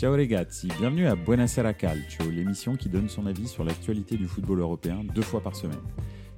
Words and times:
Ciao 0.00 0.12
ragazzi, 0.12 0.66
bienvenue 0.78 1.06
à 1.08 1.14
Buonasera 1.14 1.74
Calcio, 1.74 2.30
l'émission 2.30 2.74
qui 2.74 2.88
donne 2.88 3.10
son 3.10 3.26
avis 3.26 3.46
sur 3.46 3.64
l'actualité 3.64 4.16
du 4.16 4.26
football 4.26 4.60
européen 4.60 5.04
deux 5.14 5.20
fois 5.20 5.42
par 5.42 5.54
semaine. 5.54 5.76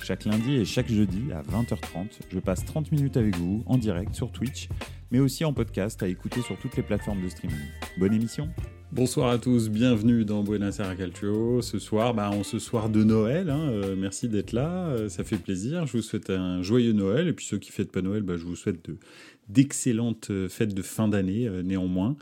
Chaque 0.00 0.24
lundi 0.24 0.56
et 0.56 0.64
chaque 0.64 0.88
jeudi 0.88 1.30
à 1.32 1.42
20h30, 1.42 2.22
je 2.28 2.40
passe 2.40 2.64
30 2.64 2.90
minutes 2.90 3.16
avec 3.16 3.36
vous 3.36 3.62
en 3.66 3.78
direct 3.78 4.16
sur 4.16 4.32
Twitch, 4.32 4.68
mais 5.12 5.20
aussi 5.20 5.44
en 5.44 5.52
podcast 5.52 6.02
à 6.02 6.08
écouter 6.08 6.42
sur 6.42 6.58
toutes 6.58 6.76
les 6.76 6.82
plateformes 6.82 7.22
de 7.22 7.28
streaming. 7.28 7.54
Bonne 7.98 8.14
émission 8.14 8.48
Bonsoir 8.90 9.30
à 9.30 9.38
tous, 9.38 9.70
bienvenue 9.70 10.26
dans 10.26 10.42
Buenos 10.42 10.78
Aires 10.80 10.94
Calcio. 10.94 11.62
Ce 11.62 11.78
soir, 11.78 12.12
bah, 12.12 12.30
on 12.30 12.42
ce 12.42 12.58
soir 12.58 12.90
de 12.90 13.02
Noël, 13.02 13.48
hein, 13.48 13.70
euh, 13.70 13.96
merci 13.96 14.28
d'être 14.28 14.52
là, 14.52 14.88
euh, 14.88 15.08
ça 15.08 15.24
fait 15.24 15.38
plaisir. 15.38 15.86
Je 15.86 15.96
vous 15.96 16.02
souhaite 16.02 16.28
un 16.28 16.60
joyeux 16.60 16.92
Noël, 16.92 17.26
et 17.26 17.32
puis 17.32 17.46
ceux 17.46 17.56
qui 17.56 17.72
fêtent 17.72 17.90
pas 17.90 18.02
Noël, 18.02 18.22
bah, 18.22 18.36
je 18.36 18.44
vous 18.44 18.54
souhaite 18.54 18.90
d'excellentes 19.52 20.30
fêtes 20.48 20.74
de 20.74 20.82
fin 20.82 21.08
d'année 21.08 21.46
euh, 21.46 21.62
néanmoins. 21.62 22.16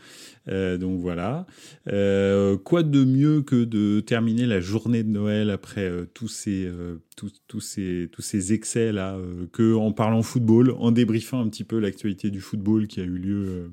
donc 0.46 1.00
voilà. 1.00 1.46
quoi 1.86 2.82
de 2.82 3.04
mieux 3.04 3.42
que 3.42 3.64
de 3.64 4.00
terminer 4.00 4.46
la 4.46 4.60
journée 4.60 5.02
de 5.04 5.08
Noël 5.08 5.50
après 5.50 5.88
tous 6.12 6.28
ces 6.28 6.68
tous, 7.16 8.34
excès 8.50 8.92
là 8.92 9.16
que 9.52 9.74
en 9.74 9.92
parlant 9.92 10.22
football, 10.22 10.74
en 10.78 10.90
débriefant 10.90 11.40
un 11.40 11.48
petit 11.48 11.64
peu 11.64 11.78
l'actualité 11.78 12.30
du 12.30 12.40
football 12.40 12.86
qui 12.86 13.00
a 13.00 13.04
eu 13.04 13.18
lieu 13.18 13.46
euh, 13.48 13.68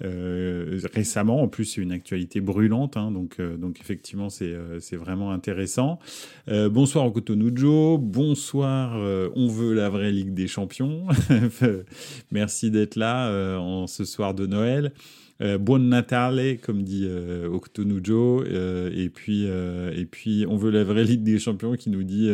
récemment. 0.00 1.42
En 1.42 1.48
plus, 1.48 1.64
c'est 1.64 1.80
une 1.80 1.92
actualité 1.92 2.40
brûlante, 2.40 2.96
hein, 2.96 3.10
donc, 3.10 3.36
euh, 3.40 3.56
donc 3.56 3.80
effectivement, 3.80 4.30
c'est 4.30 4.52
euh, 4.52 4.78
vraiment 4.92 5.32
intéressant. 5.32 5.98
bonsoir 6.46 7.06
au 7.06 7.10
Cotonujo, 7.10 7.98
bonsoir, 7.98 8.96
on 9.34 9.48
veut 9.48 9.74
la 9.74 9.88
vraie 9.88 10.12
Ligue 10.12 10.34
des 10.34 10.46
Champions. 10.46 11.06
Merci 12.30 12.70
d'être 12.70 12.96
là 12.96 13.58
en 13.58 13.86
ce 13.86 14.04
soir 14.04 14.34
de 14.34 14.46
Noël. 14.46 14.92
Euh, 15.40 15.56
Buon 15.56 15.78
Natale, 15.78 16.58
comme 16.58 16.82
dit 16.82 17.04
euh, 17.06 17.48
Octonujo, 17.48 18.42
euh, 18.42 18.90
et 18.94 19.08
puis 19.08 19.44
et 19.46 20.04
puis 20.04 20.44
on 20.48 20.56
veut 20.56 20.70
la 20.70 20.84
vraie 20.84 21.04
Ligue 21.04 21.22
des 21.22 21.38
Champions 21.38 21.76
qui 21.76 21.90
nous 21.90 22.02
dit 22.02 22.30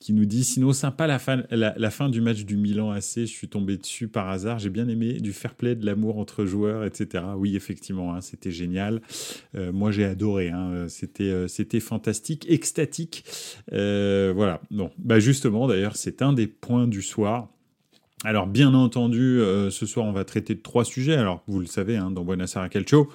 qui 0.00 0.12
nous 0.12 0.24
dit 0.24 0.44
sinon 0.44 0.72
sympa 0.72 1.06
la 1.06 1.18
fin 1.18 1.42
la, 1.50 1.90
fin 1.90 2.08
du 2.08 2.20
match 2.20 2.44
du 2.44 2.56
Milan 2.56 2.90
AC, 2.90 3.20
je 3.20 3.24
suis 3.26 3.48
tombé 3.48 3.76
dessus 3.76 4.08
par 4.08 4.28
hasard, 4.28 4.58
j'ai 4.58 4.70
bien 4.70 4.88
aimé 4.88 5.20
du 5.20 5.32
fair 5.32 5.54
play, 5.54 5.74
de 5.74 5.84
l'amour 5.84 6.18
entre 6.18 6.44
joueurs, 6.44 6.84
etc. 6.84 7.24
Oui 7.36 7.56
effectivement, 7.56 8.14
hein, 8.14 8.20
c'était 8.20 8.50
génial. 8.50 9.02
moi 9.54 9.90
j'ai 9.90 10.04
adoré, 10.04 10.50
hein, 10.50 10.86
c'était 10.88 11.48
c'était 11.48 11.80
fantastique, 11.80 12.46
extatique. 12.50 13.24
voilà. 13.70 14.60
Bon, 14.70 14.90
bah 14.98 15.20
justement 15.20 15.68
d'ailleurs 15.68 15.96
c'est 15.96 16.22
un 16.22 16.32
des 16.32 16.46
points 16.46 16.88
du 16.88 17.02
soir. 17.02 17.48
Alors, 18.24 18.46
bien 18.46 18.72
entendu, 18.74 19.40
euh, 19.40 19.70
ce 19.70 19.84
soir, 19.84 20.06
on 20.06 20.12
va 20.12 20.24
traiter 20.24 20.54
de 20.54 20.60
trois 20.60 20.84
sujets. 20.84 21.16
Alors, 21.16 21.42
vous 21.48 21.58
le 21.58 21.66
savez, 21.66 21.96
hein, 21.96 22.12
dans 22.12 22.24
Buenos 22.24 22.54
Aires 22.54 22.68
Calcio, 22.70 23.08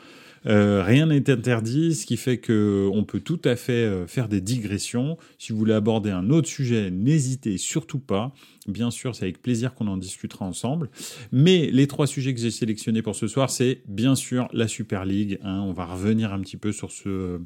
euh, 0.45 0.83
rien 0.83 1.07
n'est 1.07 1.29
interdit, 1.29 1.95
ce 1.95 2.05
qui 2.05 2.17
fait 2.17 2.39
qu'on 2.39 3.05
peut 3.07 3.21
tout 3.21 3.39
à 3.45 3.55
fait 3.55 3.71
euh, 3.71 4.05
faire 4.05 4.27
des 4.27 4.41
digressions. 4.41 5.17
Si 5.37 5.53
vous 5.53 5.59
voulez 5.59 5.73
aborder 5.73 6.11
un 6.11 6.29
autre 6.29 6.49
sujet, 6.49 6.91
n'hésitez 6.91 7.57
surtout 7.57 7.99
pas. 7.99 8.33
Bien 8.67 8.91
sûr, 8.91 9.15
c'est 9.15 9.23
avec 9.23 9.41
plaisir 9.41 9.73
qu'on 9.73 9.87
en 9.87 9.95
discutera 9.97 10.43
ensemble. 10.43 10.89
Mais 11.31 11.69
les 11.71 11.87
trois 11.87 12.05
sujets 12.05 12.33
que 12.33 12.41
j'ai 12.41 12.51
sélectionnés 12.51 13.01
pour 13.01 13.15
ce 13.15 13.27
soir, 13.27 13.49
c'est 13.49 13.83
bien 13.87 14.15
sûr 14.15 14.49
la 14.51 14.67
Super 14.67 15.05
League. 15.05 15.39
Hein. 15.41 15.61
on 15.61 15.71
va 15.71 15.85
revenir 15.85 16.33
un 16.33 16.41
petit 16.41 16.57
peu 16.57 16.73
sur 16.73 16.91
ce, 16.91 17.39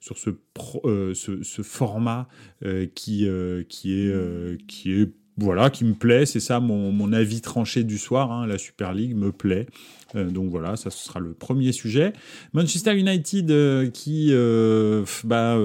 sur 0.00 0.18
ce, 0.18 0.30
ce, 1.14 1.62
format 1.62 2.28
qui, 2.94 3.26
qui, 3.68 3.92
est, 3.94 4.66
qui 4.66 4.92
est 4.92 5.10
voilà, 5.38 5.70
qui 5.70 5.84
me 5.84 5.94
plaît. 5.94 6.26
C'est 6.26 6.40
ça 6.40 6.60
mon, 6.60 7.12
avis 7.12 7.40
tranché 7.40 7.84
du 7.84 7.98
soir. 7.98 8.32
Hein. 8.32 8.46
la 8.46 8.58
Super 8.58 8.92
League 8.92 9.14
me 9.14 9.32
plaît. 9.32 9.66
Euh, 10.14 10.30
donc 10.30 10.50
voilà, 10.50 10.76
ça 10.76 10.90
ce 10.90 11.04
sera 11.04 11.20
le 11.20 11.32
premier 11.32 11.72
sujet. 11.72 12.12
Manchester 12.52 12.96
United 12.96 13.50
euh, 13.50 13.90
qui 13.90 14.28
euh, 14.30 15.04
bah, 15.24 15.58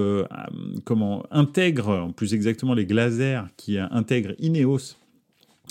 comment 0.84 1.24
intègre, 1.30 2.12
plus 2.16 2.34
exactement 2.34 2.74
les 2.74 2.86
Glazers 2.86 3.46
qui 3.56 3.78
intègrent 3.78 4.34
Ineos 4.38 4.96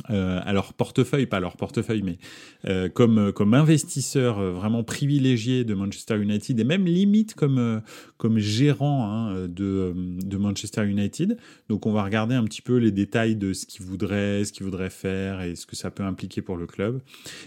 euh, 0.09 0.39
à 0.43 0.53
leur 0.53 0.73
portefeuille, 0.73 1.25
pas 1.25 1.39
leur 1.39 1.57
portefeuille, 1.57 2.01
mais 2.01 2.17
euh, 2.65 2.89
comme, 2.89 3.17
euh, 3.17 3.31
comme 3.31 3.53
investisseur 3.53 4.39
euh, 4.39 4.51
vraiment 4.51 4.83
privilégié 4.83 5.63
de 5.63 5.73
Manchester 5.73 6.17
United 6.17 6.59
et 6.59 6.63
même 6.63 6.85
limite 6.85 7.35
comme, 7.35 7.81
comme 8.17 8.39
gérant 8.39 9.05
hein, 9.05 9.47
de, 9.47 9.93
de, 9.95 10.37
Manchester 10.37 10.85
United. 10.85 11.37
Donc 11.69 11.85
on 11.85 11.91
va 11.91 12.03
regarder 12.03 12.35
un 12.35 12.43
petit 12.45 12.61
peu 12.61 12.77
les 12.77 12.91
détails 12.91 13.35
de 13.35 13.53
ce 13.53 13.65
qu'ils 13.65 13.85
voudraient, 13.85 14.43
ce 14.43 14.53
qu'ils 14.53 14.65
voudraient 14.65 14.89
faire 14.89 15.41
et 15.41 15.55
ce 15.55 15.65
que 15.65 15.75
ça 15.75 15.91
peut 15.91 16.03
impliquer 16.03 16.41
pour 16.41 16.57
le 16.57 16.67
club. 16.67 17.01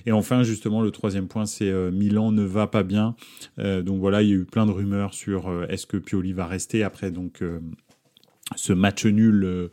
Et 0.06 0.12
enfin, 0.12 0.42
justement, 0.42 0.80
le 0.80 0.90
troisième 0.90 1.26
point, 1.26 1.46
c'est 1.46 1.72
Milan 1.90 2.30
ne 2.30 2.44
va 2.44 2.66
pas 2.66 2.82
bien. 2.82 3.16
donc 3.58 3.98
voilà, 3.98 4.22
il 4.22 4.28
y 4.28 4.32
a 4.32 4.36
eu 4.36 4.44
plein 4.44 4.66
de 4.66 4.70
rumeurs 4.70 5.14
sur 5.14 5.64
est-ce 5.68 5.86
que 5.86 5.96
Pioli 5.96 6.32
va 6.32 6.46
rester 6.46 6.82
après 6.82 7.10
donc 7.10 7.42
ce 8.56 8.72
match 8.72 9.06
nul 9.06 9.44
euh, 9.44 9.68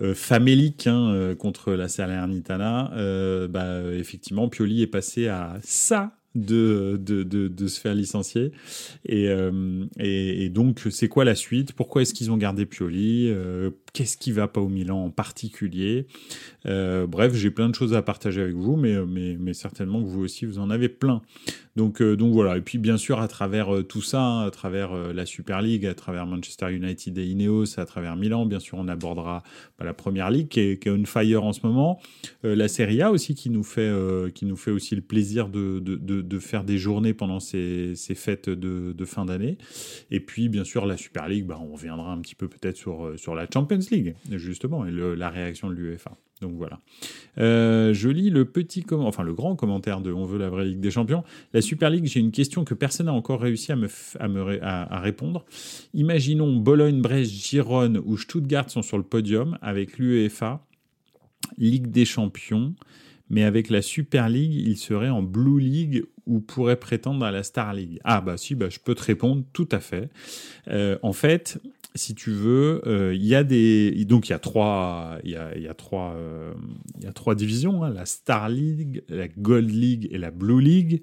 euh 0.00 0.14
famélique 0.14 0.86
hein, 0.86 1.10
euh, 1.12 1.34
contre 1.34 1.72
la 1.72 1.88
Salernitana, 1.88 2.92
euh, 2.94 3.48
bah, 3.48 3.82
effectivement, 3.92 4.48
Pioli 4.48 4.82
est 4.82 4.86
passé 4.86 5.28
à 5.28 5.58
ça 5.62 6.14
de, 6.34 7.00
de, 7.02 7.22
de, 7.22 7.48
de, 7.48 7.66
se 7.66 7.80
faire 7.80 7.94
licencier. 7.94 8.52
Et, 9.04 9.28
euh, 9.28 9.84
et, 9.98 10.44
et 10.44 10.48
donc, 10.50 10.86
c'est 10.90 11.08
quoi 11.08 11.24
la 11.24 11.34
suite? 11.34 11.72
Pourquoi 11.72 12.02
est-ce 12.02 12.14
qu'ils 12.14 12.30
ont 12.30 12.36
gardé 12.36 12.66
Pioli? 12.66 13.32
Qu'est-ce 13.92 14.16
qui 14.16 14.32
va 14.32 14.48
pas 14.48 14.60
au 14.60 14.68
Milan 14.68 15.04
en 15.04 15.10
particulier 15.10 16.06
euh, 16.66 17.06
Bref, 17.06 17.34
j'ai 17.34 17.50
plein 17.50 17.68
de 17.68 17.74
choses 17.74 17.94
à 17.94 18.02
partager 18.02 18.42
avec 18.42 18.54
vous, 18.54 18.76
mais, 18.76 19.54
certainement 19.54 20.02
que 20.02 20.08
vous 20.08 20.22
aussi, 20.22 20.44
vous 20.44 20.58
en 20.58 20.70
avez 20.70 20.88
plein. 20.88 21.22
Donc, 21.74 22.02
euh, 22.02 22.16
voilà. 22.20 22.56
Et 22.58 22.60
puis, 22.60 22.78
bien 22.78 22.96
sûr, 22.96 23.20
à 23.20 23.28
travers 23.28 23.74
euh, 23.74 23.82
tout 23.82 24.02
ça, 24.02 24.20
hein, 24.20 24.46
à 24.46 24.50
travers 24.50 24.92
la 25.12 25.26
Super 25.26 25.62
League, 25.62 25.86
à 25.86 25.94
travers 25.94 26.26
Manchester 26.26 26.72
United 26.72 27.16
et 27.18 27.26
Ineos, 27.26 27.78
à 27.78 27.86
travers 27.86 28.16
Milan, 28.16 28.46
bien 28.46 28.60
sûr, 28.60 28.78
on 28.78 28.88
abordera 28.88 29.42
bah, 29.78 29.84
la 29.84 29.94
Première 29.94 30.30
Ligue 30.30 30.48
qui 30.48 30.60
est, 30.60 30.82
qui 30.82 30.90
on 30.90 31.04
fire 31.04 31.44
en 31.44 31.52
ce 31.52 31.60
moment. 31.64 32.00
la 32.42 32.68
Serie 32.68 33.00
A 33.00 33.10
aussi 33.10 33.34
qui 33.34 33.48
nous 33.48 33.62
fait, 33.62 33.90
aussi 33.90 34.96
le 34.96 35.02
plaisir 35.02 35.48
de, 35.48 36.38
faire 36.40 36.64
des 36.64 36.78
journées 36.78 37.14
pendant 37.14 37.40
ces, 37.40 37.94
fêtes 38.14 38.50
de, 38.50 38.92
de 38.92 39.04
fin 39.04 39.24
d'année. 39.24 39.56
Et 40.10 40.20
puis, 40.20 40.48
bien 40.48 40.64
sûr, 40.64 40.84
la 40.84 40.96
Super 40.96 41.28
League, 41.28 41.46
bah, 41.46 41.58
on 41.62 41.72
reviendra 41.72 42.12
un 42.12 42.20
petit 42.20 42.34
peu 42.34 42.48
peut-être 42.48 42.76
sur, 42.76 43.12
sur 43.16 43.34
la 43.34 43.46
Champions 43.52 43.77
League, 43.90 44.14
justement, 44.30 44.86
et 44.86 44.90
la 44.90 45.30
réaction 45.30 45.68
de 45.68 45.74
l'UEFA. 45.74 46.16
Donc 46.40 46.54
voilà. 46.56 46.80
Euh, 47.38 47.92
je 47.92 48.08
lis 48.08 48.30
le 48.30 48.44
petit 48.44 48.84
enfin 48.92 49.22
le 49.22 49.34
grand 49.34 49.56
commentaire 49.56 50.00
de 50.00 50.12
On 50.12 50.24
veut 50.24 50.38
la 50.38 50.48
vraie 50.48 50.66
Ligue 50.66 50.80
des 50.80 50.90
Champions. 50.90 51.24
La 51.52 51.60
Super 51.60 51.90
League, 51.90 52.06
j'ai 52.06 52.20
une 52.20 52.30
question 52.30 52.64
que 52.64 52.74
personne 52.74 53.06
n'a 53.06 53.12
encore 53.12 53.40
réussi 53.40 53.72
à 53.72 53.76
me, 53.76 54.98
répondre. 55.00 55.44
Imaginons 55.94 56.56
Bologne, 56.56 57.00
Brest, 57.00 57.32
Gironne 57.32 58.00
ou 58.04 58.16
Stuttgart 58.16 58.70
sont 58.70 58.82
sur 58.82 58.98
le 58.98 59.04
podium 59.04 59.58
avec 59.62 59.98
l'UEFA, 59.98 60.64
Ligue 61.56 61.88
des 61.88 62.04
Champions, 62.04 62.74
mais 63.30 63.44
avec 63.44 63.68
la 63.68 63.82
Super 63.82 64.28
League, 64.28 64.52
ils 64.52 64.76
seraient 64.76 65.10
en 65.10 65.22
Blue 65.22 65.60
League 65.60 66.04
ou 66.26 66.40
pourraient 66.40 66.78
prétendre 66.78 67.24
à 67.24 67.30
la 67.30 67.42
Star 67.42 67.72
League. 67.72 68.00
Ah 68.04 68.20
bah 68.20 68.36
si, 68.36 68.54
bah, 68.54 68.68
je 68.68 68.78
peux 68.78 68.94
te 68.94 69.02
répondre 69.02 69.44
tout 69.52 69.68
à 69.72 69.80
fait. 69.80 70.10
Euh, 70.68 70.98
en 71.02 71.12
fait, 71.12 71.58
si 71.98 72.14
tu 72.14 72.30
veux, 72.30 72.80
euh, 72.86 73.14
il 73.14 73.26
y 73.26 73.34
a 73.34 73.44
des 73.44 74.04
donc 74.06 74.28
il 74.28 74.30
y 74.30 74.34
a 74.34 74.38
trois 74.38 75.18
il 75.24 75.30
y 75.30 75.36
a, 75.36 75.74
trois 75.74 76.14
euh, 76.16 76.54
il 77.02 77.12
trois 77.12 77.34
divisions 77.34 77.84
hein, 77.84 77.90
la 77.90 78.06
Star 78.06 78.48
League, 78.48 79.02
la 79.08 79.28
Gold 79.28 79.70
League 79.70 80.08
et 80.10 80.18
la 80.18 80.30
Blue 80.30 80.60
League. 80.60 81.02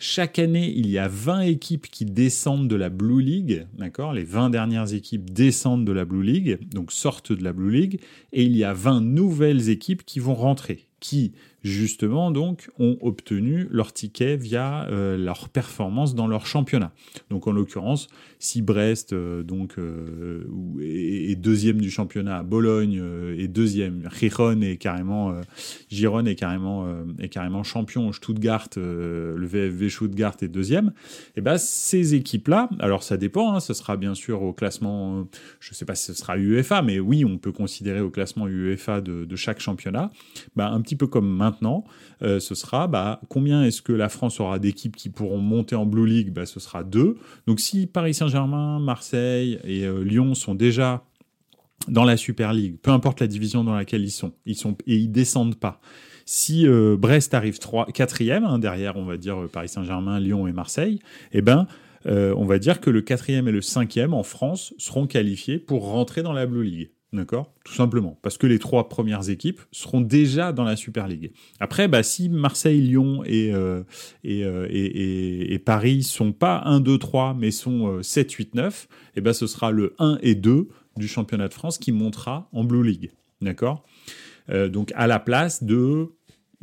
Chaque 0.00 0.38
année, 0.38 0.70
il 0.74 0.90
y 0.90 0.98
a 0.98 1.08
20 1.08 1.42
équipes 1.42 1.86
qui 1.86 2.04
descendent 2.04 2.68
de 2.68 2.76
la 2.76 2.90
Blue 2.90 3.22
League, 3.22 3.66
d'accord? 3.78 4.12
Les 4.12 4.24
20 4.24 4.50
dernières 4.50 4.92
équipes 4.92 5.30
descendent 5.30 5.86
de 5.86 5.92
la 5.92 6.04
Blue 6.04 6.22
League, 6.22 6.58
donc 6.74 6.92
sortent 6.92 7.32
de 7.32 7.42
la 7.42 7.52
Blue 7.52 7.70
League, 7.70 8.00
et 8.32 8.42
il 8.42 8.56
y 8.56 8.64
a 8.64 8.74
20 8.74 9.00
nouvelles 9.00 9.70
équipes 9.70 10.04
qui 10.04 10.18
vont 10.18 10.34
rentrer, 10.34 10.88
qui 11.04 11.32
justement 11.62 12.30
donc 12.30 12.70
ont 12.78 12.96
obtenu 13.02 13.66
leur 13.70 13.92
ticket 13.92 14.36
via 14.36 14.86
euh, 14.88 15.18
leur 15.18 15.50
performance 15.50 16.14
dans 16.14 16.26
leur 16.26 16.46
championnat. 16.46 16.92
Donc 17.28 17.46
en 17.46 17.52
l'occurrence, 17.52 18.08
si 18.38 18.62
Brest 18.62 19.12
euh, 19.12 19.42
donc 19.42 19.78
euh, 19.78 20.44
est, 20.80 21.36
deuxième 21.36 21.78
du 21.78 21.90
championnat, 21.90 22.42
Bologne 22.42 23.02
est 23.38 23.48
deuxième, 23.48 24.08
Giron 24.18 24.60
est 24.62 24.78
carrément 24.78 25.34
Giron 25.90 26.24
est 26.24 26.36
carrément 26.36 26.86
est 27.18 27.28
carrément 27.28 27.64
champion, 27.64 28.12
Stuttgart 28.12 28.68
le 28.76 29.46
VfV 29.46 29.90
Stuttgart 29.90 30.36
est 30.40 30.48
deuxième. 30.48 30.92
Et 31.36 31.42
ben 31.42 31.58
ces 31.58 32.14
équipes 32.14 32.48
là, 32.48 32.70
alors 32.78 33.02
ça 33.02 33.18
dépend, 33.18 33.54
hein, 33.54 33.60
ce 33.60 33.74
sera 33.74 33.96
bien 33.96 34.14
sûr 34.14 34.42
au 34.42 34.54
classement, 34.54 35.26
je 35.60 35.74
sais 35.74 35.84
pas 35.84 35.94
si 35.94 36.06
ce 36.06 36.14
sera 36.14 36.38
UEFA, 36.38 36.80
mais 36.80 36.98
oui 36.98 37.24
on 37.26 37.36
peut 37.36 37.52
considérer 37.52 38.00
au 38.00 38.10
classement 38.10 38.46
UEFA 38.46 39.00
de, 39.02 39.24
de 39.24 39.36
chaque 39.36 39.60
championnat, 39.60 40.10
ben, 40.56 40.70
un 40.70 40.80
petit 40.80 40.93
peu 40.96 41.06
comme 41.06 41.28
maintenant 41.28 41.84
euh, 42.22 42.40
ce 42.40 42.54
sera 42.54 42.86
bah, 42.86 43.20
combien 43.28 43.64
est-ce 43.64 43.82
que 43.82 43.92
la 43.92 44.08
France 44.08 44.40
aura 44.40 44.58
d'équipes 44.58 44.96
qui 44.96 45.10
pourront 45.10 45.38
monter 45.38 45.74
en 45.74 45.86
Blue 45.86 46.06
League? 46.06 46.32
Bah, 46.32 46.46
Ce 46.46 46.60
sera 46.60 46.84
deux. 46.84 47.16
Donc 47.46 47.60
si 47.60 47.86
Paris 47.86 48.14
Saint-Germain, 48.14 48.78
Marseille 48.80 49.58
et 49.64 49.84
euh, 49.84 50.02
Lyon 50.02 50.34
sont 50.34 50.54
déjà 50.54 51.04
dans 51.88 52.04
la 52.04 52.16
Super 52.16 52.52
League, 52.52 52.76
peu 52.80 52.90
importe 52.90 53.20
la 53.20 53.26
division 53.26 53.64
dans 53.64 53.74
laquelle 53.74 54.02
ils 54.02 54.10
sont, 54.10 54.32
ils 54.46 54.56
sont 54.56 54.76
et 54.86 54.96
ils 54.96 55.10
descendent 55.10 55.56
pas. 55.56 55.80
Si 56.24 56.66
euh, 56.66 56.96
Brest 56.98 57.34
arrive 57.34 57.58
3, 57.58 57.86
quatrième, 57.86 58.44
hein, 58.44 58.58
derrière 58.58 58.96
on 58.96 59.04
va 59.04 59.18
dire 59.18 59.46
Paris 59.52 59.68
Saint-Germain, 59.68 60.18
Lyon 60.18 60.46
et 60.46 60.52
Marseille, 60.52 61.00
eh 61.32 61.42
ben 61.42 61.66
on 62.06 62.44
va 62.44 62.58
dire 62.58 62.82
que 62.82 62.90
le 62.90 63.00
quatrième 63.00 63.48
et 63.48 63.50
le 63.50 63.62
cinquième 63.62 64.12
en 64.12 64.22
France 64.22 64.74
seront 64.76 65.06
qualifiés 65.06 65.58
pour 65.58 65.88
rentrer 65.88 66.22
dans 66.22 66.34
la 66.34 66.44
Blue 66.44 66.62
League. 66.62 66.90
D'accord? 67.14 67.52
Tout 67.64 67.72
simplement. 67.72 68.18
Parce 68.22 68.38
que 68.38 68.48
les 68.48 68.58
trois 68.58 68.88
premières 68.88 69.30
équipes 69.30 69.60
seront 69.70 70.00
déjà 70.00 70.52
dans 70.52 70.64
la 70.64 70.74
Super 70.74 71.06
League. 71.06 71.32
Après, 71.60 71.86
bah, 71.86 72.02
si 72.02 72.28
Marseille, 72.28 72.80
Lyon 72.80 73.22
et, 73.24 73.54
euh, 73.54 73.84
euh, 74.26 74.66
et, 74.68 75.58
Paris 75.60 76.02
sont 76.02 76.32
pas 76.32 76.62
1, 76.64 76.80
2, 76.80 76.98
3, 76.98 77.34
mais 77.34 77.52
sont 77.52 78.02
7, 78.02 78.32
8, 78.32 78.54
9, 78.56 78.88
et 79.14 79.20
ben 79.20 79.32
ce 79.32 79.46
sera 79.46 79.70
le 79.70 79.94
1 80.00 80.18
et 80.22 80.34
2 80.34 80.68
du 80.96 81.06
championnat 81.06 81.46
de 81.46 81.54
France 81.54 81.78
qui 81.78 81.92
montera 81.92 82.48
en 82.52 82.64
Blue 82.64 82.84
League. 82.84 83.12
D'accord? 83.40 83.84
Euh, 84.50 84.68
Donc 84.68 84.92
à 84.96 85.06
la 85.06 85.20
place 85.20 85.62
de 85.62 86.08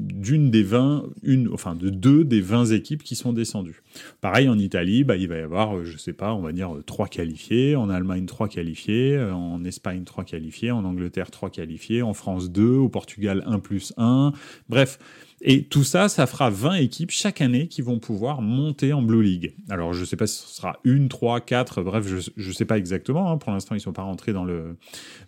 d'une 0.01 0.49
des 0.49 0.63
20, 0.63 1.05
une, 1.23 1.49
enfin 1.53 1.75
de 1.75 1.89
deux 1.89 2.23
des 2.23 2.41
20 2.41 2.65
équipes 2.67 3.03
qui 3.03 3.15
sont 3.15 3.33
descendues. 3.33 3.81
Pareil 4.19 4.49
en 4.49 4.57
Italie, 4.57 5.03
bah, 5.03 5.15
il 5.15 5.27
va 5.27 5.37
y 5.37 5.41
avoir, 5.41 5.77
euh, 5.77 5.83
je 5.85 5.97
sais 5.97 6.13
pas, 6.13 6.33
on 6.33 6.41
va 6.41 6.51
dire 6.51 6.75
euh, 6.75 6.81
trois 6.81 7.07
qualifiés, 7.07 7.75
en 7.75 7.89
Allemagne 7.89 8.25
trois 8.25 8.47
qualifiés, 8.47 9.15
euh, 9.15 9.33
en 9.33 9.63
Espagne 9.63 10.03
trois 10.03 10.23
qualifiés, 10.23 10.71
en 10.71 10.83
Angleterre 10.83 11.29
trois 11.29 11.49
qualifiés, 11.49 12.01
en 12.01 12.13
France 12.13 12.51
deux, 12.51 12.75
au 12.75 12.89
Portugal 12.89 13.43
1 13.45 13.59
plus 13.59 13.93
1. 13.97 14.33
Bref, 14.69 14.97
et 15.43 15.63
tout 15.63 15.83
ça, 15.83 16.07
ça 16.07 16.27
fera 16.27 16.51
20 16.51 16.75
équipes 16.75 17.09
chaque 17.09 17.41
année 17.41 17.67
qui 17.67 17.81
vont 17.81 17.97
pouvoir 17.97 18.41
monter 18.41 18.93
en 18.93 19.01
Blue 19.01 19.23
League. 19.23 19.55
Alors, 19.69 19.91
je 19.91 20.05
sais 20.05 20.15
pas 20.15 20.27
si 20.27 20.37
ce 20.37 20.55
sera 20.55 20.79
une, 20.83 21.09
trois, 21.09 21.41
quatre, 21.41 21.81
bref, 21.81 22.05
je 22.07 22.47
ne 22.47 22.53
sais 22.53 22.65
pas 22.65 22.77
exactement. 22.77 23.31
Hein. 23.31 23.37
Pour 23.37 23.51
l'instant, 23.51 23.73
ils 23.73 23.79
sont 23.79 23.91
pas 23.91 24.03
rentrés 24.03 24.33
dans 24.33 24.45
le, 24.45 24.77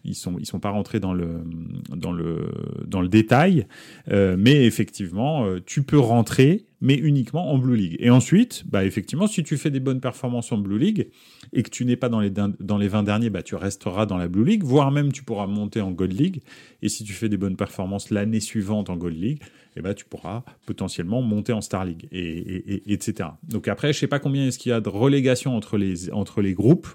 ils 0.05 0.13
sont, 0.13 0.35
ils 0.37 0.45
sont 0.45 0.59
pas 0.59 0.69
rentrés 0.69 0.99
dans 0.99 1.13
le, 1.13 1.43
dans 1.89 2.11
le, 2.11 2.47
dans 2.85 3.01
le 3.01 3.07
détail. 3.07 3.65
Euh, 4.11 4.35
mais 4.37 4.65
effectivement, 4.65 5.45
euh, 5.45 5.59
tu 5.65 5.81
peux 5.81 5.99
rentrer 5.99 6.65
mais 6.83 6.95
uniquement 6.95 7.49
en 7.49 7.57
Blue 7.57 7.77
League. 7.77 7.95
Et 7.99 8.09
ensuite, 8.09 8.65
bah, 8.69 8.83
effectivement, 8.83 9.25
si 9.25 9.41
tu 9.41 9.55
fais 9.55 9.71
des 9.71 9.79
bonnes 9.79 10.01
performances 10.01 10.51
en 10.51 10.57
Blue 10.57 10.77
League 10.77 11.07
et 11.53 11.63
que 11.63 11.69
tu 11.69 11.85
n'es 11.85 11.95
pas 11.95 12.09
dans 12.09 12.19
les, 12.19 12.29
dans 12.29 12.77
les 12.77 12.89
20 12.89 13.03
derniers, 13.03 13.29
bah, 13.29 13.41
tu 13.41 13.55
resteras 13.55 14.05
dans 14.05 14.17
la 14.17 14.27
Blue 14.27 14.43
League, 14.43 14.63
voire 14.65 14.91
même 14.91 15.13
tu 15.13 15.23
pourras 15.23 15.47
monter 15.47 15.79
en 15.79 15.91
Gold 15.91 16.11
League. 16.11 16.41
Et 16.81 16.89
si 16.89 17.05
tu 17.05 17.13
fais 17.13 17.29
des 17.29 17.37
bonnes 17.37 17.55
performances 17.55 18.09
l'année 18.09 18.41
suivante 18.41 18.89
en 18.89 18.97
Gold 18.97 19.17
League, 19.17 19.41
eh 19.77 19.81
bah, 19.81 19.93
tu 19.93 20.03
pourras 20.03 20.43
potentiellement 20.65 21.21
monter 21.21 21.53
en 21.53 21.61
Star 21.61 21.85
League, 21.85 22.09
et, 22.11 22.91
etc. 22.91 23.29
Donc 23.47 23.69
après, 23.69 23.93
je 23.93 23.99
sais 23.99 24.07
pas 24.07 24.19
combien 24.19 24.47
est-ce 24.47 24.59
qu'il 24.59 24.71
y 24.71 24.73
a 24.73 24.81
de 24.81 24.89
relégation 24.89 25.55
entre 25.55 25.77
les, 25.77 26.11
entre 26.11 26.41
les 26.41 26.53
groupes. 26.53 26.89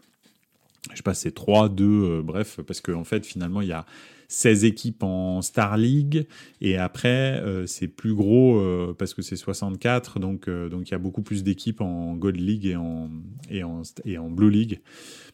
Je 0.90 0.96
sais 0.96 1.02
pas, 1.02 1.14
c'est 1.14 1.32
3, 1.32 1.70
2, 1.70 1.85
euh, 1.85 2.23
bref, 2.23 2.61
parce 2.67 2.82
qu'en 2.82 3.00
en 3.00 3.05
fait, 3.05 3.25
finalement, 3.25 3.62
il 3.62 3.69
y 3.69 3.73
a 3.73 3.87
16 4.29 4.65
équipes 4.65 5.03
en 5.03 5.41
Star 5.43 5.77
League 5.77 6.27
et 6.61 6.77
après 6.77 7.41
euh, 7.43 7.67
c'est 7.67 7.89
plus 7.89 8.15
gros 8.15 8.59
euh, 8.59 8.95
parce 8.99 9.15
que 9.15 9.23
c'est 9.23 9.37
64 9.37 10.21
donc 10.21 10.49
euh, 10.49 10.69
donc 10.69 10.89
il 10.89 10.93
y 10.93 10.95
a 10.95 10.99
beaucoup 10.99 11.23
plus 11.23 11.43
d'équipes 11.43 11.81
en 11.81 12.15
Gold 12.15 12.39
League 12.39 12.67
et 12.67 12.77
en 12.77 13.11
et 13.51 13.65
en 13.65 13.83
et 14.05 14.19
en 14.19 14.31
Blue 14.31 14.51
League. 14.51 14.81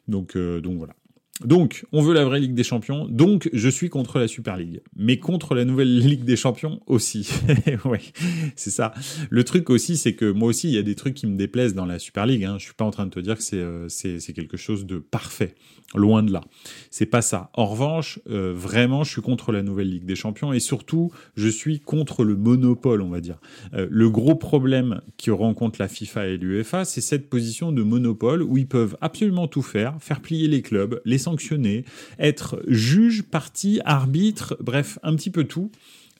Donc 0.06 0.36
donc 0.36 0.78
voilà 0.78 0.94
donc, 1.42 1.84
on 1.90 2.00
veut 2.00 2.14
la 2.14 2.24
vraie 2.24 2.38
Ligue 2.38 2.54
des 2.54 2.62
Champions. 2.62 3.08
Donc, 3.08 3.50
je 3.52 3.68
suis 3.68 3.88
contre 3.88 4.20
la 4.20 4.28
Super 4.28 4.56
League, 4.56 4.82
mais 4.94 5.18
contre 5.18 5.56
la 5.56 5.64
nouvelle 5.64 5.98
Ligue 6.06 6.24
des 6.24 6.36
Champions 6.36 6.80
aussi. 6.86 7.28
oui, 7.84 8.12
c'est 8.54 8.70
ça. 8.70 8.94
Le 9.30 9.42
truc 9.42 9.68
aussi, 9.68 9.96
c'est 9.96 10.14
que 10.14 10.30
moi 10.30 10.48
aussi, 10.48 10.68
il 10.68 10.74
y 10.74 10.78
a 10.78 10.82
des 10.82 10.94
trucs 10.94 11.14
qui 11.14 11.26
me 11.26 11.36
déplaisent 11.36 11.74
dans 11.74 11.86
la 11.86 11.98
Super 11.98 12.26
League. 12.26 12.44
Hein. 12.44 12.56
Je 12.58 12.66
suis 12.66 12.74
pas 12.74 12.84
en 12.84 12.92
train 12.92 13.06
de 13.06 13.10
te 13.10 13.18
dire 13.18 13.36
que 13.36 13.42
c'est 13.42 13.56
euh, 13.56 13.88
quelque 14.32 14.56
chose 14.56 14.86
de 14.86 14.98
parfait. 14.98 15.56
Loin 15.94 16.24
de 16.24 16.32
là. 16.32 16.40
C'est 16.90 17.06
pas 17.06 17.22
ça. 17.22 17.50
En 17.54 17.66
revanche, 17.66 18.18
euh, 18.28 18.52
vraiment, 18.54 19.04
je 19.04 19.12
suis 19.12 19.22
contre 19.22 19.52
la 19.52 19.62
nouvelle 19.62 19.90
Ligue 19.90 20.06
des 20.06 20.16
Champions 20.16 20.52
et 20.52 20.58
surtout, 20.58 21.12
je 21.36 21.48
suis 21.48 21.78
contre 21.78 22.24
le 22.24 22.36
monopole, 22.36 23.00
on 23.00 23.10
va 23.10 23.20
dire. 23.20 23.38
Euh, 23.74 23.86
le 23.90 24.10
gros 24.10 24.34
problème 24.34 25.02
que 25.22 25.30
rencontre 25.30 25.80
la 25.80 25.86
FIFA 25.86 26.26
et 26.26 26.36
l'UEFA, 26.36 26.84
c'est 26.84 27.00
cette 27.00 27.28
position 27.28 27.70
de 27.70 27.82
monopole 27.82 28.42
où 28.42 28.56
ils 28.58 28.66
peuvent 28.66 28.96
absolument 29.00 29.46
tout 29.46 29.62
faire, 29.62 29.94
faire 30.00 30.20
plier 30.20 30.48
les 30.48 30.62
clubs, 30.62 31.00
les 31.04 31.18
sanctionner, 31.24 31.84
être 32.18 32.62
juge, 32.68 33.22
parti, 33.22 33.80
arbitre, 33.84 34.56
bref, 34.60 34.98
un 35.02 35.14
petit 35.16 35.30
peu 35.30 35.44
tout. 35.44 35.70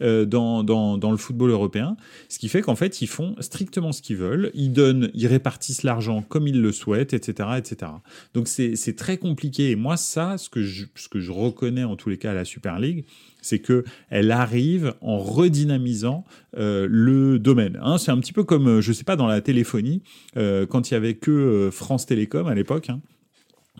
Euh, 0.03 0.25
dans, 0.25 0.65
dans, 0.65 1.11
le 1.13 1.17
football 1.17 1.51
européen, 1.51 1.97
ce 2.29 2.41
qui 2.41 2.49
fait 2.49 2.63
qu'en 2.63 2.75
fait 2.75 3.01
ils 3.01 3.07
font 3.07 3.37
strictement 3.39 3.93
ce 3.93 4.03
qu'ils 4.03 4.17
veulent, 4.17 4.51
ils 4.53 4.73
donnent, 4.73 5.09
ils 5.15 5.29
répartissent 5.29 5.85
l'argent 5.85 6.21
comme 6.21 6.49
ils 6.49 6.61
le 6.61 6.73
souhaitent, 6.73 7.15
etc., 7.15 7.51
etc. 7.59 7.93
Donc 8.35 8.49
c'est 8.49 8.97
très 8.97 9.19
compliqué. 9.19 9.71
Et 9.71 9.77
moi 9.77 9.97
ça, 9.97 10.37
ce 10.37 10.51
que 10.51 10.65
je, 10.65 10.87
ce 10.97 11.09
que 11.09 11.21
je 11.21 11.31
reconnais 11.31 11.85
en 11.85 11.95
tous 11.95 12.09
les 12.09 12.19
cas 12.19 12.33
à 12.33 12.35
la 12.35 12.45
Super 12.45 12.81
League, 12.81 13.05
c'est 13.41 13.61
que 13.61 13.85
elle 14.11 14.33
arrive 14.33 14.95
en 15.01 15.19
redynamisant 15.19 16.25
euh, 16.57 16.89
le 16.91 17.39
domaine. 17.39 17.79
Hein, 17.81 17.99
c'est 17.99 18.11
un 18.11 18.19
petit 18.19 18.33
peu 18.33 18.43
comme, 18.43 18.81
je 18.81 18.93
sais 18.93 19.05
pas, 19.05 19.15
dans 19.15 19.29
la 19.29 19.41
téléphonie, 19.43 20.03
euh, 20.37 20.67
quand 20.67 20.91
il 20.91 20.95
y 20.95 20.97
avait 20.97 21.15
que 21.15 21.69
France 21.71 22.07
Télécom 22.07 22.49
à 22.49 22.55
l'époque. 22.57 22.91
Hein, 22.91 23.01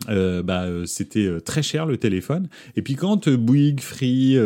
euh, 0.09 0.43
bah, 0.43 0.65
euh, 0.65 0.87
c'était 0.87 1.27
euh, 1.27 1.41
très 1.41 1.63
cher 1.63 1.87
le 1.87 1.97
téléphone. 1.97 2.49
Et 2.77 2.83
puis 2.83 2.95
quand 2.95 3.29
Bouygues, 3.29 3.81
Free, 3.81 4.37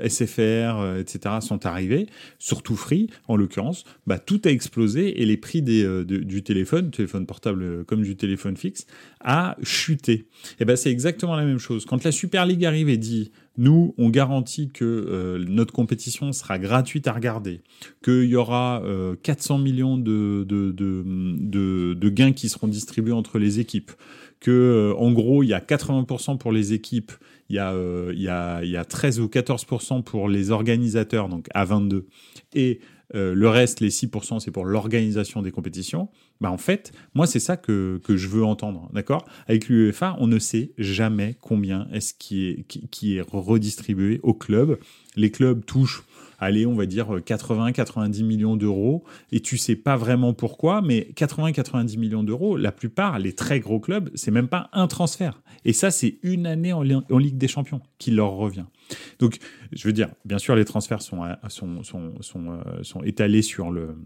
SFR, 0.00 0.98
etc. 0.98 1.36
sont 1.40 1.66
arrivés, 1.66 2.06
surtout 2.38 2.76
Free 2.76 3.08
en 3.26 3.36
l'occurrence, 3.36 3.84
bah, 4.06 4.18
tout 4.18 4.40
a 4.44 4.48
explosé 4.48 5.20
et 5.20 5.26
les 5.26 5.36
prix 5.36 5.62
des, 5.62 6.04
du 6.04 6.42
téléphone, 6.42 6.90
téléphone 6.90 7.26
portable 7.26 7.84
comme 7.84 8.02
du 8.02 8.16
téléphone 8.16 8.56
fixe, 8.56 8.86
a 9.20 9.56
chuté. 9.62 10.28
Et 10.60 10.64
ben 10.64 10.76
c'est 10.76 10.90
exactement 10.90 11.34
la 11.34 11.44
même 11.44 11.58
chose. 11.58 11.84
Quand 11.84 12.04
la 12.04 12.12
Super 12.12 12.46
League 12.46 12.64
arrive 12.64 12.88
et 12.88 12.96
dit 12.96 13.32
nous, 13.58 13.94
on 13.96 14.10
garantit 14.10 14.68
que 14.68 15.42
notre 15.48 15.72
compétition 15.72 16.32
sera 16.32 16.58
gratuite 16.58 17.08
à 17.08 17.12
regarder, 17.12 17.62
qu'il 18.04 18.24
y 18.24 18.36
aura 18.36 18.82
400 19.22 19.58
millions 19.58 19.96
de, 19.96 20.44
de, 20.46 20.72
de, 20.72 21.94
de, 21.94 22.08
gains 22.10 22.32
qui 22.32 22.50
seront 22.50 22.68
distribués 22.68 23.14
entre 23.14 23.38
les 23.38 23.58
équipes, 23.58 23.92
que 24.46 24.52
euh, 24.52 24.94
en 24.96 25.10
gros 25.10 25.42
il 25.42 25.48
y 25.48 25.54
a 25.54 25.58
80% 25.58 26.38
pour 26.38 26.52
les 26.52 26.72
équipes, 26.72 27.10
il 27.48 27.56
y 27.56 27.58
a 27.58 27.72
euh, 27.72 28.12
il 28.14 28.22
y 28.22 28.28
a 28.28 28.62
il 28.62 28.70
y 28.70 28.76
a 28.76 28.84
13 28.84 29.18
ou 29.18 29.26
14% 29.26 30.04
pour 30.04 30.28
les 30.28 30.52
organisateurs 30.52 31.28
donc 31.28 31.48
à 31.52 31.64
22 31.64 32.06
et 32.54 32.78
euh, 33.14 33.34
le 33.34 33.48
reste, 33.48 33.80
les 33.80 33.90
6%, 33.90 34.40
c'est 34.40 34.50
pour 34.50 34.64
l'organisation 34.64 35.40
des 35.40 35.52
compétitions. 35.52 36.08
Bah 36.40 36.50
en 36.50 36.58
fait, 36.58 36.92
moi, 37.14 37.28
c'est 37.28 37.38
ça 37.38 37.56
que, 37.56 38.00
que 38.02 38.16
je 38.16 38.26
veux 38.26 38.44
entendre, 38.44 38.90
d'accord? 38.92 39.24
Avec 39.46 39.68
l'UEFA, 39.68 40.16
on 40.18 40.26
ne 40.26 40.40
sait 40.40 40.72
jamais 40.76 41.36
combien 41.40 41.86
est-ce 41.92 42.14
qui 42.14 42.48
est, 42.48 42.64
qui, 42.64 43.16
est 43.16 43.20
redistribué 43.20 44.18
au 44.24 44.34
club. 44.34 44.78
Les 45.14 45.30
clubs 45.30 45.64
touchent 45.64 46.02
allez, 46.38 46.66
on 46.66 46.74
va 46.74 46.86
dire 46.86 47.08
80-90 47.18 48.24
millions 48.24 48.56
d'euros, 48.56 49.04
et 49.32 49.40
tu 49.40 49.58
sais 49.58 49.76
pas 49.76 49.96
vraiment 49.96 50.34
pourquoi, 50.34 50.82
mais 50.82 51.08
80-90 51.16 51.98
millions 51.98 52.22
d'euros, 52.22 52.56
la 52.56 52.72
plupart, 52.72 53.18
les 53.18 53.32
très 53.32 53.60
gros 53.60 53.80
clubs, 53.80 54.10
c'est 54.14 54.30
même 54.30 54.48
pas 54.48 54.68
un 54.72 54.86
transfert. 54.86 55.42
Et 55.64 55.72
ça, 55.72 55.90
c'est 55.90 56.18
une 56.22 56.46
année 56.46 56.72
en, 56.72 56.82
Ligue 56.82 57.38
des 57.38 57.48
Champions 57.48 57.80
qui 57.98 58.10
leur 58.10 58.32
revient. 58.32 58.66
Donc, 59.18 59.38
je 59.72 59.86
veux 59.86 59.92
dire, 59.92 60.10
bien 60.24 60.38
sûr, 60.38 60.54
les 60.54 60.64
transferts 60.64 61.02
sont, 61.02 61.22
sont, 61.48 61.82
sont, 61.82 62.12
sont, 62.20 62.50
euh, 62.50 62.82
sont 62.82 63.02
étalés 63.02 63.42
sur 63.42 63.70
le, 63.70 63.96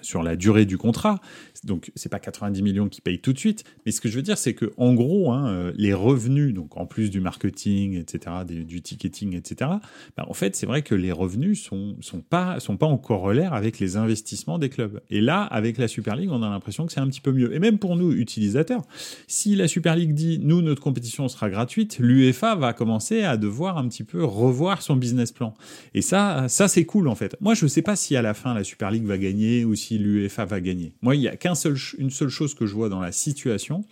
sur 0.00 0.22
la 0.22 0.36
durée 0.36 0.64
du 0.64 0.78
contrat. 0.78 1.20
Donc, 1.64 1.92
c'est 1.94 2.08
pas 2.08 2.18
90 2.18 2.62
millions 2.62 2.88
qui 2.88 3.00
payent 3.00 3.20
tout 3.20 3.32
de 3.32 3.38
suite. 3.38 3.64
Mais 3.84 3.92
ce 3.92 4.00
que 4.00 4.08
je 4.08 4.16
veux 4.16 4.22
dire, 4.22 4.38
c'est 4.38 4.54
que, 4.54 4.72
en 4.76 4.94
gros, 4.94 5.32
hein, 5.32 5.48
euh, 5.48 5.72
les 5.76 5.92
revenus, 5.92 6.54
donc 6.54 6.76
en 6.76 6.86
plus 6.86 7.10
du 7.10 7.20
marketing, 7.20 7.98
etc., 7.98 8.36
du 8.46 8.82
ticketing, 8.82 9.36
etc., 9.36 9.70
bah, 10.16 10.26
en 10.28 10.34
fait, 10.34 10.56
c'est 10.56 10.66
vrai 10.66 10.82
que 10.82 10.94
les 10.94 11.12
revenus 11.12 11.62
sont, 11.62 11.96
sont 12.00 12.20
pas, 12.20 12.58
sont 12.58 12.76
pas 12.76 12.86
en 12.86 12.98
corollaire 12.98 13.52
avec 13.52 13.78
les 13.78 13.96
investissements 13.96 14.58
des 14.58 14.68
clubs. 14.68 15.00
Et 15.10 15.20
là, 15.20 15.42
avec 15.42 15.78
la 15.78 15.88
Super 15.88 16.16
League, 16.16 16.30
on 16.32 16.42
a 16.42 16.48
l'impression 16.48 16.86
que 16.86 16.92
c'est 16.92 17.00
un 17.00 17.08
petit 17.08 17.20
peu 17.20 17.32
mieux. 17.32 17.54
Et 17.54 17.58
même 17.58 17.78
pour 17.78 17.96
nous, 17.96 18.12
utilisateurs, 18.12 18.82
si 19.28 19.54
la 19.54 19.68
Super 19.68 19.94
League 19.94 20.14
dit, 20.14 20.38
nous, 20.42 20.62
notre 20.62 20.82
compétition 20.82 21.28
sera 21.28 21.50
gratuite, 21.50 21.98
l'UEFA 21.98 22.54
va 22.54 22.72
commencer 22.72 23.22
à 23.22 23.36
devoir 23.36 23.78
un 23.78 23.88
petit 23.88 24.04
peu 24.04 24.24
revoir 24.24 24.82
son 24.82 24.96
business 24.96 25.32
plan. 25.32 25.54
Et 25.94 26.02
ça, 26.02 26.46
ça, 26.48 26.68
c'est 26.68 26.84
cool, 26.84 27.08
en 27.08 27.14
fait. 27.14 27.36
Moi, 27.40 27.54
je 27.54 27.66
sais 27.66 27.82
pas 27.82 27.96
si 27.96 28.16
à 28.16 28.22
la 28.22 28.34
fin, 28.34 28.54
la 28.54 28.64
Super 28.64 28.90
League 28.90 29.04
va 29.04 29.18
gagner 29.18 29.64
ou 29.64 29.74
si 29.74 29.81
l'UEFA 29.90 30.44
va 30.44 30.60
gagner. 30.60 30.94
Moi, 31.02 31.16
il 31.16 31.20
n'y 31.20 31.28
a 31.28 31.36
qu'une 31.36 31.54
seul, 31.54 31.76
seule 31.76 32.28
chose 32.28 32.54
que 32.54 32.66
je 32.66 32.74
vois 32.74 32.88
dans 32.88 33.00
la 33.00 33.12
situation, 33.12 33.84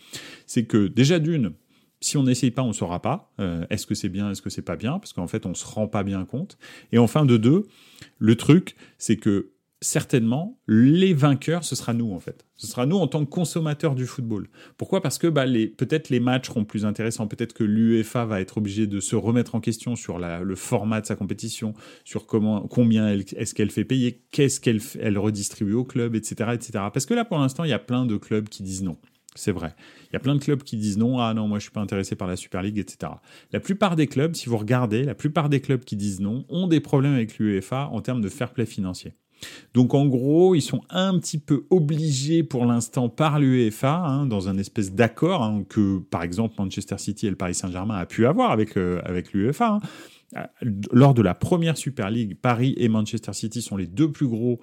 c'est 0.47 0.65
que 0.65 0.87
déjà 0.87 1.19
d'une, 1.19 1.53
si 2.01 2.17
on 2.17 2.23
n'essaye 2.23 2.51
pas, 2.51 2.63
on 2.63 2.69
ne 2.69 2.73
saura 2.73 3.03
pas. 3.03 3.33
Euh, 3.41 3.65
est-ce 3.71 3.87
que 3.87 3.95
c'est 3.95 4.09
bien, 4.09 4.31
est-ce 4.31 4.43
que 4.43 4.51
c'est 4.51 4.63
pas 4.63 4.77
bien 4.77 4.99
Parce 4.99 5.13
qu'en 5.13 5.27
fait, 5.27 5.47
on 5.47 5.51
ne 5.51 5.55
se 5.55 5.67
rend 5.67 5.87
pas 5.87 6.03
bien 6.03 6.25
compte. 6.25 6.59
Et 6.93 6.99
enfin, 6.99 7.25
de 7.25 7.37
deux, 7.37 7.67
le 8.19 8.37
truc, 8.37 8.77
c'est 8.99 9.17
que 9.17 9.51
certainement, 9.83 10.59
les 10.69 11.15
vainqueurs, 11.15 11.65
ce 11.65 11.75
sera 11.75 11.95
nous 11.95 12.13
en 12.13 12.21
fait. 12.21 12.45
Ce 12.57 12.67
sera 12.67 12.85
nous 12.85 12.97
en 12.97 13.07
tant 13.07 13.25
que 13.25 13.31
consommateurs 13.31 13.95
du 13.95 14.07
football. 14.07 14.49
Pourquoi? 14.77 15.01
Parce 15.01 15.19
que 15.19 15.27
bah, 15.27 15.47
peut-être 15.47 16.11
les 16.11 16.21
matchs 16.21 16.49
seront 16.49 16.65
plus 16.65 16.85
intéressants, 16.85 17.27
peut-être 17.27 17.55
que 17.55 17.65
l'UEFA 17.65 18.27
va 18.27 18.41
être 18.41 18.59
obligé 18.59 18.87
de 18.87 19.01
se 19.01 19.17
remettre 19.17 19.55
en 19.55 19.61
question 19.61 19.97
sur 19.97 20.19
le 20.19 20.55
format 20.55 21.01
de 21.01 21.07
sa 21.07 21.17
compétition, 21.17 21.73
sur 22.05 22.27
comment, 22.27 22.67
combien 22.69 23.09
est-ce 23.09 23.55
qu'elle 23.55 23.71
fait 23.71 23.85
payer, 23.85 24.23
qu'est-ce 24.31 24.61
qu'elle 24.61 24.81
elle 25.01 25.19
redistribue 25.19 25.75
au 25.75 25.85
club, 25.85 26.15
etc., 26.15 26.51
etc. 26.53 26.73
Parce 26.93 27.07
que 27.07 27.15
là, 27.15 27.25
pour 27.25 27.39
l'instant, 27.39 27.65
il 27.65 27.71
y 27.71 27.75
a 27.75 27.79
plein 27.79 28.05
de 28.05 28.17
clubs 28.17 28.49
qui 28.49 28.63
disent 28.63 28.83
non. 28.83 28.99
C'est 29.37 29.53
vrai. 29.53 29.75
Il 30.11 30.15
y 30.15 30.17
a 30.17 30.19
plein 30.19 30.35
de 30.35 30.41
clubs 30.41 30.63
qui 30.63 30.77
disent 30.77 30.99
non, 30.99 31.21
ah 31.21 31.33
non, 31.35 31.47
moi 31.47 31.59
je 31.59 31.63
suis 31.63 31.71
pas 31.71 31.81
intéressé 31.81 32.17
par 32.17 32.27
la 32.27 32.35
Super 32.35 32.63
League, 32.63 32.79
etc. 32.79 33.13
La 33.53 33.61
plupart 33.61 33.95
des 33.95 34.09
clubs, 34.09 34.35
si 34.35 34.49
vous 34.49 34.59
regardez, 34.59 35.05
la 35.05 35.15
plupart 35.15 35.49
des 35.49 35.61
clubs 35.61 35.85
qui 35.85 35.97
disent 35.97 36.21
non 36.21 36.45
ont 36.49 36.67
des 36.67 36.81
problèmes 36.81 37.15
avec 37.15 37.39
l'UEFA 37.39 37.89
en 37.93 38.01
termes 38.01 38.21
de 38.21 38.29
fair 38.29 38.53
play 38.53 38.67
financier. 38.67 39.15
Donc 39.75 39.95
en 39.95 40.07
gros, 40.07 40.55
ils 40.55 40.63
sont 40.63 40.81
un 40.91 41.19
petit 41.19 41.39
peu 41.39 41.65
obligés 41.71 42.43
pour 42.43 42.67
l'instant 42.67 43.09
par 43.09 43.39
l'UEFA, 43.39 43.95
hein, 43.95 44.27
dans 44.27 44.49
un 44.49 44.59
espèce 44.59 44.93
d'accord 44.93 45.43
hein, 45.43 45.65
que 45.69 45.99
par 45.99 46.23
exemple 46.23 46.55
Manchester 46.59 46.99
City 46.99 47.27
et 47.27 47.31
le 47.31 47.37
Paris 47.37 47.55
Saint-Germain 47.55 47.97
a 47.97 48.07
pu 48.07 48.27
avoir 48.27 48.51
avec, 48.51 48.77
euh, 48.77 49.01
avec 49.05 49.33
l'UEFA. 49.33 49.75
Hein. 49.75 49.81
Lors 50.93 51.15
de 51.15 51.23
la 51.23 51.35
première 51.35 51.77
Super 51.77 52.11
League, 52.11 52.37
Paris 52.41 52.75
et 52.77 52.89
Manchester 52.89 53.33
City 53.33 53.63
sont 53.63 53.77
les 53.77 53.87
deux 53.87 54.13
plus 54.13 54.29
gros 54.29 54.61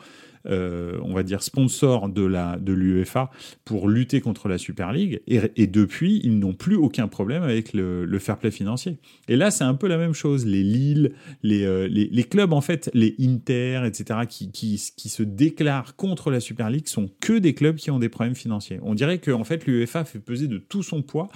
euh, 0.49 0.97
on 1.03 1.13
va 1.13 1.23
dire, 1.23 1.43
sponsor 1.43 2.07
de 2.07 2.25
la 2.25 2.57
de 2.57 2.71
l'UEFA 2.71 3.29
pour 3.65 3.89
lutter 3.89 4.21
contre 4.21 4.47
la 4.47 4.57
Super 4.57 4.93
League. 4.93 5.21
Et, 5.27 5.67
depuis, 5.67 6.21
ils 6.23 6.39
n'ont 6.39 6.53
plus 6.53 6.75
aucun 6.75 7.07
problème 7.07 7.43
avec 7.43 7.73
le, 7.73 8.19
fair 8.19 8.37
play 8.37 8.51
financier. 8.51 8.97
Et 9.27 9.35
là, 9.35 9.51
c'est 9.51 9.65
un 9.65 9.73
peu 9.73 9.87
la 9.87 9.97
même 9.97 10.13
chose. 10.13 10.45
Les 10.45 10.63
Lille, 10.63 11.13
euh, 11.45 11.87
les, 11.89 12.07
les, 12.09 12.23
clubs, 12.23 12.53
en 12.53 12.61
fait, 12.61 12.89
les 12.93 13.15
Inter, 13.19 13.81
etc., 13.85 14.21
qui, 14.29 14.51
qui, 14.51 14.81
qui, 14.95 15.09
se 15.09 15.23
déclarent 15.23 15.95
contre 15.95 16.31
la 16.31 16.39
Super 16.39 16.69
League 16.69 16.87
sont 16.87 17.09
que 17.19 17.37
des 17.37 17.53
clubs 17.53 17.75
qui 17.75 17.91
ont 17.91 17.99
des 17.99 18.09
problèmes 18.09 18.35
financiers. 18.35 18.79
On 18.83 18.95
dirait 18.95 19.17
que, 19.17 19.31
en 19.31 19.43
fait, 19.43 19.65
l'UEFA 19.65 20.05
fait 20.05 20.19
peser 20.19 20.47
de 20.47 20.57
tout 20.57 20.83
son 20.83 21.01
poids 21.01 21.29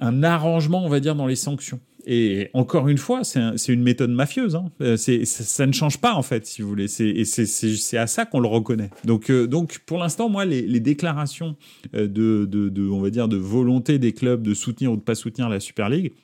un 0.00 0.22
arrangement, 0.22 0.84
on 0.84 0.88
va 0.88 1.00
dire, 1.00 1.14
dans 1.14 1.26
les 1.26 1.36
sanctions. 1.36 1.80
Et 2.10 2.48
encore 2.54 2.88
une 2.88 2.96
fois, 2.96 3.22
c'est 3.22 3.68
une 3.68 3.82
méthode 3.82 4.08
mafieuse. 4.10 4.56
Hein. 4.56 4.70
Euh, 4.80 4.96
ça, 4.96 5.66
ne 5.66 5.72
change 5.72 6.00
pas 6.00 6.14
en 6.14 6.22
fait, 6.22 6.46
si 6.46 6.62
vous 6.62 6.68
voulez. 6.70 7.02
Et 7.02 7.24
c'est 7.26 7.98
à 7.98 8.06
ça 8.06 8.24
qu'on 8.24 8.40
le 8.40 8.48
reconnaît. 8.48 8.88
Donc, 9.04 9.28
euh, 9.28 9.46
pour 9.84 9.98
l'instant, 9.98 10.30
moi, 10.30 10.46
les, 10.46 10.80
déclarations 10.80 11.54
euh, 11.94 12.08
de, 12.08 13.36
volonté 13.36 13.98
des 13.98 14.12
clubs 14.12 14.42
de 14.42 14.54
soutenir 14.54 14.90
ou 14.92 14.96
de 14.96 15.02
pas 15.02 15.14
soutenir 15.14 15.50
la 15.50 15.60
Super 15.60 15.90
League, 15.90 16.14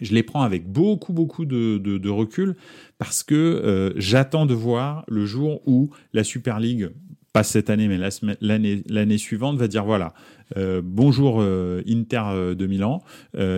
je 0.00 0.14
les 0.14 0.22
prends 0.22 0.42
avec 0.42 0.70
beaucoup, 0.70 1.12
beaucoup 1.12 1.46
de 1.46 2.08
recul 2.08 2.54
parce 2.98 3.24
que 3.24 3.92
j'attends 3.96 4.46
de 4.46 4.54
voir 4.54 5.04
le 5.08 5.26
jour 5.26 5.62
où 5.66 5.90
la 6.12 6.22
Super 6.22 6.60
League, 6.60 6.90
pas 7.32 7.42
cette 7.42 7.70
année, 7.70 7.88
mais 7.88 7.98
l'année 8.40 9.18
suivante, 9.18 9.56
va 9.56 9.66
dire 9.66 9.84
voilà, 9.84 10.14
euh, 10.56 10.80
bonjour 10.82 11.40
euh, 11.40 11.82
Inter 11.88 12.22
euh, 12.28 12.54
de 12.54 12.66
Milan. 12.66 13.02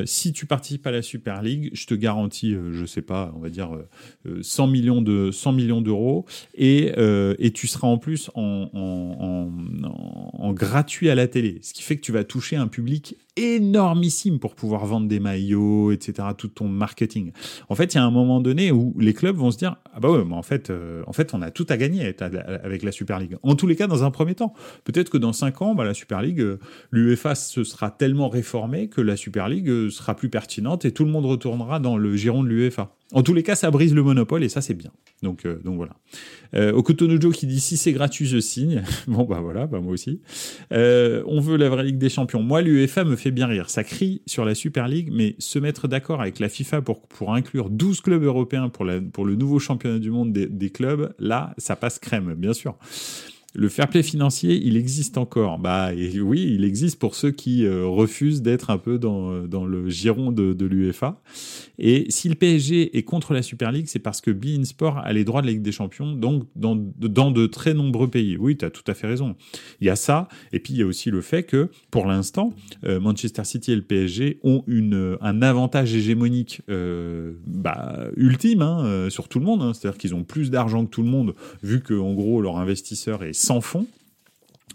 si 0.05 0.33
tu 0.33 0.47
participes 0.47 0.87
à 0.87 0.91
la 0.91 1.03
Super 1.03 1.43
League, 1.43 1.71
je 1.73 1.87
te 1.87 1.95
garantis, 1.95 2.57
je 2.73 2.85
sais 2.85 3.03
pas, 3.03 3.33
on 3.37 3.39
va 3.39 3.49
dire 3.49 3.71
100 4.41 4.67
millions 4.67 5.03
de 5.03 5.31
100 5.31 5.53
millions 5.53 5.81
d'euros 5.81 6.27
et, 6.55 6.93
et 7.39 7.51
tu 7.53 7.67
seras 7.67 7.89
en 7.89 7.99
plus 7.99 8.31
en, 8.35 8.69
en, 8.73 10.53
gratuit 10.53 11.11
à 11.11 11.15
la 11.15 11.29
télé, 11.29 11.59
ce 11.63 11.73
qui 11.73 11.83
fait 11.83 11.97
que 11.97 12.03
tu 12.03 12.13
vas 12.13 12.25
toucher 12.25 12.57
un 12.57 12.69
public 12.69 13.17
énormissime 13.37 14.39
pour 14.39 14.55
pouvoir 14.55 14.87
vendre 14.87 15.09
des 15.09 15.21
maillots, 15.21 15.93
etc. 15.93 16.29
Tout 16.37 16.49
ton 16.49 16.69
marketing. 16.69 17.33
En 17.69 17.75
fait, 17.75 17.95
il 17.95 17.97
y 17.97 18.01
a 18.01 18.05
un 18.05 18.11
moment 18.11 18.41
donné 18.41 18.73
où 18.73 18.95
les 18.99 19.15
clubs 19.15 19.37
vont 19.37 19.51
se 19.51 19.59
dire 19.59 19.77
ah 19.93 20.01
bah 20.01 20.11
ouais, 20.11 20.25
mais 20.25 20.35
en 20.35 20.43
fait, 20.43 20.73
en 21.07 21.13
fait, 21.13 21.35
on 21.35 21.43
a 21.43 21.51
tout 21.51 21.67
à 21.69 21.77
gagner 21.77 22.15
avec 22.21 22.83
la 22.83 22.93
Super 22.93 23.19
League. 23.19 23.37
En 23.43 23.55
tous 23.55 23.67
les 23.67 23.77
cas, 23.77 23.87
dans 23.87 24.05
un 24.05 24.11
premier 24.11 24.35
temps. 24.35 24.55
Peut-être 24.85 25.11
que 25.11 25.19
dans 25.19 25.33
5 25.33 25.63
ans, 25.63 25.75
bah, 25.75 25.85
la 25.85 25.95
Super 25.95 26.23
League, 26.23 26.45
l'UEFA 26.91 27.35
se 27.35 27.65
sera 27.65 27.91
tellement 27.91 28.29
réformé 28.29 28.89
que 28.89 29.01
la 29.01 29.17
Super 29.17 29.49
League 29.49 29.69
euh, 29.69 29.91
sera 29.91 30.15
plus 30.15 30.31
pertinente 30.31 30.85
et 30.85 30.93
tout 30.93 31.05
le 31.05 31.11
monde 31.11 31.27
retournera 31.27 31.81
dans 31.81 31.97
le 31.97 32.17
giron 32.17 32.43
de 32.43 32.49
l'UEFA. 32.49 32.97
En 33.13 33.23
tous 33.23 33.35
les 33.35 33.43
cas, 33.43 33.57
ça 33.57 33.71
brise 33.71 33.95
le 33.95 34.03
monopole 34.03 34.45
et 34.45 34.49
ça 34.49 34.61
c'est 34.61 34.75
bien. 34.75 34.91
Donc, 35.23 35.45
euh, 35.45 35.61
donc 35.65 35.77
voilà. 35.77 35.97
Euh, 36.55 36.73
Okutonojo 36.73 37.31
qui 37.31 37.47
dit 37.47 37.61
si 37.61 37.77
c'est 37.77 37.93
gratuit, 37.93 38.27
je 38.27 38.39
signe. 38.39 38.83
bon 39.09 39.25
bah 39.25 39.41
voilà, 39.41 39.67
bah 39.67 39.81
moi 39.81 39.93
aussi. 39.93 40.21
Euh, 40.73 41.23
on 41.27 41.41
veut 41.41 41.57
la 41.57 41.69
vraie 41.69 41.85
Ligue 41.85 41.99
des 41.99 42.09
Champions. 42.09 42.43
Moi, 42.43 42.63
l'UEFA 42.63 43.05
me 43.05 43.17
fait 43.17 43.33
bien 43.33 43.47
rire. 43.47 43.69
Ça 43.69 43.83
crie 43.83 44.23
sur 44.27 44.45
la 44.45 44.55
Super 44.55 44.87
League, 44.87 45.11
mais 45.13 45.35
se 45.39 45.59
mettre 45.59 45.89
d'accord 45.89 46.21
avec 46.21 46.39
la 46.39 46.49
FIFA 46.49 46.83
pour, 46.83 47.03
pour 47.09 47.35
inclure 47.35 47.69
12 47.69 48.01
clubs 48.01 48.23
européens 48.23 48.69
pour, 48.69 48.85
la, 48.85 49.01
pour 49.01 49.25
le 49.25 49.35
nouveau 49.35 49.59
championnat 49.59 49.99
du 49.99 50.11
monde 50.11 50.33
des 50.33 50.71
clubs, 50.71 51.13
là, 51.19 51.55
ça 51.59 51.77
passe 51.77 51.99
crème, 51.99 52.35
bien 52.35 52.53
sûr. 52.53 52.77
Le 53.55 53.69
fair 53.69 53.89
play 53.89 54.05
financier, 54.05 54.61
il 54.65 54.77
existe 54.77 55.19
encore. 55.19 55.59
Bah 55.59 55.93
et 55.93 56.21
oui, 56.21 56.53
il 56.55 56.65
existe 56.65 57.01
pour 57.01 57.17
ceux 57.17 57.33
qui 57.33 57.65
euh, 57.65 57.85
refusent 57.85 58.43
d'être 58.43 58.71
un 58.71 58.79
peu 58.79 58.97
dans, 58.97 59.43
dans 59.43 59.65
le 59.65 59.91
giron 59.91 60.31
de, 60.31 60.65
l'UEFA. 60.65 61.21
Et 61.79 62.07
si 62.11 62.29
le 62.29 62.37
PSG 62.37 62.97
est 62.97 63.03
contre 63.03 63.35
la 63.35 63.43
Super 63.43 63.73
League, 63.73 63.87
c'est 63.89 63.99
parce 63.99 64.21
que 64.21 64.31
Bein 64.31 64.65
Sport 64.65 64.99
a 64.99 65.13
les 65.13 65.25
droits 65.25 65.41
de 65.41 65.47
la 65.47 65.53
Ligue 65.53 65.63
des 65.63 65.73
Champions, 65.73 66.13
donc 66.13 66.45
dans, 66.55 66.77
dans 66.77 67.33
de 67.33 67.47
très 67.47 67.75
nombreux 67.75 68.09
pays. 68.09 68.37
Oui, 68.37 68.57
tu 68.57 68.65
as 68.65 68.71
tout 68.71 68.85
à 68.87 68.95
fait 68.95 69.09
raison. 69.09 69.35
Il 69.81 69.87
y 69.89 69.91
a 69.91 69.97
ça, 69.97 70.29
et 70.53 70.61
puis 70.61 70.75
il 70.75 70.79
y 70.79 70.83
a 70.83 70.87
aussi 70.87 71.11
le 71.11 71.21
fait 71.21 71.43
que, 71.43 71.71
pour 71.91 72.07
l'instant, 72.07 72.55
euh, 72.85 73.01
Manchester 73.01 73.45
City 73.45 73.73
et 73.73 73.77
le 73.77 73.83
PSG 73.83 74.39
ont 74.45 74.63
une, 74.69 75.17
un 75.21 75.43
avantage 75.43 75.93
hégémonique 75.95 76.63
euh, 76.69 77.33
bah, 77.47 78.05
ultime 78.17 78.63
hein, 78.63 79.09
sur 79.11 79.29
tout 79.29 79.41
le 79.41 79.45
monde. 79.45 79.63
Hein. 79.63 79.73
C'est-à-dire 79.75 79.99
qu'ils 79.99 80.15
ont 80.15 80.23
plus 80.23 80.51
d'argent 80.51 80.85
que 80.85 80.91
tout 80.91 81.03
le 81.03 81.09
monde, 81.09 81.35
vu 81.63 81.81
que 81.81 81.95
gros 82.15 82.41
leur 82.41 82.59
investisseur 82.59 83.23
est 83.25 83.40
sans 83.41 83.61
fond. 83.61 83.87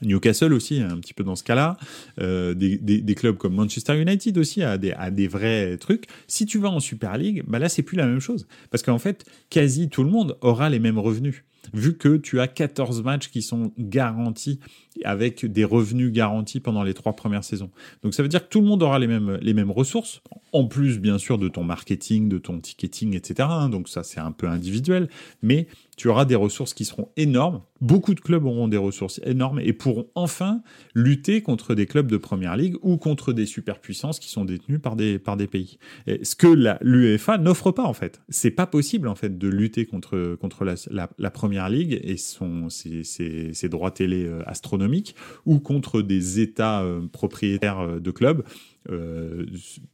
Newcastle 0.02 0.54
aussi, 0.54 0.82
un 0.82 0.98
petit 0.98 1.14
peu 1.14 1.24
dans 1.24 1.36
ce 1.36 1.44
cas-là. 1.44 1.78
Euh, 2.20 2.54
des, 2.54 3.16
clubs 3.16 3.38
comme 3.38 3.56
Manchester 3.56 4.00
United 4.00 4.38
aussi 4.38 4.62
a 4.62 4.78
des, 4.78 5.28
vrais 5.28 5.78
trucs. 5.78 6.08
Si 6.28 6.46
tu 6.46 6.60
vas 6.60 6.70
en 6.70 6.80
Super 6.80 7.18
League, 7.18 7.44
bah 7.48 7.60
là, 7.60 7.70
c'est 7.70 7.84
plus 7.84 7.96
la 7.96 8.06
même 8.06 8.20
chose. 8.20 8.48
Parce 8.72 8.84
qu'en 8.84 9.00
fait, 9.00 9.26
quasi 9.50 9.90
tout 9.90 10.04
le 10.04 10.10
monde 10.10 10.38
aura 10.42 10.70
les 10.70 10.80
mêmes 10.80 11.00
revenus. 11.00 11.44
Vu 11.74 11.98
que 11.98 12.18
tu 12.18 12.40
as 12.40 12.48
14 12.48 13.04
matchs 13.04 13.30
qui 13.30 13.42
sont 13.42 13.72
garantis 13.80 14.60
avec 15.04 15.46
des 15.46 15.64
revenus 15.64 16.12
garantis 16.12 16.60
pendant 16.60 16.84
les 16.84 16.94
trois 16.94 17.14
premières 17.14 17.44
saisons. 17.44 17.72
Donc 18.04 18.14
ça 18.14 18.22
veut 18.22 18.30
dire 18.30 18.44
que 18.44 18.50
tout 18.50 18.62
le 18.62 18.68
monde 18.68 18.84
aura 18.84 19.00
les 19.00 19.08
mêmes, 19.08 19.40
les 19.42 19.54
mêmes 19.54 19.72
ressources, 19.72 20.22
en 20.54 20.66
plus 20.66 21.00
bien 21.00 21.18
sûr 21.18 21.38
de 21.38 21.48
ton 21.48 21.64
marketing, 21.64 22.30
de 22.30 22.38
ton 22.38 22.60
ticketing, 22.60 23.16
etc. 23.16 23.50
Donc 23.72 23.90
ça 23.90 24.04
c'est 24.04 24.20
un 24.20 24.32
peu 24.32 24.48
individuel, 24.48 25.10
mais 25.42 25.68
tu 25.96 26.10
auras 26.10 26.26
des 26.26 26.36
ressources 26.36 26.74
qui 26.74 26.86
seront 26.86 27.10
énormes. 27.18 27.62
Beaucoup 27.82 28.14
de 28.14 28.20
clubs 28.20 28.46
auront 28.46 28.68
des 28.68 28.78
ressources 28.78 29.20
énormes 29.24 29.60
et 29.60 29.74
pourront 29.74 30.08
enfin 30.16 30.62
lutter 30.94 31.42
contre 31.42 31.76
des 31.76 31.86
clubs 31.86 32.10
de 32.10 32.18
première 32.18 32.56
ligue 32.56 32.76
ou 32.82 32.98
contre 32.98 33.34
des 33.34 33.46
superpuissances 33.46 34.20
qui 34.20 34.30
sont 34.30 34.46
détenues 34.46 34.80
par 34.80 34.96
des, 34.96 35.20
par 35.20 35.38
des 35.38 35.48
pays. 35.48 35.78
ce 36.08 36.36
que 36.36 36.48
l'UEFA 36.82 37.38
n'offre 37.38 37.72
pas 37.72 37.84
en 37.84 37.94
fait. 37.94 38.22
C'est 38.30 38.52
pas 38.52 38.68
possible 38.68 39.08
en 39.08 39.16
fait 39.16 39.38
de 39.38 39.48
lutter 39.48 39.86
contre, 39.86 40.36
contre 40.40 40.66
la, 40.66 41.32
première 41.32 41.70
ligue 41.70 42.00
et 42.04 42.18
son, 42.18 42.70
ses, 42.70 43.04
ses, 43.04 43.54
ses 43.54 43.70
droits 43.70 43.92
télé 43.92 44.26
euh, 44.26 44.42
astronomiques 44.46 45.16
ou 45.46 45.60
contre 45.60 46.02
des 46.02 46.40
États 46.40 46.82
euh, 46.82 47.02
propriétaires 47.12 47.80
euh, 47.80 48.00
de 48.00 48.12
clubs 48.12 48.44
euh, 48.90 49.46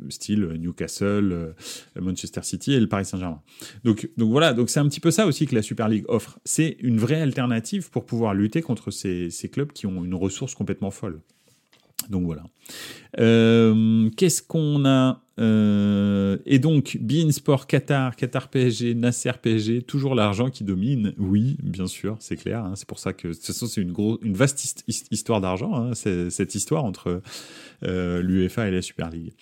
style 0.09 0.45
Newcastle, 0.59 1.31
euh, 1.31 1.53
Manchester 1.99 2.41
City 2.43 2.73
et 2.73 2.79
le 2.79 2.87
Paris 2.87 3.05
Saint-Germain. 3.05 3.41
Donc, 3.83 4.09
donc 4.17 4.31
voilà, 4.31 4.53
donc 4.53 4.69
c'est 4.69 4.79
un 4.79 4.87
petit 4.87 4.99
peu 4.99 5.11
ça 5.11 5.25
aussi 5.25 5.45
que 5.45 5.55
la 5.55 5.61
Super 5.61 5.87
League 5.87 6.05
offre. 6.07 6.39
C'est 6.45 6.77
une 6.79 6.97
vraie 6.97 7.21
alternative 7.21 7.89
pour 7.89 8.05
pouvoir 8.05 8.33
lutter 8.33 8.61
contre 8.61 8.91
ces, 8.91 9.29
clubs 9.51 9.71
qui 9.71 9.87
ont 9.87 10.03
une 10.03 10.15
ressource 10.15 10.55
complètement 10.55 10.91
folle. 10.91 11.21
Donc 12.09 12.25
voilà. 12.25 12.43
Euh, 13.19 14.09
qu'est-ce 14.17 14.41
qu'on 14.41 14.85
a? 14.85 15.21
Euh, 15.41 16.37
Et 16.45 16.59
donc, 16.59 16.97
Bein 17.01 17.31
Sport 17.31 17.67
Qatar, 17.67 18.15
Qatar 18.15 18.49
PSG, 18.49 18.95
Nasser 18.95 19.31
PSG, 19.41 19.81
toujours 19.81 20.15
l'argent 20.15 20.49
qui 20.49 20.63
domine. 20.63 21.13
Oui, 21.17 21.57
bien 21.61 21.87
sûr, 21.87 22.15
c'est 22.19 22.37
clair. 22.37 22.63
Hein. 22.63 22.73
c'est 22.75 22.87
pour 22.87 22.99
ça 22.99 23.13
que 23.13 23.29
de 23.29 23.33
toute 23.33 23.45
façon, 23.45 23.67
c'est 23.67 23.81
une, 23.81 23.93
une 24.21 24.35
vaste 24.35 24.85
histoire 24.87 25.41
d'argent, 25.41 25.73
hein, 25.75 25.91
cette 25.93 26.55
histoire 26.55 26.85
entre 26.85 27.21
euh, 27.83 28.21
l'UEFA 28.21 28.67
et 28.67 28.71
la 28.71 28.81
Super 28.81 29.09
League. 29.09 29.33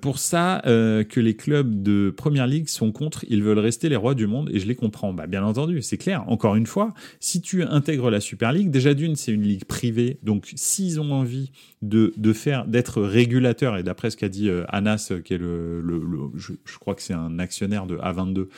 pour 0.00 0.18
ça, 0.18 0.62
que 0.64 1.20
les 1.20 1.36
clubs 1.36 1.82
de 1.82 2.12
Première 2.16 2.46
Ligue 2.46 2.68
sont 2.68 2.92
contre, 2.92 3.24
ils 3.28 3.42
veulent 3.42 3.58
rester 3.58 3.88
les 3.88 3.96
rois 3.96 4.14
du 4.14 4.26
monde 4.26 4.50
et 4.52 4.58
je 4.58 4.66
les 4.66 4.74
comprends. 4.74 5.12
Bah, 5.12 5.26
bien 5.26 5.44
entendu, 5.44 5.82
c'est 5.82 5.98
clair. 5.98 6.24
Encore 6.28 6.56
une 6.56 6.66
fois, 6.66 6.94
si 7.20 7.40
tu 7.40 7.62
intègres 7.62 8.10
la 8.10 8.20
Super 8.20 8.52
League, 8.52 8.70
déjà 8.70 8.94
d'une, 8.94 9.16
c'est 9.16 9.32
une 9.32 9.42
ligue 9.42 9.64
privée. 9.64 10.18
Donc, 10.22 10.52
s'ils 10.56 11.00
ont 11.00 11.12
envie 11.12 11.50
de, 11.82 12.32
faire, 12.32 12.66
d'être 12.66 13.02
régulateur, 13.02 13.76
et 13.76 13.82
d'après 13.82 14.10
ce 14.10 14.16
qu'a 14.16 14.28
dit 14.28 14.48
euh, 14.48 14.64
Anas, 14.68 15.12
je, 15.26 16.78
crois 16.78 16.94
que 16.94 17.02
c'est 17.02 17.14
un 17.14 17.38
actionnaire 17.38 17.86
de 17.86 17.96
A22, 17.96 18.48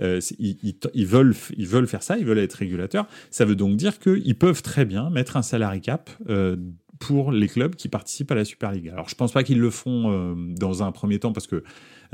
euh, 0.00 0.20
ils, 0.38 1.06
veulent, 1.06 1.34
ils 1.56 1.66
veulent 1.66 1.86
faire 1.86 2.02
ça, 2.02 2.18
ils 2.18 2.24
veulent 2.24 2.38
être 2.38 2.54
régulateurs. 2.54 3.06
Ça 3.30 3.44
veut 3.44 3.56
donc 3.56 3.76
dire 3.76 3.98
qu'ils 3.98 4.36
peuvent 4.38 4.62
très 4.62 4.84
bien 4.84 5.10
mettre 5.10 5.36
un 5.36 5.42
salary 5.42 5.80
cap 5.80 6.10
euh, 6.28 6.56
pour 6.98 7.32
les 7.32 7.48
clubs 7.48 7.74
qui 7.74 7.88
participent 7.88 8.32
à 8.32 8.34
la 8.34 8.44
Super 8.44 8.72
League. 8.72 8.88
Alors 8.88 9.08
je 9.08 9.14
pense 9.14 9.32
pas 9.32 9.44
qu'ils 9.44 9.60
le 9.60 9.70
font 9.70 10.34
dans 10.34 10.82
un 10.82 10.90
premier 10.90 11.20
temps 11.20 11.32
parce 11.32 11.46
que 11.46 11.62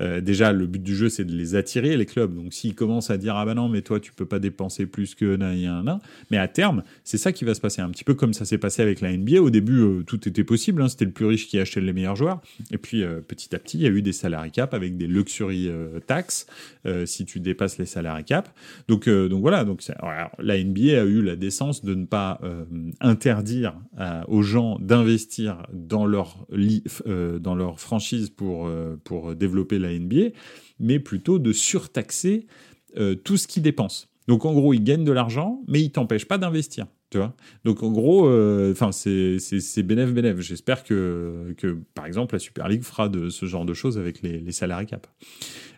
euh, 0.01 0.21
déjà, 0.21 0.53
le 0.53 0.67
but 0.67 0.83
du 0.83 0.95
jeu, 0.95 1.09
c'est 1.09 1.25
de 1.25 1.35
les 1.35 1.55
attirer, 1.55 1.97
les 1.97 2.07
clubs. 2.07 2.35
Donc, 2.35 2.53
s'ils 2.53 2.75
commencent 2.75 3.11
à 3.11 3.19
dire, 3.19 3.37
ah 3.37 3.45
bah 3.45 3.55
non, 3.55 3.69
mais 3.69 3.83
toi, 3.83 4.01
tu 4.01 4.13
peux 4.13 4.27
pas 4.27 4.39
dépenser 4.39 4.87
plus 4.87 5.15
que 5.15 5.37
na, 5.37 5.55
mais 6.31 6.39
à 6.39 6.49
terme, 6.49 6.83
c'est 7.05 7.19
ça 7.19 7.33
qui 7.33 7.45
va 7.45 7.55
se 7.55 7.61
passer. 7.61 7.83
Un 7.83 7.91
petit 7.91 8.05
peu 8.05 8.15
comme 8.15 8.35
ça 8.35 8.45
s'est 8.45 8.59
passé 8.59 8.83
avec 8.83 9.01
la 9.01 9.17
NBA. 9.17 9.41
Au 9.41 9.51
début, 9.51 9.81
euh, 9.81 10.03
tout 10.03 10.29
était 10.29 10.45
possible. 10.45 10.83
Hein. 10.83 10.89
C'était 10.89 11.05
le 11.05 11.13
plus 11.13 11.27
riche 11.27 11.49
qui 11.49 11.59
achetait 11.59 11.81
les 11.81 11.93
meilleurs 11.93 12.17
joueurs. 12.17 12.41
Et 12.71 12.79
puis, 12.79 13.03
euh, 13.03 13.21
petit 13.21 13.55
à 13.55 13.59
petit, 13.59 13.79
il 13.79 13.83
y 13.83 13.87
a 13.87 13.91
eu 13.91 14.03
des 14.03 14.13
salary 14.13 14.51
cap 14.51 14.75
avec 14.75 14.97
des 14.97 15.07
luxury 15.07 15.71
tax 16.07 16.47
si 17.07 17.25
tu 17.25 17.41
dépasses 17.41 17.79
les 17.79 17.87
salary 17.87 18.25
cap. 18.25 18.49
Donc, 18.89 19.09
donc 19.09 19.41
voilà. 19.41 19.65
Donc, 19.65 19.83
la 20.39 20.65
NBA 20.65 21.01
a 21.01 21.05
eu 21.05 21.23
la 21.23 21.37
décence 21.37 21.85
de 21.85 21.95
ne 21.95 22.05
pas 22.05 22.41
interdire 23.01 23.75
aux 24.29 24.43
gens 24.43 24.79
d'investir 24.81 25.67
dans 25.73 26.07
leur, 26.07 26.47
dans 27.41 27.55
leur 27.55 27.81
franchise 27.81 28.31
pour, 28.31 28.71
pour 29.05 29.35
développer 29.35 29.79
la 29.85 29.99
NBA, 29.99 30.37
mais 30.81 30.99
plutôt 30.99 31.39
de 31.39 31.53
surtaxer 31.53 32.47
euh, 32.97 33.15
tout 33.15 33.37
ce 33.37 33.47
qu'ils 33.47 33.63
dépensent. 33.63 34.07
Donc 34.29 34.45
en 34.45 34.55
gros, 34.55 34.73
ils 34.73 34.83
gagnent 34.83 35.05
de 35.05 35.13
l'argent, 35.13 35.63
mais 35.69 35.83
ils 35.83 35.91
t'empêchent 35.91 36.29
pas 36.29 36.39
d'investir. 36.39 36.87
Tu 37.11 37.19
vois 37.19 37.37
Donc 37.65 37.83
en 37.83 37.93
gros, 37.93 38.27
euh, 38.27 38.73
enfin 38.73 38.91
c'est 38.91 39.39
c'est 39.39 39.83
bénéf 39.85 40.13
bénéf. 40.13 40.41
J'espère 40.41 40.83
que 40.83 41.55
que 41.57 41.79
par 41.95 42.07
exemple 42.07 42.35
la 42.35 42.39
Super 42.41 42.67
League 42.67 42.83
fera 42.83 43.09
de 43.09 43.29
ce 43.29 43.47
genre 43.47 43.65
de 43.65 43.73
choses 43.73 43.99
avec 43.99 44.21
les, 44.23 44.41
les 44.41 44.53
salariés 44.53 44.87
cap. 44.87 45.07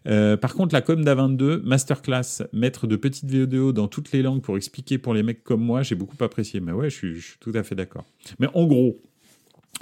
Euh, 0.07 0.37
par 0.37 0.55
contre, 0.55 0.75
la 0.75 0.81
com 0.81 1.05
d'A22, 1.05 1.61
masterclass, 1.63 2.45
mettre 2.53 2.87
de 2.87 2.97
petites 2.97 3.29
vidéos 3.29 3.73
dans 3.73 3.89
toutes 3.89 4.13
les 4.13 4.23
langues 4.23 4.41
pour 4.41 4.57
expliquer 4.57 4.99
pour 4.99 5.13
les 5.13 5.23
mecs 5.23 5.45
comme 5.45 5.61
moi, 5.61 5.83
j'ai 5.83 5.95
beaucoup 5.95 6.23
apprécié. 6.25 6.61
Mais 6.61 6.73
ouais, 6.73 6.89
je 6.89 6.97
suis 6.97 7.39
tout 7.41 7.53
à 7.55 7.63
fait 7.63 7.75
d'accord. 7.75 8.07
Mais 8.39 8.49
en 8.55 8.65
gros, 8.65 9.03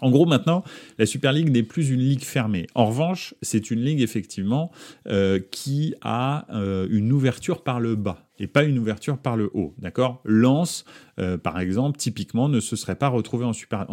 en 0.01 0.11
gros, 0.11 0.27
maintenant, 0.27 0.65
la 0.99 1.07
Super 1.07 1.33
League 1.33 1.51
n'est 1.51 1.63
plus 1.63 1.91
une 1.91 2.01
ligue 2.01 2.25
fermée. 2.25 2.67
En 2.75 2.87
revanche, 2.87 3.35
c'est 3.43 3.71
une 3.71 3.81
ligue 3.81 4.01
effectivement 4.01 4.73
euh, 5.07 5.41
qui 5.51 5.95
a 6.03 6.47
euh, 6.51 6.89
une 6.91 7.13
ouverture 7.13 7.63
par 7.63 7.79
le 7.79 7.95
bas 7.95 8.27
et 8.41 8.49
pas 8.49 8.65
une 8.65 8.79
ouverture 8.79 9.19
par 9.19 9.37
le 9.37 9.51
haut. 9.55 9.73
D'accord? 9.79 10.21
Lens, 10.25 10.85
euh, 11.21 11.39
par 11.39 11.61
exemple, 11.61 11.97
typiquement, 11.97 12.49
ne 12.49 12.59
se 12.59 12.75
serait 12.75 12.97
pas 12.97 13.07
retrouvé 13.07 13.45
en, 13.45 13.53
super, 13.53 13.87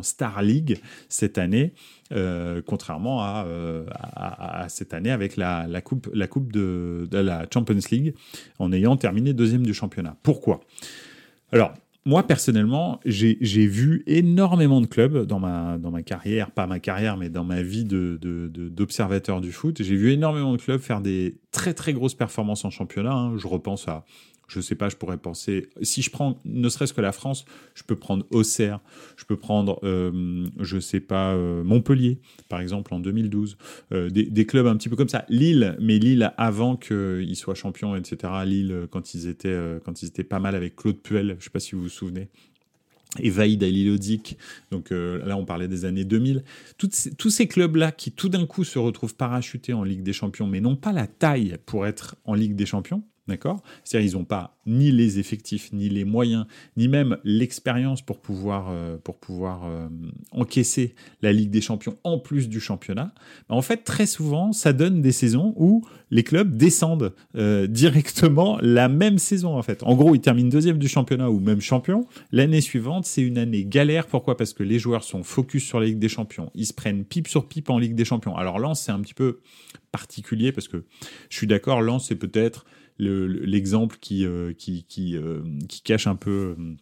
Star 0.00 0.42
League 0.42 0.80
cette 1.10 1.36
année, 1.36 1.74
contrairement 2.66 3.20
à, 3.22 4.66
cette 4.68 4.94
année 4.94 5.10
avec 5.10 5.36
la, 5.36 5.80
coupe, 5.82 6.08
la 6.14 6.26
coupe 6.26 6.50
de, 6.50 7.06
de 7.10 7.18
la 7.18 7.46
Champions 7.52 7.78
League, 7.90 8.14
en 8.58 8.72
ayant 8.72 8.96
terminé 8.96 9.34
deuxième 9.34 9.66
du 9.66 9.74
championnat. 9.74 10.16
Pourquoi? 10.22 10.60
Alors, 11.52 11.74
moi, 12.04 12.26
personnellement, 12.26 12.98
j'ai 13.04 13.66
vu 13.66 14.02
énormément 14.06 14.80
de 14.80 14.86
clubs 14.86 15.24
dans 15.24 15.38
ma, 15.38 15.78
dans 15.78 15.92
ma 15.92 16.02
carrière, 16.02 16.50
pas 16.50 16.66
ma 16.66 16.80
carrière, 16.80 17.16
mais 17.16 17.28
dans 17.28 17.44
ma 17.44 17.62
vie 17.62 17.84
d'observateur 17.84 19.40
de, 19.40 19.46
du 19.46 19.52
foot. 19.52 19.80
J'ai 19.82 19.94
vu 19.94 20.10
énormément 20.10 20.52
de 20.52 20.60
clubs 20.60 20.80
faire 20.80 21.00
des 21.00 21.38
très 21.52 21.74
très 21.74 21.92
grosses 21.92 22.14
performances 22.14 22.64
en 22.64 22.70
championnat. 22.70 23.12
Hein. 23.12 23.38
Je 23.38 23.46
repense 23.46 23.86
à 23.86 24.04
je 24.52 24.60
sais 24.60 24.74
pas, 24.74 24.90
je 24.90 24.96
pourrais 24.96 25.16
penser. 25.16 25.70
Si 25.80 26.02
je 26.02 26.10
prends 26.10 26.38
ne 26.44 26.68
serait-ce 26.68 26.92
que 26.92 27.00
la 27.00 27.12
France, 27.12 27.46
je 27.74 27.82
peux 27.84 27.96
prendre 27.96 28.26
Auxerre, 28.30 28.80
je 29.16 29.24
peux 29.24 29.36
prendre, 29.36 29.80
euh, 29.82 30.46
je 30.60 30.78
sais 30.78 31.00
pas, 31.00 31.32
euh, 31.32 31.64
Montpellier, 31.64 32.18
par 32.50 32.60
exemple, 32.60 32.92
en 32.92 33.00
2012. 33.00 33.56
Euh, 33.92 34.10
des, 34.10 34.46
clubs 34.46 34.66
un 34.66 34.76
petit 34.76 34.90
peu 34.90 34.96
comme 34.96 35.08
ça. 35.08 35.24
Lille, 35.30 35.76
mais 35.80 35.98
Lille 35.98 36.32
avant 36.36 36.76
qu'ils 36.76 37.36
soient 37.36 37.54
champions, 37.54 37.96
etc. 37.96 38.32
Lille, 38.44 38.88
quand 38.90 39.14
ils 39.14 39.26
étaient, 39.26 39.58
quand 39.84 40.02
ils 40.02 40.06
étaient 40.06 40.24
pas 40.24 40.38
mal 40.40 40.54
avec 40.54 40.76
Claude 40.76 40.98
Puel, 40.98 41.36
je 41.38 41.44
sais 41.44 41.50
pas 41.50 41.60
si 41.60 41.74
vous 41.74 41.82
vous 41.82 41.88
souvenez 41.88 42.28
et 43.20 43.28
Vaïd 43.28 43.62
Alilodic, 43.62 44.38
donc 44.70 44.88
là 44.90 45.36
on 45.36 45.44
parlait 45.44 45.68
des 45.68 45.84
années 45.84 46.06
2000, 46.06 46.44
tous 46.78 47.30
ces 47.30 47.46
clubs-là 47.46 47.92
qui 47.92 48.10
tout 48.10 48.30
d'un 48.30 48.46
coup 48.46 48.64
se 48.64 48.78
retrouvent 48.78 49.14
parachutés 49.14 49.74
en 49.74 49.84
Ligue 49.84 50.02
des 50.02 50.14
Champions, 50.14 50.46
mais 50.46 50.62
n'ont 50.62 50.76
pas 50.76 50.92
la 50.92 51.06
taille 51.06 51.58
pour 51.66 51.86
être 51.86 52.16
en 52.24 52.32
Ligue 52.32 52.56
des 52.56 52.64
Champions, 52.64 53.02
D'accord? 53.28 53.62
C'est-à-dire 53.84 54.10
ils 54.10 54.18
n'ont 54.18 54.24
pas 54.24 54.56
ni 54.66 54.90
les 54.90 55.20
effectifs, 55.20 55.72
ni 55.72 55.88
les 55.88 56.04
moyens, 56.04 56.46
ni 56.76 56.88
même 56.88 57.18
l'expérience 57.22 58.02
pour 58.02 58.20
pouvoir, 58.20 58.68
euh, 58.70 58.96
pour 58.96 59.18
pouvoir 59.18 59.64
euh, 59.64 59.88
encaisser 60.32 60.96
la 61.20 61.32
Ligue 61.32 61.50
des 61.50 61.60
Champions 61.60 61.96
en 62.02 62.18
plus 62.18 62.48
du 62.48 62.58
championnat. 62.58 63.14
En 63.48 63.62
fait, 63.62 63.78
très 63.78 64.06
souvent, 64.06 64.52
ça 64.52 64.72
donne 64.72 65.02
des 65.02 65.12
saisons 65.12 65.54
où 65.56 65.86
les 66.10 66.24
clubs 66.24 66.56
descendent 66.56 67.14
euh, 67.36 67.68
directement 67.68 68.58
la 68.60 68.88
même 68.88 69.18
saison. 69.18 69.56
En 69.56 69.62
fait, 69.62 69.82
en 69.84 69.94
gros, 69.94 70.14
ils 70.16 70.20
terminent 70.20 70.50
deuxième 70.50 70.78
du 70.78 70.88
championnat 70.88 71.30
ou 71.30 71.38
même 71.38 71.60
champion. 71.60 72.06
L'année 72.32 72.60
suivante, 72.60 73.06
c'est 73.06 73.22
une 73.22 73.38
année 73.38 73.64
galère. 73.64 74.06
Pourquoi? 74.06 74.36
Parce 74.36 74.52
que 74.52 74.64
les 74.64 74.78
joueurs 74.80 75.04
sont 75.04 75.22
focus 75.22 75.64
sur 75.64 75.78
la 75.78 75.86
Ligue 75.86 76.00
des 76.00 76.08
Champions. 76.08 76.50
Ils 76.54 76.66
se 76.66 76.74
prennent 76.74 77.04
pipe 77.04 77.28
sur 77.28 77.46
pipe 77.46 77.70
en 77.70 77.78
Ligue 77.78 77.94
des 77.94 78.04
Champions. 78.04 78.36
Alors 78.36 78.58
Lens, 78.58 78.80
c'est 78.80 78.92
un 78.92 79.00
petit 79.00 79.14
peu 79.14 79.40
particulier 79.92 80.52
parce 80.52 80.68
que 80.68 80.84
je 81.30 81.36
suis 81.36 81.46
d'accord, 81.46 81.82
Lens, 81.82 82.08
c'est 82.08 82.16
peut-être 82.16 82.64
l'exemple 82.98 83.96
qui, 84.00 84.24
euh, 84.24 84.52
qui, 84.52 84.84
qui, 84.88 85.16
euh, 85.16 85.40
qui, 85.68 85.82
cache 85.82 86.06
un 86.06 86.16
peu 86.16 86.54
euh, 86.58 86.74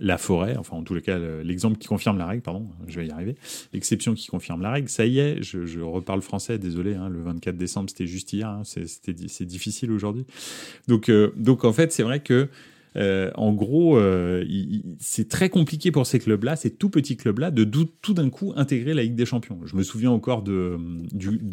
la 0.00 0.18
forêt, 0.18 0.56
enfin 0.56 0.76
en 0.76 0.82
tous 0.82 0.94
les 0.94 1.02
cas 1.02 1.18
l'exemple 1.42 1.78
qui 1.78 1.88
confirme 1.88 2.18
la 2.18 2.26
règle, 2.26 2.42
pardon, 2.42 2.68
je 2.86 2.98
vais 2.98 3.06
y 3.06 3.10
arriver, 3.10 3.36
l'exception 3.72 4.14
qui 4.14 4.28
confirme 4.28 4.62
la 4.62 4.70
règle, 4.70 4.88
ça 4.88 5.04
y 5.04 5.18
est, 5.18 5.42
je, 5.42 5.80
reparle 5.80 6.22
français, 6.22 6.58
désolé, 6.58 6.94
hein, 6.94 7.08
le 7.08 7.22
24 7.22 7.56
décembre 7.56 7.90
c'était 7.90 8.06
juste 8.06 8.32
hier, 8.32 8.48
hein, 8.48 8.62
c'est 8.64 9.44
difficile 9.44 9.92
aujourd'hui. 9.92 10.24
Donc, 10.88 11.10
donc 11.36 11.64
en 11.64 11.72
fait 11.72 11.92
c'est 11.92 12.02
vrai 12.02 12.20
que 12.20 12.48
en 12.94 13.52
gros, 13.52 14.00
c'est 14.98 15.28
très 15.28 15.50
compliqué 15.50 15.90
pour 15.90 16.06
ces 16.06 16.18
clubs-là, 16.18 16.56
ces 16.56 16.70
tout 16.70 16.88
petits 16.88 17.18
clubs-là, 17.18 17.50
de 17.50 17.64
tout 17.64 18.14
d'un 18.14 18.30
coup 18.30 18.54
intégrer 18.56 18.94
la 18.94 19.02
Ligue 19.02 19.14
des 19.14 19.26
Champions. 19.26 19.60
Je 19.66 19.76
me 19.76 19.82
souviens 19.82 20.10
encore 20.10 20.42
de, 20.42 20.78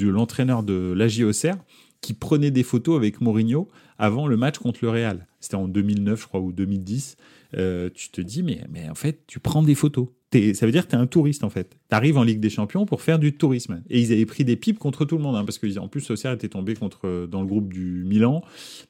l'entraîneur 0.08 0.64
de 0.64 1.24
Auxerre 1.26 1.58
qui 2.02 2.14
prenait 2.14 2.52
des 2.52 2.64
photos 2.64 2.98
avec 2.98 3.22
Mourinho 3.22 3.70
avant 4.00 4.28
le 4.28 4.38
match 4.38 4.58
contre 4.58 4.80
le 4.82 4.90
Real. 4.90 5.28
C'était 5.42 5.56
en 5.56 5.68
2009, 5.68 6.22
je 6.22 6.28
crois, 6.28 6.40
ou 6.40 6.52
2010. 6.52 7.18
Euh, 7.58 7.90
tu 7.94 8.10
te 8.10 8.22
dis, 8.22 8.44
mais, 8.44 8.62
en 8.90 8.96
fait, 8.96 9.24
tu 9.28 9.40
prends 9.40 9.62
des 9.62 9.76
photos. 9.76 10.08
ça 10.32 10.66
veut 10.66 10.72
dire 10.72 10.86
que 10.86 10.92
tu 10.92 10.96
es 10.96 11.00
un 11.00 11.08
touriste, 11.08 11.44
en 11.44 11.50
fait. 11.50 11.78
Tu 11.90 11.96
arrives 11.96 12.18
en 12.18 12.24
Ligue 12.24 12.40
des 12.40 12.50
Champions 12.50 12.86
pour 12.86 13.02
faire 13.02 13.20
du 13.20 13.34
tourisme. 13.34 13.84
Et 13.90 14.00
ils 14.00 14.14
avaient 14.14 14.26
pris 14.26 14.46
des 14.46 14.56
pipes 14.56 14.80
contre 14.80 15.04
tout 15.04 15.18
le 15.18 15.24
monde, 15.24 15.36
hein, 15.36 15.44
parce 15.44 15.60
qu'en 15.60 15.88
plus, 15.90 16.10
Auxerre 16.12 16.32
était 16.32 16.48
tombé 16.48 16.76
contre, 16.76 17.28
dans 17.28 17.42
le 17.42 17.48
groupe 17.48 17.74
du 17.74 18.04
Milan, 18.06 18.42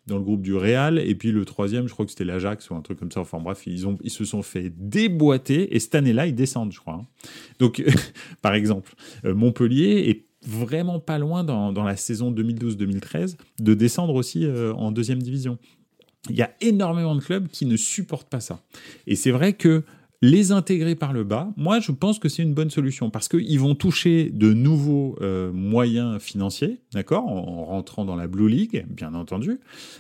dans 0.06 0.18
le 0.18 0.24
groupe 0.24 0.44
du 0.44 0.54
Real, 0.56 1.00
et 1.00 1.16
puis 1.16 1.32
le 1.32 1.44
troisième, 1.44 1.88
je 1.88 1.94
crois 1.94 2.06
que 2.06 2.12
c'était 2.12 2.26
l'Ajax 2.26 2.70
ou 2.70 2.76
un 2.76 2.82
truc 2.82 3.00
comme 3.00 3.12
ça. 3.12 3.22
Enfin 3.22 3.40
bref, 3.40 3.64
ils 3.66 4.10
se 4.10 4.26
sont 4.26 4.44
fait 4.44 4.72
déboîter, 4.78 5.76
et 5.76 5.80
cette 5.80 5.96
année-là, 5.96 6.28
ils 6.28 6.36
descendent, 6.36 6.72
je 6.72 6.80
crois. 6.80 7.02
Hein. 7.02 7.08
Donc, 7.58 7.84
par 8.44 8.54
exemple, 8.54 8.94
euh, 9.26 9.34
Montpellier 9.34 10.06
est 10.08 10.29
vraiment 10.46 11.00
pas 11.00 11.18
loin 11.18 11.44
dans, 11.44 11.84
la 11.84 11.96
saison 11.96 12.32
2012-2013 12.32 13.36
de 13.60 13.74
descendre 13.74 14.16
aussi 14.16 14.46
euh, 14.46 14.74
en 14.74 14.92
deuxième 14.92 15.22
division. 15.22 15.58
Il 16.30 16.36
y 16.36 16.42
a 16.42 16.52
énormément 16.62 17.16
de 17.16 17.22
clubs 17.22 17.48
qui 17.48 17.66
ne 17.66 17.78
supportent 17.78 18.30
pas 18.30 18.40
ça. 18.40 18.62
Et 19.08 19.16
c'est 19.16 19.32
vrai 19.32 19.54
que 19.54 19.84
les 20.22 20.52
intégrer 20.52 20.96
par 20.96 21.14
le 21.14 21.24
bas, 21.24 21.54
moi 21.56 21.80
je 21.80 21.92
pense 21.92 22.20
que 22.20 22.28
c'est 22.28 22.44
une 22.44 22.54
bonne 22.54 22.70
solution 22.70 23.10
parce 23.10 23.30
qu'ils 23.30 23.60
vont 23.60 23.74
toucher 23.74 24.30
de 24.34 24.52
nouveaux 24.52 25.16
euh, 25.22 25.52
moyens 25.54 26.22
financiers, 26.22 26.82
d'accord, 26.94 27.26
en, 27.28 27.64
rentrant 27.66 28.04
dans 28.04 28.18
la 28.18 28.28
Blue 28.28 28.50
League, 28.50 28.86
bien 28.90 29.14
entendu, 29.14 29.60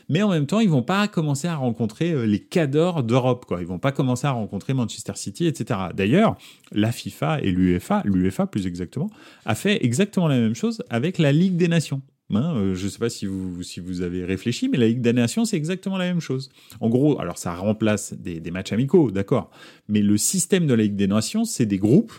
mais 0.09 0.21
en 0.21 0.29
même 0.29 0.45
temps 0.45 0.59
ils 0.59 0.69
vont 0.69 0.83
pas 0.83 1.07
commencer 1.07 1.47
à 1.47 1.55
rencontrer 1.55 2.11
euh, 2.11 2.25
les 2.25 2.39
cadors 2.39 3.03
d'Europe, 3.03 3.45
quoi. 3.45 3.61
Ils 3.61 3.67
vont 3.67 3.79
pas 3.79 3.93
commencer 3.93 4.27
à 4.27 4.31
rencontrer 4.31 4.73
Manchester 4.73 5.13
City, 5.15 5.45
etc. 5.47 5.79
D'ailleurs, 5.93 6.37
la 6.73 6.91
FIFA 6.91 7.39
et 7.41 7.51
l'UEFA, 7.51 8.01
l'UEFA 8.03 8.47
plus 8.47 8.67
exactement, 8.67 9.09
a 9.45 9.55
fait 9.55 9.83
exactement 9.85 10.27
la 10.27 10.37
même 10.37 10.55
chose 10.55 10.83
avec 10.89 11.17
la 11.17 11.31
Ligue 11.31 11.55
des 11.55 11.69
Nations. 11.69 12.01
Hein, 12.31 12.53
euh, 12.55 12.75
je 12.75 12.85
ne 12.85 12.89
sais 12.89 12.99
pas 12.99 13.09
si 13.09 13.25
vous, 13.25 13.63
si 13.63 13.79
vous 13.79 14.01
avez 14.01 14.23
réfléchi, 14.23 14.69
mais 14.69 14.77
la 14.77 14.87
Ligue 14.87 15.01
des 15.01 15.13
Nations, 15.13 15.45
c'est 15.45 15.57
exactement 15.57 15.97
la 15.97 16.05
même 16.05 16.19
chose. 16.19 16.49
En 16.79 16.89
gros, 16.89 17.19
alors 17.19 17.37
ça 17.37 17.55
remplace 17.55 18.13
des, 18.13 18.39
des 18.39 18.51
matchs 18.51 18.71
amicaux, 18.71 19.09
d'accord, 19.09 19.49
mais 19.87 20.01
le 20.01 20.17
système 20.17 20.67
de 20.67 20.73
la 20.75 20.83
Ligue 20.83 20.95
des 20.95 21.07
Nations, 21.07 21.43
c'est 21.43 21.65
des 21.65 21.79
groupes 21.79 22.13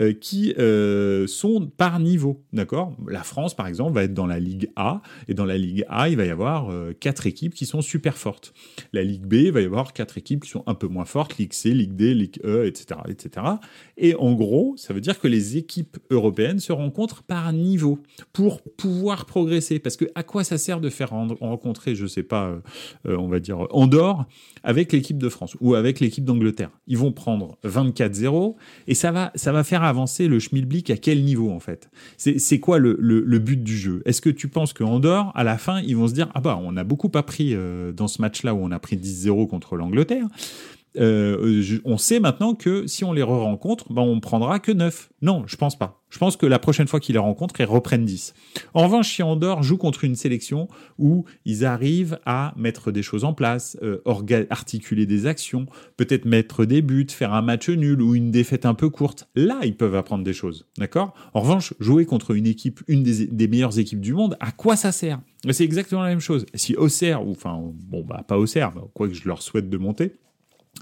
euh, 0.00 0.12
qui 0.12 0.52
euh, 0.58 1.28
sont 1.28 1.70
par 1.76 2.00
niveau, 2.00 2.42
d'accord? 2.52 2.96
La 3.08 3.22
France, 3.22 3.54
par 3.54 3.68
exemple, 3.68 3.92
va 3.92 4.02
être 4.02 4.14
dans 4.14 4.26
la 4.26 4.40
Ligue 4.40 4.70
A, 4.74 5.02
et 5.28 5.34
dans 5.34 5.44
la 5.44 5.56
Ligue 5.56 5.84
A, 5.88 6.08
il 6.08 6.16
va 6.16 6.24
y 6.24 6.30
avoir 6.30 6.70
euh, 6.70 6.92
quatre 6.98 7.28
équipes 7.28 7.54
qui 7.54 7.64
sont 7.64 7.80
super 7.80 8.16
fortes. 8.16 8.52
La 8.92 9.04
Ligue 9.04 9.24
B, 9.24 9.34
il 9.34 9.52
va 9.52 9.60
y 9.60 9.64
avoir 9.64 9.92
quatre 9.92 10.18
équipes 10.18 10.42
qui 10.42 10.50
sont 10.50 10.64
un 10.66 10.74
peu 10.74 10.88
moins 10.88 11.04
fortes, 11.04 11.38
Ligue 11.38 11.52
C, 11.52 11.70
Ligue 11.70 11.94
D, 11.94 12.12
Ligue 12.12 12.40
E, 12.44 12.66
etc., 12.66 13.00
etc. 13.08 13.46
Et 13.96 14.16
en 14.16 14.32
gros, 14.32 14.74
ça 14.76 14.92
veut 14.92 15.00
dire 15.00 15.20
que 15.20 15.28
les 15.28 15.56
équipes 15.58 15.98
européennes 16.10 16.58
se 16.58 16.72
rencontrent 16.72 17.22
par 17.22 17.52
niveau 17.52 18.00
pour 18.32 18.62
pouvoir 18.62 19.26
progresser. 19.26 19.78
Parce 19.78 19.96
que 19.96 20.06
à 20.16 20.24
quoi 20.24 20.42
ça 20.42 20.58
sert 20.58 20.80
de 20.80 20.90
faire 20.90 21.10
rencontrer, 21.10 21.94
je 21.94 22.06
sais 22.06 22.24
pas, 22.24 22.58
on 23.04 23.28
va 23.28 23.38
dire 23.38 23.68
Andorre 23.70 24.26
avec 24.64 24.92
l'équipe 24.92 25.18
de 25.18 25.28
France 25.28 25.56
ou 25.60 25.74
avec 25.74 26.00
l'équipe 26.00 26.24
d'Angleterre. 26.24 26.70
Ils 26.86 26.98
vont 26.98 27.12
prendre 27.12 27.58
24-0 27.64 28.56
et 28.88 28.94
ça 28.94 29.12
va, 29.12 29.30
ça 29.34 29.52
va 29.52 29.62
faire 29.62 29.84
avancer 29.84 30.26
le 30.26 30.40
schmilblick 30.40 30.90
à 30.90 30.96
quel 30.96 31.22
niveau 31.22 31.50
en 31.50 31.60
fait? 31.60 31.90
C'est 32.16 32.58
quoi 32.58 32.78
le, 32.78 32.96
le, 32.98 33.38
but 33.38 33.62
du 33.62 33.76
jeu? 33.76 34.02
Est-ce 34.06 34.22
que 34.22 34.30
tu 34.30 34.48
penses 34.48 34.72
qu'en 34.72 34.98
dehors, 34.98 35.30
à 35.34 35.44
la 35.44 35.58
fin, 35.58 35.80
ils 35.80 35.96
vont 35.96 36.08
se 36.08 36.14
dire 36.14 36.30
ah 36.34 36.40
bah 36.40 36.58
on 36.62 36.76
a 36.76 36.84
beaucoup 36.84 37.10
appris 37.14 37.54
euh, 37.54 37.92
dans 37.92 38.08
ce 38.08 38.22
match-là 38.22 38.54
où 38.54 38.58
on 38.58 38.70
a 38.70 38.78
pris 38.78 38.96
10-0 38.96 39.46
contre 39.48 39.76
l'Angleterre 39.76 40.26
euh, 40.96 41.80
on 41.84 41.98
sait 41.98 42.20
maintenant 42.20 42.54
que 42.54 42.86
si 42.86 43.04
on 43.04 43.12
les 43.12 43.22
re-rencontre, 43.22 43.92
ben 43.92 44.02
on 44.02 44.20
prendra 44.20 44.58
que 44.58 44.72
9. 44.72 45.10
Non, 45.22 45.44
je 45.46 45.56
pense 45.56 45.76
pas. 45.76 46.02
Je 46.10 46.18
pense 46.18 46.36
que 46.36 46.46
la 46.46 46.60
prochaine 46.60 46.86
fois 46.86 47.00
qu'ils 47.00 47.14
les 47.14 47.18
rencontrent, 47.18 47.60
ils 47.60 47.66
reprennent 47.66 48.04
10. 48.04 48.34
En 48.74 48.84
revanche, 48.84 49.12
si 49.12 49.22
Andorre 49.24 49.64
joue 49.64 49.78
contre 49.78 50.04
une 50.04 50.14
sélection 50.14 50.68
où 50.96 51.24
ils 51.44 51.64
arrivent 51.64 52.20
à 52.24 52.54
mettre 52.56 52.92
des 52.92 53.02
choses 53.02 53.24
en 53.24 53.34
place, 53.34 53.76
euh, 53.82 53.98
articuler 54.50 55.06
des 55.06 55.26
actions, 55.26 55.66
peut-être 55.96 56.24
mettre 56.24 56.64
des 56.66 56.82
buts, 56.82 57.06
faire 57.10 57.32
un 57.32 57.42
match 57.42 57.68
nul 57.68 58.00
ou 58.00 58.14
une 58.14 58.30
défaite 58.30 58.64
un 58.64 58.74
peu 58.74 58.90
courte, 58.90 59.28
là, 59.34 59.58
ils 59.64 59.76
peuvent 59.76 59.96
apprendre 59.96 60.22
des 60.22 60.32
choses. 60.32 60.66
D'accord? 60.78 61.14
En 61.32 61.40
revanche, 61.40 61.74
jouer 61.80 62.06
contre 62.06 62.30
une 62.30 62.46
équipe, 62.46 62.80
une 62.86 63.02
des, 63.02 63.48
meilleures 63.48 63.78
équipes 63.80 64.00
du 64.00 64.14
monde, 64.14 64.36
à 64.38 64.52
quoi 64.52 64.76
ça 64.76 64.92
sert? 64.92 65.20
C'est 65.50 65.64
exactement 65.64 66.02
la 66.02 66.08
même 66.10 66.20
chose. 66.20 66.46
Si 66.54 66.76
Auxerre, 66.76 67.26
ou 67.26 67.32
enfin, 67.32 67.60
bon, 67.88 68.04
bah, 68.04 68.24
pas 68.26 68.38
Auxerre, 68.38 68.72
quoi 68.94 69.08
que 69.08 69.14
je 69.14 69.26
leur 69.26 69.42
souhaite 69.42 69.68
de 69.68 69.76
monter, 69.76 70.14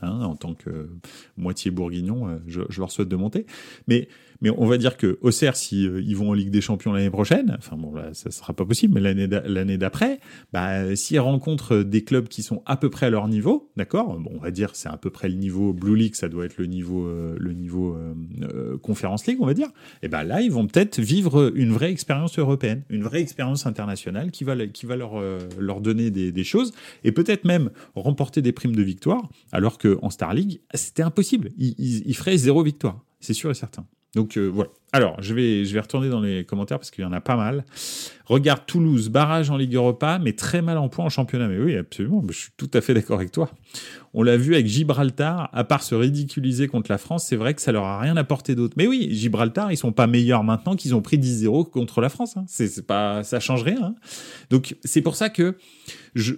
Hein, 0.00 0.22
en 0.22 0.36
tant 0.36 0.54
que 0.54 0.88
moitié 1.36 1.70
bourguignon, 1.70 2.40
je, 2.46 2.62
je, 2.70 2.80
leur 2.80 2.90
souhaite 2.90 3.08
de 3.08 3.16
monter. 3.16 3.46
Mais 3.86 4.08
mais 4.42 4.50
on 4.50 4.66
va 4.66 4.76
dire 4.76 4.96
que 4.98 5.18
Auxerre, 5.22 5.56
si 5.56 5.86
euh, 5.86 6.02
ils 6.02 6.16
vont 6.16 6.30
en 6.30 6.34
Ligue 6.34 6.50
des 6.50 6.60
Champions 6.60 6.92
l'année 6.92 7.10
prochaine, 7.10 7.56
enfin 7.58 7.76
bon 7.76 7.94
là, 7.94 8.10
ça 8.12 8.30
sera 8.30 8.52
pas 8.52 8.66
possible, 8.66 9.00
mais 9.00 9.00
l'année 9.00 9.78
d'après, 9.78 10.20
bah 10.52 10.94
s'ils 10.96 11.20
rencontrent 11.20 11.78
des 11.78 12.04
clubs 12.04 12.28
qui 12.28 12.42
sont 12.42 12.62
à 12.66 12.76
peu 12.76 12.90
près 12.90 13.06
à 13.06 13.10
leur 13.10 13.28
niveau, 13.28 13.70
d'accord, 13.76 14.18
bon, 14.18 14.32
on 14.34 14.38
va 14.38 14.50
dire 14.50 14.70
c'est 14.74 14.88
à 14.88 14.96
peu 14.96 15.10
près 15.10 15.28
le 15.28 15.36
niveau 15.36 15.72
Blue 15.72 15.96
League, 15.96 16.14
ça 16.14 16.28
doit 16.28 16.44
être 16.44 16.58
le 16.58 16.66
niveau 16.66 17.06
euh, 17.06 17.36
le 17.38 17.52
niveau 17.52 17.94
euh, 17.94 18.14
euh, 18.42 18.78
Conference 18.78 19.26
League, 19.26 19.38
on 19.40 19.46
va 19.46 19.54
dire. 19.54 19.68
Et 20.02 20.08
ben 20.08 20.24
là, 20.24 20.40
ils 20.40 20.50
vont 20.50 20.66
peut-être 20.66 20.98
vivre 21.00 21.52
une 21.54 21.72
vraie 21.72 21.90
expérience 21.90 22.38
européenne, 22.38 22.82
une 22.90 23.02
vraie 23.02 23.20
expérience 23.20 23.66
internationale 23.66 24.30
qui 24.30 24.44
va 24.44 24.66
qui 24.66 24.86
va 24.86 24.96
leur 24.96 25.20
leur 25.58 25.80
donner 25.80 26.10
des, 26.10 26.32
des 26.32 26.44
choses 26.44 26.72
et 27.04 27.12
peut-être 27.12 27.44
même 27.44 27.70
remporter 27.94 28.42
des 28.42 28.52
primes 28.52 28.74
de 28.74 28.82
victoire, 28.82 29.28
alors 29.52 29.78
que 29.78 29.98
en 30.02 30.10
Star 30.10 30.34
League, 30.34 30.60
c'était 30.74 31.02
impossible. 31.02 31.50
Ils, 31.58 31.74
ils, 31.78 32.02
ils 32.06 32.16
feraient 32.16 32.36
zéro 32.36 32.62
victoire, 32.62 33.04
c'est 33.20 33.34
sûr 33.34 33.50
et 33.50 33.54
certain. 33.54 33.86
Donc 34.14 34.36
euh, 34.36 34.46
voilà. 34.48 34.70
Alors, 34.94 35.16
je 35.22 35.32
vais, 35.32 35.64
je 35.64 35.72
vais 35.72 35.80
retourner 35.80 36.10
dans 36.10 36.20
les 36.20 36.44
commentaires 36.44 36.78
parce 36.78 36.90
qu'il 36.90 37.02
y 37.02 37.06
en 37.06 37.12
a 37.12 37.20
pas 37.22 37.36
mal. 37.36 37.64
Regarde 38.26 38.66
Toulouse, 38.66 39.08
barrage 39.08 39.50
en 39.50 39.56
Ligue 39.56 39.74
Europa, 39.74 40.18
mais 40.18 40.34
très 40.34 40.60
mal 40.60 40.76
en 40.76 40.88
point 40.88 41.06
en 41.06 41.08
championnat. 41.08 41.48
Mais 41.48 41.58
oui, 41.58 41.76
absolument, 41.76 42.22
je 42.28 42.34
suis 42.34 42.50
tout 42.56 42.70
à 42.74 42.80
fait 42.82 42.92
d'accord 42.92 43.16
avec 43.16 43.32
toi. 43.32 43.50
On 44.14 44.22
l'a 44.22 44.36
vu 44.36 44.54
avec 44.54 44.66
Gibraltar, 44.66 45.48
à 45.52 45.64
part 45.64 45.82
se 45.82 45.94
ridiculiser 45.94 46.68
contre 46.68 46.90
la 46.90 46.98
France, 46.98 47.24
c'est 47.26 47.36
vrai 47.36 47.54
que 47.54 47.62
ça 47.62 47.72
leur 47.72 47.84
a 47.84 47.98
rien 47.98 48.16
apporté 48.18 48.54
d'autre. 48.54 48.74
Mais 48.76 48.86
oui, 48.86 49.08
Gibraltar, 49.12 49.72
ils 49.72 49.78
sont 49.78 49.92
pas 49.92 50.06
meilleurs 50.06 50.44
maintenant 50.44 50.76
qu'ils 50.76 50.94
ont 50.94 51.00
pris 51.00 51.18
10-0 51.18 51.70
contre 51.70 52.02
la 52.02 52.10
France. 52.10 52.36
Hein. 52.36 52.44
C'est 52.46 52.86
pas, 52.86 53.24
ça 53.24 53.40
change 53.40 53.62
rien. 53.62 53.82
Hein. 53.82 53.94
Donc 54.50 54.76
c'est 54.84 55.00
pour 55.00 55.16
ça 55.16 55.30
que 55.30 55.56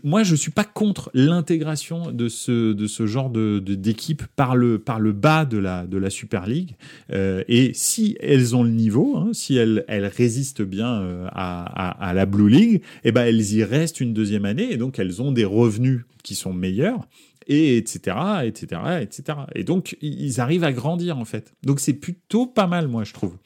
moi, 0.05 0.23
je 0.23 0.37
suis 0.37 0.53
pas 0.53 0.65
contre 0.65 1.11
l'intégration 1.15 2.13
de 2.13 2.29
ce, 2.29 2.73
de 2.73 2.87
ce 2.87 3.07
genre 3.07 3.29
de, 3.29 3.59
d'équipe 3.59 4.23
par 4.37 4.55
le, 4.55 4.79
par 4.79 5.01
le 5.01 5.13
bas 5.13 5.45
de 5.45 5.59
la, 5.59 5.87
de 5.87 5.99
la 5.99 6.11
Super 6.11 6.47
League. 6.47 6.77
Euh, 7.13 7.43
et 7.49 7.73
si 7.75 8.17
ont 8.53 8.63
le 8.63 8.71
niveau, 8.71 9.17
hein, 9.17 9.31
si 9.33 9.57
elles, 9.57 9.85
elles 9.89 10.07
résistent 10.07 10.63
bien 10.63 11.01
euh, 11.01 11.27
à, 11.33 11.65
à, 11.89 12.09
à, 12.09 12.15
la 12.15 12.27
Blue 12.27 12.49
League, 12.49 12.83
eh 13.05 13.13
ben 13.13 13.25
elles 13.25 13.53
y 13.53 13.65
restent 13.65 14.01
une 14.01 14.13
deuxième 14.13 14.45
année 14.45 14.73
et 14.73 14.77
donc 14.77 14.99
elles 14.99 15.23
ont 15.23 15.33
des 15.33 15.45
revenus 15.45 16.03
qui 16.23 16.35
sont 16.35 16.53
meilleurs 16.53 17.07
et 17.47 17.77
etc 17.77 18.17
etc 18.45 18.81
etc 19.01 19.39
et 19.55 19.65
donc 19.65 19.97
ils 20.01 20.41
arrivent 20.41 20.65
à 20.65 20.73
grandir 20.73 21.19
en 21.19 21.25
fait. 21.25 21.55
Donc 21.63 21.81
c'est 21.81 21.95
plutôt 21.95 22.47
pas 22.47 22.67
mal 22.67 22.89
moi 22.89 23.05
je 23.05 23.13
trouve. 23.13 23.37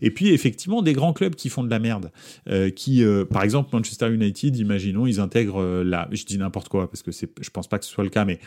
Et 0.00 0.10
puis 0.10 0.28
effectivement 0.28 0.82
des 0.82 0.92
grands 0.92 1.12
clubs 1.12 1.34
qui 1.34 1.48
font 1.48 1.62
de 1.62 1.70
la 1.70 1.78
merde 1.78 2.10
euh, 2.48 2.70
qui 2.70 3.04
euh, 3.04 3.24
par 3.24 3.42
exemple 3.42 3.70
Manchester 3.72 4.12
United 4.12 4.56
imaginons 4.56 5.06
ils 5.06 5.20
intègrent 5.20 5.62
euh, 5.62 5.84
la 5.84 6.08
je 6.12 6.24
dis 6.24 6.38
n'importe 6.38 6.68
quoi 6.68 6.90
parce 6.90 7.02
que 7.02 7.10
je 7.12 7.50
pense 7.50 7.68
pas 7.68 7.78
que 7.78 7.84
ce 7.84 7.90
soit 7.90 8.04
le 8.04 8.10
cas 8.10 8.24
mais 8.24 8.38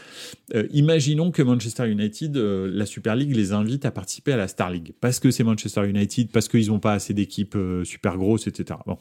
euh, 0.56 0.68
imaginons 0.72 1.32
que 1.32 1.42
Manchester 1.42 1.90
United 1.90 2.36
la 2.36 2.86
Super 2.86 3.16
League 3.16 3.36
les 3.36 3.54
invite 3.54 3.86
à 3.86 3.92
participer 3.92 4.34
à 4.34 4.38
la 4.38 4.48
Star 4.48 4.70
League. 4.70 4.94
Parce 5.00 5.20
que 5.20 5.32
c'est 5.32 5.44
Manchester 5.44 5.88
United 5.88 6.32
parce 6.32 6.48
qu'ils 6.48 6.68
n'ont 6.68 6.80
pas 6.80 6.94
assez 6.94 7.14
d'équipes 7.14 7.58
super 7.84 8.18
grosses 8.18 8.48
etc 8.48 8.80
bon. 8.86 8.98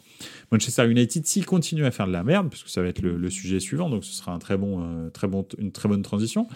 Manchester 0.53 0.89
United 0.91 1.27
s'ils 1.27 1.47
continuent 1.47 1.85
à 1.85 1.91
faire 1.91 2.07
de 2.07 2.13
la 2.13 2.25
merde 2.25 2.49
parce 2.51 2.63
que 2.63 2.71
ça 2.71 2.83
va 2.83 2.89
être 2.89 3.03
le, 3.03 3.17
le 3.17 3.31
sujet 3.31 3.61
suivant 3.61 3.89
donc 3.89 4.05
ce 4.05 4.13
sera 4.13 4.33
un 4.33 4.39
très 4.39 4.57
bon 4.57 5.11
très 5.13 5.29
bon 5.29 5.47
une 5.59 5.73
très 5.73 5.89
bonne 5.89 6.00
transition. 6.03 6.47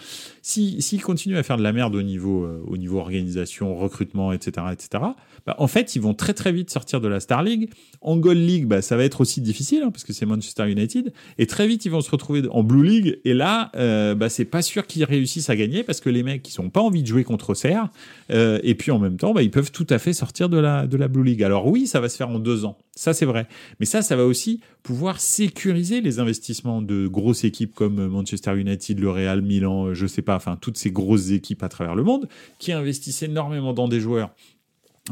S'ils 0.41 0.81
si, 0.81 0.99
continuent 0.99 1.37
à 1.37 1.43
faire 1.43 1.57
de 1.57 1.63
la 1.63 1.73
merde 1.73 1.95
au 1.95 2.01
niveau, 2.01 2.43
euh, 2.43 2.63
au 2.67 2.77
niveau 2.77 2.99
organisation, 2.99 3.75
recrutement, 3.75 4.31
etc., 4.31 4.67
etc., 4.71 5.03
bah, 5.45 5.55
en 5.59 5.67
fait, 5.67 5.95
ils 5.95 6.01
vont 6.01 6.15
très 6.15 6.33
très 6.33 6.51
vite 6.51 6.71
sortir 6.71 7.01
de 7.01 7.07
la 7.07 7.19
Star 7.19 7.43
League. 7.43 7.69
En 8.01 8.17
Gold 8.17 8.39
League, 8.39 8.65
bah, 8.65 8.81
ça 8.81 8.97
va 8.97 9.03
être 9.03 9.21
aussi 9.21 9.41
difficile 9.41 9.83
hein, 9.83 9.91
parce 9.91 10.03
que 10.03 10.11
c'est 10.11 10.25
Manchester 10.25 10.69
United. 10.69 11.13
Et 11.37 11.45
très 11.45 11.67
vite, 11.67 11.85
ils 11.85 11.91
vont 11.91 12.01
se 12.01 12.09
retrouver 12.09 12.43
en 12.49 12.63
Blue 12.63 12.83
League. 12.83 13.19
Et 13.25 13.33
là, 13.33 13.71
euh, 13.75 14.15
bah, 14.15 14.29
c'est 14.29 14.45
pas 14.45 14.63
sûr 14.63 14.87
qu'ils 14.87 15.03
réussissent 15.03 15.49
à 15.49 15.55
gagner 15.55 15.83
parce 15.83 16.01
que 16.01 16.09
les 16.09 16.23
mecs, 16.23 16.51
ils 16.51 16.61
n'ont 16.61 16.69
pas 16.69 16.81
envie 16.81 17.03
de 17.03 17.07
jouer 17.07 17.23
contre 17.23 17.51
Auxerre. 17.51 17.89
Euh, 18.31 18.59
et 18.63 18.73
puis 18.73 18.89
en 18.89 18.97
même 18.97 19.17
temps, 19.17 19.33
bah, 19.33 19.43
ils 19.43 19.51
peuvent 19.51 19.71
tout 19.71 19.87
à 19.89 19.99
fait 19.99 20.13
sortir 20.13 20.49
de 20.49 20.57
la, 20.57 20.87
de 20.87 20.97
la 20.97 21.07
Blue 21.07 21.23
League. 21.23 21.43
Alors 21.43 21.67
oui, 21.67 21.85
ça 21.85 21.99
va 21.99 22.09
se 22.09 22.17
faire 22.17 22.29
en 22.29 22.39
deux 22.39 22.65
ans. 22.65 22.77
Ça, 22.95 23.13
c'est 23.13 23.25
vrai. 23.25 23.47
Mais 23.79 23.85
ça, 23.85 24.01
ça 24.01 24.15
va 24.15 24.25
aussi 24.25 24.61
pouvoir 24.81 25.19
sécuriser 25.19 25.99
les 25.99 26.19
investissements 26.19 26.81
de 26.81 27.07
grosses 27.07 27.43
équipes 27.43 27.75
comme 27.75 28.07
Manchester 28.07 28.57
United, 28.57 28.99
le 28.99 29.09
Real, 29.09 29.41
Milan, 29.41 29.93
je 29.93 30.07
sais 30.07 30.21
pas, 30.21 30.35
enfin 30.35 30.57
toutes 30.59 30.77
ces 30.77 30.91
grosses 30.91 31.31
équipes 31.31 31.63
à 31.63 31.69
travers 31.69 31.95
le 31.95 32.03
monde 32.03 32.29
qui 32.57 32.71
investissent 32.71 33.23
énormément 33.23 33.73
dans 33.73 33.89
des 33.89 33.99
joueurs 33.99 34.33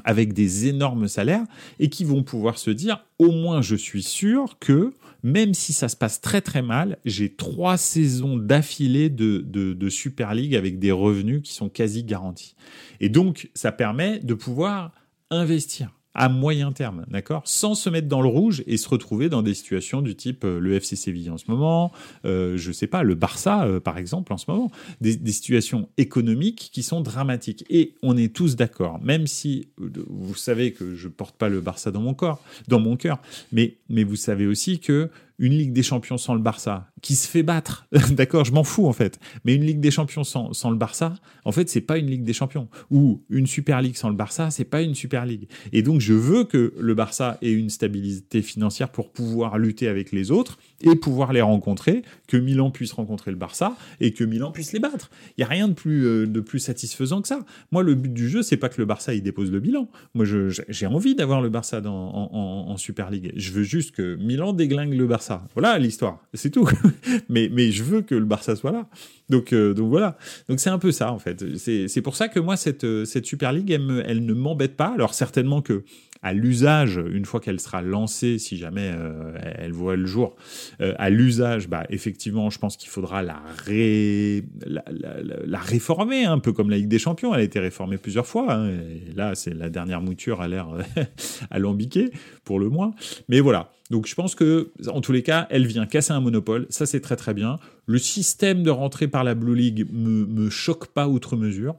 avec 0.06 0.34
des 0.34 0.68
énormes 0.68 1.08
salaires 1.08 1.46
et 1.80 1.90
qui 1.90 2.04
vont 2.04 2.24
pouvoir 2.24 2.58
se 2.58 2.72
dire 2.72 3.06
au 3.20 3.32
moins 3.32 3.62
je 3.62 3.76
suis 3.76 4.02
sûr 4.02 4.58
que 4.60 4.94
même 5.22 5.54
si 5.54 5.72
ça 5.72 5.88
se 5.88 5.96
passe 5.96 6.20
très 6.20 6.42
très 6.42 6.62
mal, 6.62 6.98
j'ai 7.06 7.34
trois 7.34 7.78
saisons 7.78 8.36
d'affilée 8.36 9.10
de, 9.10 9.38
de, 9.38 9.74
de, 9.74 9.90
Super 9.90 10.34
League 10.34 10.54
avec 10.54 10.80
des 10.80 10.92
revenus 10.92 11.42
qui 11.44 11.54
sont 11.54 11.70
quasi 11.70 12.04
garantis. 12.04 12.56
Et 13.00 13.08
donc 13.08 13.50
ça 13.54 13.72
permet 13.72 14.20
de 14.20 14.34
pouvoir 14.34 14.92
investir 15.30 15.92
à 16.16 16.30
moyen 16.30 16.72
terme, 16.72 17.06
d'accord? 17.08 17.42
Sans 17.46 17.76
se 17.76 17.90
mettre 17.90 18.08
dans 18.08 18.22
le 18.22 18.28
rouge 18.28 18.64
et 18.68 18.78
se 18.78 18.88
retrouver 18.88 19.30
dans 19.30 19.42
des 19.42 19.54
situations 19.54 20.02
du 20.02 20.16
type 20.16 20.44
euh, 20.44 20.60
le 20.60 20.74
FC 20.76 20.96
Séville 20.96 21.30
en 21.30 21.38
ce 21.38 21.46
moment, 21.48 21.92
euh, 22.26 22.56
je 22.58 22.72
sais 22.72 22.88
pas, 22.88 23.04
le 23.04 23.16
Barça 23.16 23.66
euh, 23.66 23.80
par 23.80 23.98
exemple 23.98 24.32
en 24.34 24.38
ce 24.38 24.46
moment, 24.50 24.72
des, 25.02 25.16
des, 25.16 25.32
situations 25.32 25.90
économiques 25.98 26.70
qui 26.72 26.84
sont 26.84 27.02
dramatiques. 27.02 27.66
Et 27.70 27.96
on 28.04 28.16
est 28.16 28.34
tous 28.34 28.56
d'accord, 28.56 29.02
même 29.02 29.28
si 29.28 29.68
euh, 29.82 29.90
vous 30.08 30.36
savez 30.36 30.74
que 30.74 30.96
je 30.96 31.08
porte 31.08 31.36
pas 31.36 31.50
le 31.50 31.62
Barça 31.62 31.92
dans 31.92 32.02
mon 32.02 32.14
corps, 32.14 32.42
dans 32.68 32.80
mon 32.80 32.96
cœur, 32.96 33.20
mais 33.52 33.78
mais 33.90 34.04
vous 34.04 34.16
savez 34.16 34.46
aussi 34.46 34.80
que 34.80 35.10
une 35.40 35.54
Ligue 35.54 35.74
des 35.74 35.84
Champions 35.84 36.18
sans 36.18 36.34
le 36.34 36.42
Barça, 36.42 36.92
qui 37.02 37.16
se 37.16 37.28
fait 37.28 37.44
battre, 37.44 37.88
d'accord, 38.12 38.46
je 38.46 38.52
m'en 38.52 38.64
fous 38.64 38.88
en 38.88 38.94
fait, 38.94 39.20
mais 39.46 39.56
une 39.56 39.64
Ligue 39.64 39.80
des 39.80 39.92
Champions 39.92 40.24
sans, 40.24 40.54
sans 40.54 40.70
le 40.70 40.78
Barça, 40.78 41.16
en 41.46 41.52
fait, 41.52 41.70
c'est 41.70 41.82
pas 41.82 41.98
une 41.98 42.08
Ligue 42.08 42.24
des 42.24 42.34
Champions. 42.34 42.68
Ou 42.92 43.24
une 43.30 43.48
Super 43.48 43.82
League 43.82 43.96
sans 43.96 44.10
le 44.10 44.16
Barça, 44.16 44.52
c'est 44.52 44.66
pas 44.66 44.82
une 44.82 44.96
Super 44.96 45.26
League. 45.26 45.48
Et 45.72 45.82
donc, 45.82 46.02
je 46.02 46.14
veux 46.14 46.44
que 46.44 46.74
le 46.78 46.94
Barça 46.94 47.38
ait 47.42 47.52
une 47.52 47.70
stabilité 47.70 48.42
financière 48.42 48.90
pour 48.90 49.12
pouvoir 49.12 49.58
lutter 49.58 49.88
avec 49.88 50.12
les 50.12 50.32
autres 50.32 50.58
et 50.84 50.96
pouvoir 50.96 51.34
les 51.34 51.42
rencontrer, 51.42 52.04
que 52.28 52.38
Milan 52.38 52.72
puisse 52.72 52.92
rencontrer 52.92 53.32
le 53.32 53.38
Barça 53.38 53.76
et 54.00 54.12
que 54.12 54.24
Milan 54.24 54.52
puisse 54.52 54.74
les 54.74 54.80
battre. 54.80 55.10
Il 55.38 55.42
y 55.42 55.44
a 55.44 55.48
rien 55.48 55.68
de 55.68 55.74
plus 55.74 56.06
euh, 56.06 56.28
de 56.28 56.40
plus 56.40 56.60
satisfaisant 56.60 57.22
que 57.22 57.28
ça. 57.28 57.40
Moi, 57.72 57.84
le 57.84 57.96
but 57.96 58.14
du 58.14 58.30
jeu, 58.30 58.44
c'est 58.44 58.58
pas 58.58 58.70
que 58.70 58.80
le 58.80 58.86
Barça 58.86 59.14
il 59.14 59.24
dépose 59.24 59.52
le 59.52 59.60
bilan. 59.60 59.90
Moi, 60.14 60.26
j'ai 60.26 60.86
envie 60.86 61.16
d'avoir 61.16 61.42
le 61.42 61.50
Barça 61.50 61.82
en, 61.86 62.76
Super 62.78 63.10
League. 63.12 63.32
Je 63.36 63.52
veux 63.52 63.64
juste 63.64 63.92
que 63.92 64.16
Milan 64.16 64.54
déglingue 64.54 64.94
le 64.94 65.08
Barça 65.08 65.24
ça. 65.24 65.44
Voilà 65.56 65.80
l'histoire, 65.80 66.20
c'est 66.34 66.50
tout. 66.50 66.68
mais, 67.30 67.72
je 67.72 67.84
veux 67.84 68.02
que 68.02 68.14
le 68.14 68.26
Barça 68.26 68.56
soit 68.56 68.72
là. 68.72 68.88
Donc, 69.30 69.54
euh, 69.54 69.74
donc 69.74 69.90
voilà. 69.90 70.18
Donc 70.50 70.60
c'est 70.60 70.70
un 70.70 70.78
peu 70.78 70.92
ça 70.92 71.12
en 71.12 71.20
fait. 71.20 71.58
C'est 71.58 72.02
pour 72.02 72.16
ça 72.16 72.28
que 72.28 72.40
moi 72.40 72.58
cette, 72.58 73.06
cette 73.06 73.26
Super 73.26 73.54
League, 73.54 73.72
elle 73.72 74.26
ne 74.26 74.34
m'embête 74.34 74.76
pas. 74.76 74.94
Alors 74.94 75.14
certainement 75.14 75.62
que 75.62 75.84
à 76.24 76.34
l'usage, 76.34 77.00
une 77.12 77.26
fois 77.26 77.42
qu'elle 77.42 77.60
sera 77.60 77.82
lancée, 77.82 78.40
si 78.40 78.58
jamais 78.58 78.92
euh, 78.96 79.34
elle 79.58 79.74
voit 79.74 79.98
le 79.98 80.06
jour, 80.06 80.36
euh, 80.82 80.94
à 80.98 81.10
l'usage, 81.10 81.68
bah, 81.68 81.86
effectivement, 81.90 82.50
je 82.50 82.60
pense 82.60 82.78
qu'il 82.78 82.90
faudra 82.90 83.22
la, 83.22 83.42
ré... 83.66 84.44
la, 84.66 85.60
réformer, 85.60 86.24
un 86.24 86.40
peu 86.40 86.54
comme 86.54 86.70
la 86.70 86.78
Ligue 86.78 86.88
des 86.88 87.00
Champions. 87.00 87.34
Elle 87.34 87.42
a 87.42 87.44
été 87.44 87.60
réformée 87.60 87.98
plusieurs 87.98 88.26
fois. 88.26 88.54
Hein, 88.54 88.70
et 88.70 89.14
là, 89.16 89.36
c'est 89.36 89.54
la 89.54 89.70
dernière 89.70 90.02
mouture 90.02 90.42
à 90.42 90.48
l'air 90.48 90.70
alambiquée, 91.52 92.12
pour 92.46 92.58
le 92.58 92.70
moins. 92.70 92.94
Mais 93.28 93.42
voilà. 93.42 93.72
Donc 93.90 94.08
je 94.08 94.16
pense 94.16 94.34
que, 94.34 94.72
en 94.88 95.02
tous 95.02 95.12
les 95.12 95.24
cas, 95.24 95.46
elle 95.50 95.68
vient 95.68 95.86
casser 95.86 96.14
un 96.14 96.22
monopole. 96.22 96.66
Ça, 96.70 96.86
c'est 96.86 97.02
très 97.02 97.18
très 97.18 97.34
bien. 97.34 97.58
Le 97.86 97.98
système 97.98 98.64
de 98.64 98.70
rentrée 98.70 99.10
par 99.10 99.26
la 99.26 99.36
Blue 99.36 99.56
League 99.56 99.88
me, 99.92 100.26
me 100.26 100.50
choque 100.50 100.88
pas 100.88 101.10
outre 101.10 101.36
mesure. 101.36 101.76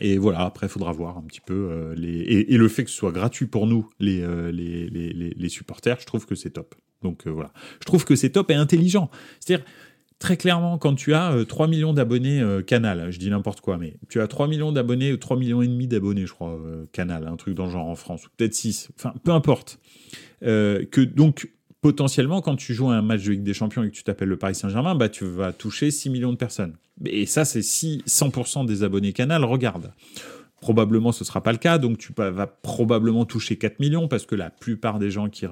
Et 0.00 0.18
voilà, 0.18 0.40
après, 0.40 0.66
il 0.66 0.70
faudra 0.70 0.92
voir 0.92 1.18
un 1.18 1.22
petit 1.22 1.40
peu 1.40 1.68
euh, 1.70 1.94
les 1.94 2.22
et, 2.48 2.56
le 2.56 2.68
fait 2.68 2.84
que 2.84 2.90
ce 2.90 2.96
soit 2.96 3.12
gratuit 3.12 3.46
pour 3.46 3.66
nous, 3.66 3.88
les, 4.00 4.22
euh, 4.22 4.50
les, 4.50 4.88
les, 4.88 5.12
les, 5.12 5.48
supporters, 5.48 5.98
je 6.00 6.06
trouve 6.06 6.26
que 6.26 6.34
c'est 6.34 6.50
top. 6.50 6.74
Donc 7.02 7.26
euh, 7.26 7.30
voilà, 7.30 7.52
je 7.80 7.84
trouve 7.84 8.04
que 8.04 8.16
c'est 8.16 8.30
top 8.30 8.50
et 8.50 8.54
intelligent. 8.54 9.10
C'est-à-dire, 9.40 9.64
très 10.18 10.36
clairement, 10.36 10.78
quand 10.78 10.94
tu 10.94 11.14
as 11.14 11.32
euh, 11.32 11.44
3 11.44 11.68
millions 11.68 11.92
d'abonnés 11.92 12.42
Canal, 12.66 13.10
je 13.10 13.18
dis 13.18 13.30
n'importe 13.30 13.60
quoi, 13.60 13.76
mais 13.76 13.96
tu 14.08 14.20
as 14.20 14.28
3 14.28 14.48
millions 14.48 14.72
d'abonnés, 14.72 15.18
3 15.18 15.36
millions 15.36 15.62
et 15.62 15.68
demi 15.68 15.88
d'abonnés, 15.88 16.26
je 16.26 16.32
crois, 16.32 16.58
Canal, 16.92 17.26
un 17.26 17.36
truc 17.36 17.54
dans 17.54 17.66
le 17.66 17.72
genre 17.72 17.86
en 17.86 17.96
France, 17.96 18.26
ou 18.26 18.30
peut-être 18.36 18.54
6, 18.54 18.90
enfin, 18.96 19.12
peu 19.24 19.32
importe. 19.32 19.78
que 20.40 21.00
donc, 21.00 21.50
potentiellement, 21.82 22.40
quand 22.40 22.56
tu 22.56 22.72
joues 22.72 22.90
à 22.90 22.94
un 22.94 23.02
match 23.02 23.24
de 23.24 23.32
Ligue 23.32 23.42
des 23.42 23.52
Champions 23.52 23.82
et 23.82 23.90
que 23.90 23.94
tu 23.94 24.04
t'appelles 24.04 24.28
le 24.28 24.38
Paris 24.38 24.54
Saint-Germain, 24.54 24.94
bah, 24.94 25.10
tu 25.10 25.26
vas 25.26 25.52
toucher 25.52 25.90
6 25.90 26.08
millions 26.08 26.32
de 26.32 26.38
personnes. 26.38 26.74
Et 27.04 27.26
ça, 27.26 27.44
c'est 27.44 27.62
si 27.62 28.02
100% 28.06 28.64
des 28.64 28.84
abonnés 28.84 29.12
Canal 29.12 29.44
regardent. 29.44 29.92
Probablement, 30.62 31.10
ce 31.10 31.24
ne 31.24 31.26
sera 31.26 31.42
pas 31.42 31.50
le 31.50 31.58
cas, 31.58 31.76
donc 31.78 31.98
tu 31.98 32.12
vas 32.16 32.46
probablement 32.46 33.24
toucher 33.24 33.56
4 33.56 33.80
millions 33.80 34.06
parce 34.06 34.26
que 34.26 34.36
la 34.36 34.48
plupart 34.48 35.00
des 35.00 35.10
gens 35.10 35.28
qui, 35.28 35.44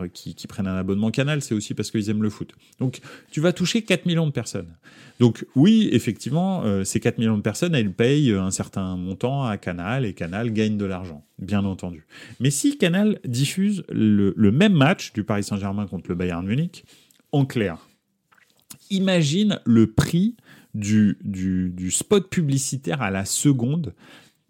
prennent 0.46 0.68
un 0.68 0.76
abonnement 0.76 1.10
canal, 1.10 1.42
c'est 1.42 1.52
aussi 1.52 1.74
parce 1.74 1.90
qu'ils 1.90 2.08
aiment 2.10 2.22
le 2.22 2.30
foot. 2.30 2.52
Donc, 2.78 3.00
tu 3.32 3.40
vas 3.40 3.52
toucher 3.52 3.82
4 3.82 4.06
millions 4.06 4.28
de 4.28 4.30
personnes. 4.30 4.76
Donc, 5.18 5.44
oui, 5.56 5.88
effectivement, 5.90 6.62
euh, 6.62 6.84
ces 6.84 7.00
4 7.00 7.18
millions 7.18 7.36
de 7.36 7.42
personnes, 7.42 7.74
elles 7.74 7.92
payent 7.92 8.32
un 8.32 8.52
certain 8.52 8.96
montant 8.96 9.44
à 9.44 9.56
Canal 9.56 10.06
et 10.06 10.14
Canal 10.14 10.52
gagne 10.52 10.76
de 10.76 10.84
l'argent, 10.84 11.24
bien 11.40 11.64
entendu. 11.64 12.06
Mais 12.38 12.50
si 12.50 12.78
Canal 12.78 13.18
diffuse 13.24 13.82
le, 13.90 14.32
même 14.52 14.74
match 14.74 15.12
du 15.12 15.24
Paris 15.24 15.42
Saint-Germain 15.42 15.88
contre 15.88 16.08
le 16.08 16.14
Bayern 16.14 16.46
Munich 16.46 16.84
en 17.32 17.44
clair, 17.46 17.78
imagine 18.90 19.58
le 19.64 19.88
prix 19.88 20.36
du 20.72 21.90
spot 21.90 22.30
publicitaire 22.30 23.02
à 23.02 23.10
la 23.10 23.24
seconde, 23.24 23.92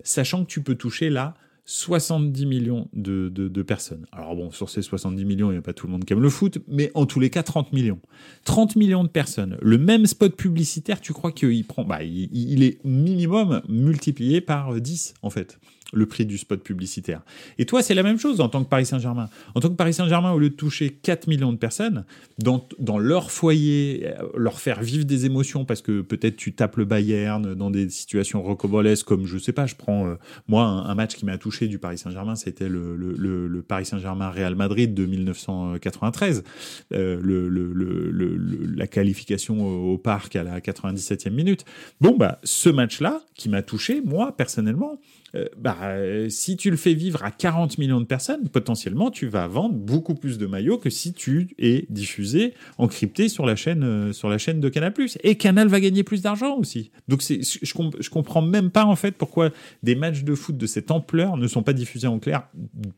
sachant 0.04 0.44
que 0.44 0.50
tu 0.50 0.62
peux 0.62 0.74
toucher 0.74 1.10
là 1.10 1.34
70 1.66 2.46
millions 2.46 2.88
de, 2.94 3.28
de, 3.28 3.62
personnes. 3.62 4.04
Alors 4.10 4.34
bon, 4.34 4.50
sur 4.50 4.68
ces 4.68 4.82
70 4.82 5.24
millions, 5.24 5.50
il 5.50 5.54
n'y 5.54 5.58
a 5.58 5.62
pas 5.62 5.72
tout 5.72 5.86
le 5.86 5.92
monde 5.92 6.04
qui 6.04 6.12
aime 6.12 6.20
le 6.20 6.28
foot, 6.28 6.58
mais 6.66 6.90
en 6.94 7.06
tous 7.06 7.20
les 7.20 7.30
cas, 7.30 7.44
30 7.44 7.72
millions. 7.72 8.00
30 8.44 8.74
millions 8.74 9.04
de 9.04 9.08
personnes. 9.08 9.56
Le 9.62 9.78
même 9.78 10.06
spot 10.06 10.34
publicitaire, 10.34 11.00
tu 11.00 11.12
crois 11.12 11.30
qu'il 11.30 11.64
prend... 11.64 11.84
Bah, 11.84 12.02
il, 12.02 12.28
il, 12.32 12.64
est 12.64 12.84
minimum 12.84 13.62
multiplié 13.68 14.40
par 14.40 14.80
10, 14.80 15.14
en 15.22 15.30
fait 15.30 15.60
le 15.92 16.06
prix 16.06 16.26
du 16.26 16.38
spot 16.38 16.62
publicitaire. 16.62 17.22
Et 17.58 17.66
toi, 17.66 17.82
c'est 17.82 17.94
la 17.94 18.02
même 18.02 18.18
chose 18.18 18.40
en 18.40 18.48
tant 18.48 18.62
que 18.62 18.68
Paris 18.68 18.86
Saint-Germain. 18.86 19.28
En 19.54 19.60
tant 19.60 19.68
que 19.68 19.74
Paris 19.74 19.94
Saint-Germain, 19.94 20.32
au 20.32 20.38
lieu 20.38 20.50
de 20.50 20.54
toucher 20.54 20.90
4 20.90 21.26
millions 21.26 21.52
de 21.52 21.58
personnes, 21.58 22.04
dans, 22.38 22.98
leur 22.98 23.30
foyer, 23.30 24.06
euh, 24.06 24.28
leur 24.36 24.60
faire 24.60 24.82
vivre 24.82 25.04
des 25.04 25.26
émotions, 25.26 25.64
parce 25.64 25.82
que 25.82 26.00
peut-être 26.00 26.36
tu 26.36 26.52
tapes 26.52 26.76
le 26.76 26.84
Bayern 26.84 27.54
dans 27.54 27.70
des 27.70 27.88
situations 27.90 28.42
rocobolesques, 28.42 29.06
comme 29.06 29.26
je 29.26 29.38
sais 29.38 29.52
pas, 29.52 29.66
je 29.66 29.74
prends 29.74 30.06
euh, 30.06 30.14
moi 30.48 30.64
un, 30.64 30.94
match 30.94 31.14
qui 31.14 31.24
m'a 31.24 31.38
touché 31.38 31.68
du 31.68 31.78
Paris 31.78 31.98
Saint-Germain, 31.98 32.34
c'était 32.34 32.68
le, 32.68 33.64
Paris 33.66 33.86
Saint-Germain-Real 33.86 34.54
Madrid 34.54 34.94
de 34.94 35.06
1993, 35.06 36.44
euh, 36.92 38.70
la 38.76 38.86
qualification 38.86 39.64
au, 39.64 39.94
au 39.94 39.98
parc 39.98 40.36
à 40.36 40.42
la 40.42 40.60
97e 40.60 41.30
minute. 41.30 41.64
Bon, 42.00 42.16
bah, 42.16 42.38
ce 42.44 42.68
match-là, 42.68 43.20
qui 43.34 43.48
m'a 43.48 43.62
touché, 43.62 44.00
moi, 44.04 44.36
personnellement, 44.36 44.98
euh, 45.34 45.46
bah, 45.56 45.76
euh, 45.82 46.28
si 46.28 46.56
tu 46.56 46.70
le 46.70 46.76
fais 46.76 46.94
vivre 46.94 47.24
à 47.24 47.30
40 47.30 47.78
millions 47.78 48.00
de 48.00 48.06
personnes, 48.06 48.48
potentiellement, 48.48 49.10
tu 49.10 49.26
vas 49.26 49.46
vendre 49.46 49.74
beaucoup 49.74 50.14
plus 50.14 50.38
de 50.38 50.46
maillots 50.46 50.78
que 50.78 50.90
si 50.90 51.12
tu 51.12 51.48
es 51.58 51.86
diffusé, 51.88 52.54
encrypté 52.78 53.28
sur 53.28 53.46
la 53.46 53.56
chaîne, 53.56 53.84
euh, 53.84 54.12
sur 54.12 54.28
la 54.28 54.38
chaîne 54.38 54.60
de 54.60 54.68
Canal+. 54.68 54.92
Et 55.22 55.36
Canal 55.36 55.68
va 55.68 55.80
gagner 55.80 56.02
plus 56.02 56.22
d'argent 56.22 56.56
aussi. 56.56 56.90
Donc, 57.08 57.22
je, 57.22 58.10
comprends 58.10 58.42
même 58.42 58.70
pas, 58.70 58.84
en 58.84 58.96
fait, 58.96 59.12
pourquoi 59.12 59.50
des 59.82 59.94
matchs 59.94 60.24
de 60.24 60.34
foot 60.34 60.56
de 60.56 60.66
cette 60.66 60.90
ampleur 60.90 61.36
ne 61.36 61.46
sont 61.46 61.62
pas 61.62 61.72
diffusés 61.72 62.06
en 62.06 62.18
clair 62.18 62.48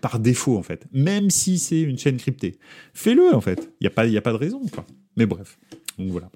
par 0.00 0.18
défaut, 0.18 0.56
en 0.56 0.62
fait. 0.62 0.86
Même 0.92 1.30
si 1.30 1.58
c'est 1.58 1.80
une 1.80 1.98
chaîne 1.98 2.16
cryptée. 2.16 2.58
Fais-le, 2.94 3.34
en 3.34 3.40
fait. 3.40 3.70
Il 3.80 3.84
n'y 3.84 3.86
a, 3.88 3.90
pas, 3.90 4.04
a 4.04 4.20
pas 4.20 4.32
de 4.32 4.36
raison, 4.36 4.60
quoi. 4.72 4.86
Mais 5.16 5.26
bref. 5.26 5.58
Donc, 5.98 6.08
voilà. 6.08 6.30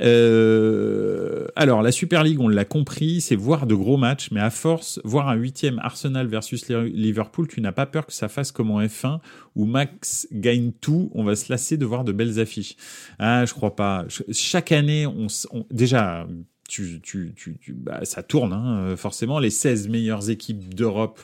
Euh, 0.00 1.46
alors, 1.56 1.82
la 1.82 1.92
Super 1.92 2.22
League, 2.22 2.40
on 2.40 2.48
l'a 2.48 2.64
compris, 2.64 3.20
c'est 3.20 3.36
voir 3.36 3.66
de 3.66 3.74
gros 3.74 3.96
matchs, 3.96 4.30
mais 4.30 4.40
à 4.40 4.50
force, 4.50 5.00
voir 5.04 5.28
un 5.28 5.34
huitième 5.34 5.78
Arsenal 5.80 6.26
versus 6.26 6.68
Liverpool, 6.68 7.48
tu 7.48 7.60
n'as 7.60 7.72
pas 7.72 7.86
peur 7.86 8.06
que 8.06 8.12
ça 8.12 8.28
fasse 8.28 8.52
comme 8.52 8.70
en 8.70 8.80
F1 8.80 9.18
où 9.56 9.64
Max 9.64 10.28
gagne 10.32 10.72
tout, 10.72 11.10
on 11.14 11.24
va 11.24 11.34
se 11.34 11.50
lasser 11.50 11.76
de 11.76 11.84
voir 11.84 12.04
de 12.04 12.12
belles 12.12 12.38
affiches. 12.38 12.76
Ah, 13.18 13.44
je 13.44 13.52
crois 13.52 13.74
pas. 13.74 14.06
Chaque 14.30 14.72
année, 14.72 15.06
on 15.06 15.26
déjà 15.70 16.26
tu, 16.68 17.00
tu, 17.00 17.34
tu, 17.34 17.72
bah, 17.72 18.04
ça 18.04 18.22
tourne 18.22 18.52
hein, 18.52 18.94
forcément. 18.96 19.38
Les 19.38 19.50
16 19.50 19.88
meilleures 19.88 20.30
équipes 20.30 20.74
d'Europe, 20.74 21.18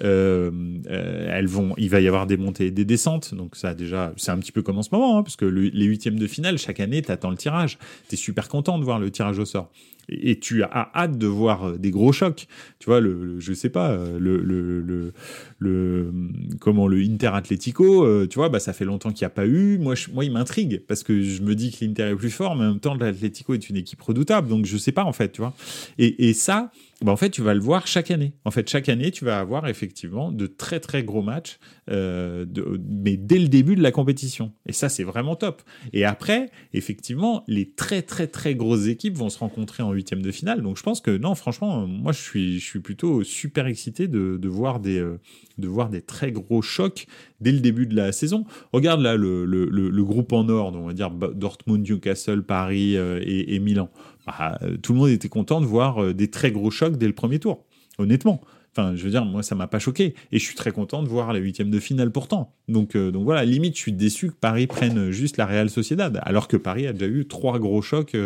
euh, 0.00 0.50
euh, 0.90 1.28
elles 1.32 1.46
vont, 1.46 1.72
il 1.78 1.88
va 1.88 2.00
y 2.00 2.08
avoir 2.08 2.26
des 2.26 2.36
montées 2.36 2.66
et 2.66 2.70
des 2.72 2.84
descentes. 2.84 3.34
Donc 3.34 3.56
ça 3.56 3.74
déjà, 3.74 4.12
c'est 4.16 4.32
un 4.32 4.38
petit 4.38 4.52
peu 4.52 4.62
comme 4.62 4.76
en 4.76 4.82
ce 4.82 4.90
moment, 4.92 5.18
hein, 5.18 5.22
parce 5.22 5.36
que 5.36 5.44
les 5.44 5.84
huitièmes 5.84 6.18
de 6.18 6.26
finale, 6.26 6.58
chaque 6.58 6.80
année, 6.80 7.00
tu 7.00 7.12
attends 7.12 7.30
le 7.30 7.36
tirage. 7.36 7.78
Tu 8.08 8.14
es 8.14 8.18
super 8.18 8.48
content 8.48 8.78
de 8.78 8.84
voir 8.84 8.98
le 8.98 9.10
tirage 9.10 9.38
au 9.38 9.44
sort 9.44 9.70
et 10.08 10.38
tu 10.38 10.62
as 10.62 10.90
hâte 10.94 11.18
de 11.18 11.26
voir 11.26 11.64
euh, 11.64 11.78
des 11.78 11.90
gros 11.90 12.12
chocs. 12.12 12.46
Tu 12.78 12.86
vois, 12.86 13.00
le, 13.00 13.38
je 13.40 13.52
sais 13.52 13.68
pas, 13.68 13.90
euh, 13.90 14.18
le, 14.18 14.38
le, 14.42 15.12
le, 15.58 16.12
comment 16.60 16.88
le 16.88 16.98
Inter 16.98 17.30
Atletico, 17.34 18.04
euh, 18.04 18.26
tu 18.28 18.36
vois, 18.36 18.48
bah 18.48 18.60
ça 18.60 18.72
fait 18.72 18.84
longtemps 18.84 19.10
qu'il 19.10 19.24
n'y 19.24 19.26
a 19.26 19.30
pas 19.30 19.46
eu. 19.46 19.78
Moi, 19.78 19.94
moi, 20.12 20.24
il 20.24 20.32
m'intrigue 20.32 20.82
parce 20.86 21.02
que 21.02 21.20
je 21.22 21.42
me 21.42 21.54
dis 21.54 21.72
que 21.72 21.84
l'Inter 21.84 22.04
est 22.04 22.16
plus 22.16 22.30
fort, 22.30 22.56
mais 22.56 22.64
en 22.64 22.70
même 22.70 22.80
temps, 22.80 22.94
l'Atletico 22.94 23.54
est 23.54 23.68
une 23.68 23.76
équipe 23.76 24.00
redoutable, 24.00 24.48
donc 24.48 24.64
je 24.64 24.76
sais 24.76 24.87
pas 24.92 25.04
en 25.04 25.12
fait, 25.12 25.30
tu 25.30 25.40
vois. 25.40 25.52
Et, 25.98 26.28
et 26.28 26.34
ça, 26.34 26.70
bah 27.00 27.12
en 27.12 27.16
fait, 27.16 27.30
tu 27.30 27.42
vas 27.42 27.54
le 27.54 27.60
voir 27.60 27.86
chaque 27.86 28.10
année. 28.10 28.32
En 28.44 28.50
fait, 28.50 28.68
chaque 28.68 28.88
année, 28.88 29.12
tu 29.12 29.24
vas 29.24 29.38
avoir 29.38 29.68
effectivement 29.68 30.32
de 30.32 30.48
très 30.48 30.80
très 30.80 31.04
gros 31.04 31.22
matchs, 31.22 31.60
euh, 31.90 32.44
mais 32.88 33.16
dès 33.16 33.38
le 33.38 33.46
début 33.46 33.76
de 33.76 33.82
la 33.82 33.92
compétition. 33.92 34.52
Et 34.66 34.72
ça, 34.72 34.88
c'est 34.88 35.04
vraiment 35.04 35.36
top. 35.36 35.62
Et 35.92 36.04
après, 36.04 36.50
effectivement, 36.72 37.44
les 37.46 37.70
très 37.70 38.02
très 38.02 38.26
très 38.26 38.56
grosses 38.56 38.88
équipes 38.88 39.16
vont 39.16 39.30
se 39.30 39.38
rencontrer 39.38 39.84
en 39.84 39.92
huitième 39.92 40.22
de 40.22 40.32
finale. 40.32 40.60
Donc, 40.60 40.76
je 40.76 40.82
pense 40.82 41.00
que 41.00 41.16
non, 41.16 41.36
franchement, 41.36 41.86
moi, 41.86 42.10
je 42.10 42.58
suis 42.58 42.80
plutôt 42.80 43.22
super 43.22 43.66
excité 43.66 44.08
de, 44.08 44.48
voir 44.48 44.80
des 44.80 44.98
euh, 44.98 45.20
de 45.58 45.68
voir 45.68 45.90
des 45.90 46.02
très 46.02 46.32
gros 46.32 46.62
chocs 46.62 47.06
dès 47.40 47.52
le 47.52 47.60
début 47.60 47.86
de 47.86 47.94
la 47.94 48.10
saison. 48.10 48.44
Regarde 48.72 49.00
là 49.00 49.16
le, 49.16 49.44
le, 49.44 50.04
groupe 50.04 50.32
en 50.32 50.48
or, 50.48 50.72
on 50.74 50.86
va 50.86 50.92
dire 50.94 51.10
Dortmund, 51.10 51.88
Newcastle, 51.88 52.42
Paris 52.42 52.96
euh, 52.96 53.20
et, 53.24 53.58
Milan. 53.60 53.88
Bah, 54.26 54.58
tout 54.82 54.92
le 54.92 54.98
monde 54.98 55.10
était 55.10 55.28
content 55.28 55.60
de 55.60 55.66
voir 55.66 56.12
des 56.12 56.28
très 56.28 56.50
gros 56.50 56.70
chocs 56.70 56.87
dès 56.96 57.06
le 57.06 57.12
premier 57.12 57.38
tour, 57.38 57.64
honnêtement. 57.98 58.40
Enfin, 58.72 58.94
je 58.94 59.02
veux 59.02 59.10
dire, 59.10 59.24
moi, 59.24 59.42
ça 59.42 59.54
m'a 59.54 59.66
pas 59.66 59.78
choqué. 59.78 60.14
Et 60.30 60.38
je 60.38 60.44
suis 60.44 60.54
très 60.54 60.70
content 60.70 61.02
de 61.02 61.08
voir 61.08 61.32
la 61.32 61.40
huitième 61.40 61.70
de 61.70 61.80
finale 61.80 62.12
pourtant. 62.12 62.54
Donc, 62.68 62.94
euh, 62.94 63.10
donc 63.10 63.24
voilà, 63.24 63.44
limite, 63.44 63.74
je 63.74 63.80
suis 63.80 63.92
déçu 63.92 64.28
que 64.28 64.34
Paris 64.34 64.66
prenne 64.66 65.10
juste 65.10 65.36
la 65.36 65.46
Real 65.46 65.68
Sociedad, 65.68 66.20
alors 66.22 66.46
que 66.46 66.56
Paris 66.56 66.86
a 66.86 66.92
déjà 66.92 67.06
eu 67.06 67.26
trois 67.26 67.58
gros 67.58 67.82
chocs 67.82 68.16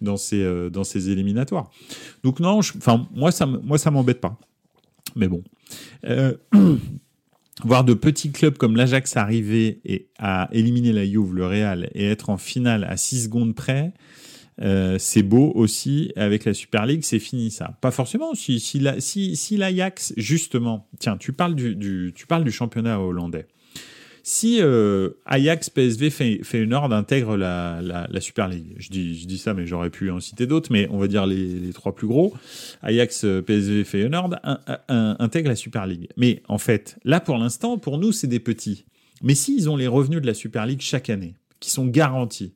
dans 0.00 0.16
ses 0.16 0.70
dans 0.70 0.84
ses 0.84 1.10
éliminatoires. 1.10 1.70
Donc 2.22 2.40
non, 2.40 2.58
enfin 2.58 3.08
moi 3.14 3.30
ça 3.30 3.46
moi 3.46 3.78
ça 3.78 3.90
m'embête 3.90 4.20
pas. 4.20 4.36
Mais 5.16 5.28
bon, 5.28 5.42
voir 7.64 7.84
de 7.84 7.94
petits 7.94 8.30
clubs 8.30 8.56
comme 8.56 8.76
l'Ajax 8.76 9.16
arriver 9.16 9.80
et 9.84 10.08
à 10.18 10.48
éliminer 10.52 10.92
la 10.92 11.04
Juve, 11.04 11.34
le 11.34 11.46
Real, 11.46 11.90
et 11.94 12.06
être 12.06 12.30
en 12.30 12.36
finale 12.36 12.84
à 12.84 12.96
6 12.96 13.24
secondes 13.24 13.54
près, 13.54 13.92
euh, 14.60 14.96
c'est 14.98 15.22
beau 15.22 15.52
aussi 15.54 16.12
avec 16.16 16.44
la 16.44 16.54
Super 16.54 16.86
League, 16.86 17.02
c'est 17.02 17.18
fini 17.18 17.50
ça. 17.50 17.76
Pas 17.80 17.90
forcément. 17.90 18.34
Si, 18.34 18.60
si, 18.60 18.80
la, 18.80 19.00
si, 19.00 19.36
si 19.36 19.56
l'Ajax, 19.56 20.12
justement, 20.16 20.88
tiens, 20.98 21.16
tu 21.16 21.32
parles 21.32 21.54
du, 21.54 21.74
du, 21.76 22.12
tu 22.14 22.26
parles 22.26 22.44
du 22.44 22.50
championnat 22.50 23.00
hollandais. 23.00 23.46
Si 24.24 24.58
euh, 24.60 25.10
Ajax, 25.24 25.70
PSV, 25.70 26.10
Feyenoord 26.42 26.92
intègre 26.92 27.38
la, 27.38 27.80
la, 27.80 28.06
la, 28.10 28.20
Super 28.20 28.48
League, 28.48 28.74
je 28.76 28.90
dis, 28.90 29.18
je 29.18 29.26
dis 29.26 29.38
ça, 29.38 29.54
mais 29.54 29.66
j'aurais 29.66 29.88
pu 29.88 30.10
en 30.10 30.20
citer 30.20 30.46
d'autres, 30.46 30.70
mais 30.70 30.86
on 30.90 30.98
va 30.98 31.08
dire 31.08 31.24
les, 31.24 31.54
les 31.54 31.72
trois 31.72 31.94
plus 31.94 32.06
gros. 32.06 32.34
Ajax, 32.82 33.24
PSV, 33.46 33.84
Feyenoord 33.84 34.36
intègre 34.88 35.48
la 35.48 35.56
Super 35.56 35.86
League. 35.86 36.08
Mais 36.18 36.42
en 36.48 36.58
fait, 36.58 36.98
là 37.04 37.20
pour 37.20 37.38
l'instant, 37.38 37.78
pour 37.78 37.96
nous, 37.96 38.12
c'est 38.12 38.26
des 38.26 38.40
petits. 38.40 38.84
Mais 39.22 39.34
s'ils 39.34 39.70
ont 39.70 39.76
les 39.76 39.86
revenus 39.88 40.20
de 40.20 40.26
la 40.26 40.34
Super 40.34 40.66
League 40.66 40.82
chaque 40.82 41.08
année, 41.08 41.34
qui 41.60 41.70
sont 41.70 41.86
garantis, 41.86 42.52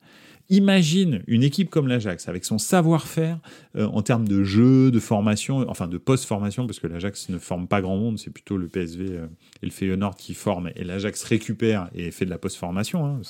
Imagine 0.52 1.22
une 1.28 1.44
équipe 1.44 1.70
comme 1.70 1.88
l'Ajax 1.88 2.28
avec 2.28 2.44
son 2.44 2.58
savoir-faire 2.58 3.38
euh, 3.74 3.86
en 3.86 4.02
termes 4.02 4.28
de 4.28 4.44
jeu, 4.44 4.90
de 4.90 5.00
formation, 5.00 5.64
enfin 5.66 5.88
de 5.88 5.96
post-formation, 5.96 6.66
parce 6.66 6.78
que 6.78 6.86
l'Ajax 6.86 7.30
ne 7.30 7.38
forme 7.38 7.66
pas 7.66 7.80
grand 7.80 7.96
monde, 7.96 8.18
c'est 8.18 8.30
plutôt 8.30 8.58
le 8.58 8.68
PSV 8.68 9.06
euh, 9.08 9.26
et 9.62 9.66
le 9.66 9.72
Feyenoord 9.72 10.14
qui 10.14 10.34
forment, 10.34 10.70
et 10.76 10.84
l'Ajax 10.84 11.24
récupère 11.24 11.88
et 11.94 12.10
fait 12.10 12.26
de 12.26 12.30
la 12.30 12.36
post-formation. 12.36 13.06
Hein. 13.06 13.20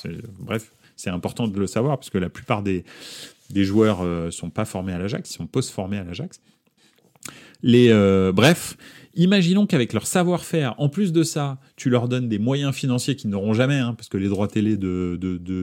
bref, 0.40 0.72
c'est 0.96 1.10
important 1.10 1.46
de 1.46 1.56
le 1.56 1.68
savoir, 1.68 1.96
parce 1.96 2.10
que 2.10 2.18
la 2.18 2.28
plupart 2.28 2.64
des, 2.64 2.84
joueurs 3.54 4.00
euh, 4.02 4.32
sont 4.32 4.50
pas 4.50 4.64
formés 4.64 4.92
à 4.92 4.98
l'Ajax, 4.98 5.30
ils 5.30 5.34
sont 5.34 5.46
post-formés 5.46 5.98
à 5.98 6.04
l'Ajax. 6.04 6.40
Les, 7.62 7.92
bref, 8.34 8.76
Imaginons 9.14 9.66
qu'avec 9.66 9.92
leur 9.92 10.06
savoir-faire, 10.06 10.74
en 10.78 10.88
plus 10.88 11.12
de 11.12 11.22
ça, 11.22 11.58
tu 11.76 11.90
leur 11.90 12.08
donnes 12.08 12.28
des 12.28 12.38
moyens 12.38 12.74
financiers 12.74 13.14
qu'ils 13.14 13.30
n'auront 13.30 13.52
jamais, 13.52 13.78
hein, 13.78 13.94
parce 13.94 14.08
que 14.08 14.16
les 14.16 14.28
droits 14.28 14.48
télé 14.48 14.76
de, 14.76 15.18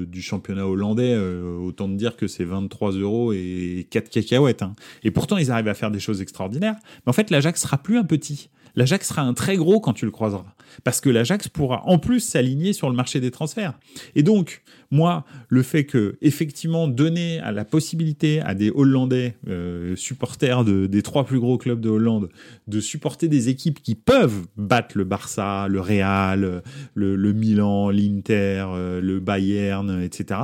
du 0.05 0.21
championnat 0.21 0.67
hollandais, 0.67 1.13
euh, 1.13 1.57
autant 1.57 1.87
de 1.87 1.95
dire 1.95 2.15
que 2.15 2.27
c'est 2.27 2.43
23 2.43 2.91
euros 2.91 3.33
et 3.33 3.87
4 3.89 4.09
cacahuètes. 4.09 4.61
Hein. 4.61 4.75
Et 5.03 5.11
pourtant, 5.11 5.37
ils 5.37 5.49
arrivent 5.51 5.67
à 5.67 5.73
faire 5.73 5.89
des 5.89 5.99
choses 5.99 6.21
extraordinaires. 6.21 6.75
Mais 7.05 7.09
en 7.09 7.13
fait, 7.13 7.31
l'Ajax 7.31 7.61
sera 7.61 7.77
plus 7.77 7.97
un 7.97 8.03
petit. 8.03 8.49
L'Ajax 8.75 9.07
sera 9.07 9.21
un 9.21 9.33
très 9.33 9.57
gros 9.57 9.79
quand 9.79 9.93
tu 9.93 10.05
le 10.05 10.11
croiseras. 10.11 10.53
Parce 10.83 11.01
que 11.01 11.09
l'Ajax 11.09 11.47
pourra 11.47 11.83
en 11.87 11.97
plus 11.97 12.19
s'aligner 12.19 12.73
sur 12.73 12.89
le 12.89 12.95
marché 12.95 13.19
des 13.19 13.31
transferts. 13.31 13.73
Et 14.15 14.23
donc, 14.23 14.61
moi, 14.91 15.25
le 15.49 15.63
fait 15.63 15.85
que, 15.85 16.17
effectivement, 16.21 16.87
donner 16.87 17.39
à 17.39 17.51
la 17.51 17.65
possibilité 17.65 18.41
à 18.41 18.53
des 18.53 18.71
Hollandais, 18.73 19.35
euh, 19.47 19.95
supporters 19.95 20.63
de, 20.63 20.87
des 20.87 21.01
trois 21.01 21.25
plus 21.25 21.39
gros 21.39 21.57
clubs 21.57 21.81
de 21.81 21.89
Hollande, 21.89 22.29
de 22.67 22.79
supporter 22.79 23.27
des 23.27 23.49
équipes 23.49 23.81
qui 23.81 23.95
peuvent 23.95 24.47
battre 24.57 24.97
le 24.97 25.03
Barça, 25.03 25.67
le 25.67 25.81
Real, 25.81 26.61
le, 26.93 27.15
le 27.15 27.33
Milan, 27.33 27.89
l'Inter, 27.89 28.65
euh, 28.69 29.01
le 29.01 29.19
Bayern, 29.19 30.01
etc., 30.01 30.39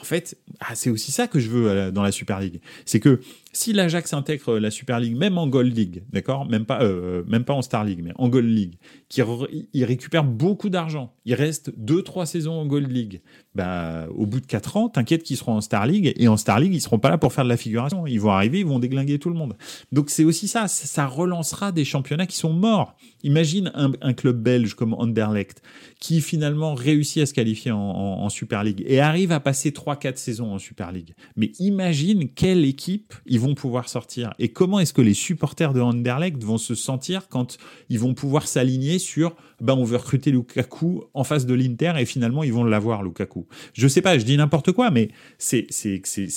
en 0.00 0.04
fait, 0.04 0.38
ah, 0.60 0.74
c'est 0.74 0.90
aussi 0.90 1.10
ça 1.10 1.26
que 1.26 1.40
je 1.40 1.48
veux 1.48 1.90
dans 1.90 2.02
la 2.02 2.12
Super 2.12 2.38
League. 2.38 2.60
C'est 2.84 3.00
que 3.00 3.20
si 3.52 3.72
l'Ajax 3.72 4.12
intègre 4.12 4.58
la 4.58 4.70
Super 4.70 5.00
League, 5.00 5.16
même 5.16 5.38
en 5.38 5.46
Gold 5.46 5.76
League, 5.76 6.04
d'accord, 6.12 6.46
même 6.46 6.66
pas, 6.66 6.82
euh, 6.82 7.22
même 7.26 7.44
pas 7.44 7.54
en 7.54 7.62
Star 7.62 7.84
League, 7.84 8.00
mais 8.02 8.12
en 8.16 8.28
Gold 8.28 8.48
League, 8.48 8.74
qui 9.08 9.22
il 9.72 9.84
récupère 9.84 10.24
beaucoup 10.24 10.68
d'argent. 10.68 11.14
Il 11.24 11.34
reste 11.34 11.72
2-3 11.78 12.26
saisons 12.26 12.52
en 12.52 12.66
Gold 12.66 12.90
League. 12.90 13.22
Bah, 13.54 14.06
au 14.14 14.26
bout 14.26 14.40
de 14.40 14.46
4 14.46 14.76
ans, 14.76 14.88
t'inquiète 14.88 15.22
qu'ils 15.22 15.36
seront 15.36 15.54
en 15.54 15.60
Star 15.60 15.86
League 15.86 16.12
et 16.16 16.28
en 16.28 16.36
Star 16.36 16.60
League, 16.60 16.74
ils 16.74 16.80
seront 16.80 16.98
pas 16.98 17.10
là 17.10 17.18
pour 17.18 17.32
faire 17.32 17.44
de 17.44 17.48
la 17.48 17.56
figuration. 17.56 18.06
Ils 18.06 18.20
vont 18.20 18.30
arriver, 18.30 18.60
ils 18.60 18.66
vont 18.66 18.78
déglinguer 18.78 19.18
tout 19.18 19.28
le 19.28 19.34
monde. 19.34 19.56
Donc 19.92 20.10
c'est 20.10 20.24
aussi 20.24 20.46
ça, 20.46 20.68
ça 20.68 21.06
relancera 21.06 21.72
des 21.72 21.84
championnats 21.84 22.26
qui 22.26 22.36
sont 22.36 22.52
morts. 22.52 22.96
Imagine 23.24 23.72
un, 23.74 24.12
club 24.12 24.40
belge 24.40 24.74
comme 24.74 24.94
Anderlecht 24.94 25.62
qui 26.00 26.20
finalement 26.20 26.74
réussit 26.74 27.22
à 27.22 27.26
se 27.26 27.34
qualifier 27.34 27.72
en, 27.72 28.28
Super 28.28 28.62
League 28.62 28.84
et 28.86 29.00
arrive 29.00 29.32
à 29.32 29.40
passer 29.40 29.70
3-4 29.70 30.16
saisons 30.16 30.52
en 30.52 30.58
Super 30.58 30.92
League. 30.92 31.14
Mais 31.36 31.50
imagine 31.58 32.28
quelle 32.28 32.64
équipe 32.64 33.14
vont 33.38 33.54
pouvoir 33.54 33.88
sortir 33.88 34.32
et 34.38 34.48
comment 34.48 34.80
est-ce 34.80 34.92
que 34.92 35.02
les 35.02 35.14
supporters 35.14 35.72
de 35.72 35.80
Anderlecht 35.80 36.42
vont 36.42 36.58
se 36.58 36.74
sentir 36.74 37.28
quand 37.28 37.58
ils 37.88 37.98
vont 37.98 38.14
pouvoir 38.14 38.46
s'aligner 38.46 38.98
sur 38.98 39.34
ben 39.60 39.74
on 39.74 39.84
veut 39.84 39.96
recruter 39.96 40.30
Lukaku 40.30 41.02
en 41.14 41.24
face 41.24 41.46
de 41.46 41.54
l'Inter 41.54 41.94
et 41.98 42.04
finalement 42.04 42.44
ils 42.44 42.52
vont 42.52 42.64
l'avoir 42.64 43.02
Lukaku. 43.02 43.46
Je 43.72 43.88
sais 43.88 44.02
pas, 44.02 44.18
je 44.18 44.24
dis 44.24 44.36
n'importe 44.36 44.72
quoi 44.72 44.90
mais 44.90 45.10
c'est 45.38 45.66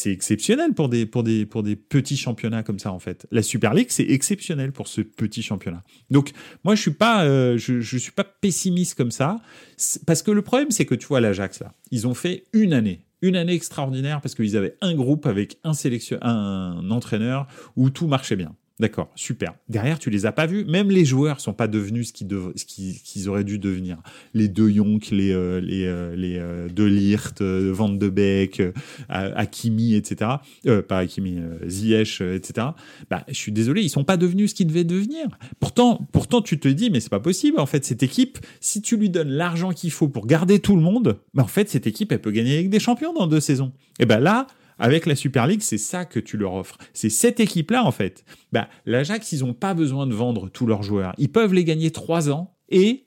exceptionnel 0.06 0.74
pour 0.74 0.90
des 0.90 1.06
pour 1.06 1.24
des 1.24 1.46
pour 1.46 1.64
des 1.64 1.76
petits 1.76 2.18
championnats 2.18 2.64
comme 2.64 2.80
ça 2.80 2.92
en 2.92 3.00
fait. 3.00 3.28
La 3.32 3.44
Super 3.44 3.74
League 3.74 3.90
c'est 3.90 4.10
exceptionnel 4.10 4.72
pour 4.72 4.88
ce 4.88 5.02
petit 5.02 5.44
championnat. 5.44 5.84
Donc 6.10 6.32
moi 6.64 6.76
je 6.76 6.82
suis 6.82 6.92
pas 6.92 7.24
euh, 7.26 7.58
je 7.58 7.98
suis 7.98 8.12
pas 8.12 8.24
pessimiste 8.24 8.96
comme 8.96 9.12
ça 9.12 9.40
parce 10.06 10.24
que 10.24 10.32
le 10.32 10.42
problème 10.42 10.72
c'est 10.72 10.86
que 10.86 10.96
tu 10.96 11.08
vois 11.08 11.22
l'Ajax 11.22 11.60
là, 11.60 11.74
ils 11.92 12.08
ont 12.08 12.14
fait 12.14 12.46
une 12.54 12.74
année 12.74 13.02
une 13.22 13.36
année 13.36 13.54
extraordinaire 13.54 14.22
parce 14.22 14.36
qu'ils 14.36 14.58
avaient 14.58 14.76
un 14.82 14.94
groupe 14.96 15.26
avec 15.26 15.60
un 15.64 15.74
sélection, 15.74 16.18
un 16.22 16.90
entraîneur 16.90 17.48
où 17.76 17.90
tout 17.90 18.08
marchait 18.08 18.36
bien. 18.36 18.56
D'accord, 18.82 19.12
super. 19.14 19.54
Derrière, 19.70 20.00
tu 20.00 20.10
les 20.10 20.26
as 20.26 20.32
pas 20.32 20.48
vus. 20.48 20.66
Même 20.66 20.90
les 20.90 21.06
joueurs 21.06 21.40
sont 21.40 21.54
pas 21.54 21.68
devenus 21.68 22.08
ce 22.08 22.66
qu'ils 22.66 23.30
auraient 23.30 23.44
dû 23.44 23.60
devenir. 23.60 24.00
Les 24.34 24.48
De 24.48 24.68
Jong, 24.68 25.00
les 25.12 25.32
euh, 25.34 25.62
euh, 25.62 26.16
euh, 26.18 26.68
De 26.68 26.84
Lirt, 26.84 27.44
Van 27.44 27.90
de 27.90 28.10
Beek, 28.10 28.60
Hakimi, 29.08 29.94
etc. 29.94 30.32
pas 30.88 30.98
Hakimi, 30.98 31.38
Ziyech, 31.68 32.22
etc. 32.22 32.70
Bah, 33.12 33.24
je 33.28 33.36
suis 33.36 33.52
désolé, 33.52 33.84
ils 33.84 33.90
sont 33.90 34.04
pas 34.04 34.18
devenus 34.18 34.50
ce 34.50 34.56
qu'ils 34.56 34.66
devaient 34.66 34.84
devenir. 34.84 35.28
Pourtant, 35.60 36.08
pourtant, 36.12 36.42
tu 36.42 36.60
te 36.60 36.68
dis, 36.68 36.90
mais 36.90 37.02
c'est 37.02 37.10
pas 37.12 37.20
possible. 37.20 37.60
En 37.60 37.68
fait, 37.68 37.86
cette 37.86 38.02
équipe, 38.02 38.40
si 38.62 38.82
tu 38.82 38.98
lui 38.98 39.12
donnes 39.12 39.30
l'argent 39.30 39.74
qu'il 39.74 39.92
faut 39.92 40.08
pour 40.08 40.26
garder 40.26 40.58
tout 40.58 40.76
le 40.76 40.82
monde, 40.82 41.20
bah, 41.36 41.44
en 41.44 41.48
fait, 41.48 41.70
cette 41.70 41.86
équipe, 41.86 42.12
elle 42.12 42.22
peut 42.22 42.32
gagner 42.32 42.56
avec 42.56 42.72
des 42.72 42.80
champions 42.80 43.14
dans 43.14 43.28
deux 43.28 43.42
saisons. 43.42 43.74
Et 44.00 44.08
ben 44.08 44.18
là, 44.18 44.48
avec 44.82 45.06
la 45.06 45.16
Super 45.16 45.46
League, 45.46 45.62
c'est 45.62 45.78
ça 45.78 46.06
que 46.06 46.20
tu 46.20 46.38
leur 46.38 46.56
offres. 46.56 46.78
C'est 46.94 47.12
cette 47.12 47.40
équipe-là, 47.40 47.86
en 47.86 47.92
fait. 47.92 48.26
Bah, 48.52 48.68
L'Ajax, 48.88 49.32
ils 49.32 49.42
n'ont 49.42 49.54
pas 49.54 49.76
besoin 49.76 50.08
de 50.08 50.14
vendre 50.14 50.50
tous 50.50 50.66
leurs 50.66 50.82
joueurs. 50.82 51.14
Ils 51.20 51.32
peuvent 51.32 51.54
les 51.54 51.64
gagner 51.64 51.92
trois 51.92 52.32
ans 52.32 52.56
et 52.70 53.06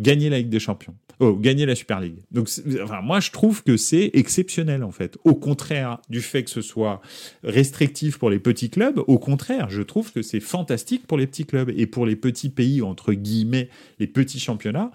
gagner 0.00 0.30
la 0.30 0.38
Ligue 0.38 0.48
des 0.48 0.58
Champions. 0.58 0.96
Oh, 1.20 1.36
gagner 1.36 1.64
la 1.64 1.76
Super 1.76 2.00
League. 2.00 2.18
Donc, 2.32 2.48
enfin, 2.82 3.02
moi, 3.02 3.20
je 3.20 3.30
trouve 3.30 3.62
que 3.62 3.76
c'est 3.76 4.10
exceptionnel, 4.14 4.82
en 4.82 4.90
fait. 4.90 5.16
Au 5.22 5.36
contraire 5.36 6.00
du 6.08 6.20
fait 6.20 6.42
que 6.42 6.50
ce 6.50 6.62
soit 6.62 7.00
restrictif 7.44 8.18
pour 8.18 8.28
les 8.28 8.40
petits 8.40 8.70
clubs, 8.70 9.00
au 9.06 9.18
contraire, 9.20 9.70
je 9.70 9.82
trouve 9.82 10.10
que 10.12 10.22
c'est 10.22 10.40
fantastique 10.40 11.06
pour 11.06 11.18
les 11.18 11.28
petits 11.28 11.44
clubs 11.44 11.70
et 11.76 11.86
pour 11.86 12.04
les 12.04 12.16
petits 12.16 12.50
pays, 12.50 12.82
entre 12.82 13.12
guillemets, 13.12 13.68
les 14.00 14.08
petits 14.08 14.40
championnats 14.40 14.90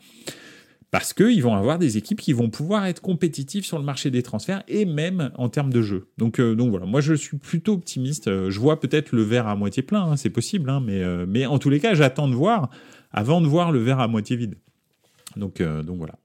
parce 0.92 1.14
qu'ils 1.14 1.44
vont 1.44 1.56
avoir 1.56 1.78
des 1.78 1.98
équipes 1.98 2.22
qui 2.22 2.34
vont 2.34 2.50
pouvoir 2.50 2.86
être 2.86 3.02
compétitives 3.02 3.66
sur 3.66 3.78
le 3.78 3.84
marché 3.84 4.12
des 4.12 4.24
transferts 4.24 4.64
et 4.68 4.86
même 4.86 5.32
en 5.36 5.50
termes 5.50 5.74
de 5.74 5.82
jeu. 5.82 6.08
Donc, 6.18 6.40
euh, 6.40 6.56
donc 6.56 6.70
voilà, 6.70 6.86
moi 6.86 7.02
je 7.02 7.14
suis 7.14 7.38
plutôt 7.38 7.74
optimiste. 7.74 8.28
Euh, 8.28 8.50
je 8.50 8.60
vois 8.60 8.80
peut-être 8.80 9.12
le 9.12 9.24
verre 9.24 9.48
à 9.48 9.56
moitié 9.56 9.84
plein, 9.84 10.04
hein, 10.04 10.16
c'est 10.16 10.30
possible, 10.30 10.70
hein, 10.70 10.82
mais, 10.86 11.02
euh, 11.02 11.26
mais 11.28 11.46
en 11.46 11.60
tous 11.60 11.70
les 11.70 11.80
cas, 11.80 11.96
j'attends 11.96 12.28
de 12.28 12.36
voir 12.36 12.70
avant 13.12 13.42
de 13.42 13.48
voir 13.48 13.72
le 13.72 13.80
verre 13.80 14.00
à 14.00 14.08
moitié 14.08 14.36
vide. 14.36 14.56
Donc, 15.36 15.62
donc 15.62 15.98
voilà. 15.98 16.16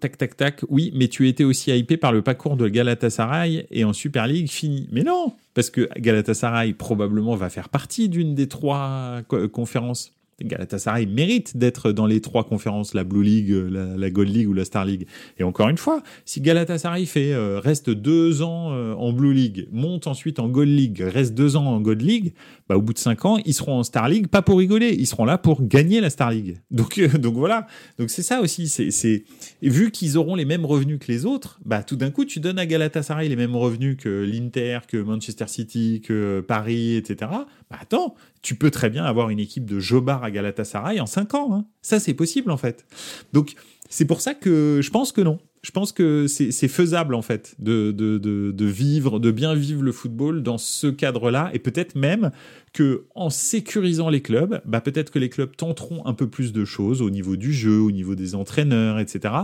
tac, 0.00 0.16
tac, 0.16 0.36
tac. 0.36 0.64
Oui, 0.70 0.92
mais 0.94 1.08
tu 1.08 1.28
étais 1.28 1.44
aussi 1.44 1.70
hypé 1.76 1.98
par 1.98 2.10
le 2.12 2.22
parcours 2.22 2.56
de 2.56 2.68
Galatasaray 2.68 3.66
et 3.70 3.84
en 3.84 3.92
Super 3.92 4.26
League 4.26 4.50
fini. 4.50 4.88
Mais 4.92 5.02
non, 5.02 5.34
parce 5.52 5.68
que 5.68 5.90
Galatasaray 5.98 6.72
probablement 6.72 7.36
va 7.36 7.50
faire 7.50 7.68
partie 7.68 8.08
d'une 8.08 8.34
des 8.34 8.48
trois 8.48 9.20
conférences. 9.52 10.14
Galatasaray 10.44 11.06
mérite 11.06 11.56
d'être 11.56 11.92
dans 11.92 12.06
les 12.06 12.20
trois 12.20 12.44
conférences, 12.44 12.94
la 12.94 13.04
Blue 13.04 13.22
League, 13.22 13.50
la, 13.50 14.10
Gold 14.10 14.28
League 14.28 14.48
ou 14.48 14.52
la 14.52 14.64
Star 14.64 14.84
League. 14.84 15.06
Et 15.38 15.44
encore 15.44 15.68
une 15.68 15.78
fois, 15.78 16.02
si 16.24 16.40
Galatasaray 16.40 17.06
fait 17.06 17.32
euh, 17.32 17.60
reste 17.60 17.90
deux 17.90 18.42
ans 18.42 18.72
euh, 18.72 18.94
en 18.94 19.12
Blue 19.12 19.32
League, 19.32 19.68
monte 19.72 20.06
ensuite 20.06 20.38
en 20.38 20.48
Gold 20.48 20.68
League, 20.68 21.02
reste 21.06 21.34
deux 21.34 21.56
ans 21.56 21.66
en 21.66 21.80
Gold 21.80 22.02
League, 22.02 22.34
bah, 22.68 22.76
au 22.76 22.82
bout 22.82 22.92
de 22.92 22.98
cinq 22.98 23.24
ans, 23.24 23.38
ils 23.44 23.54
seront 23.54 23.78
en 23.78 23.82
Star 23.82 24.08
League, 24.08 24.28
pas 24.28 24.42
pour 24.42 24.58
rigoler, 24.58 24.94
ils 24.98 25.06
seront 25.06 25.24
là 25.24 25.38
pour 25.38 25.62
gagner 25.62 26.00
la 26.00 26.10
Star 26.10 26.30
League. 26.30 26.58
Donc, 26.70 26.98
euh, 26.98 27.08
donc 27.18 27.34
voilà. 27.34 27.66
Donc 27.98 28.10
c'est 28.10 28.22
ça 28.22 28.40
aussi. 28.40 28.68
C'est 28.68 29.24
vu 29.60 29.90
qu'ils 29.90 30.16
auront 30.18 30.34
les 30.34 30.44
mêmes 30.44 30.64
revenus 30.64 30.98
que 30.98 31.10
les 31.10 31.26
autres, 31.26 31.60
bah 31.64 31.82
tout 31.82 31.96
d'un 31.96 32.10
coup, 32.10 32.24
tu 32.24 32.40
donnes 32.40 32.58
à 32.58 32.66
Galatasaray 32.66 33.28
les 33.28 33.36
mêmes 33.36 33.56
revenus 33.56 33.96
que 33.98 34.08
l'Inter, 34.08 34.80
que 34.88 34.96
Manchester 34.96 35.46
City, 35.48 36.02
que 36.04 36.40
Paris, 36.46 36.96
etc. 36.96 37.30
Bah 37.72 37.78
attends, 37.80 38.14
tu 38.42 38.54
peux 38.54 38.70
très 38.70 38.90
bien 38.90 39.02
avoir 39.02 39.30
une 39.30 39.38
équipe 39.38 39.64
de 39.64 39.80
Jobar 39.80 40.22
à 40.22 40.30
Galatasaray 40.30 41.00
en 41.00 41.06
5 41.06 41.34
ans. 41.34 41.54
Hein. 41.54 41.64
Ça, 41.80 41.98
c'est 42.00 42.12
possible, 42.12 42.50
en 42.50 42.58
fait. 42.58 42.84
Donc, 43.32 43.54
c'est 43.88 44.04
pour 44.04 44.20
ça 44.20 44.34
que 44.34 44.80
je 44.82 44.90
pense 44.90 45.10
que 45.10 45.22
non. 45.22 45.38
Je 45.62 45.70
pense 45.70 45.92
que 45.92 46.26
c'est 46.26 46.68
faisable, 46.68 47.14
en 47.14 47.22
fait, 47.22 47.54
de, 47.60 47.92
de, 47.92 48.18
de, 48.18 48.64
vivre, 48.66 49.20
de 49.20 49.30
bien 49.30 49.54
vivre 49.54 49.82
le 49.82 49.92
football 49.92 50.42
dans 50.42 50.58
ce 50.58 50.88
cadre-là. 50.88 51.50
Et 51.54 51.60
peut-être 51.60 51.94
même 51.94 52.30
que 52.74 53.06
en 53.14 53.30
sécurisant 53.30 54.10
les 54.10 54.20
clubs, 54.20 54.60
bah 54.66 54.80
peut-être 54.80 55.10
que 55.10 55.20
les 55.20 55.30
clubs 55.30 55.56
tenteront 55.56 56.04
un 56.04 56.14
peu 56.14 56.28
plus 56.28 56.52
de 56.52 56.64
choses 56.64 57.00
au 57.00 57.10
niveau 57.10 57.36
du 57.36 57.54
jeu, 57.54 57.78
au 57.78 57.92
niveau 57.92 58.16
des 58.16 58.34
entraîneurs, 58.34 58.98
etc. 58.98 59.34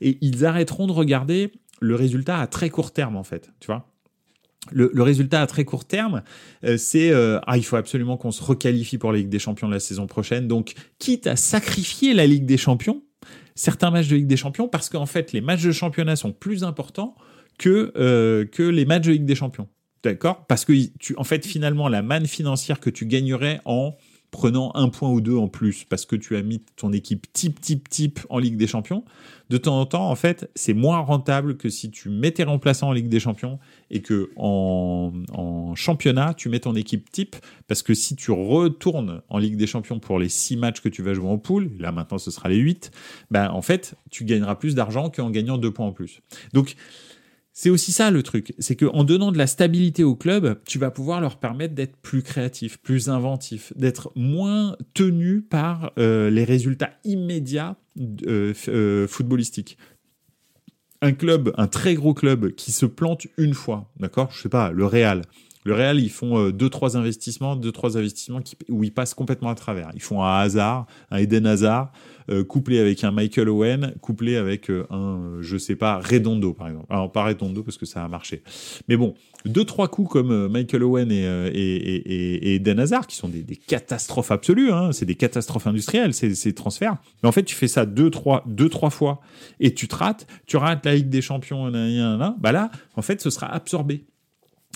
Et 0.00 0.18
ils 0.20 0.44
arrêteront 0.44 0.88
de 0.88 0.92
regarder 0.92 1.52
le 1.80 1.94
résultat 1.94 2.38
à 2.38 2.48
très 2.48 2.70
court 2.70 2.92
terme, 2.92 3.16
en 3.16 3.24
fait. 3.24 3.52
Tu 3.60 3.68
vois 3.68 3.86
le, 4.72 5.02
résultat 5.02 5.42
à 5.42 5.46
très 5.46 5.64
court 5.64 5.84
terme, 5.84 6.22
euh, 6.64 6.76
c'est 6.76 7.10
euh, 7.10 7.38
ah 7.46 7.56
il 7.56 7.64
faut 7.64 7.76
absolument 7.76 8.16
qu'on 8.16 8.30
se 8.30 8.42
requalifie 8.42 8.98
pour 8.98 9.12
la 9.12 9.18
Ligue 9.18 9.28
des 9.28 9.38
Champions 9.38 9.68
la 9.68 9.80
saison 9.80 10.06
prochaine. 10.06 10.48
Donc 10.48 10.74
quitte 10.98 11.26
à 11.26 11.36
sacrifier 11.36 12.14
la 12.14 12.26
Ligue 12.26 12.46
des 12.46 12.56
Champions, 12.56 13.02
certains 13.54 13.90
matchs 13.90 14.08
de 14.08 14.16
Ligue 14.16 14.26
des 14.26 14.36
Champions, 14.36 14.68
parce 14.68 14.88
qu'en 14.88 15.06
fait 15.06 15.32
les 15.32 15.40
matchs 15.40 15.62
de 15.62 15.72
championnat 15.72 16.16
sont 16.16 16.32
plus 16.32 16.64
importants 16.64 17.14
que 17.58 17.92
euh, 17.96 18.44
que 18.44 18.62
les 18.62 18.84
matchs 18.84 19.06
de 19.06 19.12
Ligue 19.12 19.24
des 19.24 19.34
Champions. 19.34 19.68
D'accord? 20.04 20.46
Parce 20.46 20.64
que 20.64 20.72
tu, 20.98 21.14
en 21.16 21.24
fait 21.24 21.44
finalement 21.46 21.88
la 21.88 22.02
manne 22.02 22.26
financière 22.26 22.78
que 22.80 22.90
tu 22.90 23.06
gagnerais 23.06 23.60
en 23.64 23.96
prenant 24.30 24.72
un 24.74 24.88
point 24.88 25.10
ou 25.10 25.20
deux 25.20 25.36
en 25.36 25.48
plus 25.48 25.84
parce 25.84 26.04
que 26.04 26.16
tu 26.16 26.36
as 26.36 26.42
mis 26.42 26.60
ton 26.76 26.92
équipe 26.92 27.32
type, 27.32 27.60
type, 27.60 27.88
type 27.88 28.20
en 28.28 28.38
Ligue 28.38 28.56
des 28.56 28.66
Champions, 28.66 29.04
de 29.48 29.56
temps 29.56 29.80
en 29.80 29.86
temps, 29.86 30.10
en 30.10 30.14
fait, 30.14 30.50
c'est 30.54 30.74
moins 30.74 30.98
rentable 30.98 31.56
que 31.56 31.70
si 31.70 31.90
tu 31.90 32.10
mets 32.10 32.30
tes 32.30 32.44
remplaçants 32.44 32.88
en 32.88 32.92
Ligue 32.92 33.08
des 33.08 33.20
Champions 33.20 33.58
et 33.90 34.02
que 34.02 34.30
en, 34.36 35.12
championnat, 35.74 36.34
tu 36.34 36.48
mets 36.48 36.60
ton 36.60 36.74
équipe 36.74 37.10
type 37.10 37.36
parce 37.66 37.82
que 37.82 37.94
si 37.94 38.16
tu 38.16 38.30
retournes 38.30 39.22
en 39.28 39.38
Ligue 39.38 39.56
des 39.56 39.66
Champions 39.66 39.98
pour 39.98 40.18
les 40.18 40.28
six 40.28 40.56
matchs 40.56 40.80
que 40.80 40.88
tu 40.88 41.02
vas 41.02 41.14
jouer 41.14 41.28
en 41.28 41.38
poule, 41.38 41.70
là 41.78 41.92
maintenant 41.92 42.18
ce 42.18 42.30
sera 42.30 42.48
les 42.48 42.56
huit, 42.56 42.90
ben, 43.30 43.50
en 43.50 43.62
fait, 43.62 43.94
tu 44.10 44.24
gagneras 44.24 44.56
plus 44.56 44.74
d'argent 44.74 45.10
qu'en 45.10 45.30
gagnant 45.30 45.56
deux 45.56 45.72
points 45.72 45.86
en 45.86 45.92
plus. 45.92 46.20
Donc, 46.52 46.76
c'est 47.60 47.70
aussi 47.70 47.90
ça 47.90 48.12
le 48.12 48.22
truc, 48.22 48.54
c'est 48.60 48.76
qu'en 48.76 49.02
donnant 49.02 49.32
de 49.32 49.38
la 49.38 49.48
stabilité 49.48 50.04
au 50.04 50.14
club, 50.14 50.60
tu 50.64 50.78
vas 50.78 50.92
pouvoir 50.92 51.20
leur 51.20 51.40
permettre 51.40 51.74
d'être 51.74 51.96
plus 51.96 52.22
créatifs, 52.22 52.78
plus 52.78 53.08
inventifs, 53.08 53.72
d'être 53.74 54.12
moins 54.14 54.76
tenus 54.94 55.42
par 55.50 55.90
euh, 55.98 56.30
les 56.30 56.44
résultats 56.44 56.90
immédiats 57.02 57.76
euh, 58.28 58.54
euh, 58.68 59.08
footballistiques. 59.08 59.76
Un 61.02 61.10
club, 61.10 61.52
un 61.56 61.66
très 61.66 61.96
gros 61.96 62.14
club 62.14 62.52
qui 62.52 62.70
se 62.70 62.86
plante 62.86 63.26
une 63.38 63.54
fois, 63.54 63.90
d'accord? 63.98 64.30
Je 64.30 64.40
sais 64.40 64.48
pas, 64.48 64.70
le 64.70 64.86
Real. 64.86 65.22
Le 65.68 65.74
Real, 65.74 66.00
ils 66.00 66.10
font 66.10 66.48
deux 66.48 66.70
trois 66.70 66.96
investissements, 66.96 67.54
deux 67.54 67.72
trois 67.72 67.98
investissements 67.98 68.40
où 68.70 68.84
ils 68.84 68.92
passent 68.92 69.12
complètement 69.12 69.50
à 69.50 69.54
travers. 69.54 69.90
Ils 69.94 70.00
font 70.00 70.22
un 70.22 70.38
Hazard, 70.38 70.86
un 71.10 71.18
Eden 71.18 71.46
Hazard, 71.46 71.92
euh, 72.30 72.44
couplé 72.44 72.78
avec 72.78 73.04
un 73.04 73.10
Michael 73.10 73.48
Owen, 73.48 73.94
couplé 74.02 74.36
avec 74.36 74.70
euh, 74.70 74.86
un, 74.90 75.18
euh, 75.18 75.38
je 75.40 75.56
sais 75.56 75.76
pas, 75.76 75.98
Redondo 75.98 76.52
par 76.52 76.68
exemple. 76.68 76.86
Alors 76.90 77.10
pas 77.10 77.24
Redondo 77.24 77.62
parce 77.62 77.78
que 77.78 77.86
ça 77.86 78.04
a 78.04 78.08
marché. 78.08 78.42
Mais 78.86 78.98
bon, 78.98 79.14
deux 79.46 79.64
trois 79.64 79.88
coups 79.88 80.10
comme 80.10 80.48
Michael 80.48 80.84
Owen 80.84 81.10
et, 81.10 81.24
et, 81.24 82.54
et, 82.54 82.58
Dan 82.58 82.80
Hazard 82.80 83.06
qui 83.06 83.16
sont 83.16 83.28
des, 83.28 83.44
catastrophes 83.56 84.30
absolues. 84.30 84.70
Hein. 84.70 84.92
C'est 84.92 85.06
des 85.06 85.14
catastrophes 85.14 85.66
industrielles 85.66 86.12
ces, 86.12 86.34
ces 86.34 86.52
transferts. 86.52 86.96
Mais 87.22 87.28
en 87.30 87.32
fait, 87.32 87.44
tu 87.44 87.54
fais 87.54 87.68
ça 87.68 87.86
deux 87.86 88.10
trois 88.10 88.44
deux 88.46 88.68
trois 88.68 88.90
fois 88.90 89.22
et 89.58 89.72
tu 89.72 89.88
te 89.88 89.96
rates. 89.96 90.26
Tu 90.46 90.58
rates 90.58 90.84
la 90.84 90.96
Ligue 90.96 91.08
des 91.08 91.22
Champions. 91.22 91.70
Bah 92.38 92.52
là, 92.52 92.70
en 92.96 93.02
fait, 93.02 93.22
ce 93.22 93.30
sera 93.30 93.46
absorbé. 93.46 94.04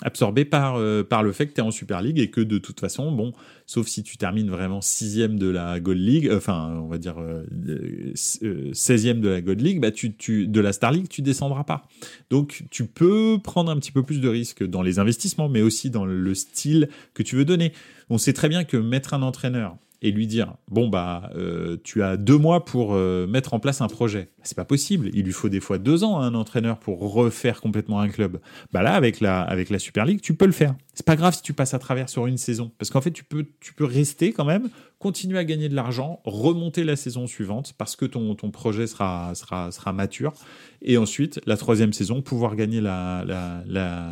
Absorbé 0.02 0.44
par, 0.44 0.76
euh, 0.76 1.02
par 1.02 1.22
le 1.22 1.32
fait 1.32 1.46
que 1.46 1.54
tu 1.54 1.60
es 1.60 1.64
en 1.64 1.70
Super 1.70 2.02
League 2.02 2.18
et 2.18 2.30
que 2.30 2.40
de 2.40 2.58
toute 2.58 2.80
façon, 2.80 3.12
bon, 3.12 3.32
sauf 3.66 3.86
si 3.86 4.02
tu 4.02 4.16
termines 4.16 4.50
vraiment 4.50 4.80
sixième 4.80 5.38
de 5.38 5.48
la 5.48 5.80
Gold 5.80 6.00
League, 6.00 6.28
euh, 6.28 6.36
enfin, 6.36 6.78
on 6.82 6.88
va 6.88 6.98
dire 6.98 7.16
16e 7.64 9.20
de 9.20 9.28
la 9.28 9.40
Gold 9.40 9.60
League, 9.60 9.80
bah, 9.80 9.90
tu, 9.90 10.14
tu, 10.14 10.46
de 10.46 10.60
la 10.60 10.72
Star 10.72 10.92
League, 10.92 11.08
tu 11.08 11.22
descendras 11.22 11.64
pas. 11.64 11.88
Donc, 12.30 12.64
tu 12.70 12.86
peux 12.86 13.38
prendre 13.42 13.70
un 13.70 13.76
petit 13.78 13.92
peu 13.92 14.02
plus 14.02 14.20
de 14.20 14.28
risques 14.28 14.64
dans 14.64 14.82
les 14.82 14.98
investissements, 14.98 15.48
mais 15.48 15.62
aussi 15.62 15.90
dans 15.90 16.04
le 16.04 16.34
style 16.34 16.88
que 17.14 17.22
tu 17.22 17.36
veux 17.36 17.44
donner. 17.44 17.72
On 18.10 18.18
sait 18.18 18.32
très 18.32 18.48
bien 18.48 18.64
que 18.64 18.76
mettre 18.76 19.14
un 19.14 19.22
entraîneur 19.22 19.76
et 20.02 20.10
lui 20.10 20.26
dire 20.26 20.54
bon 20.68 20.88
bah 20.88 21.30
euh, 21.36 21.76
tu 21.84 22.02
as 22.02 22.16
deux 22.16 22.36
mois 22.36 22.64
pour 22.64 22.94
euh, 22.94 23.26
mettre 23.26 23.54
en 23.54 23.60
place 23.60 23.80
un 23.80 23.88
projet. 23.88 24.30
C'est 24.42 24.56
pas 24.56 24.64
possible. 24.64 25.10
Il 25.14 25.24
lui 25.24 25.32
faut 25.32 25.48
des 25.48 25.60
fois 25.60 25.78
deux 25.78 26.02
ans 26.02 26.18
à 26.18 26.24
un 26.24 26.34
entraîneur 26.34 26.78
pour 26.78 27.12
refaire 27.12 27.60
complètement 27.60 28.00
un 28.00 28.08
club. 28.08 28.40
Bah 28.72 28.82
là 28.82 28.94
avec 28.94 29.20
la 29.20 29.40
avec 29.40 29.70
la 29.70 29.78
Super 29.78 30.04
League 30.04 30.20
tu 30.20 30.34
peux 30.34 30.46
le 30.46 30.52
faire. 30.52 30.74
C'est 30.92 31.06
pas 31.06 31.16
grave 31.16 31.34
si 31.34 31.42
tu 31.42 31.52
passes 31.52 31.72
à 31.72 31.78
travers 31.78 32.08
sur 32.08 32.26
une 32.26 32.36
saison 32.36 32.72
parce 32.78 32.90
qu'en 32.90 33.00
fait 33.00 33.12
tu 33.12 33.24
peux 33.24 33.46
tu 33.60 33.72
peux 33.72 33.84
rester 33.84 34.32
quand 34.32 34.44
même, 34.44 34.68
continuer 34.98 35.38
à 35.38 35.44
gagner 35.44 35.68
de 35.68 35.76
l'argent, 35.76 36.20
remonter 36.24 36.82
la 36.82 36.96
saison 36.96 37.28
suivante 37.28 37.74
parce 37.78 37.94
que 37.94 38.04
ton 38.04 38.34
ton 38.34 38.50
projet 38.50 38.88
sera 38.88 39.34
sera 39.36 39.70
sera 39.70 39.92
mature 39.92 40.34
et 40.82 40.98
ensuite 40.98 41.40
la 41.46 41.56
troisième 41.56 41.92
saison 41.92 42.22
pouvoir 42.22 42.56
gagner 42.56 42.80
la 42.80 43.24
la 43.24 43.62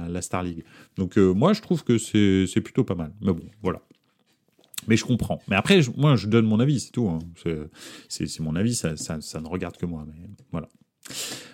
la, 0.09 0.23
Star 0.23 0.45
League. 0.45 0.65
Donc 0.97 1.19
euh, 1.19 1.33
moi 1.33 1.53
je 1.53 1.63
trouve 1.63 1.83
que 1.83 1.99
c'est 1.99 2.61
plutôt 2.61 2.85
pas 2.85 2.95
mal. 2.95 3.13
Mais 3.21 3.33
bon 3.33 3.43
voilà. 3.63 3.81
Mais 4.89 4.97
je 4.97 5.05
comprends. 5.05 5.41
Mais 5.49 5.57
après, 5.57 5.81
moi, 5.97 6.17
je 6.17 6.27
donne 6.27 6.47
mon 6.47 6.61
avis, 6.61 6.81
c'est 6.81 6.91
tout. 6.91 7.09
Hein. 7.09 7.19
C'est 8.09 8.41
mon 8.41 8.57
avis, 8.57 8.75
ça, 8.75 8.97
ça, 8.97 9.19
ça, 9.21 9.41
ne 9.41 9.49
regarde 9.49 9.77
que 9.77 9.87
moi. 9.87 10.05
Mais 10.07 10.29
voilà. 10.53 10.69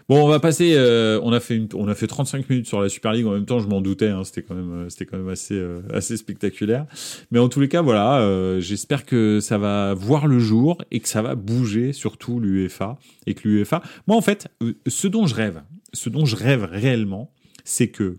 Bon, 0.08 0.24
on 0.24 0.28
va 0.28 0.38
passer. 0.38 0.74
Euh, 0.76 1.20
on 1.22 1.32
a 1.32 1.40
fait 1.40 1.56
une, 1.56 1.68
on 1.74 1.88
a 1.88 1.94
fait 1.94 2.06
35 2.06 2.48
minutes 2.48 2.66
sur 2.66 2.80
la 2.80 2.88
Super 2.88 3.12
League. 3.12 3.26
En 3.26 3.32
même 3.32 3.46
temps, 3.46 3.58
je 3.58 3.66
m'en 3.66 3.80
doutais. 3.80 4.08
Hein, 4.08 4.22
c'était 4.24 4.42
quand 4.42 4.54
même, 4.54 4.72
euh, 4.72 4.88
c'était 4.88 5.06
quand 5.06 5.18
même 5.18 5.28
assez, 5.28 5.54
euh, 5.54 5.80
assez 5.92 6.16
spectaculaire. 6.16 6.86
Mais 7.30 7.38
en 7.38 7.48
tous 7.48 7.60
les 7.60 7.68
cas, 7.68 7.82
voilà. 7.82 8.20
Euh, 8.20 8.60
J'espère 8.60 9.04
que 9.04 9.40
ça 9.40 9.58
va 9.58 9.94
voir 9.94 10.26
le 10.26 10.38
jour 10.38 10.78
et 10.90 11.00
que 11.00 11.08
ça 11.08 11.22
va 11.22 11.34
bouger, 11.34 11.92
surtout 11.92 12.38
l'UEFA 12.38 12.98
et 13.26 13.34
que 13.34 13.48
l'UEFA. 13.48 13.82
Moi, 14.06 14.16
en 14.16 14.22
fait, 14.22 14.48
ce 14.86 15.08
dont 15.08 15.26
je 15.26 15.34
rêve, 15.34 15.62
ce 15.92 16.08
dont 16.08 16.24
je 16.24 16.36
rêve 16.36 16.64
réellement, 16.64 17.32
c'est 17.64 17.88
que 17.88 18.18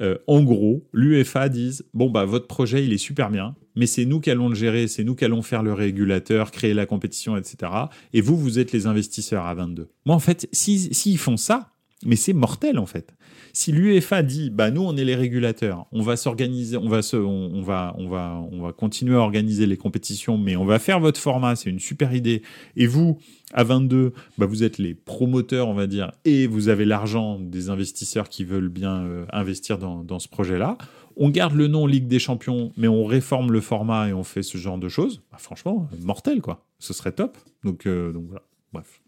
euh, 0.00 0.18
en 0.26 0.42
gros, 0.42 0.86
l'UEFA 0.92 1.48
dise 1.48 1.84
bon 1.94 2.10
bah 2.10 2.24
votre 2.24 2.46
projet 2.46 2.84
il 2.84 2.92
est 2.92 2.98
super 2.98 3.30
bien, 3.30 3.54
mais 3.76 3.86
c'est 3.86 4.06
nous 4.06 4.20
qui 4.20 4.30
allons 4.30 4.48
le 4.48 4.54
gérer, 4.54 4.88
c'est 4.88 5.04
nous 5.04 5.14
qui 5.14 5.24
allons 5.24 5.42
faire 5.42 5.62
le 5.62 5.72
régulateur, 5.72 6.50
créer 6.50 6.74
la 6.74 6.86
compétition, 6.86 7.36
etc. 7.36 7.72
Et 8.12 8.20
vous, 8.20 8.36
vous 8.36 8.58
êtes 8.58 8.72
les 8.72 8.86
investisseurs 8.86 9.46
à 9.46 9.54
22. 9.54 9.88
Moi 10.06 10.16
en 10.16 10.20
fait, 10.20 10.48
s'ils 10.52 10.94
si, 10.94 11.16
font 11.16 11.36
ça, 11.36 11.72
mais 12.04 12.16
c'est 12.16 12.32
mortel 12.32 12.78
en 12.78 12.86
fait. 12.86 13.14
Si 13.52 13.72
l'UEFA 13.72 14.22
dit, 14.22 14.50
bah 14.50 14.70
nous 14.70 14.82
on 14.82 14.96
est 14.96 15.04
les 15.04 15.14
régulateurs, 15.14 15.86
on 15.92 16.02
va 16.02 16.16
s'organiser, 16.16 16.76
on 16.76 16.88
va 16.88 17.00
se, 17.00 17.16
on, 17.16 17.62
va, 17.62 17.94
on 17.98 18.08
va, 18.08 18.42
on 18.52 18.60
va 18.60 18.72
continuer 18.72 19.16
à 19.16 19.20
organiser 19.20 19.66
les 19.66 19.78
compétitions, 19.78 20.36
mais 20.36 20.56
on 20.56 20.66
va 20.66 20.78
faire 20.78 21.00
votre 21.00 21.20
format, 21.20 21.56
c'est 21.56 21.70
une 21.70 21.80
super 21.80 22.14
idée. 22.14 22.42
Et 22.76 22.86
vous, 22.86 23.18
à 23.54 23.64
22, 23.64 24.12
bah 24.36 24.44
vous 24.44 24.62
êtes 24.62 24.76
les 24.76 24.94
promoteurs, 24.94 25.68
on 25.68 25.74
va 25.74 25.86
dire, 25.86 26.12
et 26.26 26.46
vous 26.46 26.68
avez 26.68 26.84
l'argent 26.84 27.38
des 27.38 27.70
investisseurs 27.70 28.28
qui 28.28 28.44
veulent 28.44 28.68
bien 28.68 29.04
euh, 29.04 29.24
investir 29.32 29.78
dans, 29.78 30.04
dans 30.04 30.18
ce 30.18 30.28
projet-là. 30.28 30.76
On 31.16 31.30
garde 31.30 31.54
le 31.54 31.66
nom 31.66 31.86
Ligue 31.86 32.08
des 32.08 32.18
Champions, 32.18 32.72
mais 32.76 32.88
on 32.88 33.04
réforme 33.04 33.50
le 33.50 33.60
format 33.60 34.08
et 34.08 34.12
on 34.12 34.22
fait 34.22 34.42
ce 34.42 34.58
genre 34.58 34.78
de 34.78 34.88
choses. 34.88 35.22
Bah, 35.32 35.38
franchement, 35.38 35.88
mortel 36.02 36.42
quoi. 36.42 36.66
Ce 36.78 36.92
serait 36.92 37.12
top. 37.12 37.38
Donc, 37.64 37.86
euh, 37.86 38.12
donc 38.12 38.26
voilà. 38.26 38.42
Bref. 38.72 39.00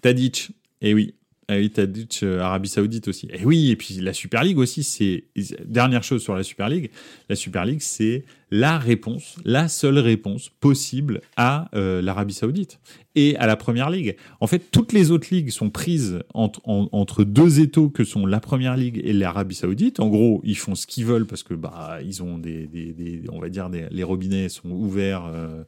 Tadic, 0.00 0.52
eh 0.80 0.94
oui, 0.94 1.14
t'as 1.48 1.86
dit 1.86 2.08
euh, 2.22 2.40
Arabie 2.40 2.68
Saoudite 2.68 3.08
aussi. 3.08 3.28
Et 3.32 3.44
oui, 3.44 3.70
et 3.70 3.76
puis 3.76 4.00
la 4.00 4.12
Super 4.12 4.42
League 4.42 4.58
aussi, 4.58 4.82
c'est 4.82 5.24
dernière 5.64 6.02
chose 6.02 6.22
sur 6.22 6.34
la 6.34 6.42
Super 6.42 6.68
League. 6.68 6.90
La 7.28 7.36
Super 7.36 7.64
League, 7.64 7.80
c'est 7.80 8.24
la 8.50 8.78
réponse, 8.78 9.36
la 9.44 9.68
seule 9.68 9.98
réponse 9.98 10.48
possible 10.48 11.20
à 11.36 11.68
euh, 11.74 12.02
l'Arabie 12.02 12.34
Saoudite 12.34 12.80
et 13.14 13.36
à 13.36 13.46
la 13.46 13.56
Première 13.56 13.90
Ligue. 13.90 14.16
En 14.40 14.46
fait, 14.46 14.70
toutes 14.70 14.92
les 14.92 15.10
autres 15.10 15.28
ligues 15.30 15.50
sont 15.50 15.70
prises 15.70 16.20
entre, 16.34 16.60
entre 16.64 17.24
deux 17.24 17.60
étaux 17.60 17.90
que 17.90 18.04
sont 18.04 18.26
la 18.26 18.40
Première 18.40 18.76
Ligue 18.76 19.00
et 19.04 19.12
l'Arabie 19.12 19.54
Saoudite. 19.54 20.00
En 20.00 20.08
gros, 20.08 20.40
ils 20.44 20.58
font 20.58 20.74
ce 20.74 20.86
qu'ils 20.86 21.06
veulent 21.06 21.26
parce 21.26 21.42
que 21.42 21.54
bah 21.54 21.98
ils 22.04 22.22
ont 22.22 22.38
des, 22.38 22.66
des, 22.66 22.92
des 22.92 23.22
on 23.30 23.40
va 23.40 23.48
dire 23.48 23.70
des, 23.70 23.86
les 23.90 24.04
robinets 24.04 24.48
sont 24.48 24.70
ouverts 24.70 25.26
euh, 25.26 25.62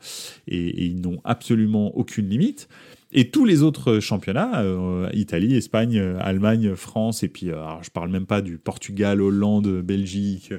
et, 0.47 0.57
et 0.59 0.85
ils 0.87 1.01
n'ont 1.01 1.21
absolument 1.25 1.97
aucune 1.97 2.29
limite. 2.29 2.69
Et 3.11 3.31
tous 3.31 3.47
les 3.47 3.63
autres 3.63 4.01
championnats, 4.01 4.61
euh, 4.61 5.09
Italie, 5.15 5.57
Espagne, 5.57 5.99
Allemagne, 6.21 6.75
France, 6.75 7.23
et 7.23 7.29
puis 7.29 7.49
euh, 7.49 7.55
alors, 7.55 7.83
je 7.83 7.91
parle 7.91 8.11
même 8.11 8.27
pas 8.27 8.43
du 8.43 8.59
Portugal, 8.59 9.23
Hollande, 9.23 9.81
Belgique, 9.81 10.53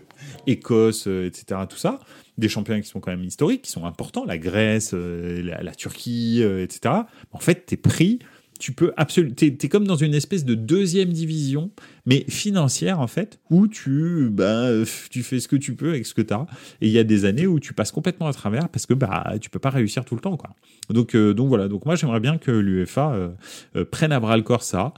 Écosse, 0.48 1.08
euh, 1.08 1.28
etc. 1.28 1.62
Tout 1.70 1.78
ça, 1.78 2.00
des 2.40 2.50
championnats 2.50 2.82
qui 2.82 2.90
sont 2.90 3.02
quand 3.02 3.12
même 3.12 3.24
historiques, 3.24 3.62
qui 3.64 3.72
sont 3.72 3.86
importants, 3.86 4.26
la 4.26 4.40
Grèce, 4.40 4.94
la, 4.94 5.62
la, 5.62 5.76
Turquie, 5.76 6.42
etc. 6.42 6.96
En 7.32 7.40
fait, 7.40 7.68
t'es 7.68 7.78
pris 7.78 8.20
tu 8.60 8.74
peux 8.74 8.92
absolument. 8.98 9.34
T'es 9.36 9.48
es 9.48 9.70
comme 9.70 9.88
dans 9.88 9.96
une 9.96 10.14
espèce 10.14 10.46
de 10.46 10.54
deuxième 10.54 11.12
division, 11.12 11.72
mais 12.06 12.26
financière 12.30 13.00
en 13.00 13.08
fait, 13.08 13.40
où 13.50 13.68
tu 13.68 14.30
bah 14.30 14.68
tu 15.10 15.24
fais 15.24 15.40
ce 15.40 15.48
que 15.48 15.56
tu 15.56 15.76
peux 15.76 15.90
avec 15.90 16.06
ce 16.06 16.14
que 16.14 16.22
tu 16.22 16.34
as. 16.34 16.46
Et 16.82 16.88
il 16.88 16.92
y 16.92 17.00
a 17.00 17.06
des 17.06 17.26
années 17.26 17.48
où 17.48 17.60
tu 17.60 17.74
passes 17.74 17.92
complètement 17.92 18.28
à 18.28 18.34
travers 18.34 18.70
parce 18.70 18.86
que 18.86 18.94
bah 18.94 19.36
tu 19.42 19.50
peux 19.50 19.60
pas 19.60 19.70
réussir 19.70 20.04
tout 20.06 20.16
le 20.16 20.22
temps 20.22 20.36
quoi. 20.38 20.52
Donc 20.90 21.16
euh, 21.16 21.34
donc 21.34 21.48
voilà. 21.48 21.70
Donc 21.70 21.86
moi 21.86 21.96
j'aimerais 21.96 22.20
bien 22.20 22.38
que 22.38 22.52
l'UEFA 22.52 23.14
euh, 23.14 23.30
euh, 23.78 23.86
prenne 23.86 24.12
à 24.12 24.20
bras 24.20 24.38
le 24.38 24.44
corps 24.44 24.64
ça. 24.64 24.94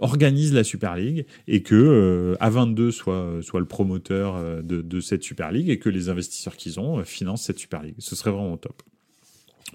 organise 0.00 0.54
la 0.54 0.62
Super 0.62 0.94
League 0.96 1.26
et 1.48 1.62
que 1.62 2.36
A22 2.40 2.90
soit, 2.90 3.38
soit 3.40 3.60
le 3.60 3.66
promoteur 3.66 4.62
de, 4.62 4.82
de, 4.82 5.00
cette 5.00 5.22
Super 5.22 5.50
League 5.50 5.70
et 5.70 5.78
que 5.78 5.88
les 5.88 6.08
investisseurs 6.10 6.56
qu'ils 6.56 6.78
ont 6.78 7.02
financent 7.04 7.42
cette 7.42 7.58
Super 7.58 7.82
League. 7.82 7.96
Ce 7.98 8.14
serait 8.14 8.30
vraiment 8.30 8.58
top. 8.58 8.82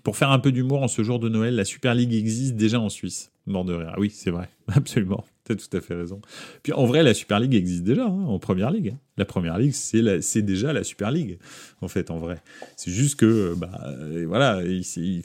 Pour 0.03 0.17
faire 0.17 0.31
un 0.31 0.39
peu 0.39 0.51
d'humour 0.51 0.83
en 0.83 0.87
ce 0.87 1.03
jour 1.03 1.19
de 1.19 1.29
Noël, 1.29 1.55
la 1.55 1.65
Super 1.65 1.95
League 1.95 2.13
existe 2.13 2.55
déjà 2.55 2.79
en 2.79 2.89
Suisse. 2.89 3.31
Mort 3.47 3.65
de 3.65 3.73
rire. 3.73 3.91
Ah 3.93 3.99
oui, 3.99 4.09
c'est 4.09 4.29
vrai. 4.29 4.49
Absolument. 4.67 5.23
Tu 5.45 5.53
as 5.53 5.55
tout 5.55 5.75
à 5.75 5.81
fait 5.81 5.95
raison. 5.95 6.21
Puis 6.63 6.73
en 6.73 6.85
vrai, 6.85 7.03
la 7.03 7.13
Super 7.13 7.39
League 7.39 7.55
existe 7.55 7.83
déjà 7.83 8.05
hein, 8.05 8.25
en 8.25 8.39
première 8.39 8.71
ligue. 8.71 8.95
La 9.17 9.25
première 9.25 9.57
ligue, 9.57 9.73
c'est 9.73 10.41
déjà 10.41 10.73
la 10.73 10.83
Super 10.83 11.11
League, 11.11 11.39
en 11.81 11.87
fait, 11.87 12.11
en 12.11 12.17
vrai. 12.17 12.41
C'est 12.77 12.91
juste 12.91 13.19
que, 13.19 13.55
bah, 13.55 13.69
euh, 13.85 14.25
voilà, 14.27 14.61
c'est 14.81 15.21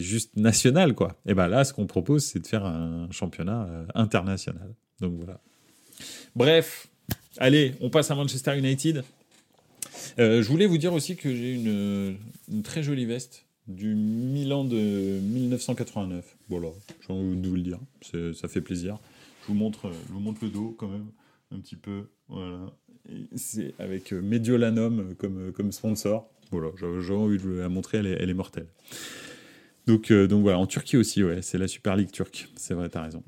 juste 0.00 0.36
national, 0.36 0.94
quoi. 0.94 1.16
Et 1.26 1.34
ben 1.34 1.48
là, 1.48 1.64
ce 1.64 1.72
qu'on 1.72 1.86
propose, 1.86 2.24
c'est 2.24 2.40
de 2.40 2.46
faire 2.46 2.66
un 2.66 3.08
championnat 3.10 3.66
euh, 3.68 3.86
international. 3.94 4.74
Donc 5.00 5.14
voilà. 5.16 5.40
Bref, 6.36 6.88
allez, 7.38 7.74
on 7.80 7.90
passe 7.90 8.10
à 8.10 8.14
Manchester 8.14 8.58
United. 8.58 9.02
Euh, 10.18 10.42
je 10.42 10.48
voulais 10.48 10.66
vous 10.66 10.78
dire 10.78 10.92
aussi 10.92 11.16
que 11.16 11.34
j'ai 11.34 11.54
une, 11.54 12.62
très 12.62 12.82
jolie 12.82 13.06
veste 13.06 13.46
du 13.66 13.94
Milan 13.94 14.64
de 14.64 14.76
1989. 14.76 16.36
Voilà, 16.48 16.68
j'ai 17.06 17.12
envie 17.12 17.36
de 17.36 17.48
vous 17.48 17.56
le 17.56 17.62
dire. 17.62 17.78
Ça 18.34 18.48
fait 18.48 18.60
plaisir. 18.60 18.98
Je 19.42 19.48
vous, 19.48 19.54
montre, 19.54 19.90
je 20.08 20.12
vous 20.12 20.20
montre 20.20 20.40
le 20.42 20.50
dos 20.50 20.74
quand 20.78 20.88
même, 20.88 21.06
un 21.50 21.58
petit 21.58 21.76
peu. 21.76 22.04
Voilà. 22.28 22.72
C'est 23.36 23.74
avec 23.78 24.12
euh, 24.12 24.22
Mediolanum 24.22 25.14
comme, 25.16 25.52
comme 25.52 25.72
sponsor. 25.72 26.28
Voilà, 26.50 26.68
j'ai 26.78 27.14
envie 27.14 27.38
de 27.38 27.50
la 27.50 27.68
montrer, 27.68 27.98
elle 27.98 28.06
est, 28.06 28.16
elle 28.20 28.30
est 28.30 28.34
mortelle. 28.34 28.66
Donc, 29.86 30.10
euh, 30.10 30.26
donc 30.26 30.42
voilà, 30.42 30.58
en 30.58 30.66
Turquie 30.66 30.96
aussi, 30.96 31.22
ouais, 31.22 31.42
c'est 31.42 31.58
la 31.58 31.68
Super 31.68 31.96
League 31.96 32.10
turque. 32.10 32.48
C'est 32.56 32.74
vrai, 32.74 32.88
t'as 32.88 33.02
raison. 33.02 33.22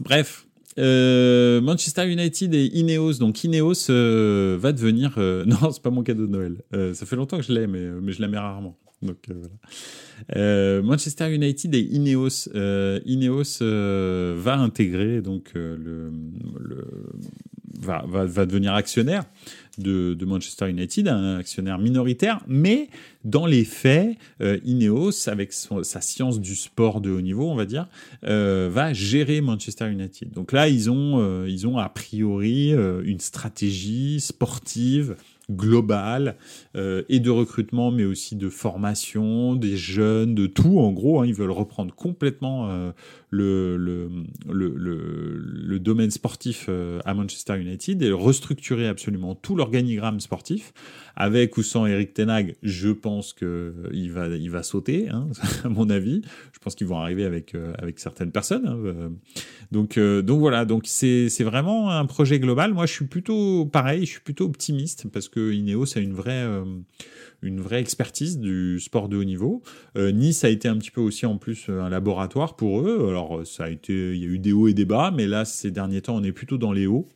Bref, 0.00 0.46
euh, 0.78 1.60
Manchester 1.60 2.10
United 2.10 2.54
et 2.54 2.66
Ineos. 2.78 3.14
Donc 3.14 3.44
Ineos 3.44 3.90
euh, 3.90 4.56
va 4.58 4.72
devenir. 4.72 5.14
Euh, 5.18 5.44
non, 5.46 5.70
c'est 5.70 5.82
pas 5.82 5.90
mon 5.90 6.02
cadeau 6.02 6.26
de 6.26 6.32
Noël. 6.32 6.94
Ça 6.94 7.06
fait 7.06 7.16
longtemps 7.16 7.38
que 7.38 7.44
je 7.44 7.52
l'ai, 7.52 7.66
mais, 7.66 7.90
mais 8.00 8.12
je 8.12 8.20
la 8.20 8.28
mets 8.28 8.38
rarement. 8.38 8.76
Donc 9.02 9.28
voilà. 9.28 10.82
Manchester 10.82 11.32
United 11.34 11.74
et 11.74 11.80
Ineos. 11.80 12.48
Ineos 13.04 13.58
va 13.60 14.58
intégrer 14.58 15.20
donc 15.20 15.52
le 15.54 16.12
va, 17.80 18.46
devenir 18.46 18.74
actionnaire 18.74 19.24
de, 19.78 20.16
Manchester 20.24 20.68
United, 20.68 21.08
un 21.08 21.38
actionnaire 21.38 21.78
minoritaire, 21.78 22.42
mais 22.46 22.88
dans 23.24 23.46
les 23.46 23.64
faits, 23.64 24.16
euh, 24.40 24.58
Ineos, 24.64 25.28
avec 25.28 25.52
sa 25.52 26.00
science 26.00 26.40
du 26.40 26.54
sport 26.54 27.00
de 27.00 27.10
haut 27.10 27.20
niveau, 27.20 27.50
on 27.50 27.54
va 27.54 27.64
dire, 27.64 27.86
euh, 28.24 28.68
va 28.70 28.92
gérer 28.92 29.40
Manchester 29.40 29.88
United. 29.88 30.30
Donc 30.30 30.52
là, 30.52 30.68
ils 30.68 30.90
ont, 30.90 31.20
euh, 31.20 31.46
ils 31.48 31.66
ont 31.66 31.78
a 31.78 31.88
priori 31.88 32.72
une 32.72 33.20
stratégie 33.20 34.20
sportive 34.20 35.16
global 35.50 36.36
euh, 36.76 37.02
et 37.08 37.20
de 37.20 37.30
recrutement, 37.30 37.90
mais 37.90 38.04
aussi 38.04 38.36
de 38.36 38.48
formation, 38.48 39.54
des 39.54 39.76
jeunes, 39.76 40.34
de 40.34 40.46
tout 40.46 40.78
en 40.78 40.92
gros. 40.92 41.20
Hein. 41.20 41.26
ils 41.26 41.34
veulent 41.34 41.50
reprendre 41.50 41.94
complètement 41.94 42.68
euh, 42.70 42.92
le, 43.30 43.76
le, 43.76 44.08
le, 44.48 44.74
le, 44.76 45.78
domaine 45.78 46.10
sportif 46.10 46.66
euh, 46.68 47.00
à 47.04 47.14
Manchester 47.14 47.60
United 47.60 48.02
et 48.02 48.12
restructurer 48.12 48.86
absolument 48.86 49.34
tout 49.34 49.56
l'organigramme 49.56 50.20
sportif. 50.20 50.72
Avec 51.16 51.56
ou 51.56 51.62
sans 51.62 51.86
Eric 51.86 52.14
Tenag, 52.14 52.56
je 52.62 52.90
pense 52.90 53.32
qu'il 53.32 54.12
va, 54.12 54.28
il 54.28 54.50
va 54.50 54.62
sauter, 54.62 55.08
hein, 55.08 55.28
à 55.64 55.68
mon 55.68 55.90
avis. 55.90 56.22
Je 56.52 56.58
pense 56.58 56.74
qu'ils 56.74 56.86
vont 56.86 56.98
arriver 56.98 57.24
avec, 57.24 57.54
avec 57.78 57.98
certaines 57.98 58.30
personnes. 58.30 58.66
Hein, 58.66 59.12
donc, 59.72 59.98
donc 59.98 60.38
voilà, 60.38 60.64
donc 60.64 60.84
c'est 60.86 61.28
vraiment 61.42 61.90
un 61.90 62.06
projet 62.06 62.38
global. 62.38 62.72
Moi, 62.72 62.86
je 62.86 62.92
suis 62.92 63.06
plutôt 63.06 63.66
pareil, 63.66 64.06
je 64.06 64.12
suis 64.12 64.20
plutôt 64.20 64.44
optimiste 64.44 65.06
parce 65.12 65.28
que 65.28 65.52
Ineos 65.52 65.96
a 65.96 66.00
une 66.00 66.12
vraie, 66.12 66.44
euh, 66.44 66.64
une 67.42 67.60
vraie 67.60 67.80
expertise 67.80 68.38
du 68.38 68.80
sport 68.80 69.08
de 69.08 69.16
haut 69.16 69.24
niveau. 69.24 69.62
Euh, 69.96 70.12
nice 70.12 70.44
a 70.44 70.48
été 70.48 70.68
un 70.68 70.76
petit 70.76 70.90
peu 70.90 71.00
aussi 71.00 71.26
en 71.26 71.38
plus 71.38 71.68
un 71.68 71.88
laboratoire 71.88 72.56
pour 72.56 72.80
eux. 72.80 73.06
Alors 73.08 73.46
ça 73.46 73.64
a 73.64 73.70
été, 73.70 74.14
il 74.14 74.20
y 74.20 74.24
a 74.24 74.28
eu 74.28 74.38
des 74.38 74.52
hauts 74.52 74.68
et 74.68 74.74
des 74.74 74.84
bas, 74.84 75.12
mais 75.14 75.26
là 75.26 75.44
ces 75.44 75.70
derniers 75.70 76.02
temps 76.02 76.16
on 76.16 76.22
est 76.22 76.32
plutôt 76.32 76.58
dans 76.58 76.72
les 76.72 76.86
hauts 76.86 77.08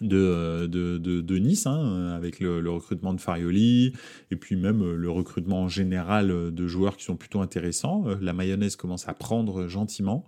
de, 0.00 0.66
de, 0.66 0.98
de, 0.98 1.38
Nice, 1.38 1.66
hein, 1.66 2.12
avec 2.16 2.40
le, 2.40 2.70
recrutement 2.70 3.14
de 3.14 3.20
Farioli, 3.20 3.92
et 4.30 4.36
puis 4.36 4.56
même 4.56 4.94
le 4.94 5.10
recrutement 5.10 5.62
en 5.62 5.68
général 5.68 6.52
de 6.52 6.66
joueurs 6.66 6.96
qui 6.96 7.04
sont 7.04 7.16
plutôt 7.16 7.40
intéressants. 7.40 8.04
La 8.20 8.32
mayonnaise 8.32 8.76
commence 8.76 9.08
à 9.08 9.14
prendre 9.14 9.66
gentiment. 9.66 10.26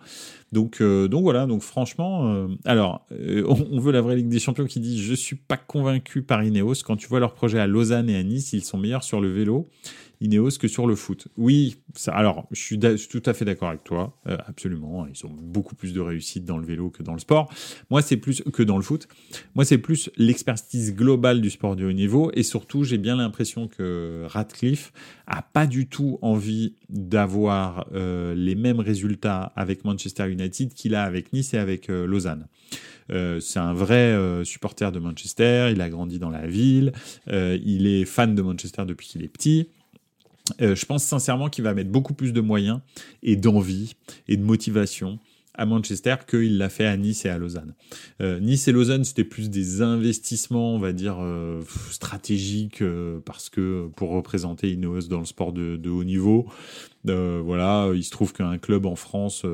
Donc, 0.53 0.83
euh, 0.83 1.09
donc 1.09 1.23
voilà, 1.23 1.47
donc 1.47 1.63
franchement, 1.63 2.31
euh, 2.31 2.47
alors, 2.67 3.07
euh, 3.13 3.43
on, 3.49 3.81
veut 3.81 3.91
la 3.91 4.03
vraie 4.03 4.17
Ligue 4.17 4.29
des 4.29 4.39
Champions 4.39 4.67
qui 4.67 4.81
dit 4.81 5.03
Je 5.03 5.15
suis 5.15 5.37
pas 5.37 5.57
convaincu 5.57 6.23
par 6.23 6.45
Ineos. 6.45 6.75
Quand 6.85 6.97
tu 6.97 7.09
vois 7.09 7.21
leur 7.21 7.33
projet 7.33 7.59
à 7.59 7.67
Lausanne 7.67 8.11
et 8.11 8.17
à 8.17 8.23
Nice, 8.23 8.53
ils 8.53 8.63
sont 8.63 8.77
meilleurs 8.77 9.03
sur 9.03 9.21
le 9.21 9.29
vélo. 9.29 9.71
Ineos 10.21 10.51
que 10.61 10.69
sur 10.69 10.87
le 10.87 10.95
foot. 10.95 11.27
Oui, 11.37 11.79
alors 12.07 12.47
je 12.53 12.61
suis, 12.61 12.79
tout 12.79 13.23
à 13.27 13.35
fait 13.35 13.45
d'accord 13.45 13.71
avec 13.71 13.83
toi, 13.83 14.17
absolument. 14.25 15.05
Ils 15.09 15.27
ont 15.27 15.33
beaucoup 15.37 15.75
plus 15.75 15.93
de 15.93 16.01
réussite 16.01 16.45
dans 16.45 16.59
le 16.59 16.65
vélo 16.65 16.91
que 16.91 17.03
dans 17.03 17.15
le 17.15 17.19
sport. 17.19 17.53
Moi, 17.91 18.03
c'est 18.03 18.19
plus 18.19 18.41
que 18.53 18.63
dans 18.63 18.77
le 18.77 18.85
foot. 18.85 19.09
Moi, 19.57 19.65
c'est 19.65 19.79
plus 19.79 20.11
l'expertise 20.17 20.95
globale 20.95 21.41
du 21.41 21.51
sport 21.51 21.75
de 21.75 21.85
haut 21.85 21.93
niveau 21.93 22.31
et 22.35 22.45
surtout, 22.45 22.85
j'ai 22.85 22.99
bien 22.99 23.17
l'impression 23.17 23.67
que 23.67 24.25
Radcliffe 24.29 24.93
a 25.27 25.43
pas 25.43 25.67
du 25.67 25.89
tout 25.89 26.21
envie 26.23 26.77
d'avoir 26.89 27.89
les 27.93 28.55
mêmes 28.55 28.79
résultats 28.79 29.53
avec 29.57 29.85
Manchester 29.85 30.31
United 30.31 30.42
qu'il 30.51 30.95
a 30.95 31.05
avec 31.05 31.33
Nice 31.33 31.55
et 31.55 31.59
avec 31.59 31.91
euh, 31.91 32.07
Lausanne. 32.07 32.47
c'est 33.09 33.59
un 33.59 33.75
vrai 33.75 34.17
supporter 34.45 34.91
de 34.93 34.99
Manchester, 34.99 35.71
il 35.73 35.81
a 35.81 35.91
grandi 35.91 36.19
dans 36.19 36.31
la 36.31 36.47
ville, 36.47 36.93
il 37.29 37.87
est 37.87 38.05
fan 38.05 38.35
de 38.35 38.43
Manchester 38.43 38.85
depuis 38.87 39.07
qu'il 39.07 39.23
est 39.23 39.29
petit. 39.29 39.69
Euh, 40.61 40.75
je 40.75 40.87
pense 40.87 41.05
sincèrement 41.05 41.49
qu'il 41.49 41.65
va 41.65 41.75
mettre 41.75 41.91
beaucoup 41.91 42.15
plus 42.15 42.33
de 42.33 42.41
moyens 42.41 42.81
et 43.23 43.37
d'envie 43.37 43.95
et 44.29 44.37
de 44.37 44.43
motivation 44.43 45.19
à 45.55 45.67
Manchester 45.67 46.17
qu'il 46.27 46.57
l'a 46.57 46.71
fait 46.71 46.87
à 46.87 46.97
Nice 46.97 47.27
et 47.27 47.29
à 47.29 47.37
Lausanne. 47.37 47.75
Euh, 48.23 48.41
nice 48.41 48.69
et 48.69 48.73
Lausanne, 48.73 49.05
c'était 49.05 49.23
plus 49.23 49.51
des 49.51 49.83
investissements, 49.83 50.75
on 50.75 50.79
va 50.79 50.95
dire, 50.95 51.19
euh, 51.21 51.61
stratégiques, 51.91 52.83
parce 53.27 53.51
que 53.51 53.89
pour 53.95 54.11
représenter 54.11 54.73
Ineos 54.73 55.09
dans 55.09 55.21
le 55.21 55.27
sport 55.27 55.53
de, 55.53 55.91
haut 55.91 56.05
niveau, 56.05 56.47
voilà, 57.05 57.91
il 57.95 58.05
se 58.05 58.11
trouve 58.11 58.33
qu'un 58.33 58.59
club 58.59 58.87
en 58.87 58.97
France, 58.97 59.45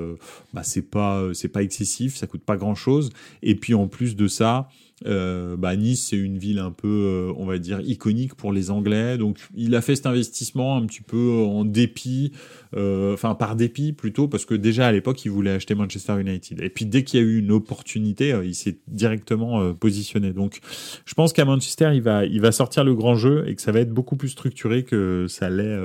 bah, 0.52 0.62
c'est 0.62 0.82
pas, 0.82 1.28
c'est 1.34 1.48
pas 1.48 1.62
excessif, 1.62 2.16
ça 2.16 2.26
coûte 2.26 2.42
pas 2.42 2.56
grand 2.56 2.74
chose. 2.74 3.10
Et 3.42 3.54
puis 3.54 3.74
en 3.74 3.88
plus 3.88 4.16
de 4.16 4.28
ça, 4.28 4.68
euh, 5.06 5.56
bah, 5.56 5.76
nice, 5.76 6.08
c'est 6.08 6.16
une 6.16 6.38
ville 6.38 6.58
un 6.58 6.70
peu, 6.70 6.88
euh, 6.88 7.32
on 7.36 7.46
va 7.46 7.58
dire, 7.58 7.80
iconique 7.80 8.34
pour 8.34 8.52
les 8.52 8.70
Anglais. 8.70 9.18
Donc, 9.18 9.38
il 9.54 9.74
a 9.74 9.80
fait 9.80 9.96
cet 9.96 10.06
investissement 10.06 10.76
un 10.76 10.86
petit 10.86 11.02
peu 11.02 11.30
en 11.30 11.64
dépit, 11.64 12.32
euh, 12.76 13.14
enfin 13.14 13.34
par 13.34 13.56
dépit 13.56 13.92
plutôt, 13.92 14.28
parce 14.28 14.44
que 14.44 14.54
déjà 14.54 14.86
à 14.86 14.92
l'époque, 14.92 15.24
il 15.24 15.30
voulait 15.30 15.52
acheter 15.52 15.74
Manchester 15.74 16.20
United. 16.20 16.60
Et 16.60 16.70
puis, 16.70 16.86
dès 16.86 17.04
qu'il 17.04 17.20
y 17.20 17.22
a 17.22 17.26
eu 17.26 17.38
une 17.38 17.52
opportunité, 17.52 18.34
il 18.44 18.54
s'est 18.54 18.78
directement 18.88 19.72
positionné. 19.74 20.32
Donc, 20.32 20.60
je 21.04 21.14
pense 21.14 21.32
qu'à 21.32 21.44
Manchester, 21.44 21.90
il 21.94 22.02
va, 22.02 22.24
il 22.24 22.40
va 22.40 22.52
sortir 22.52 22.84
le 22.84 22.94
grand 22.94 23.14
jeu 23.14 23.44
et 23.46 23.54
que 23.54 23.62
ça 23.62 23.72
va 23.72 23.80
être 23.80 23.92
beaucoup 23.92 24.16
plus 24.16 24.30
structuré 24.30 24.84
que 24.84 25.26
ça 25.28 25.48
l'est 25.48 25.78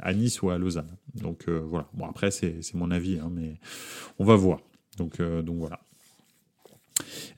à 0.00 0.12
Nice 0.12 0.42
ou 0.42 0.50
à 0.50 0.58
Lausanne. 0.58 0.90
Donc, 1.14 1.48
voilà. 1.48 1.88
Bon, 1.94 2.06
après, 2.06 2.30
c'est 2.30 2.74
mon 2.74 2.90
avis, 2.90 3.18
hein, 3.18 3.30
mais 3.32 3.58
on 4.18 4.24
va 4.24 4.36
voir. 4.36 4.60
Donc, 4.98 5.20
donc 5.20 5.58
voilà. 5.58 5.80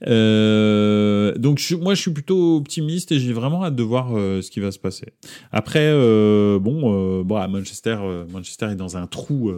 Euh, 0.07 1.35
donc 1.35 1.61
moi 1.81 1.93
je 1.93 2.01
suis 2.01 2.11
plutôt 2.11 2.57
optimiste 2.57 3.11
et 3.11 3.19
j'ai 3.19 3.33
vraiment 3.33 3.65
hâte 3.65 3.75
de 3.75 3.83
voir 3.83 4.15
euh, 4.15 4.41
ce 4.41 4.51
qui 4.51 4.59
va 4.59 4.71
se 4.71 4.79
passer. 4.79 5.07
Après 5.51 5.91
euh, 5.91 6.59
bon 6.59 7.25
à 7.35 7.47
Manchester 7.47 7.97
Manchester 8.31 8.67
est 8.71 8.75
dans 8.75 8.97
un 8.97 9.07
trou 9.07 9.51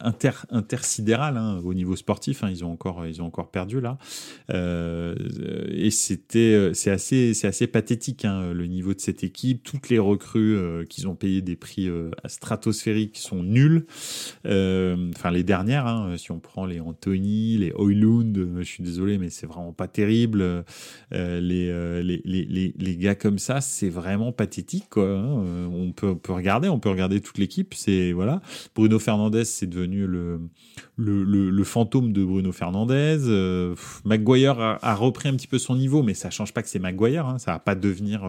inter 0.00 0.32
intersidéral 0.50 1.36
hein, 1.36 1.60
au 1.64 1.74
niveau 1.74 1.96
sportif 1.96 2.44
hein, 2.44 2.48
ils 2.50 2.64
ont 2.64 2.72
encore 2.72 3.06
ils 3.06 3.22
ont 3.22 3.26
encore 3.26 3.50
perdu 3.50 3.80
là. 3.80 3.98
Et 4.50 5.90
c'était 5.90 6.70
c'est 6.74 6.90
assez 6.90 7.34
c'est 7.34 7.46
assez 7.46 7.66
pathétique 7.66 8.24
hein, 8.24 8.52
le 8.52 8.66
niveau 8.66 8.94
de 8.94 9.00
cette 9.00 9.24
équipe. 9.24 9.62
Toutes 9.62 9.88
les 9.88 9.98
recrues 9.98 10.86
qu'ils 10.88 11.08
ont 11.08 11.14
payé 11.14 11.42
des 11.42 11.56
prix 11.56 11.88
stratosphériques 12.26 13.16
sont 13.18 13.42
nuls 13.42 13.86
enfin 14.44 15.30
les 15.32 15.44
dernières 15.44 16.14
si 16.16 16.30
on 16.30 16.40
prend 16.40 16.66
les 16.66 16.80
Anthony 16.80 17.58
les 17.58 17.72
Oilund 17.78 18.58
je 18.58 18.62
suis 18.62 18.82
désolé 18.82 19.18
mais 19.18 19.30
c'est 19.30 19.41
vraiment 19.46 19.72
pas 19.72 19.88
terrible. 19.88 20.42
Euh, 20.42 20.62
euh, 21.12 22.02
les, 22.02 22.22
les, 22.24 22.74
les, 22.76 22.96
gars 22.96 23.14
comme 23.14 23.38
ça, 23.38 23.60
c'est 23.60 23.88
vraiment 23.88 24.32
pathétique. 24.32 24.96
Hein. 24.96 25.00
euh, 25.00 25.66
on, 25.66 25.92
peut, 25.92 26.08
on 26.10 26.16
peut 26.16 26.32
regarder, 26.32 26.68
on 26.68 26.78
peut 26.78 26.90
regarder 26.90 27.20
toute 27.20 27.38
l'équipe. 27.38 27.74
C'est 27.74 28.12
voilà. 28.12 28.40
Bruno 28.74 28.98
Fernandez, 28.98 29.44
c'est 29.44 29.66
devenu 29.66 30.06
le, 30.06 30.40
le, 31.02 31.50
le, 31.50 31.64
fantôme 31.64 32.12
de 32.12 32.24
Bruno 32.24 32.52
Fernandez. 32.52 33.18
Maguire 34.04 34.58
a, 34.60 34.94
repris 34.94 35.28
un 35.28 35.34
petit 35.34 35.46
peu 35.46 35.58
son 35.58 35.76
niveau, 35.76 36.02
mais 36.02 36.14
ça 36.14 36.30
change 36.30 36.52
pas 36.52 36.62
que 36.62 36.68
c'est 36.68 36.78
Maguire. 36.78 37.26
Hein. 37.26 37.38
ça 37.38 37.52
va 37.52 37.58
pas 37.58 37.74
devenir, 37.74 38.22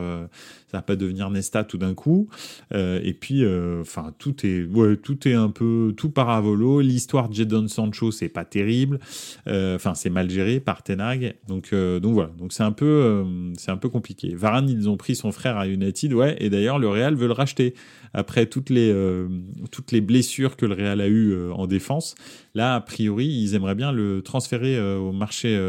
ça 0.72 0.78
va 0.78 0.82
pas 0.82 0.96
devenir 0.96 1.30
Nesta 1.30 1.64
tout 1.64 1.78
d'un 1.78 1.94
coup. 1.94 2.30
et 2.74 3.18
puis, 3.20 3.44
enfin, 3.82 4.14
tout 4.18 4.46
est, 4.46 4.66
ouais, 4.66 4.98
tout 4.98 5.28
est 5.28 5.34
un 5.34 5.50
peu, 5.50 5.94
tout 5.96 6.10
paravolo. 6.10 6.82
L'histoire 6.82 7.30
de 7.30 7.36
Jadon 7.36 7.68
Sancho, 7.68 8.12
c'est 8.12 8.30
pas 8.30 8.46
terrible. 8.46 9.00
Enfin, 9.48 9.94
c'est 9.96 10.10
mal 10.10 10.30
géré 10.30 10.60
par 10.60 10.84
Tenag. 10.84 11.36
Donc, 11.48 11.70
euh, 11.74 12.00
donc 12.00 12.14
voilà. 12.14 12.32
Donc 12.38 12.54
c'est 12.54 12.64
un 12.64 12.72
peu, 12.72 12.86
euh, 12.86 13.54
c'est 13.58 13.72
un 13.72 13.78
peu 13.78 13.90
compliqué. 13.90 14.36
Varane, 14.36 14.70
ils 14.70 14.90
ont 14.90 14.98
pris 14.98 15.16
son 15.16 15.32
frère 15.32 15.58
à 15.58 15.68
United, 15.68 16.14
ouais. 16.14 16.36
Et 16.40 16.50
d'ailleurs, 16.50 16.80
le 16.80 16.88
Real 16.88 17.16
veut 17.16 17.28
le 17.28 17.34
racheter 17.34 17.74
après 18.14 18.46
toutes 18.46 18.70
les, 18.70 18.92
euh, 18.92 19.28
toutes 19.72 19.92
les 19.92 20.02
blessures 20.02 20.56
que 20.56 20.66
le 20.66 20.74
Real 20.74 21.02
a 21.02 21.08
eues 21.08 21.52
en 21.52 21.68
défense. 21.68 22.16
Là, 22.56 22.76
a 22.76 22.82
priori, 22.82 23.28
ils 23.28 23.56
aimeraient 23.56 23.76
bien 23.76 23.92
le 23.92 24.22
transférer 24.22 24.80
au 24.80 25.12
marché 25.12 25.60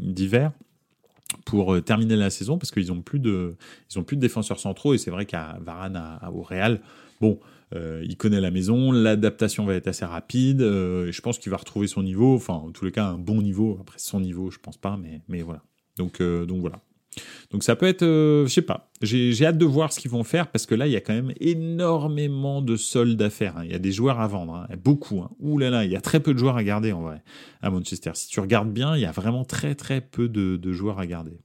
d'hiver 0.00 0.50
pour 1.44 1.80
terminer 1.84 2.16
la 2.16 2.30
saison 2.30 2.58
parce 2.58 2.72
qu'ils 2.72 2.90
ont 2.90 3.00
plus 3.00 3.20
de, 3.20 3.54
plus 4.06 4.16
de 4.16 4.20
défenseurs 4.20 4.58
centraux 4.58 4.94
et 4.94 4.98
c'est 4.98 5.10
vrai 5.12 5.26
qu'à 5.26 5.58
Varane 5.60 6.18
au 6.32 6.42
Real, 6.42 6.80
bon. 7.20 7.38
il 7.72 8.16
connaît 8.16 8.40
la 8.40 8.50
maison, 8.50 8.90
l'adaptation 8.90 9.64
va 9.64 9.74
être 9.74 9.86
assez 9.86 10.04
rapide. 10.04 10.60
je 10.60 11.20
pense 11.20 11.38
qu'il 11.38 11.50
va 11.50 11.58
retrouver 11.58 11.86
son 11.86 12.02
niveau, 12.02 12.34
enfin 12.34 12.54
en 12.54 12.72
tous 12.72 12.84
les 12.84 12.92
cas 12.92 13.06
un 13.06 13.18
bon 13.18 13.40
niveau. 13.40 13.78
Après 13.80 13.98
son 14.00 14.18
niveau, 14.18 14.50
je 14.50 14.58
pense 14.58 14.78
pas, 14.78 14.96
mais, 14.96 15.20
mais 15.28 15.42
voilà. 15.42 15.62
Donc, 15.96 16.20
donc 16.20 16.60
voilà. 16.60 16.80
Donc 17.50 17.62
ça 17.62 17.76
peut 17.76 17.86
être, 17.86 18.04
je 18.04 18.48
sais 18.48 18.62
pas. 18.62 18.90
J'ai 19.02 19.44
hâte 19.44 19.58
de 19.58 19.64
voir 19.64 19.92
ce 19.92 20.00
qu'ils 20.00 20.10
vont 20.10 20.24
faire 20.24 20.48
parce 20.48 20.66
que 20.66 20.74
là 20.74 20.86
il 20.86 20.92
y 20.92 20.96
a 20.96 21.00
quand 21.00 21.14
même 21.14 21.32
énormément 21.40 22.62
de 22.62 22.76
soldes 22.76 23.20
à 23.20 23.30
faire. 23.30 23.56
Hein. 23.58 23.62
Il 23.64 23.70
y 23.70 23.74
a 23.74 23.78
des 23.78 23.92
joueurs 23.92 24.20
à 24.20 24.26
vendre, 24.26 24.54
hein. 24.54 24.68
beaucoup. 24.82 25.20
Hein. 25.20 25.30
Ouh 25.40 25.58
là 25.58 25.70
là, 25.70 25.84
il 25.84 25.90
y 25.90 25.96
a 25.96 26.00
très 26.00 26.20
peu 26.20 26.34
de 26.34 26.38
joueurs 26.38 26.56
à 26.56 26.64
garder 26.64 26.92
en 26.92 27.02
vrai 27.02 27.22
à 27.62 27.70
Manchester. 27.70 28.10
Si 28.14 28.28
tu 28.28 28.40
regardes 28.40 28.72
bien, 28.72 28.96
il 28.96 29.02
y 29.02 29.06
a 29.06 29.12
vraiment 29.12 29.44
très 29.44 29.74
très 29.74 30.00
peu 30.00 30.28
de, 30.28 30.56
de 30.56 30.72
joueurs 30.72 30.98
à 30.98 31.06
garder. 31.06 31.38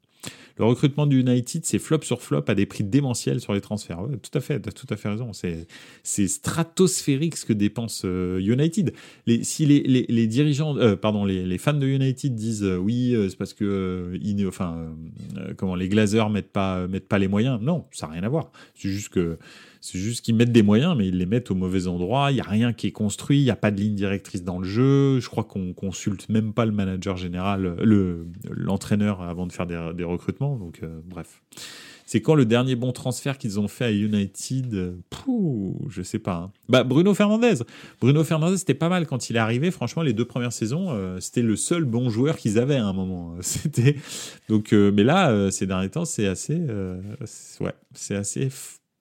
Le 0.62 0.68
recrutement 0.68 1.08
du 1.08 1.22
United, 1.22 1.66
c'est 1.66 1.80
flop 1.80 2.04
sur 2.04 2.22
flop 2.22 2.44
à 2.48 2.54
des 2.54 2.68
prix 2.68 2.84
démentiels 2.84 3.42
sur 3.42 3.52
les 3.54 3.62
transferts. 3.62 3.98
tout 4.22 4.38
à 4.38 4.42
fait, 4.42 4.62
tu 4.62 4.70
as 4.70 4.72
tout 4.72 4.86
à 4.92 4.96
fait 4.96 5.10
raison. 5.10 5.32
C'est 5.34 6.28
stratosphérique 6.28 7.36
ce 7.36 7.48
que 7.48 7.54
dépense 7.54 8.04
euh, 8.06 8.38
United. 8.38 8.94
Si 9.42 9.66
les, 9.66 10.28
dirigeants, 10.28 10.78
euh, 10.78 10.96
pardon, 10.96 11.26
les, 11.26 11.58
fans 11.58 11.74
de 11.74 11.88
United 11.88 12.36
disent 12.36 12.64
euh, 12.64 12.78
oui, 12.78 13.18
c'est 13.28 13.38
parce 13.38 13.56
que 13.56 14.14
enfin, 14.48 14.96
comment 15.58 15.74
les 15.74 15.90
Glazers 15.90 16.30
mettent 16.30 16.52
pas 16.52 16.88
mettent 16.88 17.08
pas 17.08 17.18
les 17.18 17.28
moyens. 17.28 17.60
Non, 17.60 17.86
ça 17.90 18.06
n'a 18.06 18.14
rien 18.14 18.24
à 18.24 18.30
voir. 18.30 18.52
C'est 18.76 18.90
juste 18.90 19.10
que 19.10 19.40
c'est 19.82 19.98
juste 19.98 20.24
qu'ils 20.24 20.36
mettent 20.36 20.52
des 20.52 20.62
moyens, 20.62 20.96
mais 20.96 21.08
ils 21.08 21.18
les 21.18 21.26
mettent 21.26 21.50
au 21.50 21.56
mauvais 21.56 21.88
endroit. 21.88 22.32
Il 22.32 22.36
n'y 22.36 22.40
a 22.40 22.48
rien 22.48 22.72
qui 22.72 22.86
est 22.86 22.92
construit, 22.92 23.40
il 23.40 23.44
n'y 23.44 23.50
a 23.50 23.56
pas 23.56 23.72
de 23.72 23.82
ligne 23.82 23.96
directrice 23.96 24.44
dans 24.44 24.60
le 24.60 24.68
jeu. 24.68 25.20
Je 25.20 25.28
crois 25.28 25.44
qu'on 25.44 25.74
consulte 25.74 26.30
même 26.30 26.54
pas 26.54 26.66
le 26.66 26.72
manager 26.72 27.18
général, 27.18 27.76
le 27.82 28.28
l'entraîneur 28.50 29.24
avant 29.24 29.48
de 29.48 29.52
faire 29.52 29.66
des, 29.66 30.04
recrutements. 30.04 30.56
Donc, 30.56 30.82
euh, 30.84 31.00
bref 31.06 31.42
C'est 32.06 32.22
quand 32.22 32.36
le 32.36 32.46
dernier 32.46 32.76
bon 32.76 32.92
transfert 32.92 33.40
qu'ils 33.40 33.60
ont 33.60 33.68
fait 33.68 33.86
à 33.86 33.92
United? 33.92 34.98
Pouh, 35.10 35.80
je 35.90 36.04
sais 36.04 36.20
pas. 36.20 36.36
Hein. 36.36 36.52
Bah, 36.70 36.84
Bruno 36.84 37.16
Fernandez. 37.16 37.64
Bruno 38.00 38.24
Fernandez, 38.24 38.58
c'était 38.58 38.76
pas 38.76 38.90
mal 38.90 39.08
quand 39.08 39.32
il 39.32 39.36
est 39.36 39.40
arrivé. 39.40 39.72
Franchement, 39.72 40.04
les 40.04 40.14
deux 40.14 40.26
premières 40.26 40.54
saisons, 40.54 40.92
euh, 40.92 41.20
c'était 41.20 41.42
le 41.42 41.56
seul 41.56 41.86
bon 41.86 42.12
joueur 42.12 42.38
qu'ils 42.38 42.60
avaient 42.60 42.78
à 42.78 42.86
un 42.86 42.94
moment. 42.94 43.36
C'était 43.42 43.96
donc, 44.48 44.74
euh, 44.74 44.92
mais 44.94 45.04
là, 45.04 45.50
ces 45.50 45.66
derniers 45.66 45.90
temps, 45.90 46.06
c'est 46.06 46.28
assez, 46.28 46.60
ouais, 47.60 47.74
c'est 47.94 48.16
assez 48.16 48.50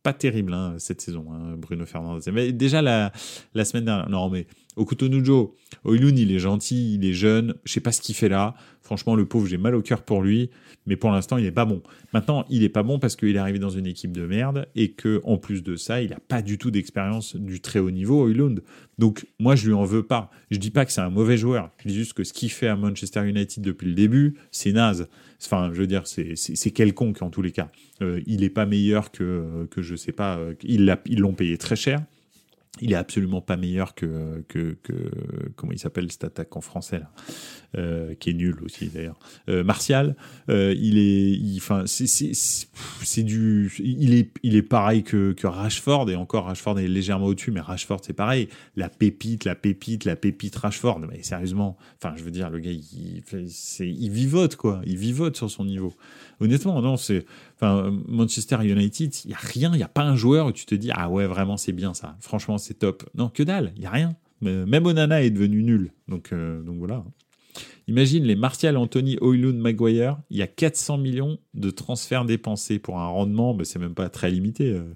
pas 0.02 0.12
terrible 0.12 0.54
hein, 0.54 0.74
cette 0.78 1.00
saison, 1.00 1.26
hein, 1.32 1.56
Bruno 1.56 1.84
Fernandez. 1.86 2.30
Mais 2.32 2.52
déjà 2.52 2.80
la, 2.82 3.12
la 3.54 3.64
semaine 3.64 3.84
dernière, 3.84 4.08
non 4.08 4.30
mais 4.30 4.46
Okutonujo, 4.76 5.56
Oilun, 5.84 6.16
il 6.16 6.32
est 6.32 6.38
gentil, 6.38 6.94
il 6.94 7.04
est 7.04 7.12
jeune, 7.12 7.54
je 7.64 7.72
sais 7.72 7.80
pas 7.80 7.92
ce 7.92 8.00
qu'il 8.00 8.14
fait 8.14 8.28
là. 8.28 8.54
Franchement, 8.90 9.14
le 9.14 9.24
pauvre, 9.24 9.46
j'ai 9.46 9.56
mal 9.56 9.76
au 9.76 9.82
cœur 9.82 10.02
pour 10.02 10.20
lui, 10.20 10.50
mais 10.84 10.96
pour 10.96 11.12
l'instant, 11.12 11.36
il 11.36 11.44
n'est 11.44 11.52
pas 11.52 11.64
bon. 11.64 11.80
Maintenant, 12.12 12.44
il 12.50 12.62
n'est 12.62 12.68
pas 12.68 12.82
bon 12.82 12.98
parce 12.98 13.14
qu'il 13.14 13.36
est 13.36 13.38
arrivé 13.38 13.60
dans 13.60 13.70
une 13.70 13.86
équipe 13.86 14.10
de 14.10 14.26
merde 14.26 14.66
et 14.74 14.90
que 14.90 15.20
en 15.22 15.38
plus 15.38 15.62
de 15.62 15.76
ça, 15.76 16.02
il 16.02 16.10
n'a 16.10 16.18
pas 16.18 16.42
du 16.42 16.58
tout 16.58 16.72
d'expérience 16.72 17.36
du 17.36 17.60
très 17.60 17.78
haut 17.78 17.92
niveau, 17.92 18.28
Oilund. 18.28 18.64
Donc, 18.98 19.28
moi, 19.38 19.54
je 19.54 19.68
lui 19.68 19.74
en 19.74 19.84
veux 19.84 20.02
pas. 20.02 20.32
Je 20.50 20.58
dis 20.58 20.72
pas 20.72 20.84
que 20.84 20.90
c'est 20.90 21.02
un 21.02 21.08
mauvais 21.08 21.36
joueur. 21.36 21.70
Je 21.84 21.88
dis 21.88 21.94
juste 21.94 22.14
que 22.14 22.24
ce 22.24 22.32
qu'il 22.32 22.50
fait 22.50 22.66
à 22.66 22.74
Manchester 22.74 23.24
United 23.28 23.62
depuis 23.62 23.86
le 23.86 23.94
début, 23.94 24.34
c'est 24.50 24.72
naze. 24.72 25.06
Enfin, 25.40 25.70
je 25.72 25.78
veux 25.78 25.86
dire, 25.86 26.02
c'est 26.08 26.70
quelconque 26.72 27.22
en 27.22 27.30
tous 27.30 27.42
les 27.42 27.52
cas. 27.52 27.70
Euh, 28.02 28.20
il 28.26 28.40
n'est 28.40 28.50
pas 28.50 28.66
meilleur 28.66 29.12
que, 29.12 29.68
que 29.70 29.82
je 29.82 29.94
sais 29.94 30.10
pas. 30.10 30.36
Euh, 30.38 30.54
ils 30.64 31.20
l'ont 31.20 31.34
payé 31.34 31.58
très 31.58 31.76
cher. 31.76 32.00
Il 32.80 32.92
est 32.92 32.96
absolument 32.96 33.40
pas 33.40 33.56
meilleur 33.56 33.94
que, 33.94 34.44
que, 34.48 34.78
que 34.82 34.92
comment 35.56 35.72
il 35.72 35.78
s'appelle 35.78 36.10
cet 36.10 36.22
attaque 36.22 36.56
en 36.56 36.60
français 36.60 37.00
là, 37.00 37.10
euh, 37.76 38.14
qui 38.14 38.30
est 38.30 38.32
nul 38.32 38.56
aussi 38.64 38.86
d'ailleurs. 38.86 39.18
Euh, 39.48 39.64
Martial, 39.64 40.16
euh, 40.48 40.72
il 40.78 40.96
est, 40.96 41.56
enfin 41.56 41.84
c'est 41.86 43.22
du, 43.24 43.72
il 43.80 44.14
est 44.14 44.30
il 44.44 44.54
est 44.54 44.62
pareil 44.62 45.02
que, 45.02 45.32
que 45.32 45.48
Rashford 45.48 46.10
et 46.10 46.16
encore 46.16 46.44
Rashford 46.44 46.78
est 46.78 46.86
légèrement 46.86 47.26
au-dessus, 47.26 47.50
mais 47.50 47.60
Rashford 47.60 48.00
c'est 48.02 48.12
pareil. 48.12 48.48
La 48.76 48.88
pépite, 48.88 49.44
la 49.44 49.56
pépite, 49.56 50.04
la 50.04 50.14
pépite 50.14 50.54
Rashford. 50.54 51.00
Mais 51.10 51.24
sérieusement, 51.24 51.76
enfin 51.96 52.14
je 52.16 52.22
veux 52.22 52.30
dire 52.30 52.50
le 52.50 52.60
gars 52.60 52.70
il, 52.70 52.84
il, 53.32 53.80
il 53.80 54.10
vivote 54.10 54.54
quoi, 54.54 54.80
il 54.86 54.96
vivote 54.96 55.36
sur 55.36 55.50
son 55.50 55.64
niveau. 55.64 55.92
Honnêtement 56.40 56.80
non 56.80 56.96
c'est 56.96 57.26
Manchester 57.60 58.58
United, 58.62 59.14
il 59.24 59.30
y 59.30 59.34
a 59.34 59.38
rien, 59.38 59.70
il 59.74 59.78
y 59.78 59.82
a 59.82 59.88
pas 59.88 60.04
un 60.04 60.16
joueur 60.16 60.46
où 60.46 60.52
tu 60.52 60.64
te 60.66 60.74
dis 60.74 60.90
ah 60.94 61.10
ouais 61.10 61.26
vraiment 61.26 61.56
c'est 61.56 61.72
bien 61.72 61.94
ça. 61.94 62.16
Franchement 62.20 62.58
c'est 62.58 62.74
top. 62.74 63.08
Non 63.14 63.28
que 63.28 63.42
dalle, 63.42 63.72
il 63.76 63.82
y 63.82 63.86
a 63.86 63.90
rien. 63.90 64.16
Même 64.40 64.86
Onana 64.86 65.22
est 65.22 65.30
devenu 65.30 65.62
nul. 65.62 65.92
Donc 66.08 66.32
euh, 66.32 66.62
voilà. 66.66 67.04
Imagine 67.88 68.24
les 68.24 68.36
Martial, 68.36 68.76
Anthony, 68.76 69.18
Oilun, 69.20 69.54
Maguire. 69.54 70.18
Il 70.30 70.36
y 70.38 70.42
a 70.42 70.46
400 70.46 70.98
millions 70.98 71.38
de 71.54 71.70
transferts 71.70 72.24
dépensés 72.24 72.78
pour 72.78 72.98
un 72.98 73.08
rendement, 73.08 73.52
mais 73.52 73.64
c'est 73.64 73.78
même 73.78 73.94
pas 73.94 74.08
très 74.08 74.30
limité. 74.30 74.70
Euh. 74.70 74.94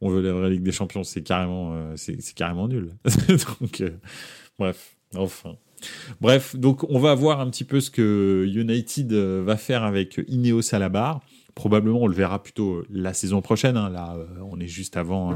On 0.00 0.10
veut 0.10 0.20
la 0.20 0.32
vraie 0.32 0.50
Ligue 0.50 0.62
des 0.62 0.72
Champions, 0.72 1.04
c'est 1.04 1.22
carrément, 1.22 1.72
euh, 1.74 1.94
c'est 1.96 2.34
carrément 2.34 2.68
nul. 2.68 2.92
donc, 3.28 3.82
bref, 4.58 4.96
enfin. 5.16 5.56
Bref, 6.20 6.56
donc 6.56 6.84
on 6.90 6.98
va 6.98 7.14
voir 7.14 7.40
un 7.40 7.50
petit 7.50 7.64
peu 7.64 7.80
ce 7.80 7.90
que 7.90 8.48
United 8.54 9.12
va 9.12 9.56
faire 9.56 9.82
avec 9.82 10.20
Ineos 10.28 10.74
à 10.74 10.78
la 10.78 10.88
barre. 10.88 11.20
Probablement, 11.54 12.02
on 12.02 12.06
le 12.08 12.14
verra 12.14 12.42
plutôt 12.42 12.74
euh, 12.74 12.86
la 12.90 13.14
saison 13.14 13.40
prochaine. 13.40 13.76
Hein. 13.76 13.88
Là, 13.88 14.16
euh, 14.16 14.26
on 14.50 14.58
est 14.58 14.66
juste 14.66 14.96
avant 14.96 15.30
euh, 15.30 15.34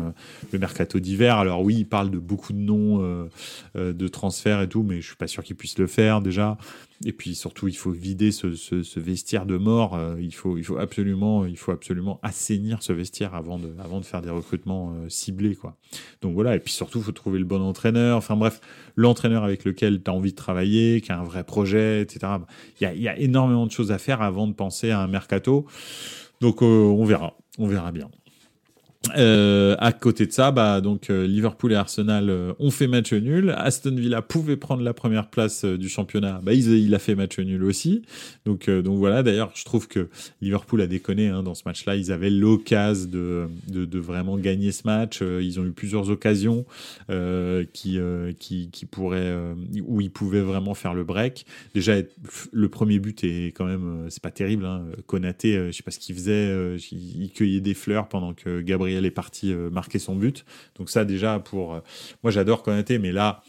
le 0.52 0.58
mercato 0.58 0.98
d'hiver. 0.98 1.36
Alors 1.36 1.62
oui, 1.62 1.76
il 1.78 1.84
parle 1.84 2.10
de 2.10 2.18
beaucoup 2.18 2.52
de 2.52 2.58
noms 2.58 3.28
de 3.74 4.08
transferts 4.08 4.62
et 4.62 4.68
tout, 4.68 4.82
mais 4.82 5.00
je 5.00 5.06
suis 5.06 5.16
pas 5.16 5.26
sûr 5.26 5.44
qu'il 5.44 5.56
puisse 5.56 5.78
le 5.78 5.86
faire 5.86 6.20
déjà. 6.20 6.58
Et 7.04 7.12
puis 7.12 7.34
surtout, 7.34 7.68
il 7.68 7.76
faut 7.76 7.92
vider 7.92 8.32
ce, 8.32 8.98
vestiaire 8.98 9.46
de 9.46 9.56
mort. 9.56 9.98
il 10.20 10.34
faut, 10.34 10.58
il 10.58 10.64
faut 10.64 10.78
absolument, 10.78 11.46
il 11.46 11.56
faut 11.56 11.70
absolument 11.70 12.18
assainir 12.22 12.82
ce 12.82 12.92
vestiaire 12.92 13.34
avant 13.34 13.58
de, 13.58 13.72
faire 14.02 14.20
des 14.20 14.30
recrutements 14.30 14.94
ciblés, 15.08 15.54
quoi. 15.54 15.76
Donc 16.22 16.34
voilà. 16.34 16.56
Et 16.56 16.58
puis 16.58 16.72
surtout, 16.72 16.98
il 16.98 17.04
faut 17.04 17.12
trouver 17.12 17.38
le 17.38 17.44
bon 17.44 17.62
entraîneur. 17.62 18.16
Enfin 18.16 18.36
bref, 18.36 18.60
l'entraîneur 18.96 19.44
avec 19.44 19.64
lequel 19.64 20.02
tu 20.02 20.10
as 20.10 20.14
envie 20.14 20.32
de 20.32 20.36
travailler, 20.36 21.00
qui 21.00 21.12
a 21.12 21.20
un 21.20 21.24
vrai 21.24 21.44
projet, 21.44 22.02
etc. 22.02 22.32
Il 22.80 22.84
y 22.84 22.86
a, 22.86 22.94
y 22.94 23.08
a 23.08 23.16
énormément 23.16 23.66
de 23.66 23.70
choses 23.70 23.92
à 23.92 23.98
faire 23.98 24.20
avant 24.20 24.48
de 24.48 24.52
penser 24.52 24.90
à 24.90 25.00
un 25.00 25.06
mercato. 25.06 25.66
Donc 26.40 26.62
euh, 26.62 26.66
on 26.66 27.04
verra, 27.04 27.36
on 27.58 27.66
verra 27.66 27.92
bien. 27.92 28.10
Euh, 29.16 29.76
à 29.78 29.92
côté 29.92 30.26
de 30.26 30.32
ça, 30.32 30.50
bah 30.50 30.80
donc 30.80 31.08
euh, 31.08 31.26
Liverpool 31.26 31.72
et 31.72 31.76
Arsenal 31.76 32.28
euh, 32.28 32.52
ont 32.58 32.70
fait 32.70 32.88
match 32.88 33.12
nul. 33.12 33.54
Aston 33.56 33.94
Villa 33.94 34.22
pouvait 34.22 34.56
prendre 34.56 34.82
la 34.82 34.92
première 34.92 35.28
place 35.30 35.64
du 35.64 35.88
championnat, 35.88 36.40
bah 36.42 36.52
il, 36.52 36.94
a 36.94 36.98
fait 36.98 37.14
match 37.14 37.38
nul 37.38 37.62
aussi. 37.64 38.02
Donc 38.44 38.68
donc 38.68 38.98
voilà. 38.98 39.22
D'ailleurs, 39.22 39.52
je 39.54 39.64
trouve 39.64 39.86
que 39.88 40.08
Liverpool 40.42 40.80
a 40.80 40.86
déconné 40.86 41.28
hein, 41.28 41.42
dans 41.42 41.54
ce 41.54 41.62
match-là. 41.64 41.96
Ils 41.96 42.12
avaient 42.12 42.30
l'occasion 42.30 43.08
de, 43.08 43.48
de, 43.68 43.98
vraiment 43.98 44.36
gagner 44.36 44.72
ce 44.72 44.82
match. 44.84 45.20
ils 45.20 45.60
ont 45.60 45.64
eu 45.64 45.72
plusieurs 45.72 46.10
occasions 46.10 46.66
qui 47.72 47.98
qui 48.38 48.70
qui 48.70 48.86
pourraient 48.86 49.34
où 49.86 50.00
ils 50.00 50.10
pouvaient 50.10 50.42
vraiment 50.42 50.74
faire 50.74 50.94
le 50.94 51.04
break. 51.04 51.46
Déjà, 51.74 51.94
le 52.52 52.68
premier 52.68 52.98
but 52.98 53.24
est 53.24 53.52
quand 53.52 53.64
même 53.64 54.06
c'est 54.08 54.22
pas 54.22 54.30
terrible. 54.30 54.64
Hein. 54.66 54.84
Konaté, 55.06 55.68
je 55.68 55.72
sais 55.72 55.82
pas 55.82 55.90
ce 55.90 55.98
qu'il 55.98 56.14
faisait. 56.14 56.76
il 56.92 57.30
cueillait 57.30 57.60
des 57.60 57.74
fleurs 57.74 58.08
pendant 58.08 58.34
que 58.34 58.60
Gabriel 58.60 58.87
elle 58.92 59.06
est 59.06 59.10
partie 59.10 59.52
euh, 59.52 59.70
marquer 59.70 59.98
son 59.98 60.16
but. 60.16 60.44
Donc 60.76 60.90
ça 60.90 61.04
déjà 61.04 61.38
pour 61.38 61.74
euh, 61.74 61.80
moi 62.22 62.30
j'adore 62.30 62.62
Konaté, 62.62 62.98
mais 62.98 63.12
là 63.12 63.42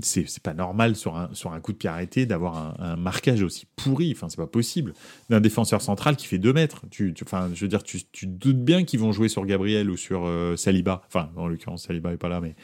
c'est 0.00 0.42
pas 0.42 0.52
normal 0.52 0.94
sur 0.94 1.16
un, 1.16 1.30
sur 1.32 1.52
un 1.52 1.60
coup 1.60 1.72
de 1.72 1.78
pied 1.78 1.88
arrêté 1.88 2.26
d'avoir 2.26 2.80
un, 2.80 2.96
marquage 2.96 3.42
aussi 3.42 3.66
pourri. 3.76 4.12
Enfin, 4.14 4.28
c'est 4.28 4.36
pas 4.36 4.46
possible. 4.46 4.92
D'un 5.30 5.40
défenseur 5.40 5.80
central 5.80 6.16
qui 6.16 6.26
fait 6.26 6.38
2 6.38 6.52
mètres. 6.52 6.82
Tu, 6.90 7.14
enfin, 7.22 7.50
je 7.54 7.60
veux 7.62 7.68
dire, 7.68 7.82
tu, 7.82 8.00
tu 8.12 8.26
doutes 8.26 8.62
bien 8.62 8.84
qu'ils 8.84 9.00
vont 9.00 9.12
jouer 9.12 9.28
sur 9.28 9.46
Gabriel 9.46 9.90
ou 9.90 9.96
sur 9.96 10.26
euh, 10.26 10.56
Saliba. 10.56 11.02
Enfin, 11.06 11.30
en 11.36 11.48
l'occurrence, 11.48 11.84
Saliba 11.84 12.12
est 12.12 12.18
pas 12.18 12.28
là, 12.28 12.40
mais. 12.40 12.54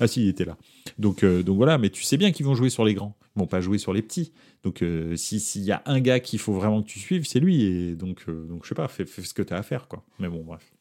Ah, 0.00 0.06
si, 0.06 0.22
il 0.22 0.28
était 0.28 0.44
là. 0.44 0.56
Donc, 0.98 1.24
donc 1.24 1.56
voilà, 1.56 1.78
mais 1.78 1.90
tu 1.90 2.02
sais 2.02 2.16
bien 2.16 2.32
qu'ils 2.32 2.44
vont 2.44 2.54
jouer 2.54 2.70
sur 2.70 2.84
les 2.84 2.94
grands. 2.94 3.16
Ils 3.36 3.40
vont 3.40 3.46
pas 3.46 3.60
jouer 3.60 3.78
sur 3.78 3.94
les 3.94 4.02
petits. 4.02 4.32
Donc, 4.62 4.84
s'il 5.16 5.62
y 5.62 5.72
a 5.72 5.82
un 5.86 6.00
gars 6.00 6.20
qu'il 6.20 6.38
faut 6.38 6.52
vraiment 6.52 6.82
que 6.82 6.88
tu 6.88 6.98
suives, 6.98 7.26
c'est 7.26 7.40
lui. 7.40 7.62
Et 7.62 7.94
donc, 7.94 8.26
donc, 8.28 8.64
je 8.64 8.68
sais 8.68 8.74
pas, 8.74 8.88
fais, 8.88 9.06
fais 9.06 9.22
ce 9.22 9.32
que 9.32 9.42
tu 9.42 9.54
as 9.54 9.56
à 9.56 9.62
faire, 9.62 9.88
quoi. 9.88 10.04
Mais 10.18 10.28
bon, 10.28 10.42
bref. 10.44 10.72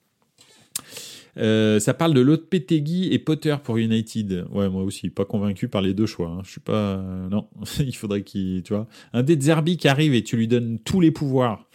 Euh, 1.38 1.80
ça 1.80 1.94
parle 1.94 2.14
de 2.14 2.22
Lopetegui 2.22 3.14
et 3.14 3.20
Potter 3.20 3.56
pour 3.64 3.78
United. 3.78 4.46
Ouais, 4.52 4.70
moi 4.70 4.84
aussi, 4.84 5.10
pas 5.10 5.26
convaincu 5.26 5.68
par 5.68 5.82
les 5.82 5.94
deux 5.94 6.06
choix. 6.06 6.28
Hein. 6.28 6.42
Je 6.44 6.52
suis 6.52 6.60
pas. 6.60 6.74
Euh, 6.74 7.30
non, 7.30 7.48
il 7.80 7.96
faudrait 7.96 8.24
qu'il. 8.24 8.64
Tu 8.64 8.74
vois, 8.74 8.88
un 9.14 9.26
Zerbi 9.26 9.78
qui 9.78 9.88
arrive 9.88 10.14
et 10.14 10.24
tu 10.24 10.38
lui 10.38 10.48
donnes 10.48 10.80
tous 10.80 11.00
les 11.00 11.12
pouvoirs 11.12 11.68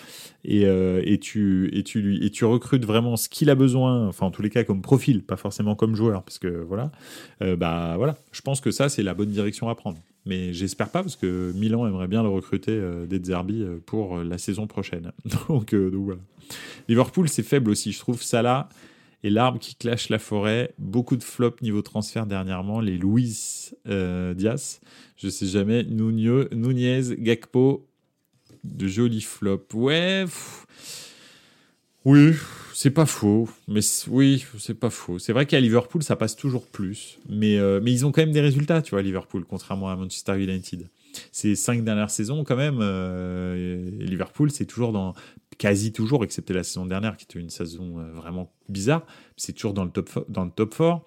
et, 0.45 0.67
euh, 0.67 1.03
et, 1.05 1.19
tu, 1.19 1.71
et, 1.73 1.83
tu, 1.83 2.25
et 2.25 2.31
tu 2.31 2.45
recrutes 2.45 2.85
vraiment 2.85 3.17
ce 3.17 3.29
qu'il 3.29 3.51
a 3.51 3.55
besoin, 3.55 4.07
enfin, 4.07 4.27
en 4.27 4.31
tous 4.31 4.43
les 4.43 4.51
cas, 4.51 4.65
comme 4.65 4.83
profil, 4.83 5.23
pas 5.23 5.37
forcément 5.37 5.75
comme 5.75 5.95
joueur, 5.97 6.23
parce 6.23 6.39
que 6.39 6.49
voilà. 6.49 6.93
bah 7.57 7.95
voilà, 7.97 8.17
je 8.33 8.43
pense 8.43 8.61
que 8.61 8.71
ça, 8.71 8.89
c'est 8.89 9.03
la 9.03 9.15
bonne 9.15 9.31
direction 9.31 9.69
à 9.69 9.75
prendre. 9.75 9.99
Mais 10.25 10.53
j'espère 10.53 10.91
pas, 10.91 11.03
parce 11.03 11.17
que 11.17 11.53
Milan 11.55 11.87
aimerait 11.87 12.09
bien 12.09 12.23
le 12.23 12.29
recruter, 12.29 12.81
des 13.09 13.23
Zerbi, 13.25 13.65
pour 13.87 14.19
la 14.19 14.39
saison 14.39 14.67
prochaine. 14.67 15.13
donc, 15.49 15.75
donc 15.75 16.05
voilà. 16.05 16.21
Liverpool, 16.89 17.29
c'est 17.29 17.43
faible 17.43 17.71
aussi, 17.71 17.91
je 17.91 17.99
trouve. 17.99 18.21
là 18.33 18.69
et 19.27 19.31
l'arbre 19.31 19.59
qui 19.59 19.75
clash 19.75 20.09
la 20.09 20.21
forêt. 20.21 20.73
Beaucoup 20.79 21.17
de 21.17 21.25
flops 21.25 21.61
niveau 21.61 21.83
transfert 21.83 22.27
dernièrement. 22.27 22.81
Les 22.81 22.97
Luis 22.97 23.73
euh, 23.89 24.35
Diaz, 24.35 24.81
je 25.17 25.29
sais 25.29 25.47
jamais. 25.47 25.83
Nunez, 25.83 27.17
Gakpo, 27.19 27.89
de 28.63 28.87
jolis 28.87 29.23
flops. 29.23 29.75
Ouais, 29.75 30.27
oui, 32.05 32.35
c'est 32.73 32.93
pas 32.93 33.05
faux. 33.05 33.49
Mais 33.67 33.81
oui, 34.07 34.45
c'est 34.61 34.79
pas 34.79 34.91
faux. 34.91 35.19
C'est 35.19 35.33
vrai 35.33 35.45
qu'à 35.45 35.59
Liverpool, 35.59 36.05
ça 36.05 36.15
passe 36.15 36.37
toujours 36.37 36.65
plus. 36.65 37.19
Mais, 37.29 37.59
euh, 37.59 37.81
mais 37.83 37.91
ils 37.91 38.07
ont 38.07 38.13
quand 38.13 38.23
même 38.23 38.31
des 38.31 38.41
résultats, 38.41 38.81
tu 38.81 38.91
vois, 38.91 39.03
Liverpool, 39.03 39.45
contrairement 39.45 39.89
à 39.89 39.97
Manchester 39.97 40.41
United. 40.41 40.89
Ces 41.33 41.55
cinq 41.55 41.85
dernières 41.85 42.11
saisons, 42.11 42.45
quand 42.45 42.57
même, 42.57 42.79
euh, 42.81 43.91
Liverpool, 43.99 44.51
c'est 44.51 44.67
toujours 44.67 44.93
dans 44.93 45.15
quasi 45.59 45.93
toujours, 45.93 46.25
excepté 46.25 46.55
la 46.55 46.63
saison 46.63 46.87
dernière 46.87 47.17
qui 47.17 47.25
était 47.25 47.39
une 47.39 47.51
saison 47.51 47.99
euh, 47.99 48.13
vraiment 48.13 48.53
bizarre. 48.69 49.03
C'est 49.37 49.53
toujours 49.53 49.75
dans 49.75 49.85
le 49.85 49.91
top, 49.91 50.25
dans 50.29 50.45
le 50.45 50.51
top 50.51 50.77
4. 50.77 51.01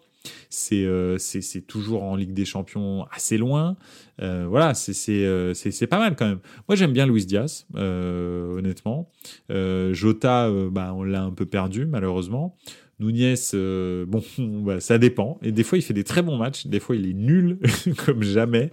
Euh, 0.73 1.17
c'est 1.17 1.41
c'est 1.41 1.61
toujours 1.61 2.03
en 2.03 2.15
Ligue 2.15 2.33
des 2.33 2.45
Champions 2.45 3.05
assez 3.11 3.37
loin. 3.37 3.77
Euh, 4.21 4.45
voilà, 4.49 4.73
c'est 4.73 5.87
pas 5.89 5.99
mal 5.99 6.15
quand 6.15 6.27
même. 6.27 6.39
Moi, 6.67 6.75
j'aime 6.75 6.91
bien 6.91 7.05
Luis 7.05 7.25
Diaz, 7.25 7.65
honnêtement. 7.73 9.09
Jota, 9.49 10.51
bah, 10.71 10.93
on 10.93 11.03
l'a 11.03 11.23
un 11.23 11.31
peu 11.31 11.45
perdu, 11.45 11.85
malheureusement. 11.85 12.57
Nunez, 12.99 13.35
euh, 13.53 14.05
bon, 14.05 14.21
bah, 14.37 14.79
ça 14.79 14.97
dépend. 14.97 15.39
Et 15.41 15.51
des 15.51 15.63
fois, 15.63 15.77
il 15.77 15.81
fait 15.81 15.93
des 15.93 16.03
très 16.03 16.21
bons 16.21 16.37
matchs. 16.37 16.67
Des 16.67 16.79
fois, 16.79 16.95
il 16.95 17.09
est 17.09 17.13
nul, 17.13 17.57
comme 18.05 18.23
jamais. 18.23 18.71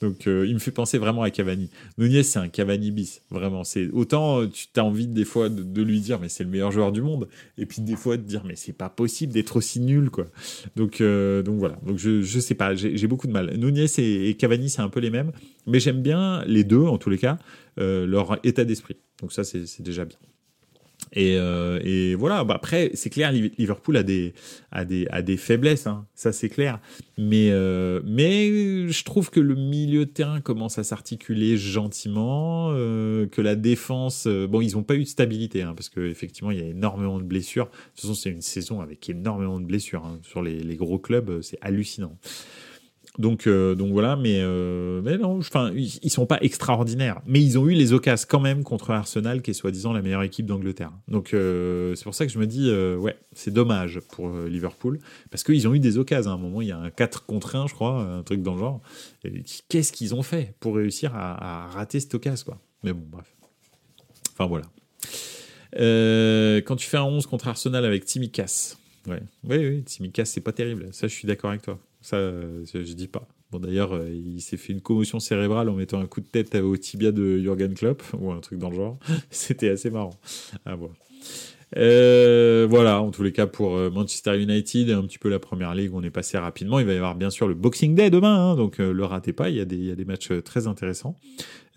Donc, 0.00 0.26
euh, 0.26 0.46
il 0.46 0.54
me 0.54 0.58
fait 0.58 0.70
penser 0.70 0.98
vraiment 0.98 1.22
à 1.22 1.30
Cavani. 1.30 1.70
Nunez, 1.98 2.22
c'est 2.22 2.38
un 2.38 2.48
Cavani 2.48 2.90
bis. 2.90 3.22
Vraiment. 3.30 3.64
C'est 3.64 3.88
autant 3.90 4.40
euh, 4.40 4.48
tu 4.48 4.68
as 4.76 4.84
envie 4.84 5.06
des 5.06 5.24
fois 5.24 5.48
de, 5.48 5.82
lui 5.82 6.00
dire, 6.00 6.18
mais 6.20 6.28
c'est 6.28 6.44
le 6.44 6.50
meilleur 6.50 6.72
joueur 6.72 6.90
du 6.90 7.02
monde. 7.02 7.28
Et 7.58 7.66
puis 7.66 7.82
des 7.82 7.96
fois 7.96 8.16
de 8.16 8.22
dire, 8.22 8.44
mais 8.44 8.56
c'est 8.56 8.72
pas 8.72 8.88
possible 8.88 9.32
d'être 9.32 9.56
aussi 9.56 9.80
nul, 9.80 10.10
quoi. 10.10 10.26
Donc, 10.74 11.02
donc 11.02 11.58
voilà. 11.58 11.76
Donc 11.86 11.98
je, 11.98 12.22
je 12.22 12.40
sais 12.40 12.54
pas. 12.54 12.74
J'ai 12.74 13.06
beaucoup 13.06 13.26
de 13.26 13.32
mal. 13.32 13.56
Nunez 13.56 13.86
et, 13.98 14.30
et 14.30 14.34
Cavani, 14.34 14.70
c'est 14.70 14.82
un 14.82 14.88
peu 14.88 15.00
les 15.00 15.10
mêmes. 15.10 15.32
Mais 15.66 15.80
j'aime 15.80 16.00
bien 16.00 16.44
les 16.46 16.64
deux, 16.64 16.82
en 16.82 16.98
tous 16.98 17.10
les 17.10 17.18
cas, 17.18 17.38
leur 17.76 18.38
état 18.44 18.64
d'esprit. 18.64 18.96
Donc 19.20 19.32
ça, 19.32 19.44
c'est 19.44 19.82
déjà 19.82 20.04
bien. 20.04 20.18
Et, 21.16 21.38
euh, 21.38 21.80
et, 21.82 22.14
voilà. 22.14 22.44
Bah 22.44 22.54
après, 22.56 22.90
c'est 22.92 23.08
clair, 23.08 23.32
Liverpool 23.32 23.96
a 23.96 24.02
des 24.02 24.34
a 24.70 24.84
des 24.84 25.08
a 25.10 25.22
des 25.22 25.38
faiblesses, 25.38 25.86
hein. 25.86 26.06
ça 26.14 26.30
c'est 26.30 26.50
clair. 26.50 26.78
Mais 27.16 27.48
euh, 27.50 28.02
mais 28.04 28.86
je 28.88 29.04
trouve 29.04 29.30
que 29.30 29.40
le 29.40 29.54
milieu 29.54 30.04
de 30.04 30.10
terrain 30.10 30.42
commence 30.42 30.78
à 30.78 30.84
s'articuler 30.84 31.56
gentiment, 31.56 32.68
euh, 32.72 33.26
que 33.26 33.40
la 33.40 33.56
défense, 33.56 34.26
euh, 34.26 34.46
bon, 34.46 34.60
ils 34.60 34.74
n'ont 34.74 34.82
pas 34.82 34.94
eu 34.94 35.04
de 35.04 35.08
stabilité, 35.08 35.62
hein, 35.62 35.72
parce 35.74 35.88
que 35.88 36.00
effectivement, 36.00 36.50
il 36.50 36.58
y 36.58 36.62
a 36.62 36.66
énormément 36.66 37.18
de 37.18 37.24
blessures. 37.24 37.66
De 37.66 37.70
toute 37.70 38.02
façon, 38.02 38.14
c'est 38.14 38.30
une 38.30 38.42
saison 38.42 38.82
avec 38.82 39.08
énormément 39.08 39.58
de 39.58 39.64
blessures 39.64 40.04
hein. 40.04 40.18
sur 40.22 40.42
les, 40.42 40.60
les 40.60 40.76
gros 40.76 40.98
clubs, 40.98 41.40
c'est 41.40 41.58
hallucinant. 41.62 42.18
Donc, 43.18 43.46
euh, 43.46 43.74
donc 43.74 43.92
voilà, 43.92 44.16
mais, 44.16 44.40
euh, 44.40 45.00
mais 45.02 45.16
non, 45.16 45.38
enfin, 45.38 45.72
ils, 45.74 46.10
sont 46.10 46.26
pas 46.26 46.38
extraordinaires, 46.42 47.20
mais 47.26 47.42
ils 47.42 47.58
ont 47.58 47.66
eu 47.66 47.72
les 47.72 47.92
occasions 47.92 48.26
quand 48.28 48.40
même 48.40 48.62
contre 48.62 48.90
Arsenal, 48.90 49.42
qui 49.42 49.52
est 49.52 49.54
soi-disant 49.54 49.92
la 49.92 50.02
meilleure 50.02 50.22
équipe 50.22 50.46
d'Angleterre. 50.46 50.92
Donc 51.08 51.32
euh, 51.32 51.94
c'est 51.94 52.04
pour 52.04 52.14
ça 52.14 52.26
que 52.26 52.32
je 52.32 52.38
me 52.38 52.46
dis, 52.46 52.68
euh, 52.68 52.96
ouais, 52.96 53.16
c'est 53.32 53.52
dommage 53.52 54.00
pour 54.10 54.30
Liverpool, 54.30 54.98
parce 55.30 55.44
qu'ils 55.44 55.66
ont 55.66 55.74
eu 55.74 55.80
des 55.80 55.98
occasions. 55.98 56.30
À 56.30 56.34
un 56.34 56.38
moment, 56.38 56.60
il 56.60 56.68
y 56.68 56.72
a 56.72 56.78
un 56.78 56.90
4 56.90 57.24
contre 57.26 57.56
1, 57.56 57.66
je 57.68 57.74
crois, 57.74 58.00
un 58.00 58.22
truc 58.22 58.42
dans 58.42 58.54
le 58.54 58.60
genre. 58.60 58.80
Qu'est-ce 59.68 59.92
qu'ils 59.92 60.14
ont 60.14 60.22
fait 60.22 60.54
pour 60.60 60.76
réussir 60.76 61.12
à, 61.14 61.68
rater 61.68 62.00
cette 62.00 62.14
occasion, 62.14 62.44
quoi? 62.44 62.58
Mais 62.82 62.92
bon, 62.92 63.04
bref. 63.10 63.26
Enfin 64.32 64.46
voilà. 64.46 64.66
quand 66.62 66.76
tu 66.76 66.86
fais 66.86 66.98
un 66.98 67.04
11 67.04 67.26
contre 67.26 67.48
Arsenal 67.48 67.84
avec 67.84 68.04
Timikas, 68.04 68.76
ouais, 69.06 69.22
oui, 69.44 69.56
oui, 69.56 69.82
Timikas, 69.84 70.26
c'est 70.26 70.40
pas 70.40 70.52
terrible. 70.52 70.88
Ça, 70.92 71.06
je 71.06 71.14
suis 71.14 71.26
d'accord 71.26 71.50
avec 71.50 71.62
toi. 71.62 71.78
Ça, 72.06 72.18
je, 72.20 72.84
je 72.84 72.92
dis 72.92 73.08
pas. 73.08 73.26
Bon, 73.50 73.58
d'ailleurs, 73.58 73.94
euh, 73.94 74.08
il 74.08 74.40
s'est 74.40 74.56
fait 74.56 74.72
une 74.72 74.80
commotion 74.80 75.18
cérébrale 75.18 75.68
en 75.68 75.74
mettant 75.74 76.00
un 76.00 76.06
coup 76.06 76.20
de 76.20 76.26
tête 76.26 76.54
au 76.54 76.76
tibia 76.76 77.10
de 77.10 77.38
Jürgen 77.38 77.74
Klopp, 77.74 78.00
ou 78.20 78.30
un 78.30 78.38
truc 78.38 78.60
dans 78.60 78.70
le 78.70 78.76
genre. 78.76 78.96
C'était 79.30 79.70
assez 79.70 79.90
marrant 79.90 80.14
à 80.64 80.76
voir. 80.76 80.92
Euh, 81.76 82.66
voilà, 82.70 83.02
en 83.02 83.10
tous 83.10 83.24
les 83.24 83.32
cas 83.32 83.46
pour 83.46 83.76
euh, 83.76 83.90
Manchester 83.90 84.40
United 84.40 84.90
un 84.90 85.02
petit 85.02 85.18
peu 85.18 85.28
la 85.28 85.40
première 85.40 85.74
ligue, 85.74 85.92
on 85.94 86.02
est 86.02 86.10
passé 86.10 86.38
rapidement. 86.38 86.78
Il 86.78 86.86
va 86.86 86.92
y 86.92 86.96
avoir 86.96 87.16
bien 87.16 87.30
sûr 87.30 87.48
le 87.48 87.54
Boxing 87.54 87.94
Day 87.94 88.08
demain, 88.08 88.52
hein, 88.52 88.56
donc 88.56 88.78
euh, 88.78 88.92
le 88.92 89.04
ratez 89.04 89.32
pas. 89.32 89.50
Il 89.50 89.56
y, 89.56 89.60
a 89.60 89.64
des, 89.64 90.04
matchs 90.04 90.30
très 90.44 90.68
intéressants. 90.68 91.16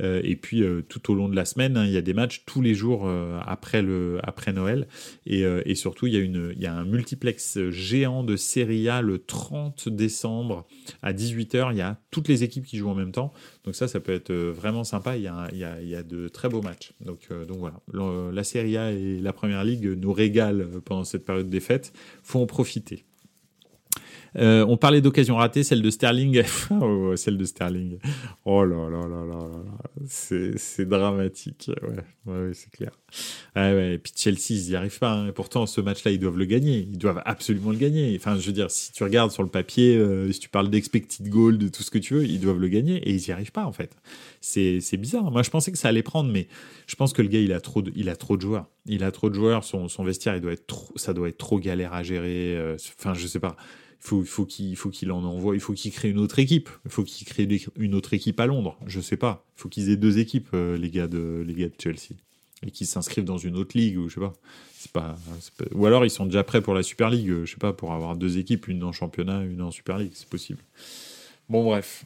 Euh, 0.02 0.22
et 0.24 0.36
puis 0.36 0.64
tout 0.88 1.12
au 1.12 1.16
long 1.16 1.30
de 1.30 1.36
la 1.36 1.45
semaine, 1.45 1.78
hein, 1.78 1.86
il 1.86 1.91
y 1.91 1.97
a 1.97 2.02
des 2.02 2.14
matchs 2.14 2.43
tous 2.45 2.62
les 2.62 2.74
jours 2.74 3.10
après 3.45 3.82
le 3.82 4.20
après 4.24 4.54
Noël. 4.54 4.88
Et, 5.26 5.76
surtout, 5.76 6.08
il 6.08 6.14
y 6.14 6.18
a 6.18 6.20
une 6.20 6.54
il 6.56 6.62
y 6.62 6.66
a 6.66 6.74
un 6.74 6.86
multiplex 6.86 7.60
géant 7.70 8.24
de 8.24 8.36
Serie 8.36 8.89
A 8.89 9.02
le 9.02 9.20
30 9.20 9.89
décembre 9.89 10.68
à 11.02 11.14
18h. 11.14 11.72
Il 11.72 11.78
y 11.78 11.82
a 11.82 12.00
toutes 12.12 12.28
les 12.28 12.43
équipes 12.43 12.66
qui 12.66 12.78
jouent 12.78 12.89
en 12.89 12.95
même 12.95 13.12
temps. 13.12 13.34
Donc 13.66 13.76
ça, 13.76 13.88
ça 13.88 14.00
peut 14.00 14.14
être 14.14 14.34
vraiment 14.34 14.84
sympa. 14.84 15.18
Il 15.18 15.24
y 15.24 15.28
a, 15.28 15.47
il 15.52 15.58
y 15.58 15.64
a, 15.64 15.82
il 15.82 15.89
y 15.89 15.95
a 15.95 16.04
de 16.04 16.28
très 16.28 16.50
beaux 16.50 16.62
matchs. 16.62 16.93
Donc, 17.02 17.30
donc 17.47 17.58
voilà, 17.58 17.80
la 18.32 18.43
Serie 18.43 18.78
A 18.78 18.91
et 18.91 19.20
la 19.20 19.34
Première 19.34 19.64
Ligue 19.64 19.86
nous 19.86 20.14
régalent 20.14 20.66
pendant 20.86 21.04
cette 21.04 21.26
période 21.26 21.50
des 21.50 21.60
fêtes. 21.60 21.93
Faut 22.24 22.39
en 22.39 22.45
profiter. 22.45 23.06
Euh, 24.38 24.65
on 24.67 24.77
parlait 24.77 25.01
d'occasion 25.01 25.36
ratée, 25.36 25.63
celle 25.63 25.82
de 25.82 25.89
Sterling. 25.89 26.43
oh, 26.71 27.15
celle 27.15 27.38
de 27.38 27.45
Sterling. 27.45 27.97
Oh 28.45 28.63
là 28.63 28.89
là 28.89 29.07
là 29.07 29.25
là 29.25 29.47
là. 29.47 29.49
C'est 30.05 30.88
dramatique. 30.88 31.71
Ouais, 32.25 32.51
c'est 32.53 32.69
clair. 32.71 32.91
Ouais. 33.55 33.95
Et 33.95 33.97
puis 33.97 34.13
Chelsea, 34.15 34.51
ils 34.51 34.69
n'y 34.69 34.75
arrivent 34.75 34.99
pas. 34.99 35.13
Hein. 35.13 35.27
Et 35.30 35.32
pourtant, 35.32 35.65
ce 35.65 35.82
match-là, 35.82 36.11
ils 36.11 36.19
doivent 36.19 36.38
le 36.38 36.45
gagner. 36.45 36.88
Ils 36.91 36.97
doivent 36.97 37.21
absolument 37.25 37.71
le 37.71 37.77
gagner. 37.77 38.15
Enfin, 38.15 38.38
je 38.38 38.45
veux 38.45 38.53
dire, 38.53 38.69
si 38.69 38.91
tu 38.91 39.03
regardes 39.03 39.32
sur 39.32 39.43
le 39.43 39.49
papier, 39.49 39.95
euh, 39.95 40.32
si 40.32 40.39
tu 40.39 40.49
parles 40.49 40.69
d'expected 40.69 41.27
goal, 41.27 41.57
de 41.57 41.67
tout 41.67 41.84
ce 41.84 41.91
que 41.91 41.97
tu 41.97 42.13
veux, 42.13 42.25
ils 42.25 42.39
doivent 42.39 42.59
le 42.59 42.67
gagner. 42.67 42.97
Et 42.97 43.11
ils 43.11 43.23
n'y 43.25 43.32
arrivent 43.32 43.51
pas, 43.51 43.65
en 43.65 43.71
fait. 43.71 43.95
C'est 44.41 44.97
bizarre. 44.97 45.32
Moi, 45.32 45.43
je 45.43 45.49
pensais 45.49 45.71
que 45.71 45.77
ça 45.77 45.89
allait 45.89 46.03
prendre, 46.03 46.32
mais 46.32 46.47
je 46.88 46.95
pense 46.95 47.13
que 47.13 47.21
le 47.21 47.27
gars, 47.27 47.39
il 47.39 47.53
a 47.53 47.59
trop 47.59 47.82
de, 47.82 47.91
il 47.95 48.09
a 48.09 48.15
trop 48.15 48.38
de 48.38 48.41
joueurs. 48.41 48.67
Il 48.86 49.03
a 49.03 49.11
trop 49.11 49.30
de 49.30 49.36
joueurs. 49.36 49.63
Son, 49.63 49.88
son 49.88 50.03
vestiaire, 50.03 50.36
il 50.36 50.41
doit 50.41 50.53
être 50.53 50.67
trop, 50.67 50.91
ça 50.95 51.13
doit 51.13 51.30
être 51.30 51.38
trop 51.38 51.59
galère 51.59 51.93
à 51.93 52.03
gérer. 52.03 52.55
Euh, 52.55 52.77
enfin, 52.99 53.13
je 53.13 53.27
sais 53.27 53.39
pas 53.39 53.55
faut, 54.00 54.24
faut 54.24 54.45
qu'il 54.45 54.76
faut 54.76 54.89
qu'il 54.89 55.12
en 55.12 55.24
envoie, 55.24 55.56
il 55.56 55.62
faut 55.62 55.74
qu'il 55.74 55.91
crée 55.91 56.10
une 56.10 56.20
autre 56.20 56.39
équipe, 56.39 56.70
il 56.86 56.91
faut 56.91 57.04
qu'il 57.04 57.28
crée 57.28 57.47
une 57.78 57.95
autre 57.95 58.14
équipe 58.14 58.39
à 58.39 58.45
Londres, 58.45 58.78
je 58.88 59.02
sais 59.02 59.18
pas, 59.18 59.45
il 59.58 59.62
faut 59.62 59.70
qu'ils 59.70 59.89
aient 59.89 59.97
deux 59.97 60.20
équipes 60.20 60.50
euh, 60.54 60.78
les 60.78 60.89
gars 60.89 61.08
de 61.08 61.43
les 61.45 61.54
gars 61.54 61.68
Chelsea 61.78 62.16
et 62.66 62.72
qu'ils 62.72 62.88
s'inscrivent 62.88 63.26
dans 63.26 63.38
une 63.38 63.56
autre 63.56 63.78
ligue 63.78 63.97
ou 63.97 64.10
je 64.10 64.16
sais 64.16 64.20
pas. 64.20 64.34
C'est 64.74 64.91
pas, 64.91 65.18
pas, 65.58 65.66
ou 65.74 65.86
alors 65.86 66.06
ils 66.06 66.10
sont 66.10 66.26
déjà 66.26 66.43
prêts 66.45 66.62
pour 66.62 66.74
la 66.74 66.84
Super 66.84 67.10
League, 67.10 67.43
je 67.43 67.52
sais 67.52 67.58
pas, 67.58 67.74
pour 67.74 67.91
avoir 67.91 68.16
deux 68.16 68.38
équipes, 68.38 68.70
une 68.70 68.82
en 68.84 68.93
championnat, 68.93 69.43
une 69.43 69.62
en 69.62 69.72
Super 69.72 69.97
League, 69.97 70.14
c'est 70.14 70.30
possible. 70.30 70.60
Bon 71.50 71.66
bref. 71.66 72.06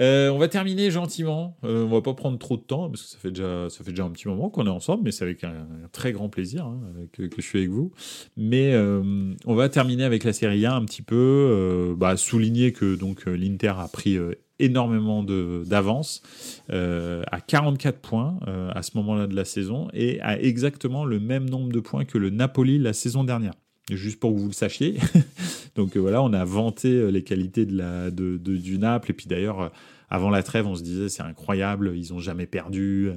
Euh, 0.00 0.30
on 0.30 0.38
va 0.38 0.48
terminer 0.48 0.90
gentiment. 0.90 1.56
Euh, 1.64 1.84
on 1.84 1.88
va 1.88 2.02
pas 2.02 2.14
prendre 2.14 2.38
trop 2.38 2.56
de 2.56 2.62
temps 2.62 2.88
parce 2.88 3.02
que 3.02 3.08
ça 3.08 3.18
fait 3.18 3.30
déjà, 3.30 4.04
un 4.04 4.10
petit 4.10 4.28
moment 4.28 4.50
qu'on 4.50 4.66
est 4.66 4.70
ensemble, 4.70 5.02
mais 5.04 5.12
c'est 5.12 5.24
avec 5.24 5.44
un, 5.44 5.66
très 5.92 6.12
grand 6.12 6.28
plaisir 6.28 6.66
hein, 6.66 6.80
que, 7.12 7.22
que, 7.22 7.40
je 7.42 7.46
suis 7.46 7.58
avec 7.58 7.70
vous. 7.70 7.92
Mais 8.36 8.72
euh, 8.74 9.34
on 9.46 9.54
va 9.54 9.68
terminer 9.68 10.04
avec 10.04 10.24
la 10.24 10.32
série 10.32 10.64
A 10.66 10.74
un 10.74 10.84
petit 10.84 11.02
peu, 11.02 11.16
euh, 11.16 11.94
bah, 11.96 12.16
souligner 12.16 12.72
que 12.72 12.96
donc 12.96 13.26
l'Inter 13.26 13.74
a 13.78 13.88
pris 13.88 14.16
euh, 14.16 14.34
énormément 14.58 15.22
d'avance 15.22 16.22
à 16.68 17.40
44 17.40 18.00
points 18.00 18.40
à 18.74 18.82
ce 18.82 18.96
moment-là 18.96 19.28
de 19.28 19.36
la 19.36 19.44
saison 19.44 19.86
et 19.92 20.20
à 20.20 20.40
exactement 20.40 21.04
le 21.04 21.20
même 21.20 21.48
nombre 21.48 21.70
de 21.70 21.78
points 21.78 22.04
que 22.04 22.18
le 22.18 22.30
Napoli 22.30 22.78
la 22.78 22.92
saison 22.92 23.22
dernière 23.22 23.52
juste 23.96 24.20
pour 24.20 24.32
que 24.34 24.38
vous 24.38 24.48
le 24.48 24.52
sachiez. 24.52 24.96
Donc 25.76 25.96
euh, 25.96 26.00
voilà, 26.00 26.22
on 26.22 26.32
a 26.32 26.44
vanté 26.44 26.88
euh, 26.88 27.08
les 27.08 27.22
qualités 27.22 27.64
de 27.64 27.76
la, 27.76 28.10
de, 28.10 28.36
de, 28.36 28.56
du 28.56 28.78
Naples. 28.78 29.10
Et 29.10 29.14
puis 29.14 29.26
d'ailleurs, 29.26 29.60
euh, 29.60 29.68
avant 30.10 30.30
la 30.30 30.42
trêve, 30.42 30.66
on 30.66 30.74
se 30.74 30.82
disait 30.82 31.08
c'est 31.08 31.22
incroyable, 31.22 31.92
ils 31.94 32.12
ont 32.12 32.18
jamais 32.18 32.46
perdu. 32.46 33.10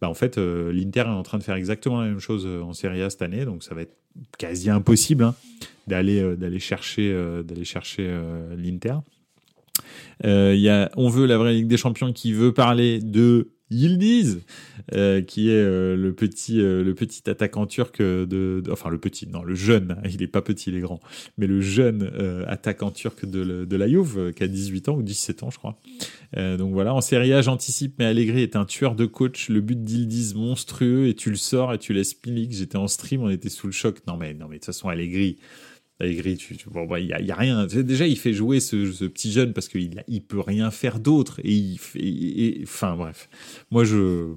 Bah, 0.00 0.08
en 0.08 0.14
fait, 0.14 0.36
l'Inter 0.36 1.00
est 1.00 1.06
en 1.06 1.22
train 1.22 1.38
de 1.38 1.42
faire 1.42 1.56
exactement 1.56 2.00
la 2.00 2.08
même 2.08 2.20
chose 2.20 2.46
en 2.46 2.74
Serie 2.74 3.00
A 3.00 3.08
cette 3.08 3.22
année. 3.22 3.46
Donc 3.46 3.62
ça 3.62 3.74
va 3.74 3.82
être 3.82 3.96
quasi 4.38 4.68
impossible 4.68 5.24
hein, 5.24 5.34
d'aller 5.86 6.36
d'aller 6.36 6.58
chercher, 6.58 7.10
d'aller 7.42 7.64
chercher 7.64 8.06
l'Inter. 8.54 8.96
Y 10.22 10.68
a, 10.68 10.90
on 10.98 11.08
veut 11.08 11.24
la 11.24 11.38
vraie 11.38 11.54
Ligue 11.54 11.68
des 11.68 11.78
Champions 11.78 12.12
qui 12.12 12.34
veut 12.34 12.52
parler 12.52 13.00
de 13.00 13.52
Yildiz, 13.72 14.40
euh, 14.94 15.22
qui 15.22 15.48
est 15.48 15.54
euh, 15.54 15.96
le 15.96 16.12
petit 16.12 16.60
euh, 16.60 16.82
le 16.82 16.94
petit 16.94 17.28
attaquant 17.28 17.66
turc 17.66 18.00
de, 18.00 18.26
de, 18.26 18.70
enfin 18.70 18.90
le 18.90 18.98
petit 18.98 19.26
non 19.26 19.42
le 19.42 19.54
jeune 19.54 19.96
il 20.10 20.22
est 20.22 20.28
pas 20.28 20.42
petit 20.42 20.70
il 20.70 20.76
est 20.76 20.80
grand 20.80 21.00
mais 21.38 21.46
le 21.46 21.60
jeune 21.60 22.10
euh, 22.14 22.44
attaquant 22.48 22.90
turc 22.90 23.24
de, 23.26 23.64
de 23.64 23.76
la 23.76 23.88
Juve 23.88 24.32
qui 24.34 24.42
a 24.42 24.48
18 24.48 24.88
ans 24.88 24.96
ou 24.96 25.02
17 25.02 25.42
ans 25.42 25.50
je 25.50 25.58
crois. 25.58 25.78
Euh, 26.36 26.56
donc 26.56 26.72
voilà 26.72 26.94
en 26.94 27.00
Serie 27.00 27.32
A 27.32 27.42
j'anticipe 27.42 27.94
mais 27.98 28.04
Allegri 28.04 28.42
est 28.42 28.56
un 28.56 28.64
tueur 28.64 28.94
de 28.94 29.06
coach. 29.06 29.48
Le 29.48 29.60
but 29.60 29.82
d'Yildiz 29.82 30.34
monstrueux 30.34 31.06
et 31.08 31.14
tu 31.14 31.30
le 31.30 31.36
sors 31.36 31.72
et 31.72 31.78
tu 31.78 31.92
laisses 31.92 32.16
Milik 32.26 32.52
j'étais 32.52 32.76
en 32.76 32.88
stream 32.88 33.22
on 33.22 33.30
était 33.30 33.48
sous 33.48 33.66
le 33.66 33.72
choc. 33.72 33.98
Non 34.06 34.16
mais 34.16 34.34
non 34.34 34.46
mais 34.48 34.56
de 34.56 34.60
toute 34.60 34.66
façon 34.66 34.88
Allegri 34.88 35.38
Allegri, 36.02 36.36
tu, 36.36 36.56
bon, 36.66 36.84
bah, 36.84 37.00
il 37.00 37.06
y, 37.06 37.30
a 37.30 37.34
rien. 37.34 37.66
Déjà, 37.66 38.06
il 38.06 38.18
fait 38.18 38.32
jouer 38.32 38.60
ce, 38.60 39.06
petit 39.06 39.30
jeune 39.30 39.52
parce 39.52 39.68
qu'il 39.68 40.02
il 40.08 40.22
peut 40.22 40.40
rien 40.40 40.70
faire 40.70 40.98
d'autre. 40.98 41.40
Et 41.44 42.60
enfin, 42.64 42.96
bref. 42.96 43.28
Moi, 43.70 43.84
je, 43.84 44.34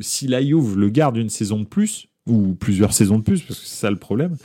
si 0.00 0.28
la 0.28 0.42
Juve 0.42 0.78
le 0.78 0.88
garde 0.90 1.16
une 1.16 1.28
saison 1.28 1.58
de 1.58 1.66
plus, 1.66 2.06
ou 2.26 2.54
plusieurs 2.54 2.92
saisons 2.92 3.18
de 3.18 3.24
plus, 3.24 3.42
parce 3.42 3.58
que 3.58 3.66
c'est 3.66 3.80
ça 3.80 3.90
le 3.90 3.96
problème, 3.96 4.36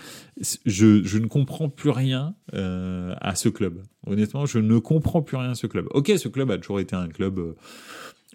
je, 0.65 1.17
ne 1.17 1.27
comprends 1.27 1.69
plus 1.69 1.91
rien 1.91 2.35
euh, 2.53 3.13
à 3.21 3.35
ce 3.35 3.49
club. 3.49 3.83
Honnêtement, 4.07 4.45
je 4.45 4.59
ne 4.59 4.79
comprends 4.79 5.21
plus 5.21 5.37
rien 5.37 5.51
à 5.51 5.55
ce 5.55 5.67
club. 5.67 5.87
Ok, 5.91 6.11
ce 6.17 6.27
club 6.27 6.51
a 6.51 6.57
toujours 6.57 6.79
été 6.79 6.95
un 6.95 7.07
club. 7.07 7.39
Euh, 7.39 7.55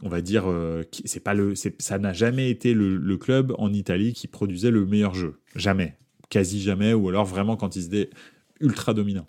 on 0.02 0.08
va 0.08 0.20
dire, 0.20 0.44
euh, 0.46 0.82
c'est 1.04 1.22
pas 1.22 1.34
le, 1.34 1.54
ça 1.54 1.98
n'a 1.98 2.12
jamais 2.12 2.50
été 2.50 2.72
le, 2.72 3.16
club 3.16 3.54
en 3.58 3.72
Italie 3.72 4.12
qui 4.12 4.28
produisait 4.28 4.70
le 4.70 4.86
meilleur 4.86 5.14
jeu. 5.14 5.40
Jamais 5.56 5.96
quasi 6.30 6.62
jamais, 6.62 6.94
ou 6.94 7.08
alors 7.08 7.26
vraiment 7.26 7.56
quand 7.56 7.76
ils 7.76 7.86
étaient 7.86 8.10
ultra 8.60 8.94
dominants. 8.94 9.28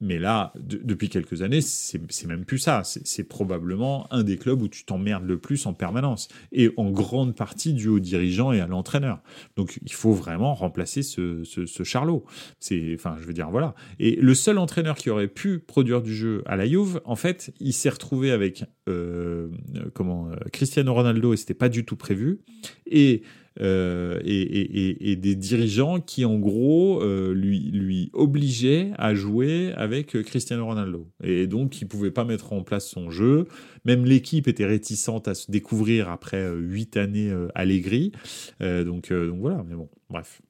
Mais 0.00 0.18
là, 0.18 0.52
de, 0.60 0.78
depuis 0.82 1.08
quelques 1.08 1.40
années, 1.40 1.62
c'est 1.62 2.26
même 2.26 2.44
plus 2.44 2.58
ça. 2.58 2.82
C'est 2.84 3.24
probablement 3.24 4.12
un 4.12 4.22
des 4.22 4.36
clubs 4.36 4.60
où 4.60 4.68
tu 4.68 4.84
t'emmerdes 4.84 5.24
le 5.24 5.38
plus 5.38 5.64
en 5.66 5.72
permanence. 5.72 6.28
Et 6.52 6.70
en 6.76 6.90
grande 6.90 7.34
partie 7.34 7.72
dû 7.72 7.88
aux 7.88 8.00
dirigeants 8.00 8.52
et 8.52 8.60
à 8.60 8.66
l'entraîneur. 8.66 9.22
Donc 9.56 9.78
il 9.82 9.92
faut 9.92 10.12
vraiment 10.12 10.54
remplacer 10.54 11.02
ce, 11.02 11.44
Charlot. 11.84 12.24
Enfin, 12.94 13.16
je 13.18 13.24
veux 13.24 13.32
dire, 13.32 13.50
voilà. 13.50 13.74
Et 13.98 14.16
le 14.16 14.34
seul 14.34 14.58
entraîneur 14.58 14.96
qui 14.96 15.08
aurait 15.08 15.28
pu 15.28 15.58
produire 15.58 16.02
du 16.02 16.14
jeu 16.14 16.42
à 16.44 16.56
la 16.56 16.66
Juve, 16.66 17.00
en 17.04 17.16
fait, 17.16 17.54
il 17.60 17.72
s'est 17.72 17.88
retrouvé 17.88 18.30
avec 18.30 18.64
euh, 18.88 19.48
comment 19.94 20.28
Cristiano 20.52 20.92
Ronaldo 20.92 21.32
et 21.32 21.36
c'était 21.36 21.54
pas 21.54 21.70
du 21.70 21.84
tout 21.86 21.96
prévu. 21.96 22.40
Et 22.86 23.22
euh, 23.60 24.20
et, 24.24 25.16
des 25.16 25.34
dirigeants 25.36 26.00
qui, 26.00 26.24
en 26.24 26.38
gros, 26.38 27.02
euh, 27.02 27.32
lui, 27.32 28.10
obligeaient 28.12 28.92
à 28.98 29.14
jouer 29.14 29.72
avec 29.76 30.20
Cristiano 30.22 30.66
Ronaldo. 30.66 31.08
Et 31.22 31.46
donc, 31.46 31.80
il 31.80 31.88
pouvait 31.88 32.10
pas 32.10 32.24
mettre 32.24 32.52
en 32.52 32.62
place 32.62 32.88
son 32.88 33.10
jeu. 33.10 33.46
Même 33.84 34.04
l'équipe 34.04 34.48
était 34.48 34.66
réticente 34.66 35.28
à 35.28 35.34
se 35.34 35.50
découvrir 35.50 36.08
après 36.08 36.50
huit 36.54 36.96
années 36.96 37.30
euh, 37.30 37.48
Allegri. 37.54 38.12
Euh, 38.60 38.84
donc, 38.84 39.10
euh, 39.10 39.28
donc 39.28 39.40
voilà, 39.40 39.64
mais 39.68 39.74
bon, 39.74 39.88
bref. 40.10 40.40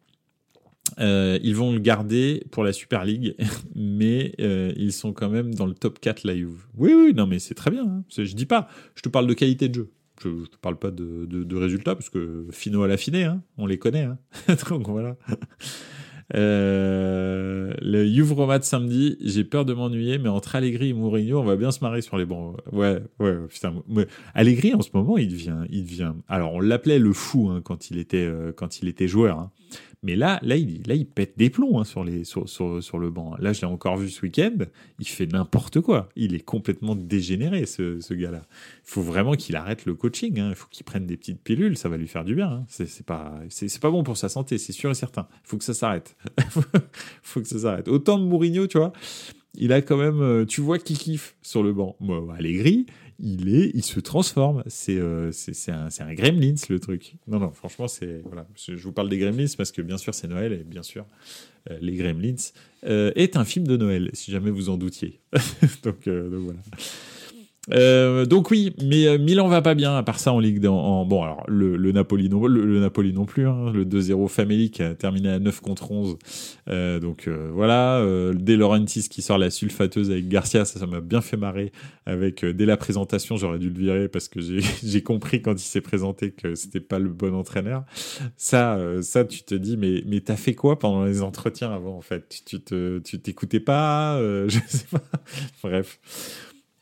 Euh, 1.01 1.39
ils 1.43 1.57
vont 1.57 1.73
le 1.73 1.79
garder 1.79 2.45
pour 2.51 2.63
la 2.63 2.73
Super 2.73 3.05
League, 3.05 3.35
mais 3.75 4.35
euh, 4.41 4.73
ils 4.77 4.93
sont 4.93 5.13
quand 5.13 5.31
même 5.31 5.55
dans 5.55 5.67
le 5.67 5.75
top 5.75 5.99
4 5.99 6.25
la 6.25 6.37
Juve. 6.37 6.67
Oui, 6.77 6.93
oui, 6.95 7.15
non, 7.15 7.27
mais 7.27 7.39
c'est 7.39 7.55
très 7.55 7.71
bien. 7.71 7.85
Hein. 7.85 8.05
Je 8.17 8.35
dis 8.35 8.47
pas, 8.47 8.69
je 8.95 9.03
te 9.03 9.09
parle 9.09 9.27
de 9.27 9.35
qualité 9.35 9.69
de 9.69 9.75
jeu. 9.75 9.91
Je 10.29 10.41
ne 10.41 10.57
parle 10.61 10.77
pas 10.77 10.91
de, 10.91 11.57
résultats, 11.57 11.95
parce 11.95 12.11
que 12.11 12.47
Fino 12.51 12.83
à 12.83 12.89
l'affiné, 12.89 13.25
hein, 13.25 13.43
on 13.59 13.66
les 13.66 13.79
connaît. 13.79 14.05
Hein. 14.05 14.18
Donc 14.68 14.89
voilà. 14.89 15.16
Euh, 16.35 17.72
le 17.81 18.07
Juve 18.07 18.33
Roma 18.33 18.59
de 18.59 18.64
samedi, 18.64 19.18
j'ai 19.20 19.45
peur 19.45 19.64
de 19.64 19.75
m'ennuyer, 19.75 20.18
mais 20.18 20.29
entre 20.29 20.57
Allegri 20.57 20.89
et 20.89 20.93
Mourinho, 20.95 21.39
on 21.39 21.45
va 21.45 21.57
bien 21.57 21.70
se 21.70 21.81
marrer 21.81 22.01
sur 22.01 22.16
les 22.16 22.25
bancs. 22.25 22.57
Ouais, 22.72 23.03
ouais, 23.20 23.37
putain. 23.49 23.75
Mais 23.89 24.07
Allegri, 24.35 24.75
en 24.75 24.81
ce 24.81 24.91
moment, 24.95 25.18
il 25.18 25.29
devient, 25.29 25.59
il 25.70 25.85
devient. 25.85 26.12
Alors, 26.29 26.55
on 26.55 26.61
l'appelait 26.61 26.99
le 26.99 27.12
fou 27.12 27.51
hein, 27.51 27.61
quand 27.62 27.91
il 27.91 27.99
était, 27.99 28.25
euh, 28.25 28.53
quand 28.53 28.81
il 28.81 28.89
était 28.89 29.09
joueur. 29.09 29.51
Mais 30.05 30.17
là, 30.17 30.39
là, 30.43 30.55
il, 30.57 31.07
pète 31.07 31.33
des 31.39 31.49
plombs 31.49 31.81
hein, 31.81 31.85
sur, 31.85 32.05
sur, 32.47 32.99
le 32.99 33.11
banc. 33.11 33.37
Là, 33.39 33.55
je 33.55 33.63
l'ai 33.63 33.67
encore 33.67 33.97
vu 33.97 34.11
ce 34.11 34.21
week-end. 34.21 34.59
Il 34.99 35.09
fait 35.09 35.25
n'importe 35.25 35.81
quoi. 35.81 36.11
Il 36.15 36.35
est 36.35 36.45
complètement 36.45 36.95
dégénéré, 36.95 37.65
ce, 37.65 38.13
gars-là. 38.13 38.43
Il 38.87 38.91
faut 38.91 39.01
vraiment 39.01 39.33
qu'il 39.33 39.57
arrête 39.57 39.87
le 39.87 39.95
coaching. 39.95 40.39
Hein. 40.39 40.49
Il 40.51 40.57
faut 40.57 40.69
qu'il 40.71 40.85
prenne 40.85 41.07
des 41.07 41.17
petites 41.17 41.41
pilules. 41.43 41.79
Ça 41.79 41.89
va 41.89 41.97
lui 41.97 42.07
faire 42.07 42.25
du 42.25 42.35
bien. 42.35 42.49
Hein. 42.49 42.67
C'est 42.69 43.07
pas, 43.07 43.91
bon 43.91 44.05
pour 44.05 44.19
sa 44.19 44.29
santé, 44.29 44.59
c'est 44.59 44.73
sûr 44.73 44.91
et 44.91 44.95
certain. 44.95 45.27
Il 45.45 45.49
faut 45.49 45.57
que 45.57 45.65
ça 45.65 45.75
s'arrête. 45.75 46.17
Il 46.39 46.45
faut 47.23 47.41
que 47.41 47.49
ça 47.49 47.59
s'arrête. 47.59 47.89
Autant 47.89 48.19
de 48.19 48.25
Mourinho, 48.25 48.67
tu 48.67 48.77
vois, 48.77 48.93
il 49.55 49.73
a 49.73 49.81
quand 49.81 49.97
même. 49.97 50.21
Euh, 50.21 50.45
tu 50.45 50.61
vois 50.61 50.79
qu'il 50.79 50.99
kiffe 50.99 51.35
sur 51.41 51.63
le 51.63 51.73
banc. 51.73 51.97
Moi, 52.01 52.27
Allegri, 52.37 52.85
il 53.19 53.55
est, 53.55 53.71
il 53.75 53.85
se 53.85 54.01
transforme. 54.01 54.62
C'est 54.67 54.97
euh, 54.97 55.31
un, 55.69 55.89
un 55.99 56.15
gremlins 56.15 56.55
le 56.69 56.79
truc. 56.81 57.17
Non 57.27 57.39
non, 57.39 57.51
franchement 57.51 57.89
c'est 57.89 58.23
voilà. 58.25 58.47
Je, 58.57 58.75
vous 58.75 58.93
parle 58.93 59.09
des 59.09 59.19
gremlins 59.19 59.47
parce 59.57 59.73
que 59.73 59.83
bien 59.83 59.99
sûr 59.99 60.15
c'est 60.15 60.29
Noël 60.29 60.53
et 60.53 60.65
bien 60.65 60.83
sûr 60.83 61.07
euh, 61.71 61.79
les 61.81 61.95
gremlins 61.95 62.35
euh, 62.85 63.12
est 63.15 63.37
un 63.37 63.45
film 63.45 63.67
de 63.67 63.77
Noël 63.77 64.11
si 64.12 64.31
jamais 64.31 64.51
vous 64.51 64.69
en 64.69 64.77
doutiez. 64.77 65.21
donc 65.83 66.07
voilà. 66.07 66.61
Euh, 67.73 68.27
donc 68.27 68.51
oui, 68.51 68.75
mais 68.85 69.07
euh, 69.07 69.19
Milan 69.19 69.49
va 69.49 69.62
pas 69.62 69.75
bien 69.75 69.97
à 69.97 70.03
part 70.03 70.21
ça 70.21 70.33
en 70.33 70.39
Ligue 70.39 70.67
en, 70.67 71.07
bon 71.07 71.23
alors 71.23 71.45
le, 71.49 71.77
le 71.77 71.93
Napoli 71.93 72.29
non 72.29 72.47
le, 72.47 72.79
Napoli 72.79 73.15
non 73.15 73.25
plus 73.25 73.49
hein, 73.49 73.73
le 73.73 73.87
2-0 73.87 74.29
famélique 74.29 74.83
a 74.83 74.95
terminé 74.95 75.31
à 75.31 75.39
9 75.39 75.61
contre 75.61 75.91
11. 75.91 76.19
Euh, 76.69 77.01
donc 77.01 77.27
euh, 77.27 77.51
voilà, 77.53 77.99
euh, 78.01 78.35
De 78.35 78.55
Laurentiis 78.55 79.09
qui 79.09 79.23
sort 79.23 79.39
la 79.39 79.51
sulfateuse 79.51 80.11
avec 80.11 80.29
Garcia, 80.29 80.67
ça 80.67 80.79
ça 80.79 80.87
m'a 80.87 81.01
bien 81.01 81.23
fait 81.23 81.39
marrer 81.39 81.73
avec 82.05 82.45
dès 82.45 82.67
la 82.67 82.77
présentation, 82.77 83.37
j'aurais 83.37 83.59
dû 83.59 83.71
le 83.71 83.79
virer 83.79 84.09
parce 84.09 84.29
que 84.29 84.41
j'ai 84.85 85.03
compris 85.03 85.41
quand 85.41 85.55
il 85.55 85.59
s'est 85.65 85.81
présenté 85.81 86.33
que 86.33 86.55
c'était 86.55 86.81
pas 86.81 86.99
le 86.99 87.09
bon 87.09 87.35
entraîneur. 87.35 87.85
Ça 88.37 88.79
ça 89.01 89.25
tu 89.25 89.43
te 89.43 89.55
dis 89.55 89.79
mais 89.79 90.03
mais 90.07 90.21
t'as 90.21 90.37
fait 90.37 90.55
quoi 90.55 90.79
pendant 90.79 91.05
les 91.05 91.23
entretiens 91.23 91.73
avant 91.73 91.97
en 91.97 92.03
fait? 92.03 92.43
Tu 92.45 92.61
te 92.61 92.99
tu 92.99 93.21
t'écoutais 93.21 93.61
pas 93.61 94.19
je 94.49 94.59
sais 94.69 94.87
pas. 94.91 95.03
Bref. 95.62 95.99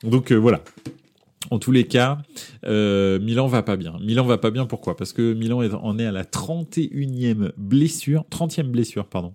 Donc 0.02 0.32
euh, 0.32 0.36
voilà. 0.36 0.62
En 1.50 1.58
tous 1.58 1.72
les 1.72 1.86
cas, 1.86 2.22
euh, 2.64 3.18
Milan 3.18 3.46
va 3.46 3.62
pas 3.62 3.76
bien. 3.76 3.98
Milan 4.00 4.24
va 4.24 4.38
pas 4.38 4.50
bien 4.50 4.64
pourquoi? 4.64 4.96
Parce 4.96 5.12
que 5.12 5.34
Milan 5.34 5.60
en 5.82 5.98
est 5.98 6.06
à 6.06 6.12
la 6.12 6.24
31e 6.24 7.52
blessure, 7.56 8.24
30e 8.30 8.68
blessure 8.68 9.06
pardon, 9.06 9.34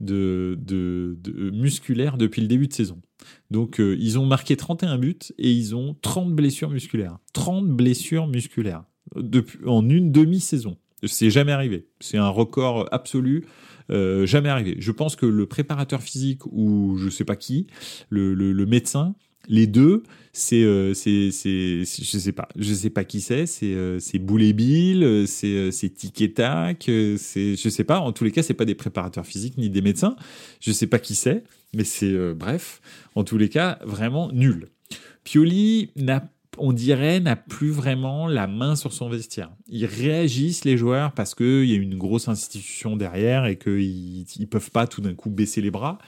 de, 0.00 0.56
de, 0.60 1.50
musculaire 1.50 2.16
depuis 2.16 2.40
le 2.40 2.48
début 2.48 2.68
de 2.68 2.72
saison. 2.72 3.00
Donc 3.50 3.80
euh, 3.80 3.96
ils 3.98 4.18
ont 4.18 4.24
marqué 4.24 4.56
31 4.56 4.98
buts 4.98 5.18
et 5.36 5.50
ils 5.50 5.74
ont 5.74 5.96
30 6.00 6.32
blessures 6.32 6.70
musculaires. 6.70 7.18
30 7.34 7.68
blessures 7.68 8.28
musculaires 8.28 8.84
en 9.66 9.88
une 9.88 10.12
demi-saison. 10.12 10.78
C'est 11.04 11.30
jamais 11.30 11.52
arrivé. 11.52 11.88
C'est 12.00 12.18
un 12.18 12.28
record 12.28 12.88
absolu. 12.92 13.46
jamais 13.90 14.48
arrivé. 14.48 14.76
Je 14.78 14.92
pense 14.92 15.16
que 15.16 15.26
le 15.26 15.46
préparateur 15.46 16.02
physique 16.02 16.46
ou 16.46 16.96
je 16.98 17.08
sais 17.08 17.24
pas 17.24 17.36
qui, 17.36 17.66
le 18.10 18.64
médecin, 18.64 19.14
les 19.48 19.66
deux, 19.66 20.02
c'est, 20.32 20.62
euh, 20.62 20.94
c'est, 20.94 21.30
c'est, 21.32 21.80
je 21.80 22.18
sais 22.18 22.32
pas, 22.32 22.48
je 22.56 22.72
sais 22.72 22.90
pas 22.90 23.04
qui 23.04 23.20
c'est, 23.20 23.46
c'est, 23.46 23.74
euh, 23.74 23.98
c'est 23.98 24.18
Boulet 24.18 24.52
Bill, 24.52 25.02
euh, 25.02 25.26
c'est, 25.26 25.46
euh, 25.48 25.70
c'est 25.70 25.88
Tic 25.88 26.20
et 26.20 26.32
Tac, 26.32 26.84
c'est, 27.16 27.56
je 27.56 27.68
sais 27.68 27.84
pas. 27.84 27.98
En 28.00 28.12
tous 28.12 28.24
les 28.24 28.30
cas, 28.30 28.42
c'est 28.42 28.54
pas 28.54 28.64
des 28.64 28.74
préparateurs 28.74 29.26
physiques 29.26 29.58
ni 29.58 29.70
des 29.70 29.82
médecins. 29.82 30.16
Je 30.60 30.70
sais 30.72 30.86
pas 30.86 30.98
qui 30.98 31.14
c'est, 31.14 31.44
mais 31.74 31.84
c'est, 31.84 32.34
bref, 32.34 32.80
en 33.14 33.24
tous 33.24 33.38
les 33.38 33.48
cas, 33.48 33.78
vraiment 33.84 34.30
nul. 34.32 34.68
Pioli 35.24 35.90
on 36.60 36.72
dirait, 36.72 37.20
n'a 37.20 37.36
plus 37.36 37.70
vraiment 37.70 38.26
la 38.26 38.46
main 38.46 38.74
sur 38.76 38.92
son 38.92 39.08
vestiaire. 39.08 39.50
Ils 39.68 39.86
réagissent, 39.86 40.64
les 40.64 40.76
joueurs, 40.76 41.12
parce 41.12 41.34
qu'il 41.34 41.64
y 41.64 41.72
a 41.72 41.76
une 41.76 41.96
grosse 41.96 42.28
institution 42.28 42.96
derrière 42.96 43.46
et 43.46 43.56
qu'ils 43.56 44.26
ne 44.40 44.46
peuvent 44.46 44.70
pas 44.70 44.86
tout 44.86 45.00
d'un 45.00 45.14
coup 45.14 45.30
baisser 45.30 45.60
les 45.60 45.70
bras 45.70 45.98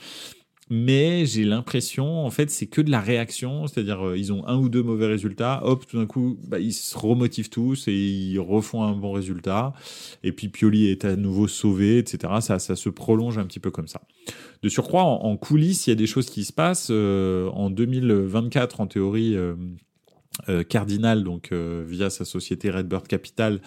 mais 0.73 1.25
j'ai 1.25 1.43
l'impression, 1.43 2.25
en 2.25 2.29
fait, 2.29 2.49
c'est 2.49 2.65
que 2.65 2.79
de 2.79 2.89
la 2.89 3.01
réaction, 3.01 3.67
c'est-à-dire 3.67 4.07
euh, 4.07 4.17
ils 4.17 4.31
ont 4.31 4.47
un 4.47 4.55
ou 4.57 4.69
deux 4.69 4.81
mauvais 4.81 5.05
résultats, 5.05 5.59
hop, 5.65 5.85
tout 5.85 5.97
d'un 5.97 6.05
coup, 6.05 6.37
bah, 6.47 6.59
ils 6.59 6.71
se 6.71 6.97
remotivent 6.97 7.49
tous 7.49 7.89
et 7.89 7.93
ils 7.93 8.39
refont 8.39 8.81
un 8.81 8.93
bon 8.93 9.11
résultat, 9.11 9.73
et 10.23 10.31
puis 10.31 10.47
Pioli 10.47 10.87
est 10.87 11.03
à 11.03 11.17
nouveau 11.17 11.49
sauvé, 11.49 11.97
etc. 11.97 12.35
Ça, 12.39 12.57
ça 12.57 12.77
se 12.77 12.87
prolonge 12.87 13.37
un 13.37 13.43
petit 13.43 13.59
peu 13.59 13.69
comme 13.69 13.89
ça. 13.89 13.99
De 14.63 14.69
surcroît, 14.69 15.03
en, 15.03 15.35
coulisses, 15.35 15.87
il 15.87 15.89
y 15.89 15.93
a 15.93 15.97
des 15.97 16.07
choses 16.07 16.29
qui 16.29 16.45
se 16.45 16.53
passent. 16.53 16.87
Euh, 16.89 17.49
en 17.49 17.69
2024, 17.69 18.79
en 18.79 18.87
théorie, 18.87 19.35
euh, 19.35 20.63
Cardinal, 20.63 21.25
donc 21.25 21.51
via 21.51 22.09
sa 22.09 22.23
société 22.23 22.71
Redbird 22.71 23.09
Capital, 23.09 23.59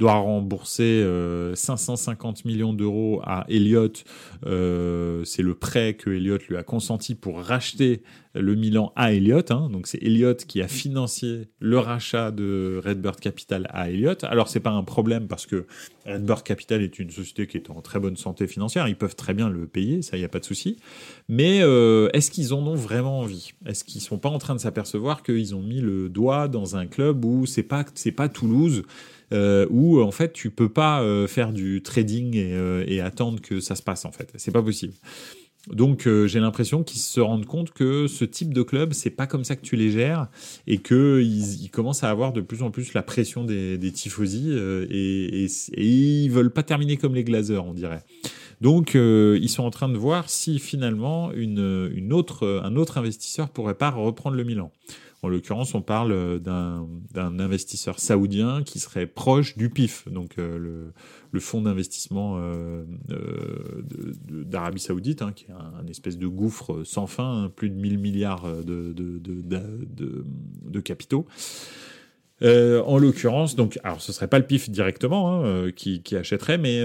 doit 0.00 0.14
rembourser 0.14 1.06
550 1.54 2.38
euh, 2.38 2.48
millions 2.48 2.72
d'euros 2.72 3.20
à 3.22 3.44
Elliott. 3.48 4.04
Euh, 4.46 5.22
c'est 5.24 5.42
le 5.42 5.54
prêt 5.54 5.94
que 5.94 6.10
Elliott 6.10 6.42
lui 6.48 6.56
a 6.56 6.62
consenti 6.62 7.14
pour 7.14 7.38
racheter 7.40 8.02
le 8.34 8.54
Milan 8.54 8.92
à 8.96 9.12
Elliott. 9.12 9.50
Hein. 9.50 9.68
Donc 9.70 9.86
c'est 9.86 10.02
Elliott 10.02 10.44
qui 10.46 10.62
a 10.62 10.68
financé 10.68 11.48
le 11.58 11.78
rachat 11.78 12.30
de 12.30 12.80
Redbird 12.82 13.20
Capital 13.20 13.66
à 13.70 13.90
Elliott. 13.90 14.24
Alors 14.24 14.48
c'est 14.48 14.60
pas 14.60 14.70
un 14.70 14.84
problème 14.84 15.28
parce 15.28 15.46
que 15.46 15.66
Redbird 16.06 16.44
Capital 16.44 16.82
est 16.82 16.98
une 16.98 17.10
société 17.10 17.46
qui 17.46 17.58
est 17.58 17.70
en 17.70 17.82
très 17.82 18.00
bonne 18.00 18.16
santé 18.16 18.46
financière. 18.46 18.88
Ils 18.88 18.96
peuvent 18.96 19.16
très 19.16 19.34
bien 19.34 19.50
le 19.50 19.66
payer, 19.66 20.00
ça 20.00 20.16
y 20.16 20.24
a 20.24 20.28
pas 20.28 20.38
de 20.38 20.44
souci. 20.44 20.76
Mais 21.28 21.60
euh, 21.62 22.08
est-ce 22.14 22.30
qu'ils 22.30 22.54
en 22.54 22.66
ont 22.66 22.74
vraiment 22.74 23.20
envie? 23.20 23.52
Est-ce 23.66 23.84
qu'ils 23.84 24.00
sont 24.00 24.18
pas 24.18 24.30
en 24.30 24.38
train 24.38 24.54
de 24.54 24.60
s'apercevoir 24.60 25.22
qu'ils 25.22 25.54
ont 25.54 25.62
mis 25.62 25.80
le 25.80 26.08
doigt 26.08 26.48
dans 26.48 26.76
un 26.76 26.86
club 26.86 27.24
où 27.24 27.44
c'est 27.46 27.62
pas 27.62 27.84
c'est 27.94 28.12
pas 28.12 28.28
Toulouse 28.28 28.84
euh, 29.32 29.66
où 29.70 30.00
en 30.00 30.10
fait 30.10 30.32
tu 30.32 30.50
peux 30.50 30.68
pas 30.68 31.02
euh, 31.02 31.26
faire 31.26 31.52
du 31.52 31.82
trading 31.82 32.36
et, 32.36 32.52
euh, 32.54 32.84
et, 32.86 33.00
attendre 33.00 33.40
que 33.40 33.60
ça 33.60 33.74
se 33.76 33.82
passe 33.82 34.04
en 34.04 34.12
fait. 34.12 34.32
C'est 34.36 34.50
pas 34.50 34.62
possible. 34.62 34.94
Donc 35.68 36.06
euh, 36.06 36.26
j'ai 36.26 36.40
l'impression 36.40 36.82
qu'ils 36.82 37.00
se 37.00 37.20
rendent 37.20 37.44
compte 37.44 37.70
que 37.72 38.06
ce 38.06 38.24
type 38.24 38.54
de 38.54 38.62
club, 38.62 38.94
c'est 38.94 39.10
pas 39.10 39.26
comme 39.26 39.44
ça 39.44 39.56
que 39.56 39.62
tu 39.62 39.76
les 39.76 39.90
gères 39.90 40.28
et 40.66 40.78
qu'ils 40.78 41.62
ils 41.62 41.70
commencent 41.70 42.02
à 42.02 42.10
avoir 42.10 42.32
de 42.32 42.40
plus 42.40 42.62
en 42.62 42.70
plus 42.70 42.94
la 42.94 43.02
pression 43.02 43.44
des, 43.44 43.76
des 43.76 43.92
tifosi 43.92 44.52
et, 44.52 45.44
et, 45.44 45.48
et, 45.74 45.84
ils 45.84 46.28
veulent 46.30 46.52
pas 46.52 46.62
terminer 46.62 46.96
comme 46.96 47.14
les 47.14 47.24
Glazers, 47.24 47.64
on 47.64 47.74
dirait. 47.74 48.02
Donc 48.62 48.94
ils 48.94 49.48
sont 49.48 49.62
en 49.62 49.70
train 49.70 49.88
de 49.88 49.96
voir 49.96 50.28
si 50.28 50.58
finalement 50.58 51.30
une, 51.32 51.90
une 51.94 52.12
autre, 52.12 52.60
un 52.62 52.76
autre 52.76 52.98
investisseur 52.98 53.50
pourrait 53.50 53.74
pas 53.74 53.90
reprendre 53.90 54.36
le 54.36 54.44
Milan. 54.44 54.70
En 55.22 55.28
l'occurrence, 55.28 55.74
on 55.74 55.82
parle 55.82 56.12
euh, 56.12 56.38
d'un 56.38 57.38
investisseur 57.38 58.00
saoudien 58.00 58.62
qui 58.62 58.78
serait 58.78 59.06
proche 59.06 59.56
du 59.56 59.68
PIF, 59.68 60.08
donc 60.08 60.38
euh, 60.38 60.92
le, 61.30 61.40
fonds 61.40 61.60
d'investissement 61.60 62.38
euh, 62.38 62.84
d'Arabie 64.28 64.80
Saoudite, 64.80 65.20
hein, 65.20 65.32
qui 65.32 65.46
est 65.46 65.52
un, 65.52 65.86
espèce 65.88 66.16
de 66.16 66.26
gouffre 66.26 66.84
sans 66.84 67.06
fin, 67.06 67.44
hein, 67.44 67.52
plus 67.54 67.68
de 67.68 67.74
1000 67.74 67.98
milliards 67.98 68.46
de, 68.64 69.10
capitaux. 70.80 71.26
en 72.42 72.98
l'occurrence, 72.98 73.56
donc, 73.56 73.78
alors 73.84 74.00
ce 74.00 74.14
serait 74.14 74.28
pas 74.28 74.38
le 74.38 74.46
PIF 74.46 74.70
directement 74.70 75.44
hein, 75.44 75.70
qui, 75.70 76.02
achèterait, 76.16 76.56
mais 76.56 76.82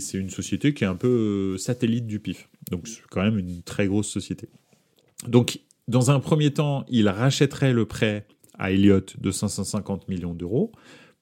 c'est 0.00 0.18
une 0.18 0.30
société 0.30 0.74
qui 0.74 0.84
est 0.84 0.88
un 0.88 0.96
peu 0.96 1.56
satellite 1.56 2.06
du 2.06 2.20
PIF. 2.20 2.50
Donc 2.70 2.86
c'est 2.86 3.00
quand 3.10 3.22
même 3.22 3.38
une 3.38 3.62
très 3.62 3.86
grosse 3.86 4.08
société. 4.08 4.48
Donc 5.26 5.60
dans 5.88 6.10
un 6.10 6.20
premier 6.20 6.52
temps, 6.52 6.84
il 6.88 7.08
rachèterait 7.08 7.72
le 7.72 7.86
prêt 7.86 8.26
à 8.58 8.70
Elliott 8.70 9.20
de 9.20 9.30
550 9.30 10.08
millions 10.08 10.34
d'euros 10.34 10.72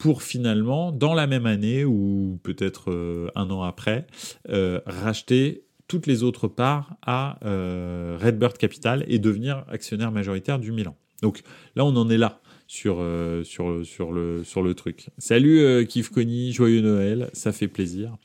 pour 0.01 0.23
finalement, 0.23 0.93
dans 0.93 1.15
la 1.15 1.27
même 1.27 1.47
année 1.47 1.85
ou 1.85 2.41
peut-être 2.43 2.91
euh, 2.91 3.29
un 3.35 3.51
an 3.51 3.63
après, 3.63 4.07
euh, 4.49 4.81
racheter 4.87 5.65
toutes 5.89 6.07
les 6.07 6.23
autres 6.23 6.49
parts 6.49 6.97
à 7.03 7.39
euh, 7.45 8.17
Redbird 8.21 8.57
Capital 8.57 9.05
et 9.09 9.19
devenir 9.19 9.65
actionnaire 9.69 10.11
majoritaire 10.11 10.59
du 10.59 10.73
Milan. 10.73 10.97
Donc 11.21 11.43
là, 11.77 11.85
on 11.85 11.95
en 11.97 12.09
est 12.09 12.17
là 12.17 12.41
sur, 12.71 13.05
sur, 13.43 13.85
sur, 13.85 14.13
le, 14.13 14.45
sur 14.45 14.63
le 14.63 14.75
truc. 14.75 15.09
Salut 15.19 15.85
Kif 15.89 16.11
Kony, 16.11 16.53
joyeux 16.53 16.83
Noël, 16.83 17.29
ça 17.33 17.51
fait 17.51 17.67
plaisir. 17.67 18.17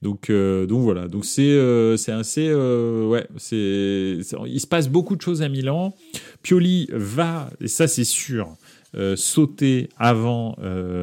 Donc, 0.00 0.30
euh, 0.30 0.66
donc 0.66 0.80
voilà. 0.80 1.08
Donc 1.08 1.26
c'est 1.26 1.42
euh, 1.42 1.96
c'est 1.96 2.10
assez 2.10 2.48
euh, 2.48 3.06
ouais. 3.06 3.26
C'est 3.36 4.18
il 4.46 4.60
se 4.60 4.66
passe 4.66 4.88
beaucoup 4.88 5.14
de 5.14 5.20
choses 5.20 5.42
à 5.42 5.48
Milan. 5.48 5.94
Pioli 6.42 6.88
va 6.92 7.50
et 7.60 7.68
ça 7.68 7.86
c'est 7.86 8.04
sûr. 8.04 8.56
sauter 9.16 9.88
avant 9.96 10.56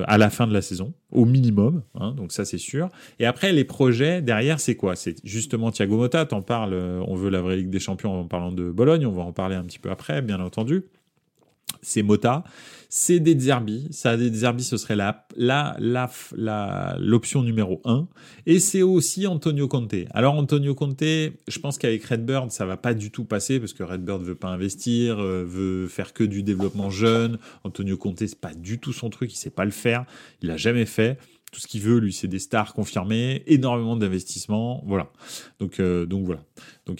à 0.06 0.18
la 0.18 0.30
fin 0.30 0.46
de 0.46 0.54
la 0.54 0.62
saison 0.62 0.94
au 1.12 1.26
minimum 1.26 1.82
hein, 1.96 2.14
donc 2.16 2.32
ça 2.32 2.46
c'est 2.46 2.60
sûr 2.60 2.90
et 3.20 3.26
après 3.26 3.52
les 3.52 3.64
projets 3.64 4.22
derrière 4.22 4.60
c'est 4.60 4.76
quoi? 4.76 4.96
C'est 4.96 5.16
justement 5.24 5.72
Thiago 5.72 5.98
Motta 5.98 6.28
t'en 6.28 6.44
parles 6.44 6.76
on 7.08 7.16
veut 7.16 7.32
la 7.32 7.42
vraie 7.42 7.58
Ligue 7.58 7.72
des 7.72 7.80
Champions 7.80 8.14
en 8.20 8.26
parlant 8.26 8.52
de 8.52 8.70
Bologne 8.70 9.08
on 9.08 9.12
va 9.12 9.24
en 9.24 9.34
parler 9.34 9.56
un 9.56 9.64
petit 9.64 9.80
peu 9.80 9.90
après 9.90 10.22
bien 10.22 10.40
entendu 10.40 10.84
c'est 11.82 12.04
Mota. 12.04 12.44
C'est 12.92 13.20
des 13.20 13.38
Zerbi. 13.38 13.88
Ça, 13.92 14.18
des 14.18 14.34
Zerbi, 14.34 14.64
ce 14.64 14.76
serait 14.76 14.96
la, 14.96 15.28
la, 15.38 15.78
la, 16.36 16.98
l'option 17.00 17.44
numéro 17.44 17.82
1. 17.86 18.08
Et 18.48 18.58
c'est 18.58 18.82
aussi 18.82 19.28
Antonio 19.28 19.68
Conte. 19.68 19.94
Alors, 20.12 20.34
Antonio 20.34 20.74
Conte, 20.74 21.04
je 21.04 21.60
pense 21.62 21.78
qu'avec 21.78 22.04
Redbird, 22.04 22.52
ça 22.52 22.66
va 22.66 22.78
pas 22.78 22.96
du 22.96 23.12
tout 23.12 23.26
passer 23.26 23.60
parce 23.60 23.74
que 23.74 23.84
Redbird 23.84 24.24
veut 24.24 24.34
pas 24.34 24.48
investir, 24.48 25.20
euh, 25.20 25.46
veut 25.48 25.88
faire 25.88 26.14
que 26.14 26.24
du 26.24 26.42
développement 26.42 26.90
jeune. 26.90 27.38
Antonio 27.64 27.96
Conte, 27.96 28.26
c'est 28.26 28.40
pas 28.40 28.56
du 28.56 28.80
tout 28.80 28.92
son 28.92 29.12
truc. 29.12 29.32
Il 29.32 29.38
sait 29.38 29.52
pas 29.52 29.66
le 29.66 29.72
faire. 29.72 30.06
Il 30.42 30.48
l'a 30.48 30.58
jamais 30.58 30.88
fait 30.88 31.20
tout 31.52 31.60
ce 31.60 31.68
qu'il 31.68 31.82
veut, 31.82 32.00
lui, 32.00 32.14
c'est 32.14 32.28
des 32.28 32.40
stars 32.40 32.74
confirmées, 32.74 33.44
énormément 33.48 33.96
d'investissements, 33.96 34.84
voilà. 34.86 35.12
Donc, 35.60 35.80
euh, 35.80 36.06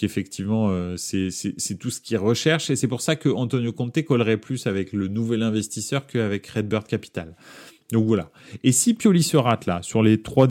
effectivement, 0.02 0.70
euh, 0.70 0.96
c'est 0.98 1.78
tout 1.80 1.90
ce 1.90 2.02
qu'il 2.02 2.18
recherche, 2.18 2.70
et 2.70 2.76
c'est 2.76 2.88
pour 2.88 3.02
ça 3.02 3.16
que 3.16 3.30
Antonio 3.30 3.72
Conte 3.72 4.04
collerait 4.04 4.38
plus 4.38 4.68
avec 4.68 4.94
le 4.94 5.08
nouvel 5.08 5.44
investisseur 5.44 6.08
qu'avec 6.08 6.48
Redbird 6.48 6.88
Capital. 6.88 7.36
Donc 7.92 8.06
voilà. 8.06 8.30
Et 8.64 8.72
si 8.72 8.94
Pioli 8.94 9.24
se 9.24 9.36
rate 9.36 9.66
là 9.66 9.82
sur 9.82 10.04
les 10.04 10.22
trois 10.22 10.48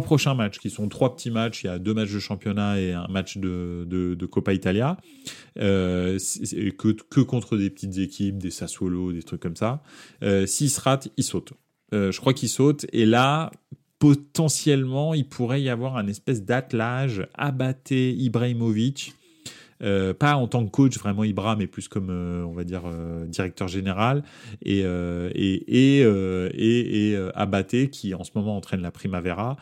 prochains 0.00 0.34
matchs, 0.34 0.60
qui 0.60 0.70
sont 0.70 0.88
trois 0.88 1.16
petits 1.16 1.32
matchs, 1.32 1.64
il 1.64 1.66
y 1.66 1.70
a 1.70 1.80
deux 1.80 1.92
matchs 1.92 2.12
de 2.12 2.20
championnat 2.20 2.80
et 2.80 2.92
un 2.92 3.08
match 3.08 3.38
de, 3.38 3.84
de, 3.84 4.26
Coppa 4.26 4.52
Italia, 4.52 4.96
euh, 5.58 6.18
que, 6.78 6.92
que 6.92 7.20
contre 7.20 7.56
des 7.56 7.68
petites 7.70 7.98
équipes, 7.98 8.38
des 8.38 8.50
Sassuolo, 8.50 9.12
des 9.12 9.24
trucs 9.24 9.42
comme 9.42 9.56
ça. 9.56 9.82
S'il 10.46 10.70
se 10.70 10.80
rate, 10.80 11.08
il 11.16 11.24
saute. 11.24 11.52
Euh, 11.94 12.12
je 12.12 12.20
crois 12.20 12.34
qu'il 12.34 12.48
saute. 12.48 12.86
Et 12.92 13.06
là, 13.06 13.50
potentiellement, 13.98 15.14
il 15.14 15.28
pourrait 15.28 15.62
y 15.62 15.68
avoir 15.68 15.96
un 15.96 16.06
espèce 16.06 16.44
d'attelage 16.44 17.26
abatté 17.34 18.12
Ibrahimovic. 18.14 19.14
Euh, 19.80 20.12
pas 20.12 20.34
en 20.34 20.48
tant 20.48 20.66
que 20.66 20.70
coach 20.72 20.98
vraiment 20.98 21.22
Ibra, 21.22 21.54
mais 21.54 21.68
plus 21.68 21.86
comme 21.86 22.10
euh, 22.10 22.42
on 22.42 22.52
va 22.52 22.64
dire 22.64 22.82
directeur 23.28 23.68
général 23.68 24.24
et 24.60 24.80
et 24.80 25.72
et, 25.72 27.14
et, 27.72 27.88
qui 27.90 28.12
en 28.14 28.24
ce 28.24 28.30
moment 28.34 28.56
entraîne 28.56 28.80
la 28.80 28.90
Primavera 28.90 29.56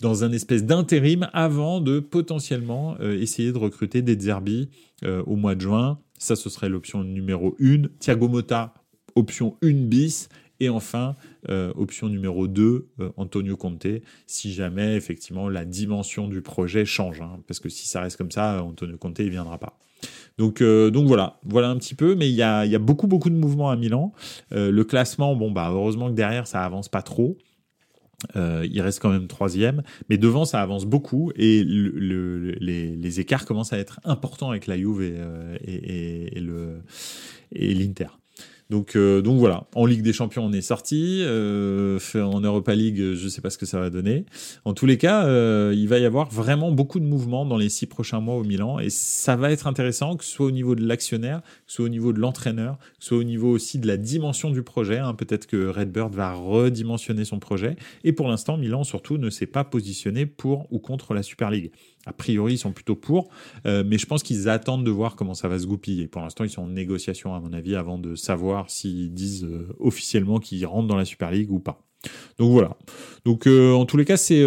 dans 0.00 0.24
un 0.24 0.32
espèce 0.32 0.64
d'intérim 0.64 1.28
avant 1.34 1.82
de 1.82 2.00
potentiellement 2.00 2.98
essayer 3.00 3.52
de 3.52 3.58
recruter 3.58 4.00
des 4.00 4.18
Zerbi 4.18 4.70
au 5.04 5.36
mois 5.36 5.54
de 5.54 5.60
juin. 5.60 5.98
Ça, 6.16 6.36
ce 6.36 6.48
serait 6.48 6.68
l'option 6.68 7.02
numéro 7.02 7.56
1. 7.60 7.88
Thiago 7.98 8.28
Motta, 8.28 8.72
option 9.16 9.56
1 9.62 9.72
bis. 9.86 10.28
Et 10.62 10.68
enfin, 10.68 11.16
euh, 11.48 11.72
option 11.74 12.08
numéro 12.08 12.46
2, 12.46 12.86
euh, 13.00 13.10
Antonio 13.16 13.56
Conte, 13.56 13.88
si 14.28 14.52
jamais 14.52 14.94
effectivement 14.94 15.48
la 15.48 15.64
dimension 15.64 16.28
du 16.28 16.40
projet 16.40 16.84
change. 16.84 17.20
Hein, 17.20 17.40
parce 17.48 17.58
que 17.58 17.68
si 17.68 17.88
ça 17.88 18.00
reste 18.00 18.16
comme 18.16 18.30
ça, 18.30 18.62
Antonio 18.62 18.96
Conte 18.96 19.18
ne 19.18 19.24
viendra 19.28 19.58
pas. 19.58 19.76
Donc, 20.38 20.60
euh, 20.60 20.92
donc 20.92 21.08
voilà, 21.08 21.40
voilà 21.42 21.68
un 21.68 21.76
petit 21.78 21.96
peu, 21.96 22.14
mais 22.14 22.30
il 22.30 22.36
y 22.36 22.44
a, 22.44 22.78
beaucoup, 22.78 23.08
beaucoup 23.08 23.28
de 23.28 23.34
mouvements 23.34 23.70
à 23.70 23.76
Milan. 23.76 24.12
le 24.52 24.82
classement, 24.82 25.34
bon, 25.34 25.50
bah, 25.50 25.68
heureusement 25.72 26.08
que 26.10 26.14
derrière, 26.14 26.46
ça 26.46 26.64
avance 26.64 26.88
pas 26.88 27.02
trop. 27.02 27.36
il 28.36 28.80
reste 28.80 29.00
quand 29.00 29.10
même 29.10 29.26
troisième, 29.26 29.82
mais 30.08 30.18
devant 30.18 30.44
ça 30.44 30.62
avance 30.62 30.84
beaucoup 30.84 31.32
et 31.34 31.64
le, 31.64 32.52
les, 32.60 33.18
écarts 33.18 33.46
commencent 33.46 33.72
à 33.72 33.78
être 33.78 33.98
importants 34.04 34.50
avec 34.50 34.68
la 34.68 34.78
Juve 34.78 35.02
et 35.02 36.30
l'Inter. 37.52 38.21
Donc, 38.72 38.96
euh, 38.96 39.20
donc 39.20 39.38
voilà, 39.38 39.66
en 39.74 39.84
Ligue 39.84 40.00
des 40.00 40.14
Champions, 40.14 40.46
on 40.46 40.52
est 40.54 40.62
sorti. 40.62 41.18
Euh, 41.20 41.98
en 42.14 42.40
Europa 42.40 42.74
League, 42.74 42.96
je 42.96 43.22
ne 43.22 43.28
sais 43.28 43.42
pas 43.42 43.50
ce 43.50 43.58
que 43.58 43.66
ça 43.66 43.78
va 43.78 43.90
donner. 43.90 44.24
En 44.64 44.72
tous 44.72 44.86
les 44.86 44.96
cas, 44.96 45.26
euh, 45.26 45.74
il 45.76 45.88
va 45.88 45.98
y 45.98 46.06
avoir 46.06 46.30
vraiment 46.30 46.72
beaucoup 46.72 46.98
de 46.98 47.04
mouvements 47.04 47.44
dans 47.44 47.58
les 47.58 47.68
six 47.68 47.84
prochains 47.84 48.20
mois 48.20 48.36
au 48.36 48.44
Milan. 48.44 48.78
Et 48.78 48.88
ça 48.88 49.36
va 49.36 49.50
être 49.50 49.66
intéressant, 49.66 50.16
que 50.16 50.24
ce 50.24 50.30
soit 50.30 50.46
au 50.46 50.50
niveau 50.50 50.74
de 50.74 50.86
l'actionnaire, 50.86 51.42
que 51.42 51.48
ce 51.66 51.76
soit 51.76 51.84
au 51.84 51.90
niveau 51.90 52.14
de 52.14 52.18
l'entraîneur, 52.18 52.78
que 52.78 52.84
ce 53.00 53.08
soit 53.08 53.18
au 53.18 53.24
niveau 53.24 53.50
aussi 53.50 53.78
de 53.78 53.86
la 53.86 53.98
dimension 53.98 54.48
du 54.48 54.62
projet. 54.62 54.96
Hein. 54.96 55.12
Peut-être 55.12 55.46
que 55.46 55.66
Redbird 55.66 56.14
va 56.14 56.32
redimensionner 56.32 57.26
son 57.26 57.40
projet. 57.40 57.76
Et 58.04 58.14
pour 58.14 58.26
l'instant, 58.26 58.56
Milan, 58.56 58.84
surtout, 58.84 59.18
ne 59.18 59.28
s'est 59.28 59.44
pas 59.44 59.64
positionné 59.64 60.24
pour 60.24 60.66
ou 60.72 60.78
contre 60.78 61.12
la 61.12 61.22
Super 61.22 61.50
League. 61.50 61.72
A 62.06 62.12
priori, 62.12 62.54
ils 62.54 62.58
sont 62.58 62.72
plutôt 62.72 62.96
pour, 62.96 63.28
euh, 63.66 63.84
mais 63.86 63.96
je 63.96 64.06
pense 64.06 64.22
qu'ils 64.22 64.48
attendent 64.48 64.84
de 64.84 64.90
voir 64.90 65.14
comment 65.14 65.34
ça 65.34 65.46
va 65.48 65.58
se 65.58 65.66
goupiller. 65.66 66.08
Pour 66.08 66.22
l'instant, 66.22 66.42
ils 66.42 66.50
sont 66.50 66.62
en 66.62 66.68
négociation, 66.68 67.34
à 67.34 67.40
mon 67.40 67.52
avis, 67.52 67.76
avant 67.76 67.98
de 67.98 68.16
savoir 68.16 68.70
s'ils 68.70 69.14
disent 69.14 69.44
euh, 69.44 69.68
officiellement 69.78 70.40
qu'ils 70.40 70.66
rentrent 70.66 70.88
dans 70.88 70.96
la 70.96 71.04
Super 71.04 71.30
League 71.30 71.50
ou 71.52 71.60
pas. 71.60 71.80
Donc 72.38 72.50
voilà. 72.50 72.76
Donc 73.24 73.46
euh, 73.46 73.72
en 73.72 73.86
tous 73.86 73.96
les 73.96 74.04
cas, 74.04 74.16
c'est 74.16 74.42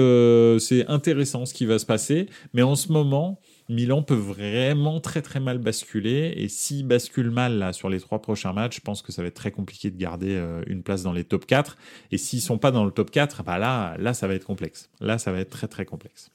c'est 0.60 0.86
intéressant 0.88 1.46
ce 1.46 1.54
qui 1.54 1.66
va 1.66 1.80
se 1.80 1.86
passer, 1.86 2.28
mais 2.54 2.62
en 2.62 2.76
ce 2.76 2.92
moment, 2.92 3.40
Milan 3.70 4.04
peut 4.04 4.14
vraiment 4.14 5.00
très 5.00 5.22
très 5.22 5.40
mal 5.40 5.60
basculer, 5.60 6.34
et 6.36 6.50
s'il 6.50 6.86
bascule 6.86 7.32
mal 7.32 7.58
là 7.58 7.72
sur 7.72 7.90
les 7.90 8.02
trois 8.02 8.22
prochains 8.22 8.52
matchs, 8.52 8.76
je 8.76 8.82
pense 8.82 9.02
que 9.02 9.14
ça 9.14 9.22
va 9.22 9.30
être 9.30 9.36
très 9.36 9.52
compliqué 9.52 9.90
de 9.90 9.98
garder 9.98 10.38
une 10.68 10.84
place 10.84 11.04
dans 11.04 11.14
les 11.14 11.24
top 11.24 11.46
4. 11.46 11.78
Et 12.12 12.18
s'ils 12.18 12.42
sont 12.42 12.58
pas 12.58 12.72
dans 12.72 12.84
le 12.84 12.92
top 12.92 13.10
4, 13.10 13.44
bah 13.44 13.58
là, 13.58 13.96
là, 14.00 14.14
ça 14.14 14.28
va 14.28 14.34
être 14.34 14.46
complexe. 14.46 14.90
Là, 15.00 15.18
ça 15.18 15.32
va 15.32 15.40
être 15.40 15.52
très 15.52 15.70
très 15.70 15.86
complexe. 15.86 16.30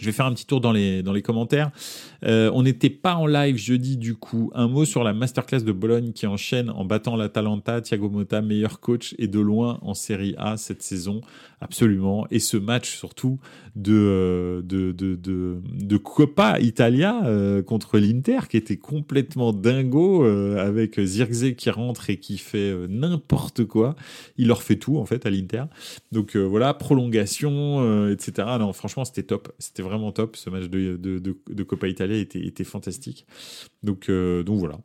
Je 0.00 0.06
vais 0.06 0.12
faire 0.12 0.24
un 0.24 0.32
petit 0.32 0.46
tour 0.46 0.60
dans 0.60 0.72
les, 0.72 1.02
dans 1.02 1.12
les 1.12 1.20
commentaires. 1.20 1.70
Euh, 2.24 2.50
on 2.54 2.62
n'était 2.62 2.90
pas 2.90 3.16
en 3.16 3.26
live 3.26 3.56
jeudi, 3.56 3.98
du 3.98 4.14
coup. 4.14 4.50
Un 4.54 4.66
mot 4.66 4.84
sur 4.86 5.04
la 5.04 5.12
masterclass 5.12 5.60
de 5.60 5.72
Bologne 5.72 6.12
qui 6.12 6.26
enchaîne 6.26 6.70
en 6.70 6.84
battant 6.84 7.14
l'Atalanta. 7.14 7.80
Thiago 7.82 8.08
Motta, 8.08 8.40
meilleur 8.40 8.80
coach 8.80 9.14
et 9.18 9.26
de 9.26 9.38
loin 9.38 9.78
en 9.82 9.92
Série 9.92 10.34
A 10.38 10.56
cette 10.56 10.82
saison. 10.82 11.20
Absolument. 11.60 12.26
Et 12.30 12.38
ce 12.38 12.56
match, 12.56 12.96
surtout, 12.96 13.38
de, 13.76 13.92
euh, 13.92 14.62
de, 14.62 14.92
de, 14.92 15.16
de 15.16 15.96
Coppa 15.98 16.58
Italia 16.58 17.20
euh, 17.24 17.62
contre 17.62 17.98
l'Inter, 17.98 18.40
qui 18.48 18.56
était 18.56 18.78
complètement 18.78 19.52
dingo, 19.52 20.24
avec 20.24 20.98
Zirkzee 21.00 21.54
qui 21.54 21.68
rentre 21.70 22.08
et 22.08 22.16
qui 22.16 22.38
fait 22.38 22.74
n'importe 22.88 23.64
quoi. 23.64 23.94
Il 24.38 24.48
leur 24.48 24.62
fait 24.62 24.76
tout, 24.76 24.96
en 24.96 25.04
fait, 25.04 25.26
à 25.26 25.30
l'Inter. 25.30 25.64
Donc 26.12 26.34
voilà, 26.36 26.72
prolongation, 26.72 28.08
etc. 28.08 28.48
Non, 28.58 28.72
franchement, 28.72 29.04
c'était 29.04 29.24
top. 29.24 29.52
C'était 29.58 29.81
vraiment 29.82 30.12
top. 30.12 30.36
Ce 30.36 30.50
match 30.50 30.64
de, 30.64 30.96
de, 30.96 31.62
Coppa 31.62 31.88
Italia 31.88 32.16
était, 32.16 32.40
était 32.40 32.64
fantastique. 32.64 33.26
Donc, 33.82 34.08
euh, 34.08 34.42
donc 34.42 34.58
voilà. 34.58 34.78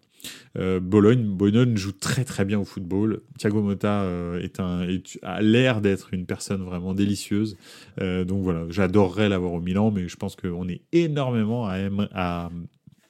Euh, 0.58 0.80
Bologne, 0.80 1.24
Bologne 1.24 1.78
joue 1.78 1.92
très 1.92 2.26
très 2.26 2.44
bien 2.44 2.60
au 2.60 2.66
football. 2.66 3.22
Thiago 3.38 3.62
Motta 3.62 4.02
euh, 4.02 4.42
est 4.42 4.60
un, 4.60 4.88
a 5.22 5.42
l'air 5.42 5.80
d'être 5.80 6.14
une 6.14 6.26
personne 6.26 6.64
vraiment 6.64 6.94
délicieuse. 6.94 7.56
donc 8.00 8.44
voilà, 8.44 8.66
j'adorerais 8.70 9.30
l'avoir 9.30 9.54
au 9.54 9.62
Milan, 9.62 9.92
mais 9.92 10.08
je 10.08 10.16
pense 10.18 10.36
qu'on 10.36 10.68
est 10.68 10.82
énormément 10.92 11.68
à, 11.68 11.78
à, 12.14 12.50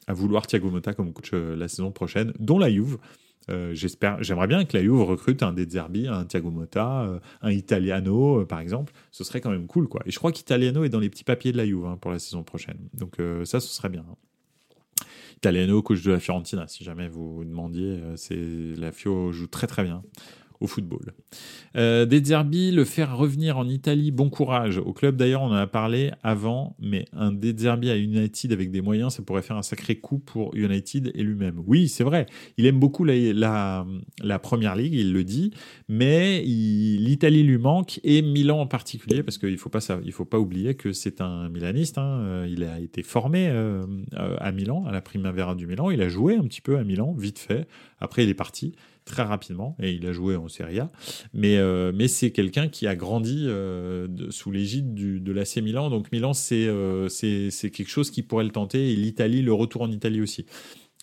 à, 0.08 0.14
vouloir 0.14 0.48
Thiago 0.48 0.70
Motta 0.70 0.94
comme 0.94 1.14
coach 1.14 1.32
la 1.32 1.68
saison 1.68 1.92
prochaine, 1.92 2.34
dont 2.40 2.60
la 2.60 2.70
Juve. 2.70 2.98
Euh, 3.50 3.74
j'espère, 3.74 4.22
j'aimerais 4.24 4.48
bien 4.48 4.66
que 4.66 4.76
la 4.76 4.84
Juve 4.84 5.02
recrute 5.02 5.43
un 5.43 5.54
De 5.54 5.68
Zerbi, 5.68 6.08
un 6.08 6.26
Thiago 6.26 6.52
Motta, 6.52 7.04
euh, 7.04 7.20
un 7.41 7.52
Italiano, 7.52 8.41
euh, 8.41 8.45
par 8.45 8.60
exemple. 8.60 8.93
Ce 9.12 9.24
serait 9.24 9.41
quand 9.41 9.52
même 9.52 9.68
cool, 9.68 9.88
quoi. 9.88 10.02
Et 10.06 10.12
je 10.12 10.18
crois 10.18 10.32
qu'Italiano 10.32 10.84
est 10.84 10.89
dans 10.89 11.00
les 11.00 11.10
petits 11.10 11.24
papiers 11.24 11.52
de 11.52 11.58
la 11.58 11.66
Juve 11.66 11.86
hein, 11.86 11.98
pour 12.00 12.12
la 12.12 12.20
saison 12.20 12.43
prochaine. 12.43 12.78
Donc 12.93 13.18
ça, 13.45 13.60
ce 13.60 13.70
serait 13.70 13.89
bien. 13.89 14.06
Italiano, 15.38 15.82
coach 15.82 16.02
de 16.02 16.12
la 16.12 16.20
Fiorentina, 16.20 16.68
si 16.68 16.84
jamais 16.84 17.08
vous 17.08 17.36
vous 17.36 17.45
demandiez, 17.45 18.02
c'est 18.16 18.74
la 18.76 18.91
Fio 18.91 19.32
joue 19.32 19.48
très 19.48 19.68
très 19.68 19.84
bien 19.84 20.04
au 20.60 20.68
football. 20.68 21.14
Euh, 21.76 22.05
des 22.05 22.24
Zerbi, 22.24 22.72
le 22.72 22.86
faire 22.86 23.16
revenir 23.16 23.58
en 23.58 23.68
Italie, 23.68 24.12
bon 24.12 24.30
courage. 24.30 24.78
Au 24.78 24.93
club 24.93 25.16
d'ailleurs, 25.16 25.41
on 25.41 25.49
en 25.49 25.53
a 25.53 25.68
parlé 25.68 26.12
avant, 26.24 26.76
mais 26.80 27.05
un 27.14 27.32
De 27.32 27.55
Zerbi 27.55 27.89
à 27.89 27.97
United 27.97 28.51
avec 28.51 28.72
des 28.72 28.82
moyens, 28.82 29.14
ça 29.14 29.24
pourrait 29.24 29.41
faire 29.41 29.58
un 29.58 29.62
sacré 29.62 29.95
coup 29.95 30.20
pour 30.20 30.55
United 30.55 31.12
et 31.14 31.24
lui-même. 31.24 31.62
Oui, 31.66 31.88
c'est 31.88 32.03
vrai, 32.03 32.26
il 32.58 32.66
aime 32.66 32.80
beaucoup 32.80 33.03
la, 33.03 33.86
la, 34.24 34.39
Première 34.39 34.76
Ligue, 34.76 34.93
il 34.93 35.14
le 35.14 35.24
dit, 35.24 35.51
mais 35.89 36.41
l'Italie 36.43 37.43
lui 37.43 37.58
manque, 37.58 37.99
et 38.03 38.22
Milan 38.22 38.62
en 38.62 38.68
particulier, 38.68 39.24
parce 39.24 39.38
qu'il 39.38 39.51
ne 39.51 39.58
faut, 39.58 39.70
pas, 39.70 39.82
faut 39.82 40.26
pas 40.26 40.39
oublier 40.39 40.76
que 40.76 40.93
c'est 40.93 41.22
un 41.22 41.49
Milaniste, 41.49 41.97
hein. 41.97 42.20
euh, 42.22 42.47
il 42.49 42.64
a 42.64 42.80
été 42.80 43.03
formé 43.03 43.47
euh, 43.49 43.86
à 44.12 44.51
Milan, 44.51 44.86
à 44.86 44.91
la 44.91 45.01
Primavera 45.01 45.55
du 45.55 45.68
Milan, 45.68 45.89
il 45.91 46.01
a 46.01 46.10
joué 46.10 46.36
un 46.36 46.43
petit 46.43 46.62
peu 46.62 46.78
à 46.78 46.84
Milan, 46.84 47.14
vite 47.18 47.39
fait, 47.39 47.68
après 47.99 48.24
il 48.24 48.30
est 48.30 48.36
parti 48.36 48.74
très 49.08 49.24
rapidement 49.24 49.76
et 49.82 49.91
il 49.91 50.05
a 50.05 50.12
joué 50.12 50.36
en 50.36 50.47
Serie 50.47 50.80
A. 50.80 50.89
Mais, 51.34 51.58
euh, 51.58 51.91
mais 51.95 52.08
c'est 52.08 52.32
quelqu'un 52.32 52.68
qui 52.68 52.86
a 52.86 52.95
grandi 52.95 53.45
euh, 53.47 54.08
sous 54.30 54.51
l'égide 54.51 54.93
de 54.93 55.32
l'AC 55.32 55.58
Milan. 55.58 55.89
Donc 55.89 56.12
Milan, 56.12 56.34
euh, 56.51 57.10
c'est 57.10 57.72
quelque 57.72 57.89
chose 57.89 58.12
qui 58.12 58.22
pourrait 58.22 58.43
le 58.43 58.51
tenter 58.51 58.91
et 58.91 58.95
l'Italie, 58.95 59.41
le 59.41 59.53
retour 59.53 59.82
en 59.82 59.91
Italie 59.91 60.22
aussi. 60.22 60.45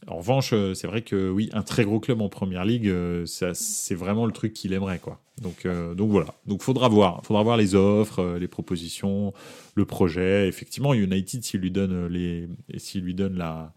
En 0.07 0.18
revanche, 0.18 0.52
c'est 0.74 0.86
vrai 0.86 1.00
que 1.00 1.30
oui, 1.30 1.48
un 1.55 1.62
très 1.62 1.84
gros 1.84 1.98
club 1.98 2.20
en 2.20 2.28
première 2.28 2.66
ligue, 2.66 2.92
c'est 3.24 3.94
vraiment 3.94 4.26
le 4.26 4.32
truc 4.32 4.52
qu'il 4.52 4.74
aimerait. 4.74 4.98
Quoi. 4.98 5.18
Donc, 5.40 5.66
donc 5.96 6.11
voilà. 6.11 6.34
Donc 6.46 6.62
faudra 6.62 6.88
voir. 6.88 7.22
faudra 7.24 7.42
voir 7.42 7.57
les 7.57 7.74
offres, 7.74 8.36
les 8.38 8.48
propositions, 8.48 9.32
le 9.74 9.86
projet. 9.86 10.46
Effectivement, 10.46 10.92
United, 10.92 11.42
s'il 11.42 11.61
lui 11.61 11.70
donne, 11.70 12.09
les, 12.09 12.48
lui 12.96 13.14
donne 13.14 13.38
la, 13.38 13.72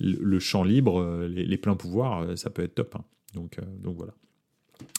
le, 0.00 0.40
champ 0.40 0.64
libre, 0.64 1.28
les, 1.28 1.58
pleins 1.58 1.76
pouvoirs, 1.76 2.36
ça 2.36 2.50
peut 2.50 2.64
être 2.64 2.74
top. 2.74 2.96
Hein. 2.96 3.04
Donc, 3.38 3.58
euh, 3.58 3.62
donc 3.82 3.96
voilà. 3.96 4.12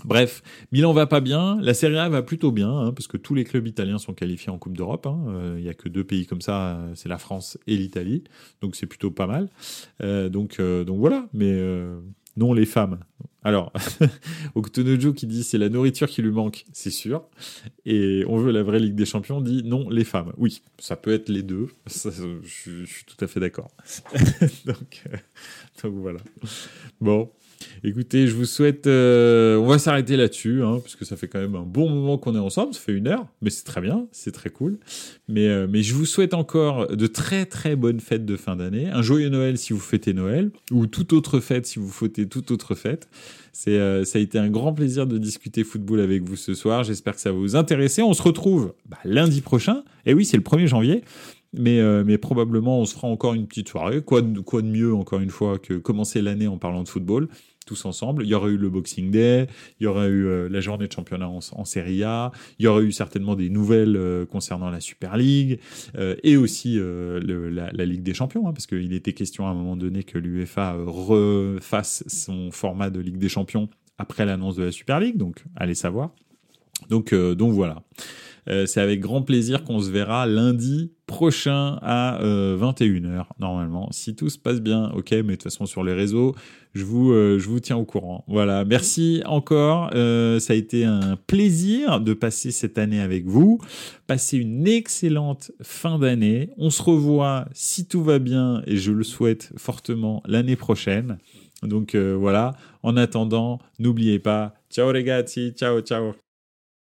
Bref, 0.04 0.44
Milan 0.72 0.92
va 0.92 1.08
pas 1.08 1.22
bien, 1.22 1.58
la 1.62 1.74
Serie 1.74 1.98
A 1.98 2.10
va 2.10 2.22
plutôt 2.22 2.52
bien, 2.52 2.70
hein, 2.70 2.92
parce 2.92 3.08
que 3.08 3.16
tous 3.16 3.34
les 3.34 3.46
clubs 3.46 3.66
italiens 3.66 3.98
sont 3.98 4.14
qualifiés 4.14 4.50
en 4.50 4.58
Coupe 4.58 4.78
d'Europe. 4.78 5.06
Hein. 5.08 5.26
Euh, 5.28 5.56
il 5.58 5.64
n'y 5.64 5.70
a 5.70 5.74
que 5.74 5.88
deux 5.88 6.04
pays 6.04 6.26
comme 6.26 6.42
ça, 6.42 6.76
euh, 6.76 6.92
c'est 6.96 7.10
la 7.10 7.18
France 7.18 7.58
et 7.68 7.78
l'Italie, 7.78 8.24
donc 8.62 8.76
c'est 8.76 8.88
plutôt 8.88 9.12
pas 9.12 9.28
mal. 9.28 9.50
donc, 10.32 10.60
voilà, 10.60 11.28
mais 11.34 11.62
non 12.38 12.54
les 12.54 12.66
femmes. 12.66 13.00
Alors, 13.42 13.72
Octonojo 14.56 15.14
qui 15.14 15.26
dit 15.26 15.44
c'est 15.44 15.58
la 15.58 15.70
nourriture 15.70 16.10
qui 16.10 16.22
lui 16.22 16.32
manque, 16.32 16.66
c'est 16.74 16.92
sûr. 16.92 17.24
Et 17.86 18.24
on 18.28 18.38
veut 18.38 18.52
la 18.52 18.64
vraie 18.64 18.80
Ligue 18.80 18.96
des 18.96 19.06
Champions 19.06 19.40
dit 19.40 19.64
non, 19.64 19.90
les 19.90 20.04
femmes. 20.04 20.34
Oui, 20.38 20.62
ça 20.78 20.96
peut 20.96 21.14
être 21.14 21.30
les 21.30 21.44
deux. 21.44 21.68
je, 21.86 22.86
suis 22.86 23.06
tout 23.06 23.24
à 23.24 23.28
fait 23.28 23.40
d'accord. 23.40 23.72
donc 24.66 25.04
voilà. 25.84 26.20
Bon, 27.00 27.32
Écoutez, 27.84 28.28
je 28.28 28.36
vous 28.36 28.46
souhaite. 28.46 28.88
Euh, 28.88 29.58
on 29.58 29.68
va 29.68 29.80
s'arrêter 29.80 30.18
là-dessus, 30.18 30.64
hein, 30.64 30.80
parce 30.82 30.96
que 30.96 31.06
ça 31.06 31.16
fait 31.16 31.28
quand 31.28 31.40
même 31.40 31.56
un 31.56 31.64
bon 31.64 31.90
moment 31.90 32.18
qu'on 32.18 32.36
est 32.36 32.40
ensemble. 32.40 32.74
Ça 32.74 32.82
fait 32.82 32.92
une 32.92 33.08
heure, 33.08 33.26
mais 33.42 33.50
c'est 33.50 33.64
très 33.64 33.80
bien, 33.80 34.06
c'est 34.12 34.34
très 34.34 34.50
cool. 34.50 34.80
Mais, 35.30 35.48
euh, 35.48 35.66
mais 35.70 35.82
je 35.82 35.94
vous 35.94 36.06
souhaite 36.06 36.34
encore 36.34 36.88
de 36.88 37.08
très 37.08 37.46
très 37.46 37.78
bonnes 37.78 38.02
fêtes 38.02 38.26
de 38.26 38.36
fin 38.36 38.58
d'année. 38.58 38.90
Un 38.90 39.02
joyeux 39.02 39.30
Noël 39.30 39.58
si 39.58 39.72
vous 39.72 39.80
fêtez 39.80 40.14
Noël, 40.14 40.52
ou 40.72 40.88
toute 40.88 41.14
autre 41.14 41.40
fête 41.40 41.66
si 41.66 41.80
vous 41.80 41.90
fêtez 41.90 42.28
toute 42.28 42.52
autre 42.52 42.76
fête. 42.76 43.08
C'est, 43.54 43.78
euh, 43.78 44.04
ça 44.04 44.20
a 44.20 44.22
été 44.22 44.38
un 44.38 44.50
grand 44.50 44.74
plaisir 44.74 45.08
de 45.08 45.18
discuter 45.18 45.64
football 45.64 46.02
avec 46.02 46.24
vous 46.24 46.36
ce 46.36 46.54
soir. 46.54 46.84
J'espère 46.84 47.16
que 47.16 47.22
ça 47.22 47.32
va 47.32 47.38
vous 47.38 47.56
intéresser. 47.56 48.02
On 48.02 48.14
se 48.14 48.22
retrouve 48.22 48.74
bah, 48.88 48.98
lundi 49.06 49.40
prochain. 49.40 49.84
Et 50.06 50.14
oui, 50.14 50.26
c'est 50.26 50.38
le 50.38 50.44
1er 50.44 50.68
janvier. 50.68 51.04
Mais, 51.52 51.82
mais 52.04 52.20
probablement, 52.20 52.80
on 52.80 52.86
se 52.86 52.94
fera 52.94 53.08
encore 53.08 53.34
une 53.34 53.48
petite 53.48 53.70
soirée. 53.70 54.04
Quoi 54.04 54.22
de, 54.22 54.40
quoi 54.40 54.62
de 54.62 54.68
mieux, 54.68 54.94
encore 54.94 55.20
une 55.20 55.32
fois, 55.32 55.58
que 55.58 55.74
commencer 55.74 56.22
l'année 56.22 56.48
en 56.48 56.60
parlant 56.60 56.84
de 56.84 56.88
football? 56.88 57.28
Tous 57.70 57.86
ensemble. 57.86 58.24
Il 58.24 58.30
y 58.30 58.34
aurait 58.34 58.50
eu 58.52 58.58
le 58.58 58.70
Boxing 58.70 59.12
Day, 59.12 59.46
il 59.80 59.84
y 59.84 59.88
aurait 59.88 60.08
eu 60.08 60.26
euh, 60.26 60.50
la 60.50 60.60
journée 60.60 60.88
de 60.88 60.92
championnat 60.92 61.30
en, 61.30 61.66
Serie 61.66 62.04
A, 62.04 62.32
il 62.58 62.66
y 62.66 62.68
aurait 62.68 62.84
eu 62.84 62.92
certainement 62.92 63.36
des 63.36 63.50
nouvelles 63.50 63.96
euh, 63.96 64.26
concernant 64.26 64.72
la 64.72 64.80
Super 64.80 65.18
League 65.18 65.60
euh, 65.96 66.16
et 66.24 66.36
aussi 66.36 66.80
la, 66.80 67.86
Ligue 67.86 68.02
des 68.02 68.16
Champions, 68.16 68.48
hein, 68.48 68.54
parce 68.54 68.66
qu'il 68.66 68.94
était 68.94 69.14
question 69.14 69.46
à 69.46 69.52
un 69.52 69.54
moment 69.54 69.76
donné 69.76 70.04
que 70.04 70.18
l'UEFA 70.18 70.78
refasse 70.86 72.04
son 72.08 72.52
format 72.52 72.90
de 72.90 73.00
Ligue 73.00 73.18
des 73.18 73.30
Champions 73.30 73.70
après 74.00 74.26
l'annonce 74.26 74.56
de 74.56 74.64
la 74.64 74.72
Super 74.72 75.00
League, 75.00 75.18
donc 75.18 75.44
allez 75.56 75.76
savoir. 75.76 76.10
Donc, 76.90 77.14
donc 77.14 77.54
voilà. 77.54 77.84
Euh, 78.48 78.66
c'est 78.66 78.82
avec 78.82 79.00
grand 79.00 79.22
plaisir 79.22 79.64
qu'on 79.64 79.80
se 79.80 79.90
verra 79.90 80.26
lundi 80.26 80.92
prochain 81.06 81.80
à 81.82 82.20
21h 82.22 83.06
euh, 83.06 83.24
normalement. 83.40 83.90
Si 83.92 84.16
tout 84.16 84.30
se 84.30 84.38
passe 84.38 84.62
bien, 84.62 84.92
ok, 84.96 85.12
mais 85.12 85.24
de 85.24 85.32
toute 85.32 85.44
façon 85.44 85.66
sur 85.66 85.84
les 85.84 85.94
réseaux, 85.94 86.36
je 86.74 86.84
vous, 86.84 87.12
euh, 87.12 87.40
je 87.40 87.50
vous 87.50 87.60
tiens 87.60 87.78
au 87.78 87.86
courant. 87.86 88.24
Voilà, 88.28 88.64
merci 88.66 89.22
encore. 89.26 89.90
ça 89.92 90.54
a 90.54 90.56
été 90.56 90.86
un 90.86 91.18
plaisir 91.28 92.00
de 92.00 92.14
passer 92.14 92.52
cette 92.52 92.78
année 92.78 93.02
avec 93.02 93.26
vous. 93.26 93.60
Passez 94.08 94.38
une 94.38 94.68
excellente 94.68 95.52
fin 95.62 95.98
d'année. 95.98 96.52
On 96.58 96.70
se 96.70 96.82
revoit 96.84 97.46
si 97.54 97.88
tout 97.88 98.04
va 98.04 98.20
bien 98.20 98.62
et 98.68 98.78
je 98.78 98.92
le 98.92 99.04
souhaite 99.04 99.52
fortement 99.58 100.22
l'année 100.26 100.56
prochaine. 100.56 101.18
Donc 101.64 101.96
voilà, 101.96 102.56
en 102.84 102.96
attendant, 102.96 103.60
n'oubliez 103.80 104.20
pas, 104.20 104.54
ciao 104.70 104.94
gars, 104.94 105.24
ciao 105.24 105.82
ciao. 105.82 106.29